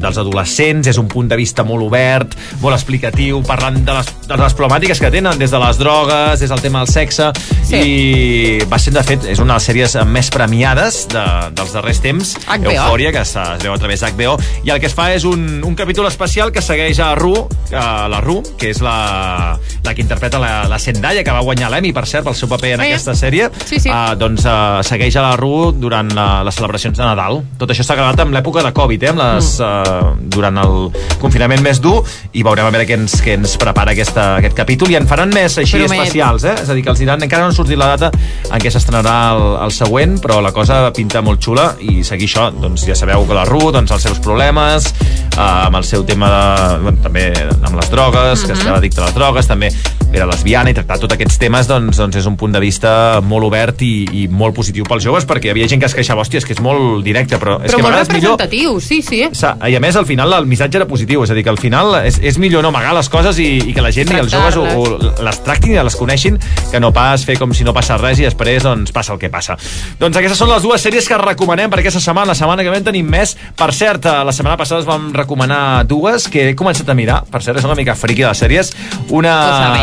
dels 0.00 0.18
adolescents, 0.18 0.86
és 0.88 0.98
un 0.98 1.08
punt 1.08 1.28
de 1.28 1.36
vista 1.36 1.64
molt 1.64 1.82
obert, 1.86 2.34
molt 2.60 2.74
explicatiu, 2.74 3.42
parlant 3.46 3.78
de 3.84 3.92
les, 3.92 4.06
de 4.28 4.36
les 4.36 4.54
problemàtiques 4.58 5.00
que 5.00 5.10
tenen, 5.10 5.38
des 5.38 5.50
de 5.50 5.58
les 5.58 5.78
drogues, 5.78 6.40
des 6.40 6.48
del 6.50 6.60
tema 6.60 6.78
del 6.84 6.88
sexe, 6.88 7.30
Sí. 7.62 7.76
i 7.76 8.58
va 8.70 8.78
ser, 8.78 8.92
de 8.92 9.02
fet, 9.02 9.24
és 9.24 9.38
una 9.38 9.54
de 9.54 9.58
les 9.60 9.68
sèries 9.68 9.96
més 10.06 10.28
premiades 10.30 11.06
de, 11.08 11.22
dels 11.54 11.72
darrers 11.72 12.00
temps, 12.02 12.34
HBO. 12.46 12.70
Eufòria, 12.72 13.12
que 13.12 13.22
es, 13.22 13.34
es 13.36 13.62
veu 13.62 13.72
a 13.74 13.78
través 13.78 14.00
d'HBO, 14.02 14.36
i 14.64 14.70
el 14.70 14.80
que 14.80 14.86
es 14.90 14.94
fa 14.94 15.12
és 15.14 15.24
un, 15.24 15.62
un 15.64 15.74
capítol 15.78 16.06
especial 16.06 16.52
que 16.52 16.60
segueix 16.62 16.98
a 17.00 17.14
Ru, 17.14 17.34
a 17.72 18.08
la 18.08 18.20
Ru, 18.20 18.42
que 18.58 18.70
és 18.70 18.80
la, 18.84 19.58
la 19.84 19.94
que 19.94 20.02
interpreta 20.02 20.38
la, 20.38 20.64
la 20.68 20.78
Zendaya, 20.78 21.22
que 21.24 21.30
va 21.32 21.40
guanyar 21.40 21.70
l'Emmy, 21.70 21.92
per 21.92 22.06
cert, 22.06 22.24
pel 22.24 22.34
seu 22.34 22.48
paper 22.50 22.74
en 22.74 22.80
ja. 22.84 22.90
aquesta 22.92 23.14
sèrie. 23.14 23.48
Sí, 23.64 23.78
sí. 23.80 23.88
Uh, 23.90 24.14
doncs 24.22 24.44
uh, 24.46 24.80
segueix 24.86 25.16
a 25.18 25.24
la 25.24 25.34
Ru 25.38 25.72
durant 25.74 26.08
la, 26.14 26.26
les 26.46 26.54
celebracions 26.54 26.96
de 26.96 27.02
Nadal. 27.02 27.40
Tot 27.58 27.72
això 27.74 27.84
s'ha 27.86 27.96
gravat 27.98 28.22
en 28.22 28.32
l'època 28.34 28.62
de 28.64 28.72
Covid, 28.76 29.02
eh? 29.02 29.10
Amb 29.12 29.22
les, 29.22 29.48
mm. 29.58 29.66
uh, 29.66 30.28
durant 30.32 30.60
el 30.62 30.76
confinament 31.22 31.62
més 31.64 31.80
dur, 31.82 32.00
i 32.32 32.44
veurem 32.46 32.68
a 32.68 32.72
veure 32.74 32.86
què 32.88 32.96
ens, 32.98 33.18
què 33.24 33.36
ens 33.40 33.56
prepara 33.60 33.94
aquesta, 33.96 34.36
aquest 34.40 34.56
capítol, 34.58 34.92
i 34.92 34.98
en 35.00 35.08
faran 35.10 35.32
més 35.34 35.58
així 35.58 35.80
Promet. 35.80 36.04
especials, 36.04 36.46
eh? 36.46 36.54
És 36.62 36.70
a 36.70 36.76
dir, 36.78 36.84
que 36.86 36.92
els 36.94 37.02
diran, 37.02 37.22
encara 37.26 37.46
no 37.46 37.52
ha 37.52 37.56
sortit 37.56 37.80
la 37.80 37.90
data 37.96 38.12
en 38.12 38.62
què 38.62 38.72
s'estrenarà 38.72 39.16
el, 39.34 39.44
el 39.66 39.74
següent, 39.74 40.18
però 40.22 40.40
la 40.44 40.52
cosa 40.54 40.84
pinta 40.94 41.22
molt 41.24 41.42
xula, 41.42 41.72
i 41.82 42.02
seguir 42.06 42.30
això, 42.30 42.48
doncs 42.54 42.86
ja 42.88 42.96
sabeu 42.98 43.26
que 43.28 43.36
la 43.36 43.46
Ru, 43.48 43.70
doncs 43.74 43.92
els 43.94 44.06
seus 44.08 44.22
problemes, 44.22 44.92
uh, 45.36 45.66
amb 45.66 45.80
el 45.80 45.88
seu 45.88 46.06
tema 46.08 46.30
de, 46.32 46.44
bueno, 46.86 47.02
també 47.02 47.26
amb 47.62 47.74
les 47.78 47.90
drogues, 47.90 48.46
que 48.46 48.52
Mhm. 48.52 48.60
estava 48.60 48.78
addicte 48.78 49.00
a 49.00 49.06
les 49.06 49.14
drogues, 49.14 49.46
també 49.48 49.72
era 50.12 50.26
lesbiana, 50.28 50.70
i 50.70 50.74
tractar 50.76 50.98
tots 51.00 51.14
aquests 51.14 51.38
temes, 51.40 51.66
doncs, 51.66 51.96
doncs 51.96 52.16
és 52.20 52.26
un 52.28 52.36
punt 52.36 52.52
de 52.52 52.60
vista 52.60 53.20
molt 53.24 53.46
obert 53.48 53.80
i, 53.82 54.04
i 54.12 54.26
molt 54.28 54.54
positiu 54.56 54.84
pels 54.88 55.04
joves, 55.04 55.26
perquè 55.28 55.48
hi 55.50 55.54
havia 55.54 55.68
gent 55.70 55.80
que 55.82 55.88
es 55.88 55.94
queixava, 55.96 56.22
hòstia, 56.22 56.42
és 56.42 56.46
que 56.48 56.54
és 56.56 56.60
molt 56.62 57.02
directe, 57.04 57.38
però, 57.40 57.58
és 57.62 57.70
Però 57.72 57.80
que 57.80 57.82
molt 57.86 57.94
vegades 57.94 58.12
millor... 58.12 58.36
representatiu, 58.36 58.80
sí, 58.80 59.00
sí. 59.02 59.22
Sa- 59.36 59.56
I 59.68 59.76
a 59.76 59.80
més, 59.80 59.96
al 59.96 60.06
final, 60.06 60.32
el 60.36 60.46
missatge 60.46 60.78
era 60.80 60.86
positiu, 60.88 61.22
és 61.24 61.30
a 61.32 61.34
dir, 61.38 61.44
que 61.46 61.50
al 61.52 61.58
final 61.60 61.94
és, 62.04 62.18
és 62.22 62.38
millor 62.38 62.62
no 62.62 62.68
amagar 62.72 62.94
les 62.96 63.08
coses 63.12 63.38
i, 63.42 63.48
i 63.70 63.74
que 63.74 63.82
la 63.84 63.92
gent 63.94 64.12
i 64.12 64.18
els 64.20 64.32
joves 64.32 64.56
ho, 64.60 64.64
ho, 64.66 65.12
les 65.24 65.40
tractin 65.44 65.74
i 65.74 65.80
les 65.82 65.96
coneixin, 65.96 66.38
que 66.70 66.80
no 66.80 66.92
pas 66.92 67.24
fer 67.24 67.38
com 67.40 67.52
si 67.56 67.64
no 67.64 67.72
passa 67.76 67.96
res 68.00 68.20
i 68.20 68.26
després 68.28 68.62
doncs, 68.66 68.92
passa 68.92 69.14
el 69.14 69.20
que 69.22 69.30
passa. 69.32 69.56
Doncs 70.00 70.16
aquestes 70.20 70.38
són 70.38 70.50
les 70.52 70.62
dues 70.64 70.82
sèries 70.84 71.08
que 71.08 71.18
recomanem 71.20 71.70
per 71.72 71.80
aquesta 71.80 72.00
setmana. 72.02 72.32
La 72.32 72.38
setmana 72.38 72.62
que 72.62 72.70
ve 72.70 72.78
en 72.82 72.84
tenim 72.86 73.08
més. 73.08 73.34
Per 73.56 73.70
cert, 73.74 74.04
eh, 74.06 74.24
la 74.24 74.32
setmana 74.32 74.56
passada 74.60 74.80
es 74.82 74.86
vam 74.88 75.10
recomanar 75.16 75.84
dues 75.88 76.28
que 76.28 76.50
he 76.50 76.56
començat 76.58 76.88
a 76.88 76.94
mirar. 76.98 77.22
Per 77.30 77.42
cert, 77.44 77.58
és 77.58 77.64
una 77.68 77.76
mica 77.78 77.94
friqui 77.98 78.22
de 78.24 78.28
les 78.32 78.42
sèries. 78.44 78.72
Una, 79.10 79.34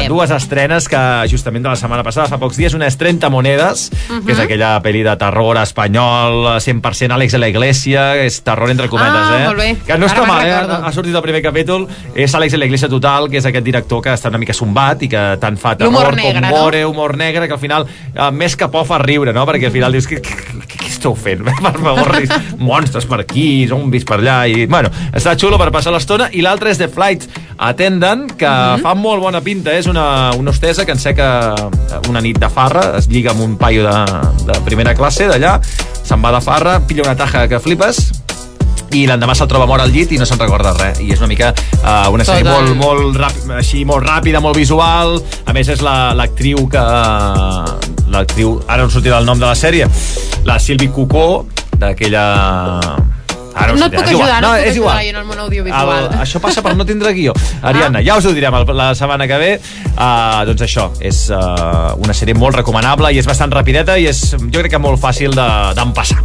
dues 0.09 0.31
estrenes 0.35 0.87
que 0.89 1.01
justament 1.31 1.63
de 1.65 1.69
la 1.73 1.75
setmana 1.79 2.03
passada, 2.05 2.27
fa 2.31 2.39
pocs 2.41 2.57
dies, 2.59 2.73
una 2.77 2.87
és 2.89 2.97
30 2.99 3.29
monedes, 3.33 3.89
Mhm. 4.19 4.25
que 4.25 4.31
és 4.33 4.39
aquella 4.39 4.81
pel·li 4.83 5.03
de 5.03 5.15
terror 5.17 5.57
espanyol, 5.57 6.59
100% 6.59 7.11
Àlex 7.15 7.31
de 7.31 7.39
la 7.39 7.47
Iglesia, 7.49 8.15
és 8.23 8.41
terror 8.43 8.69
entre 8.69 8.87
cometes, 8.89 9.15
Ah, 9.15 9.39
eh? 9.39 9.45
molt 9.45 9.57
bé. 9.57 9.77
Que 9.85 9.97
no 9.97 10.05
està 10.05 10.25
mal, 10.25 10.45
eh? 10.45 10.53
Ha 10.83 10.91
sortit 10.91 11.15
el 11.15 11.21
primer 11.21 11.41
capítol, 11.41 11.87
és 12.15 12.33
Àlex 12.33 12.51
de 12.51 12.57
la 12.57 12.65
Iglesia 12.65 12.89
Total, 12.89 13.29
que 13.29 13.37
és 13.37 13.45
aquest 13.45 13.65
director 13.65 14.01
que 14.01 14.13
està 14.13 14.29
una 14.29 14.37
mica 14.37 14.53
sombat 14.53 15.01
i 15.03 15.09
que 15.09 15.37
tant 15.39 15.57
fa 15.57 15.75
terror 15.75 15.91
L'humor 15.91 16.09
com 16.09 16.15
negre, 16.15 16.41
no? 16.41 16.89
humor 16.89 17.17
negre, 17.17 17.47
que 17.47 17.53
al 17.53 17.59
final, 17.59 17.87
eh, 18.13 18.31
més 18.31 18.55
que 18.55 18.67
por, 18.67 18.85
fa 18.85 18.97
riure, 18.99 19.33
no? 19.33 19.45
Perquè 19.45 19.65
al 19.65 19.71
final 19.71 19.91
dius, 19.91 20.07
què, 20.07 20.21
què, 20.21 20.35
què 20.67 20.88
esteu 20.99 21.15
fent? 21.15 21.41
Per 21.65 21.73
favor, 21.79 22.11
monstres 22.59 23.07
per 23.09 23.21
aquí, 23.23 23.65
zombis 23.69 24.03
per 24.07 24.19
allà, 24.19 24.41
i, 24.51 24.65
bueno, 24.69 24.91
està 25.15 25.33
xulo 25.39 25.57
per 25.59 25.69
passar 25.73 25.93
l'estona, 25.95 26.27
i 26.35 26.43
l'altre 26.45 26.73
és 26.73 26.79
The 26.81 26.89
Flight 26.91 27.25
Attendant, 27.57 28.27
que 28.39 28.47
Mhm. 28.49 28.81
fa 28.83 28.93
molt 28.95 29.21
bona 29.23 29.41
pinta, 29.41 29.73
és 29.75 29.87
una, 29.87 30.31
una 30.37 30.51
hostessa 30.51 30.85
que 30.85 30.91
enseca 30.95 31.55
una 32.09 32.21
nit 32.21 32.39
de 32.39 32.49
farra, 32.49 32.97
es 32.99 33.07
lliga 33.11 33.31
amb 33.31 33.41
un 33.43 33.57
paio 33.57 33.83
de, 33.87 34.21
de 34.47 34.59
primera 34.67 34.93
classe 34.95 35.27
d'allà, 35.27 35.57
se'n 36.03 36.21
va 36.23 36.31
de 36.35 36.41
farra, 36.41 36.79
pilla 36.87 37.03
una 37.05 37.15
taja 37.19 37.47
que 37.47 37.59
flipes, 37.59 38.09
i 38.97 39.05
l'endemà 39.07 39.35
se'l 39.35 39.47
troba 39.47 39.65
mort 39.69 39.83
al 39.83 39.91
llit 39.93 40.11
i 40.11 40.17
no 40.17 40.25
se'n 40.25 40.39
recorda 40.39 40.73
res 40.77 40.99
i 41.03 41.11
és 41.13 41.19
una 41.19 41.27
mica 41.27 41.51
uh, 41.53 42.09
una 42.13 42.25
sèrie 42.25 42.43
Total. 42.43 42.73
molt, 42.73 42.75
molt, 42.79 43.17
ràpid, 43.21 43.51
així, 43.57 43.83
molt 43.85 44.05
ràpida, 44.07 44.41
molt 44.41 44.57
visual 44.57 45.19
a 45.45 45.53
més 45.53 45.67
és 45.69 45.81
la- 45.85 46.13
l'actriu 46.17 46.67
que 46.71 46.81
l'actriu, 48.09 48.57
ara 48.67 48.83
no 48.83 48.89
sortirà 48.89 49.19
el 49.21 49.25
nom 49.29 49.39
de 49.39 49.45
la 49.45 49.55
sèrie 49.55 49.87
la 50.45 50.57
Sylvie 50.59 50.89
Cucó 50.89 51.45
d'aquella 51.77 52.25
Ara 53.59 53.73
no 53.75 53.87
et 53.89 53.91
puc 53.91 54.05
ajudar, 54.07 54.37
no, 54.41 54.53
et 54.55 54.61
puc 54.63 54.69
és 54.69 54.75
igual. 54.77 54.97
ajudar 54.97 55.03
jo 55.03 55.09
en 55.09 55.15
el 55.19 55.25
món 55.27 55.39
audiovisual. 55.43 55.89
El, 56.05 56.19
això 56.21 56.39
passa 56.39 56.61
per 56.63 56.75
no 56.77 56.85
tindre 56.87 57.11
guió. 57.17 57.33
Ariadna, 57.65 57.99
ja 58.05 58.15
us 58.15 58.23
ho 58.29 58.31
direm 58.31 58.55
la 58.77 58.93
setmana 58.95 59.27
que 59.27 59.39
ve. 59.41 59.49
Uh, 59.97 60.45
doncs 60.47 60.61
això, 60.63 60.85
és 61.03 61.25
uh, 61.33 61.91
una 61.99 62.13
sèrie 62.15 62.37
molt 62.39 62.55
recomanable 62.55 63.11
i 63.11 63.19
és 63.19 63.27
bastant 63.27 63.51
rapideta 63.51 63.97
i 63.99 64.05
és, 64.07 64.21
jo 64.39 64.61
crec 64.61 64.71
que 64.71 64.79
molt 64.79 65.01
fàcil 65.01 65.35
de- 65.35 65.73
d'empassar. 65.75 66.21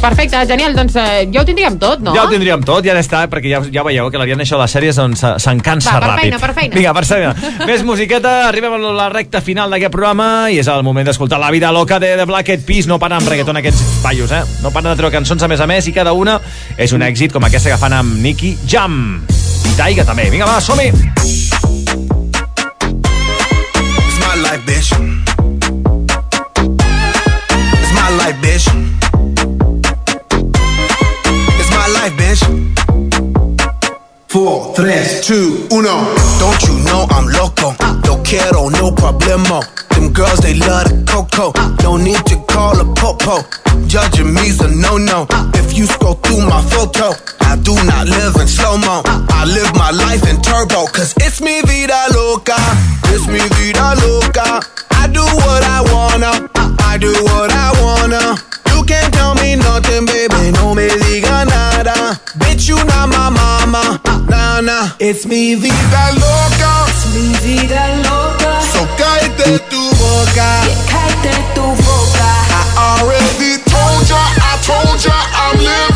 Perfecte, 0.00 0.38
genial, 0.46 0.74
doncs 0.76 0.94
eh, 1.00 1.26
ja 1.32 1.40
ho 1.40 1.44
tindríem 1.48 1.78
tot, 1.82 2.00
no? 2.04 2.12
Ja 2.14 2.26
ho 2.26 2.28
tindríem 2.30 2.62
tot, 2.62 2.84
ja 2.86 2.94
està, 3.00 3.24
perquè 3.32 3.48
ja, 3.50 3.58
ja 3.74 3.82
veieu 3.82 4.06
que 4.12 4.18
l'Ariadna 4.20 4.44
això 4.44 4.54
de 4.58 4.62
les 4.62 4.74
sèries 4.76 4.96
doncs, 5.00 5.18
se- 5.24 5.32
se'n 5.42 5.58
cansa 5.64 5.94
Va, 5.96 6.00
per 6.00 6.08
ràpid. 6.12 6.20
feina, 6.20 6.38
per 6.38 6.52
feina. 6.54 6.74
Vinga, 6.76 6.92
per 6.94 7.04
feina. 7.08 7.34
Més 7.66 7.82
musiqueta, 7.82 8.34
arribem 8.48 8.76
a 8.76 8.78
la 8.78 9.08
recta 9.10 9.40
final 9.42 9.70
d'aquest 9.72 9.90
programa 9.92 10.28
i 10.52 10.60
és 10.62 10.68
el 10.70 10.82
moment 10.86 11.06
d'escoltar 11.08 11.40
La 11.42 11.50
vida 11.50 11.72
loca 11.74 11.98
de 11.98 12.12
The 12.20 12.26
Black 12.28 12.48
Eyed 12.54 12.64
Peas. 12.68 12.86
No 12.86 12.98
paren 13.02 13.18
amb 13.18 13.28
reggaeton 13.32 13.56
aquests 13.58 13.82
paios, 14.04 14.30
eh? 14.30 14.42
No 14.62 14.70
paren 14.70 14.92
de 14.92 14.96
treure 15.00 15.16
cançons 15.16 15.42
a 15.42 15.48
més 15.48 15.60
a 15.60 15.66
més 15.66 15.88
i 15.88 15.92
cada 15.96 16.12
una 16.12 16.38
és 16.76 16.92
un 16.92 17.02
èxit 17.02 17.32
com 17.34 17.42
aquesta 17.48 17.70
que 17.72 17.78
fan 17.80 17.92
amb 17.96 18.20
Nicky 18.22 18.56
Jam. 18.66 19.22
I 19.66 19.74
Taiga 19.80 20.04
també. 20.06 20.28
Vinga, 20.30 20.46
va, 20.46 20.60
som-hi! 20.60 20.92
It's 24.06 24.18
my 24.20 24.36
life, 24.44 24.62
bitch. 24.68 25.35
3, 34.76 35.22
2, 35.22 35.68
uno. 35.70 36.04
Don't 36.38 36.62
you 36.68 36.74
know 36.84 37.06
I'm 37.08 37.26
loco? 37.28 37.74
Ah. 37.80 37.98
No 38.04 38.22
quiero, 38.22 38.68
no 38.68 38.90
problema. 38.92 39.64
Them 39.88 40.12
girls, 40.12 40.40
they 40.40 40.52
love 40.52 40.84
the 40.84 41.02
coco. 41.10 41.50
Ah. 41.56 41.74
Don't 41.78 42.04
need 42.04 42.22
to 42.26 42.36
call 42.44 42.78
a 42.78 42.84
popo. 42.94 43.40
Judging 43.88 44.34
me's 44.34 44.60
a 44.60 44.68
no-no. 44.68 45.26
Ah. 45.30 45.50
If 45.54 45.78
you 45.78 45.86
scroll 45.86 46.16
through 46.16 46.44
my 46.44 46.60
photo 46.68 47.14
I 47.40 47.56
do 47.56 47.72
not 47.88 48.06
live 48.06 48.36
in 48.36 48.46
slow-mo. 48.46 49.00
I 49.06 49.46
live 49.46 49.72
my 49.76 49.92
life 49.92 50.28
in 50.28 50.42
turbo 50.42 50.84
Cause 50.92 51.14
it's 51.24 51.40
me 51.40 51.62
vida 51.62 52.12
loca. 52.12 52.56
It's 53.16 53.26
me 53.26 53.40
vida 53.56 53.96
loca. 54.04 54.60
I 54.90 55.08
do 55.08 55.24
what 55.24 55.64
I 55.64 55.80
wanna. 55.88 56.50
I 56.84 56.98
do 56.98 57.12
what 57.24 57.50
I 57.50 57.72
wanna. 57.80 58.55
Can't 58.86 59.12
tell 59.12 59.34
me 59.34 59.56
nothing, 59.56 60.06
baby. 60.06 60.52
No 60.52 60.74
me 60.74 60.88
diga 60.88 61.44
nada. 61.46 62.20
Bitch, 62.38 62.68
you 62.68 62.76
not 62.84 63.08
my 63.08 63.30
mama. 63.30 64.00
Nah, 64.30 64.60
nah. 64.60 64.90
It's 65.00 65.26
mi 65.26 65.54
vida 65.56 66.04
loca. 66.22 66.72
It's 66.88 67.02
mi 67.14 67.34
vida 67.42 67.82
loca. 68.06 68.52
So 68.72 68.86
cállate 68.98 69.58
tu 69.70 69.82
boca. 69.98 70.48
cállate 70.86 71.34
tu 71.54 71.66
boca. 71.82 72.30
I 72.58 73.00
already 73.00 73.58
told 73.66 74.08
ya, 74.08 74.22
I 74.50 74.54
told 74.62 74.98
ya, 75.04 75.18
I'm 75.34 75.58
living 75.58 75.95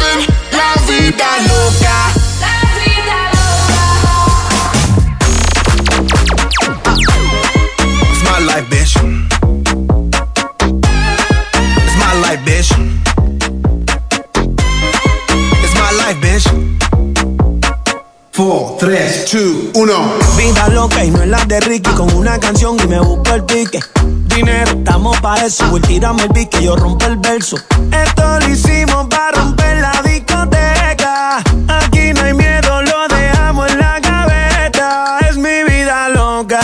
3, 18.80 19.26
2, 19.30 19.42
1. 19.74 19.92
Vida 20.38 20.68
loca 20.70 21.04
y 21.04 21.10
no 21.10 21.20
es 21.20 21.28
la 21.28 21.44
de 21.44 21.60
Ricky. 21.60 21.90
Con 21.90 22.14
una 22.14 22.40
canción 22.40 22.78
y 22.82 22.86
me 22.86 22.98
busco 22.98 23.34
el 23.34 23.44
pique. 23.44 23.78
Dinero, 24.34 24.70
estamos 24.70 25.20
pa' 25.20 25.44
eso. 25.44 25.66
Voy, 25.68 25.82
el 25.84 26.30
pique, 26.30 26.62
yo 26.62 26.76
rompo 26.76 27.04
el 27.04 27.18
verso. 27.18 27.58
Esto 27.92 28.40
lo 28.40 28.48
hicimos 28.48 29.06
para 29.08 29.32
romper 29.32 29.82
la 29.82 30.00
discoteca. 30.02 31.42
Aquí 31.68 32.14
no 32.14 32.22
hay 32.22 32.32
miedo, 32.32 32.80
lo 32.80 33.06
dejamos 33.08 33.70
en 33.70 33.80
la 33.80 34.00
gaveta. 34.00 35.18
Es 35.28 35.36
mi 35.36 35.62
vida 35.64 36.08
loca, 36.08 36.60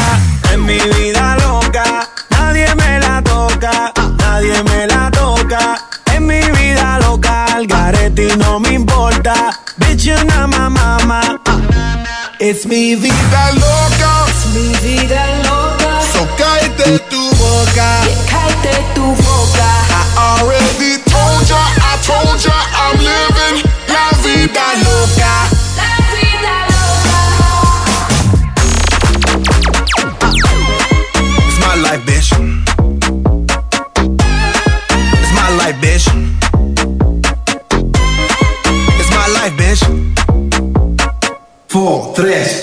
es 0.50 0.58
mi 0.58 0.78
vida 0.78 1.36
loca. 1.36 2.08
Nadie 2.30 2.74
me 2.76 2.98
la 2.98 3.22
toca, 3.22 3.92
nadie 4.16 4.62
me 4.62 4.86
la 4.86 5.10
toca. 5.10 5.86
Es 6.14 6.20
mi 6.22 6.40
vida 6.40 6.98
loca, 6.98 7.58
el 7.58 7.66
garete 7.66 8.28
y 8.32 8.36
no 8.38 8.58
me 8.58 8.72
importa. 8.72 9.60
It's 12.38 12.66
mi 12.66 12.94
vida 12.94 13.52
loca. 13.54 14.26
Es 14.28 14.46
mi 14.54 14.68
vida 14.86 15.24
loca. 15.44 16.02
So 16.12 16.26
cállate 16.36 16.98
tu 17.08 17.30
boca. 17.36 18.00
Cállate 18.28 18.76
tu 18.94 19.04
boca. 19.24 19.68
I 19.88 20.38
already 20.40 21.00
told 21.08 21.48
ya, 21.48 21.62
I 21.80 21.96
told 22.04 22.38
ya, 22.44 22.55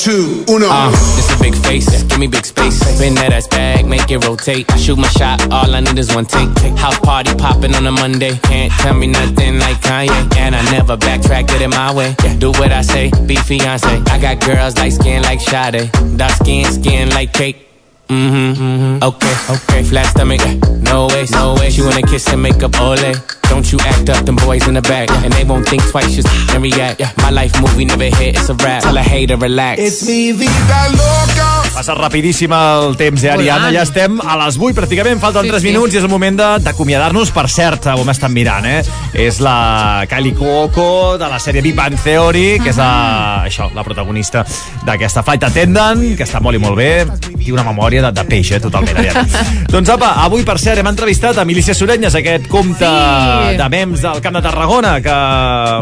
two, 0.03 0.43
uno. 0.49 0.67
Uh, 0.69 0.91
it's 1.17 1.31
a 1.33 1.39
big 1.41 1.55
face, 1.63 2.03
give 2.03 2.19
me 2.19 2.27
big 2.27 2.45
space. 2.45 2.75
Spin 2.75 3.15
that 3.15 3.31
ass 3.31 3.47
bag, 3.47 3.85
make 3.85 4.11
it 4.11 4.25
rotate. 4.25 4.69
Shoot 4.77 4.97
my 4.97 5.07
shot, 5.07 5.39
all 5.49 5.73
I 5.73 5.79
need 5.79 5.97
is 5.97 6.13
one 6.13 6.25
take. 6.25 6.49
House 6.77 6.99
party 6.99 7.33
popping 7.35 7.73
on 7.73 7.87
a 7.87 7.91
Monday. 7.91 8.35
Can't 8.43 8.71
tell 8.73 8.93
me 8.93 9.07
nothing 9.07 9.59
like 9.59 9.77
Kanye. 9.77 10.35
And 10.35 10.55
I 10.55 10.61
never 10.71 10.97
backtrack, 10.97 11.47
did 11.47 11.61
it 11.61 11.69
my 11.69 11.93
way. 11.95 12.15
Do 12.37 12.51
what 12.51 12.73
I 12.73 12.81
say, 12.81 13.11
be 13.25 13.37
fiance. 13.37 13.87
I 13.87 14.19
got 14.19 14.41
girls 14.45 14.77
like 14.77 14.91
skin 14.91 15.21
like 15.23 15.39
Sade. 15.39 15.89
Dark 16.17 16.33
skin, 16.33 16.65
skin 16.65 17.09
like 17.11 17.31
cake. 17.31 17.69
Mm-hmm. 18.09 19.03
Okay, 19.03 19.35
okay. 19.55 19.83
Flat 19.83 20.07
stomach, 20.07 20.41
no 20.83 21.07
way, 21.07 21.25
no 21.31 21.55
way. 21.55 21.69
She 21.69 21.81
wanna 21.81 22.01
kiss 22.01 22.27
and 22.27 22.41
make 22.41 22.61
up, 22.61 22.77
ole. 22.81 23.13
Don't 23.53 23.71
you 23.71 23.77
act 23.85 24.09
up, 24.09 24.25
them 24.25 24.35
boys 24.37 24.65
in 24.67 24.73
the 24.73 24.81
back. 24.81 25.11
And 25.23 25.31
they 25.33 25.43
won't 25.45 25.67
think 25.69 25.83
twice, 25.91 26.15
just 26.15 26.27
and 26.55 26.63
react. 26.63 26.99
My 27.21 27.29
life 27.29 27.53
movie 27.61 27.85
never 27.85 28.05
hit, 28.09 28.35
it's 28.35 28.49
a 28.49 28.55
rap. 28.55 28.81
Tell 28.81 28.97
a 28.97 29.03
hater, 29.03 29.37
relax. 29.37 29.79
Es 29.79 30.03
mi 30.07 30.31
vida 30.33 30.89
loca. 30.89 31.49
Passa 31.73 31.93
rapidíssim 31.95 32.51
el 32.53 32.95
temps, 32.97 33.23
eh, 33.23 33.29
Ariana? 33.31 33.67
Volant. 33.67 33.75
Ja 33.75 33.83
estem 33.85 34.19
a 34.21 34.35
les 34.43 34.57
8, 34.57 34.73
pràcticament, 34.77 35.19
falten 35.21 35.43
Sí, 35.45 35.49
3 35.53 35.61
sí. 35.61 35.67
minuts 35.69 35.93
i 35.93 35.97
és 35.97 36.03
el 36.03 36.09
moment 36.09 36.37
de- 36.39 36.59
d'acomiadar-nos. 36.65 37.31
Per 37.31 37.45
cert, 37.49 37.85
ho 37.93 38.03
m'estan 38.05 38.33
mirant, 38.33 38.65
eh? 38.65 38.83
És 39.13 39.39
la 39.39 40.05
Kylie 40.09 40.33
Cuoco 40.33 41.17
de 41.17 41.29
la 41.29 41.39
sèrie 41.39 41.61
Big 41.61 41.75
Bang 41.75 41.95
Theory, 42.03 42.59
que 42.63 42.69
és 42.69 42.77
la, 42.77 43.43
això, 43.45 43.69
la 43.73 43.83
protagonista 43.83 44.43
d'aquesta 44.85 45.21
Flight 45.23 45.43
Attendant, 45.43 46.01
que 46.17 46.23
està 46.25 46.41
molt 46.41 46.55
i 46.57 46.59
molt 46.61 46.75
bé. 46.77 47.05
Té 47.43 47.51
una 47.51 47.63
memòria 47.63 48.01
de, 48.05 48.11
de 48.11 48.23
peix, 48.25 48.51
eh, 48.51 48.59
totalment, 48.63 48.97
Ariana. 48.97 49.25
doncs 49.73 49.89
apa, 49.89 50.13
avui, 50.25 50.43
per 50.43 50.57
cert, 50.59 50.79
hem 50.79 50.87
entrevistat 50.87 51.37
a 51.37 51.45
Milícia 51.45 51.73
Sorenyes, 51.73 52.15
aquest 52.15 52.47
compte 52.47 52.85
Sí. 52.85 53.42
De 53.57 53.69
mems 53.69 54.01
del 54.01 54.21
Camp 54.23 54.35
de 54.37 54.41
Tarragona, 54.41 54.93
que 55.01 55.15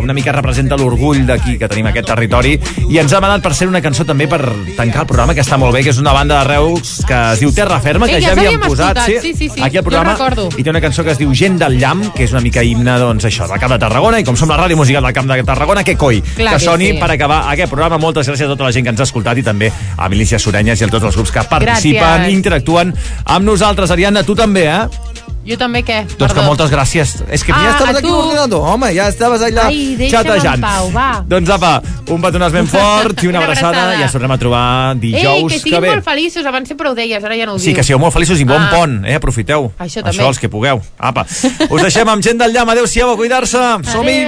una 0.04 0.14
mica 0.14 0.34
representa 0.36 0.78
l'orgull 0.80 1.26
d'aquí, 1.28 1.58
que 1.60 1.70
tenim 1.72 1.88
aquest 1.92 2.08
territori, 2.12 2.58
i 2.90 3.00
ens 3.02 3.14
ha 3.14 3.20
demanat 3.20 3.44
per 3.46 3.54
ser 3.58 3.68
una 3.70 3.82
cançó 3.84 4.06
també 4.08 4.28
per 4.32 4.42
tancar 4.78 5.06
el 5.06 5.10
programa, 5.12 5.36
que 5.38 5.44
està 5.46 5.58
molt 5.62 5.76
bé, 5.76 5.84
que 5.86 5.94
és 5.94 6.00
una 6.02 6.14
banda 6.16 6.42
de 6.42 6.50
Reus 6.50 7.00
que 7.08 7.20
es 7.34 7.44
diu 7.44 7.54
Terra 7.56 7.80
Ferma, 7.84 8.08
que 8.08 8.18
Eh, 8.22 8.22
ja, 8.22 8.34
ja 8.36 8.42
havíem 8.42 8.60
posat 8.62 8.98
escoltat, 8.98 9.22
sí, 9.24 9.34
sí, 9.34 9.50
sí. 9.50 9.62
aquí 9.64 9.78
al 9.78 9.84
programa, 9.84 10.18
i 10.58 10.64
té 10.64 10.70
una 10.70 10.82
cançó 10.84 11.04
que 11.04 11.12
es 11.16 11.18
diu 11.18 11.32
Gent 11.34 11.58
del 11.62 11.80
Llamp, 11.80 12.12
que 12.16 12.26
és 12.26 12.34
una 12.36 12.42
mica 12.44 12.64
himne, 12.64 12.98
doncs 13.00 13.26
això, 13.26 13.48
del 13.48 13.60
Camp 13.60 13.72
de 13.74 13.80
Tarragona, 13.80 14.20
i 14.20 14.28
com 14.28 14.36
som 14.38 14.50
la 14.52 14.60
ràdio 14.60 14.78
musical 14.78 15.04
del 15.04 15.14
Camp 15.16 15.32
de 15.32 15.44
Tarragona, 15.48 15.84
que 15.84 15.96
coi, 15.96 16.22
Clar 16.36 16.54
que 16.54 16.60
que 16.60 16.66
soni 16.66 16.92
sí. 16.92 17.00
per 17.00 17.12
acabar 17.12 17.44
aquest 17.52 17.72
programa. 17.72 17.98
Moltes 18.02 18.28
gràcies 18.30 18.46
a 18.46 18.52
tota 18.54 18.68
la 18.68 18.72
gent 18.76 18.86
que 18.86 18.94
ens 18.94 19.02
ha 19.02 19.08
escoltat 19.08 19.40
i 19.42 19.46
també 19.46 19.72
a 19.98 20.10
Milícia 20.12 20.40
Sorenyes 20.40 20.82
i 20.82 20.88
a 20.88 20.92
tots 20.92 21.10
els 21.10 21.18
grups 21.18 21.32
que 21.32 21.44
participen, 21.50 22.02
Gràcies. 22.04 22.36
interactuen 22.36 22.94
amb 23.26 23.46
nosaltres. 23.46 23.92
Ariadna, 23.92 24.24
tu 24.24 24.36
també, 24.36 24.68
eh? 24.68 24.86
Jo 25.44 25.56
també 25.58 25.82
què? 25.82 26.04
Doncs 26.20 26.34
que 26.38 26.42
moltes 26.46 26.70
gràcies. 26.70 27.16
És 27.34 27.44
que 27.44 27.52
Ah, 27.52 27.62
ja 27.64 27.70
estaves 27.72 27.98
aquí 27.98 28.08
l'ordinador, 28.08 28.62
home, 28.62 28.92
ja 28.94 29.08
estaves 29.10 29.42
allà 29.42 29.64
Ai, 29.72 29.98
xatejant. 30.12 30.62
pau, 30.62 30.92
va. 30.94 31.24
Doncs 31.28 31.50
apa, 31.50 31.82
un 32.14 32.22
petonàs 32.22 32.52
ben 32.54 32.68
fort 32.68 33.24
i 33.24 33.28
una, 33.28 33.40
Una 33.40 33.48
abraçada. 33.48 33.70
abraçada. 33.70 34.00
I 34.00 34.04
ens 34.04 34.12
tornem 34.12 34.32
a 34.32 34.38
trobar 34.38 34.94
Ei, 34.94 35.00
dijous 35.00 35.52
que 35.54 35.60
siguin 35.60 35.82
ve. 35.82 35.90
molt 35.90 36.06
feliços, 36.06 36.46
abans 36.46 36.68
sempre 36.68 36.90
ho 36.90 36.94
deies, 36.94 37.24
ara 37.24 37.36
ja 37.36 37.46
no 37.48 37.54
ho 37.54 37.60
Sí, 37.60 37.66
dius. 37.72 37.78
que 37.78 37.84
sigueu 37.84 37.98
molt 38.00 38.14
feliços 38.14 38.40
i 38.40 38.44
bon 38.44 38.62
Ah. 38.62 38.70
pont, 38.72 39.04
eh? 39.06 39.16
Aprofiteu. 39.16 39.72
Això 39.80 40.04
també. 40.04 40.18
Això, 40.22 40.28
els 40.28 40.38
que 40.40 40.48
pugueu. 40.48 40.80
Apa. 41.00 41.26
Us 41.72 41.82
deixem 41.82 42.08
amb 42.08 42.22
gent 42.22 42.38
del 42.38 42.54
llamp. 42.54 42.70
Adéu-siau, 42.70 43.10
a 43.14 43.16
cuidar-se. 43.18 43.58
Som-hi. 43.92 44.28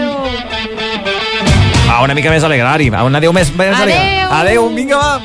Va, 1.88 2.02
una 2.02 2.16
mica 2.16 2.30
més 2.32 2.44
alegrari. 2.44 2.90
Va, 2.90 3.04
un 3.04 3.16
adéu 3.16 3.32
més, 3.34 3.54
més. 3.56 3.76
Adéu. 3.80 4.32
Adéu, 4.32 4.70
vinga, 4.74 4.98
va. 4.98 5.22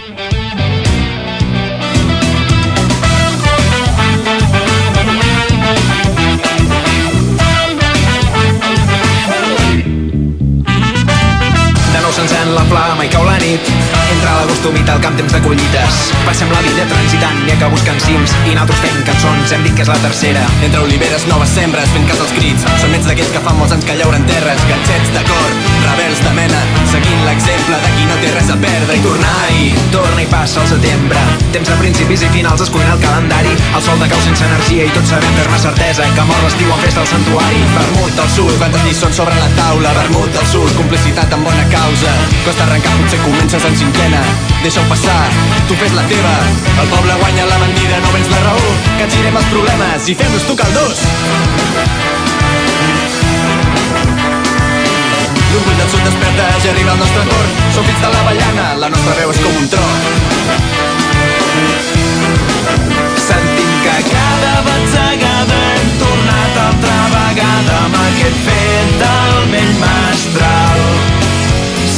S'encén 12.68 12.87
la 12.87 12.87
flama 12.98 13.04
i 13.04 13.10
cau 13.14 13.24
la 13.24 13.38
nit. 13.38 13.62
Entra 14.10 14.32
l'agost 14.34 14.64
humit 14.66 14.88
al 14.90 15.00
camp, 15.00 15.14
temps 15.16 15.32
de 15.32 15.40
collites. 15.44 15.98
Passem 16.26 16.50
la 16.50 16.60
vida 16.64 16.86
transitant, 16.90 17.38
n'hi 17.44 17.52
ha 17.54 17.70
que 17.86 17.94
cims. 18.02 18.32
I 18.50 18.54
nosaltres 18.56 18.80
fent 18.82 19.04
cançons, 19.06 19.52
hem 19.52 19.62
dit 19.62 19.74
que 19.74 19.82
és 19.82 19.88
la 19.88 19.98
tercera. 20.02 20.42
Entre 20.64 20.80
oliveres, 20.82 21.26
noves 21.30 21.52
sembres, 21.54 21.88
fent 21.94 22.06
cas 22.08 22.20
als 22.20 22.32
crits. 22.34 22.64
Som 22.80 22.94
ets 22.94 23.06
d'aquells 23.06 23.30
que 23.34 23.42
fa 23.44 23.54
molts 23.54 23.74
anys 23.76 23.86
que 23.86 23.98
llauren 24.00 24.24
terres, 24.26 24.64
ganxets 24.70 25.12
de 25.14 25.22
cor, 25.28 25.50
rebels 25.84 26.22
de 26.24 26.32
mena, 26.38 26.62
seguint 26.90 27.22
l'exemple 27.28 27.78
de 27.84 27.92
qui 27.94 28.08
no 28.08 28.18
té 28.22 28.32
res 28.34 28.50
a 28.50 28.58
perdre 28.64 28.98
i 28.98 29.04
tornar-hi. 29.04 29.68
Torna 29.94 30.24
i 30.24 30.28
passa 30.32 30.62
el 30.64 30.68
setembre. 30.72 31.22
Temps 31.54 31.70
de 31.70 31.78
principis 31.82 32.24
i 32.26 32.32
finals 32.34 32.64
es 32.66 32.72
cuina 32.74 32.96
el 32.96 33.04
calendari. 33.04 33.54
El 33.76 33.84
sol 33.84 34.02
de 34.02 34.10
cau 34.10 34.24
sense 34.26 34.46
energia 34.48 34.88
i 34.88 34.94
tots 34.96 35.14
sabem 35.14 35.38
fer-me 35.38 35.62
certesa 35.62 36.08
que 36.16 36.26
mor 36.28 36.42
l'estiu 36.46 36.72
en 36.74 36.82
festa 36.82 37.04
al 37.04 37.10
santuari. 37.12 37.62
Vermut 37.76 38.18
del 38.18 38.30
sud, 38.34 38.52
quantes 38.58 38.88
lliçons 38.88 39.22
sobre 39.22 39.38
la 39.38 39.50
taula, 39.60 39.94
vermut 40.02 40.32
del 40.34 40.50
sud, 40.50 40.74
complicitat 40.80 41.36
amb 41.36 41.46
bona 41.46 41.68
causa. 41.72 42.16
Costa 42.46 42.66
arrencar, 42.66 42.87
potser 42.96 43.20
comences 43.22 43.64
en 43.64 43.76
cinquena. 43.76 44.20
Deixa-ho 44.62 44.84
passar, 44.90 45.20
tu 45.68 45.76
fes 45.80 45.92
la 45.96 46.04
teva. 46.10 46.34
El 46.82 46.88
poble 46.92 47.14
guanya 47.20 47.46
la 47.50 47.58
mentida, 47.64 48.00
no 48.04 48.12
vens 48.14 48.30
la 48.32 48.40
raó. 48.46 48.70
Que 48.98 49.10
girem 49.16 49.36
els 49.40 49.50
problemes 49.52 50.08
i 50.08 50.16
fem-nos 50.18 50.46
tu 50.48 50.56
caldós. 50.58 51.04
L'orgull 55.52 55.78
del 55.80 55.90
sud 55.90 56.02
desperta, 56.04 56.48
ja 56.62 56.70
arriba 56.74 56.92
el 56.92 57.00
nostre 57.02 57.24
torn. 57.30 57.52
Som 57.74 57.86
fills 57.88 58.02
de 58.04 58.12
l'avellana, 58.14 58.66
la 58.84 58.90
nostra 58.94 59.16
veu 59.20 59.32
és 59.32 59.40
com 59.44 59.60
un 59.62 59.68
tro. 59.72 59.86
Sentim 63.28 63.72
que 63.84 63.96
cada 64.12 64.54
batzegada 64.68 65.60
hem 65.74 65.92
tornat 66.04 66.62
altra 66.68 66.96
vegada 67.16 67.78
amb 67.84 68.00
aquest 68.06 68.42
fet 68.46 68.98
del 69.04 69.38
vell 69.54 69.78
mestral. 69.84 71.07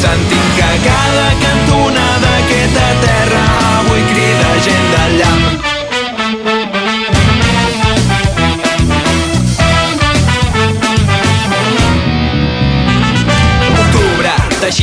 Sentim 0.00 0.46
que 0.56 0.88
cada 0.88 1.28
cantonada 1.44 2.20
d'aquesta 2.24 2.86
terra 3.04 3.42
avui 3.80 4.02
crida 4.14 4.50
gent 4.64 4.88
del 4.94 5.18
llamp. 5.20 5.70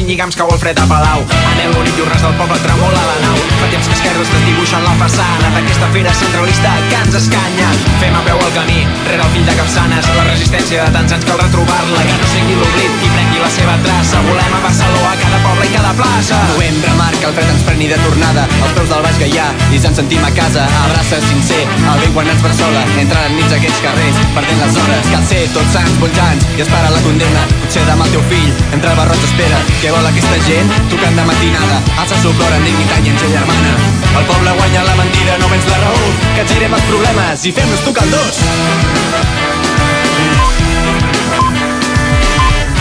Lligams 0.08 0.38
cau 0.40 0.48
el 0.48 0.60
fred 0.60 0.78
a 0.80 0.86
Palau. 0.88 1.20
Aneu 1.52 1.74
bonic 1.76 1.98
i 2.00 2.04
del 2.08 2.36
poble 2.40 2.56
tremola 2.64 3.02
la 3.10 3.16
nau. 3.26 3.40
Fa 3.60 3.68
temps 3.74 3.90
que 3.90 3.96
esquerres 3.98 4.30
desdibuixen 4.32 4.86
la 4.86 4.94
façana 5.02 5.50
d'aquesta 5.52 5.90
fera 5.92 6.14
centralista 6.16 6.72
que 6.88 7.02
ens 7.02 7.18
escanya. 7.20 7.68
Fem 8.00 8.16
a 8.16 8.22
peu 8.24 8.40
el 8.40 8.54
camí, 8.56 8.80
rere 9.10 9.26
el 9.26 9.34
fill 9.36 9.44
de 9.50 9.58
Capçanes. 9.60 10.08
La 10.16 10.24
resistència 10.30 10.86
de 10.86 10.96
tants 10.96 11.18
anys 11.18 11.28
cal 11.28 11.42
retrobar-la, 11.44 12.06
que 12.08 12.16
no 12.22 12.30
sigui 12.32 12.56
l'oblit 12.56 12.96
qui 13.02 13.12
prengui 13.18 13.44
la 13.44 13.52
seva 13.52 13.76
traça. 13.84 14.24
Volem 14.30 14.56
a 14.56 14.64
Barcelona, 14.64 15.12
a 15.12 15.20
cada 15.26 15.42
poble 15.44 15.68
i 15.68 15.76
cada 15.76 15.92
plaça. 16.00 16.40
Novembre 16.54 16.96
marca 17.02 17.28
el 17.28 17.36
fred 17.36 17.52
ens 17.58 17.68
preni 17.68 17.92
de 17.92 18.00
tornada 18.06 18.48
als 18.62 18.74
peus 18.80 18.90
del 18.94 19.04
Baix 19.04 19.20
Gaià 19.26 19.50
i 19.74 19.82
ens 19.82 20.00
sentim 20.00 20.24
a 20.24 20.32
casa 20.38 20.64
abraça 20.86 21.20
sincer 21.28 21.60
el 21.66 22.00
vell 22.02 22.14
quan 22.16 22.30
ens 22.32 22.44
bressola 22.44 22.84
entrant 23.02 23.28
enmig 23.30 23.48
d'aquests 23.52 23.84
carrers 23.84 24.20
perdent 24.36 24.62
les 24.64 24.80
hores 24.82 25.12
cal 25.12 25.26
ser 25.32 25.42
tots 25.56 25.76
sants 25.76 26.00
voltants 26.04 26.48
i 26.56 26.64
espera 26.66 26.94
la 26.94 27.04
condemna 27.06 27.46
potser 27.64 27.86
demà 27.90 28.08
el 28.08 28.16
teu 28.16 28.26
fill 28.32 28.52
entre 28.78 28.94
el 28.94 29.00
barroig 29.02 29.28
espera 29.30 29.62
què 29.82 29.94
vol 29.98 30.08
aquesta 30.12 30.38
gent 30.46 30.74
tocant 30.92 31.16
de 31.18 31.24
matinada 31.26 31.78
alça 32.04 32.18
el 32.22 32.36
cor 32.38 32.54
en 32.54 32.66
dignitat 32.68 33.06
i 33.06 33.10
en 33.12 33.18
gent 33.22 33.32
germana 33.34 33.72
el 34.20 34.26
poble 34.30 34.54
guanya 34.60 34.84
la 34.86 34.96
mentida 35.00 35.38
no 35.42 35.50
vens 35.54 35.66
la 35.72 35.80
raó 35.82 36.12
que 36.36 36.44
ens 36.44 36.52
girem 36.54 36.76
els 36.78 36.86
problemes 36.90 37.46
i 37.50 37.54
fem-nos 37.58 37.86
tu 37.86 37.94
caldós 37.98 38.42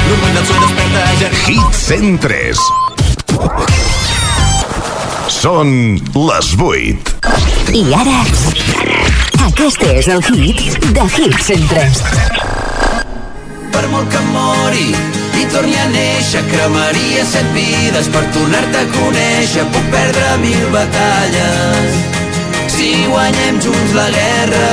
L'orgull 0.07 0.35
del 0.37 0.47
sud 0.51 0.61
desperta 0.63 1.07
ja 1.23 1.31
Hit 1.47 1.79
103. 1.81 2.61
Són 5.37 5.73
les 6.15 6.53
8. 6.69 7.17
I 7.81 7.83
ara, 7.97 8.21
aquest 9.49 9.87
és 9.89 10.13
el 10.15 10.23
hit 10.31 10.63
de 10.95 11.11
Hit 11.17 11.37
103. 11.49 12.01
Per 13.75 13.87
molt 13.93 14.11
que 14.15 14.27
mori 14.31 15.16
i 15.41 15.47
torni 15.53 15.77
a 15.77 15.87
néixer, 15.93 16.43
cremaria 16.51 17.25
set 17.29 17.49
vides 17.57 18.09
per 18.15 18.25
tornar-te 18.37 18.83
a 18.83 18.91
conèixer. 18.97 19.67
Puc 19.75 19.91
perdre 19.95 20.37
mil 20.45 20.69
batalles 20.75 22.03
si 22.77 22.93
guanyem 23.11 23.61
junts 23.65 23.97
la 23.97 24.11
guerra. 24.19 24.67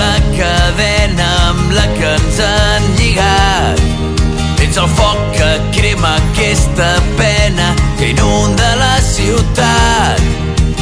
La 0.00 0.16
cadena 0.32 1.26
amb 1.50 1.72
la 1.74 1.84
que 1.98 2.12
ens 2.14 2.38
han 2.46 2.86
lligat. 2.96 3.99
El 4.80 4.88
foc 4.96 5.18
que 5.34 5.48
crema 5.76 6.14
aquesta 6.16 6.86
pena 7.18 7.66
que 7.98 8.10
inunda 8.14 8.68
la 8.76 8.94
ciutat. 9.04 10.22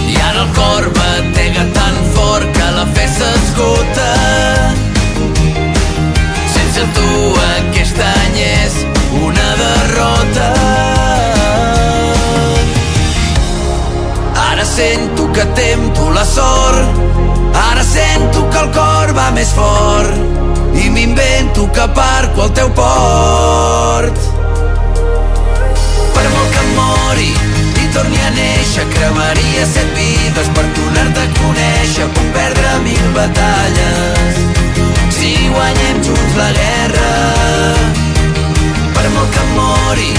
I 0.06 0.14
ara 0.22 0.44
el 0.44 0.52
cor 0.54 0.86
batega 0.98 1.64
tan 1.74 1.96
fort 2.14 2.46
que 2.54 2.68
la 2.76 2.84
fe 2.94 3.06
s'esgota. 3.16 4.12
Sense 6.54 6.86
tu 6.94 7.10
aquest 7.48 7.98
any 8.12 8.38
és 8.44 8.78
una 9.24 9.48
derrota. 9.64 10.48
Ara 14.46 14.64
sento 14.76 15.26
que 15.32 15.44
tempto 15.58 16.10
la 16.10 16.24
sort 16.24 17.02
Ara 17.70 17.82
sento 17.82 18.48
que 18.50 18.58
el 18.62 18.70
cor 18.78 19.12
va 19.18 19.30
més 19.34 19.50
fort 19.58 20.57
m'invento 20.98 21.70
que 21.70 21.86
parco 21.94 22.42
al 22.42 22.50
teu 22.50 22.68
port. 22.70 24.16
Per 26.14 26.26
molt 26.34 26.50
que 26.54 26.64
mori 26.74 27.28
i 27.82 27.84
torni 27.94 28.18
a 28.26 28.30
néixer, 28.34 28.86
cremaria 28.94 29.66
set 29.74 29.92
vides 29.94 30.48
per 30.56 30.64
tornar-te 30.78 31.22
a 31.22 31.28
conèixer. 31.36 32.08
Puc 32.16 32.32
perdre 32.34 32.72
mil 32.86 33.06
batalles 33.18 34.40
si 35.18 35.30
guanyem 35.54 36.02
junts 36.08 36.34
la 36.40 36.50
guerra. 36.58 37.12
Per 38.98 39.06
molt 39.14 39.30
que 39.36 39.46
mori 39.54 40.10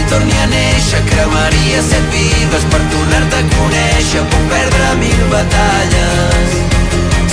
i 0.00 0.02
torni 0.10 0.36
a 0.42 0.50
néixer, 0.56 1.04
cremaria 1.12 1.86
set 1.92 2.10
vides 2.16 2.66
per 2.74 2.82
tornar-te 2.96 3.38
a 3.38 3.46
conèixer. 3.54 4.26
Puc 4.34 4.50
perdre 4.56 4.92
mil 5.04 5.24
batalles 5.38 6.60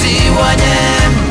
si 0.03 0.17
guanyem 0.37 1.30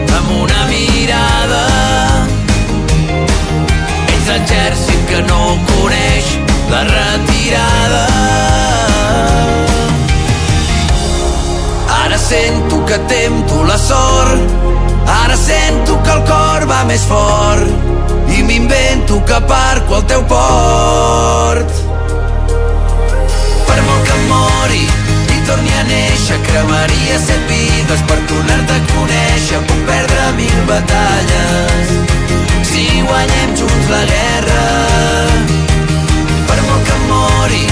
una 0.39 0.65
mirada. 0.69 1.65
Ets 4.13 4.27
l'exèrcit 4.29 5.05
que 5.09 5.21
no 5.27 5.41
coneix 5.71 6.31
la 6.71 6.81
retirada. 6.89 8.05
Ara 12.01 12.17
sento 12.17 12.85
que 12.85 12.97
tempo 13.11 13.63
la 13.63 13.77
sort, 13.77 14.57
ara 15.05 15.37
sento 15.37 16.01
que 16.03 16.11
el 16.17 16.23
cor 16.31 16.67
va 16.71 16.83
més 16.91 17.03
fort 17.11 18.31
i 18.37 18.43
m'invento 18.47 19.19
que 19.27 19.39
parco 19.47 19.99
al 19.99 20.05
teu 20.13 20.23
port. 20.31 21.79
Per 23.67 23.79
molt 23.87 24.07
que 24.07 24.19
mori, 24.29 24.85
torni 25.47 25.71
a 25.79 25.83
néixer, 25.83 26.37
cremaria 26.47 27.17
set 27.19 27.43
vides 27.49 28.01
per 28.09 28.17
tornar-te 28.29 28.75
a 28.77 28.81
conèixer. 28.91 29.61
Puc 29.69 29.81
perdre 29.87 30.25
mil 30.39 30.59
batalles 30.69 31.93
si 32.71 32.85
guanyem 33.07 33.55
junts 33.59 33.89
la 33.93 34.01
guerra. 34.11 34.65
Per 36.49 36.59
molt 36.67 36.83
que 36.89 36.99
mori 37.07 37.63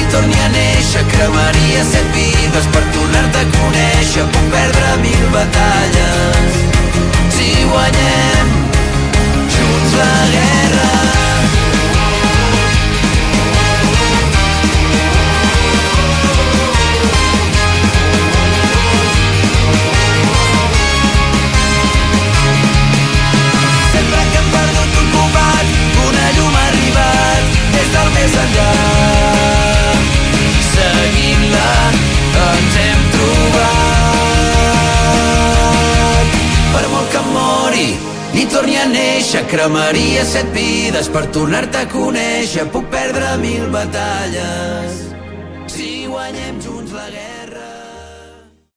i 0.00 0.04
torni 0.12 0.38
a 0.44 0.52
néixer, 0.54 1.06
cremaria 1.14 1.88
set 1.90 2.12
vides 2.18 2.70
per 2.76 2.84
tornar-te 2.98 3.42
a 3.42 3.50
conèixer. 3.56 4.28
Puc 4.36 4.46
perdre 4.54 4.94
mil 5.06 5.26
batalles 5.34 6.62
si 7.38 7.50
guanyem 7.72 8.54
junts 9.56 10.00
la 10.00 10.14
guerra. 10.36 11.05
Torni 38.56 38.76
a 38.80 38.86
néixer, 38.88 39.42
cremaria 39.50 40.22
set 40.24 40.48
vides 40.56 41.10
per 41.12 41.26
tornar-te 41.34 41.82
a 41.82 41.88
conèixer. 41.92 42.64
Puc 42.72 42.88
perdre 42.94 43.36
mil 43.42 43.68
batalles 43.74 44.75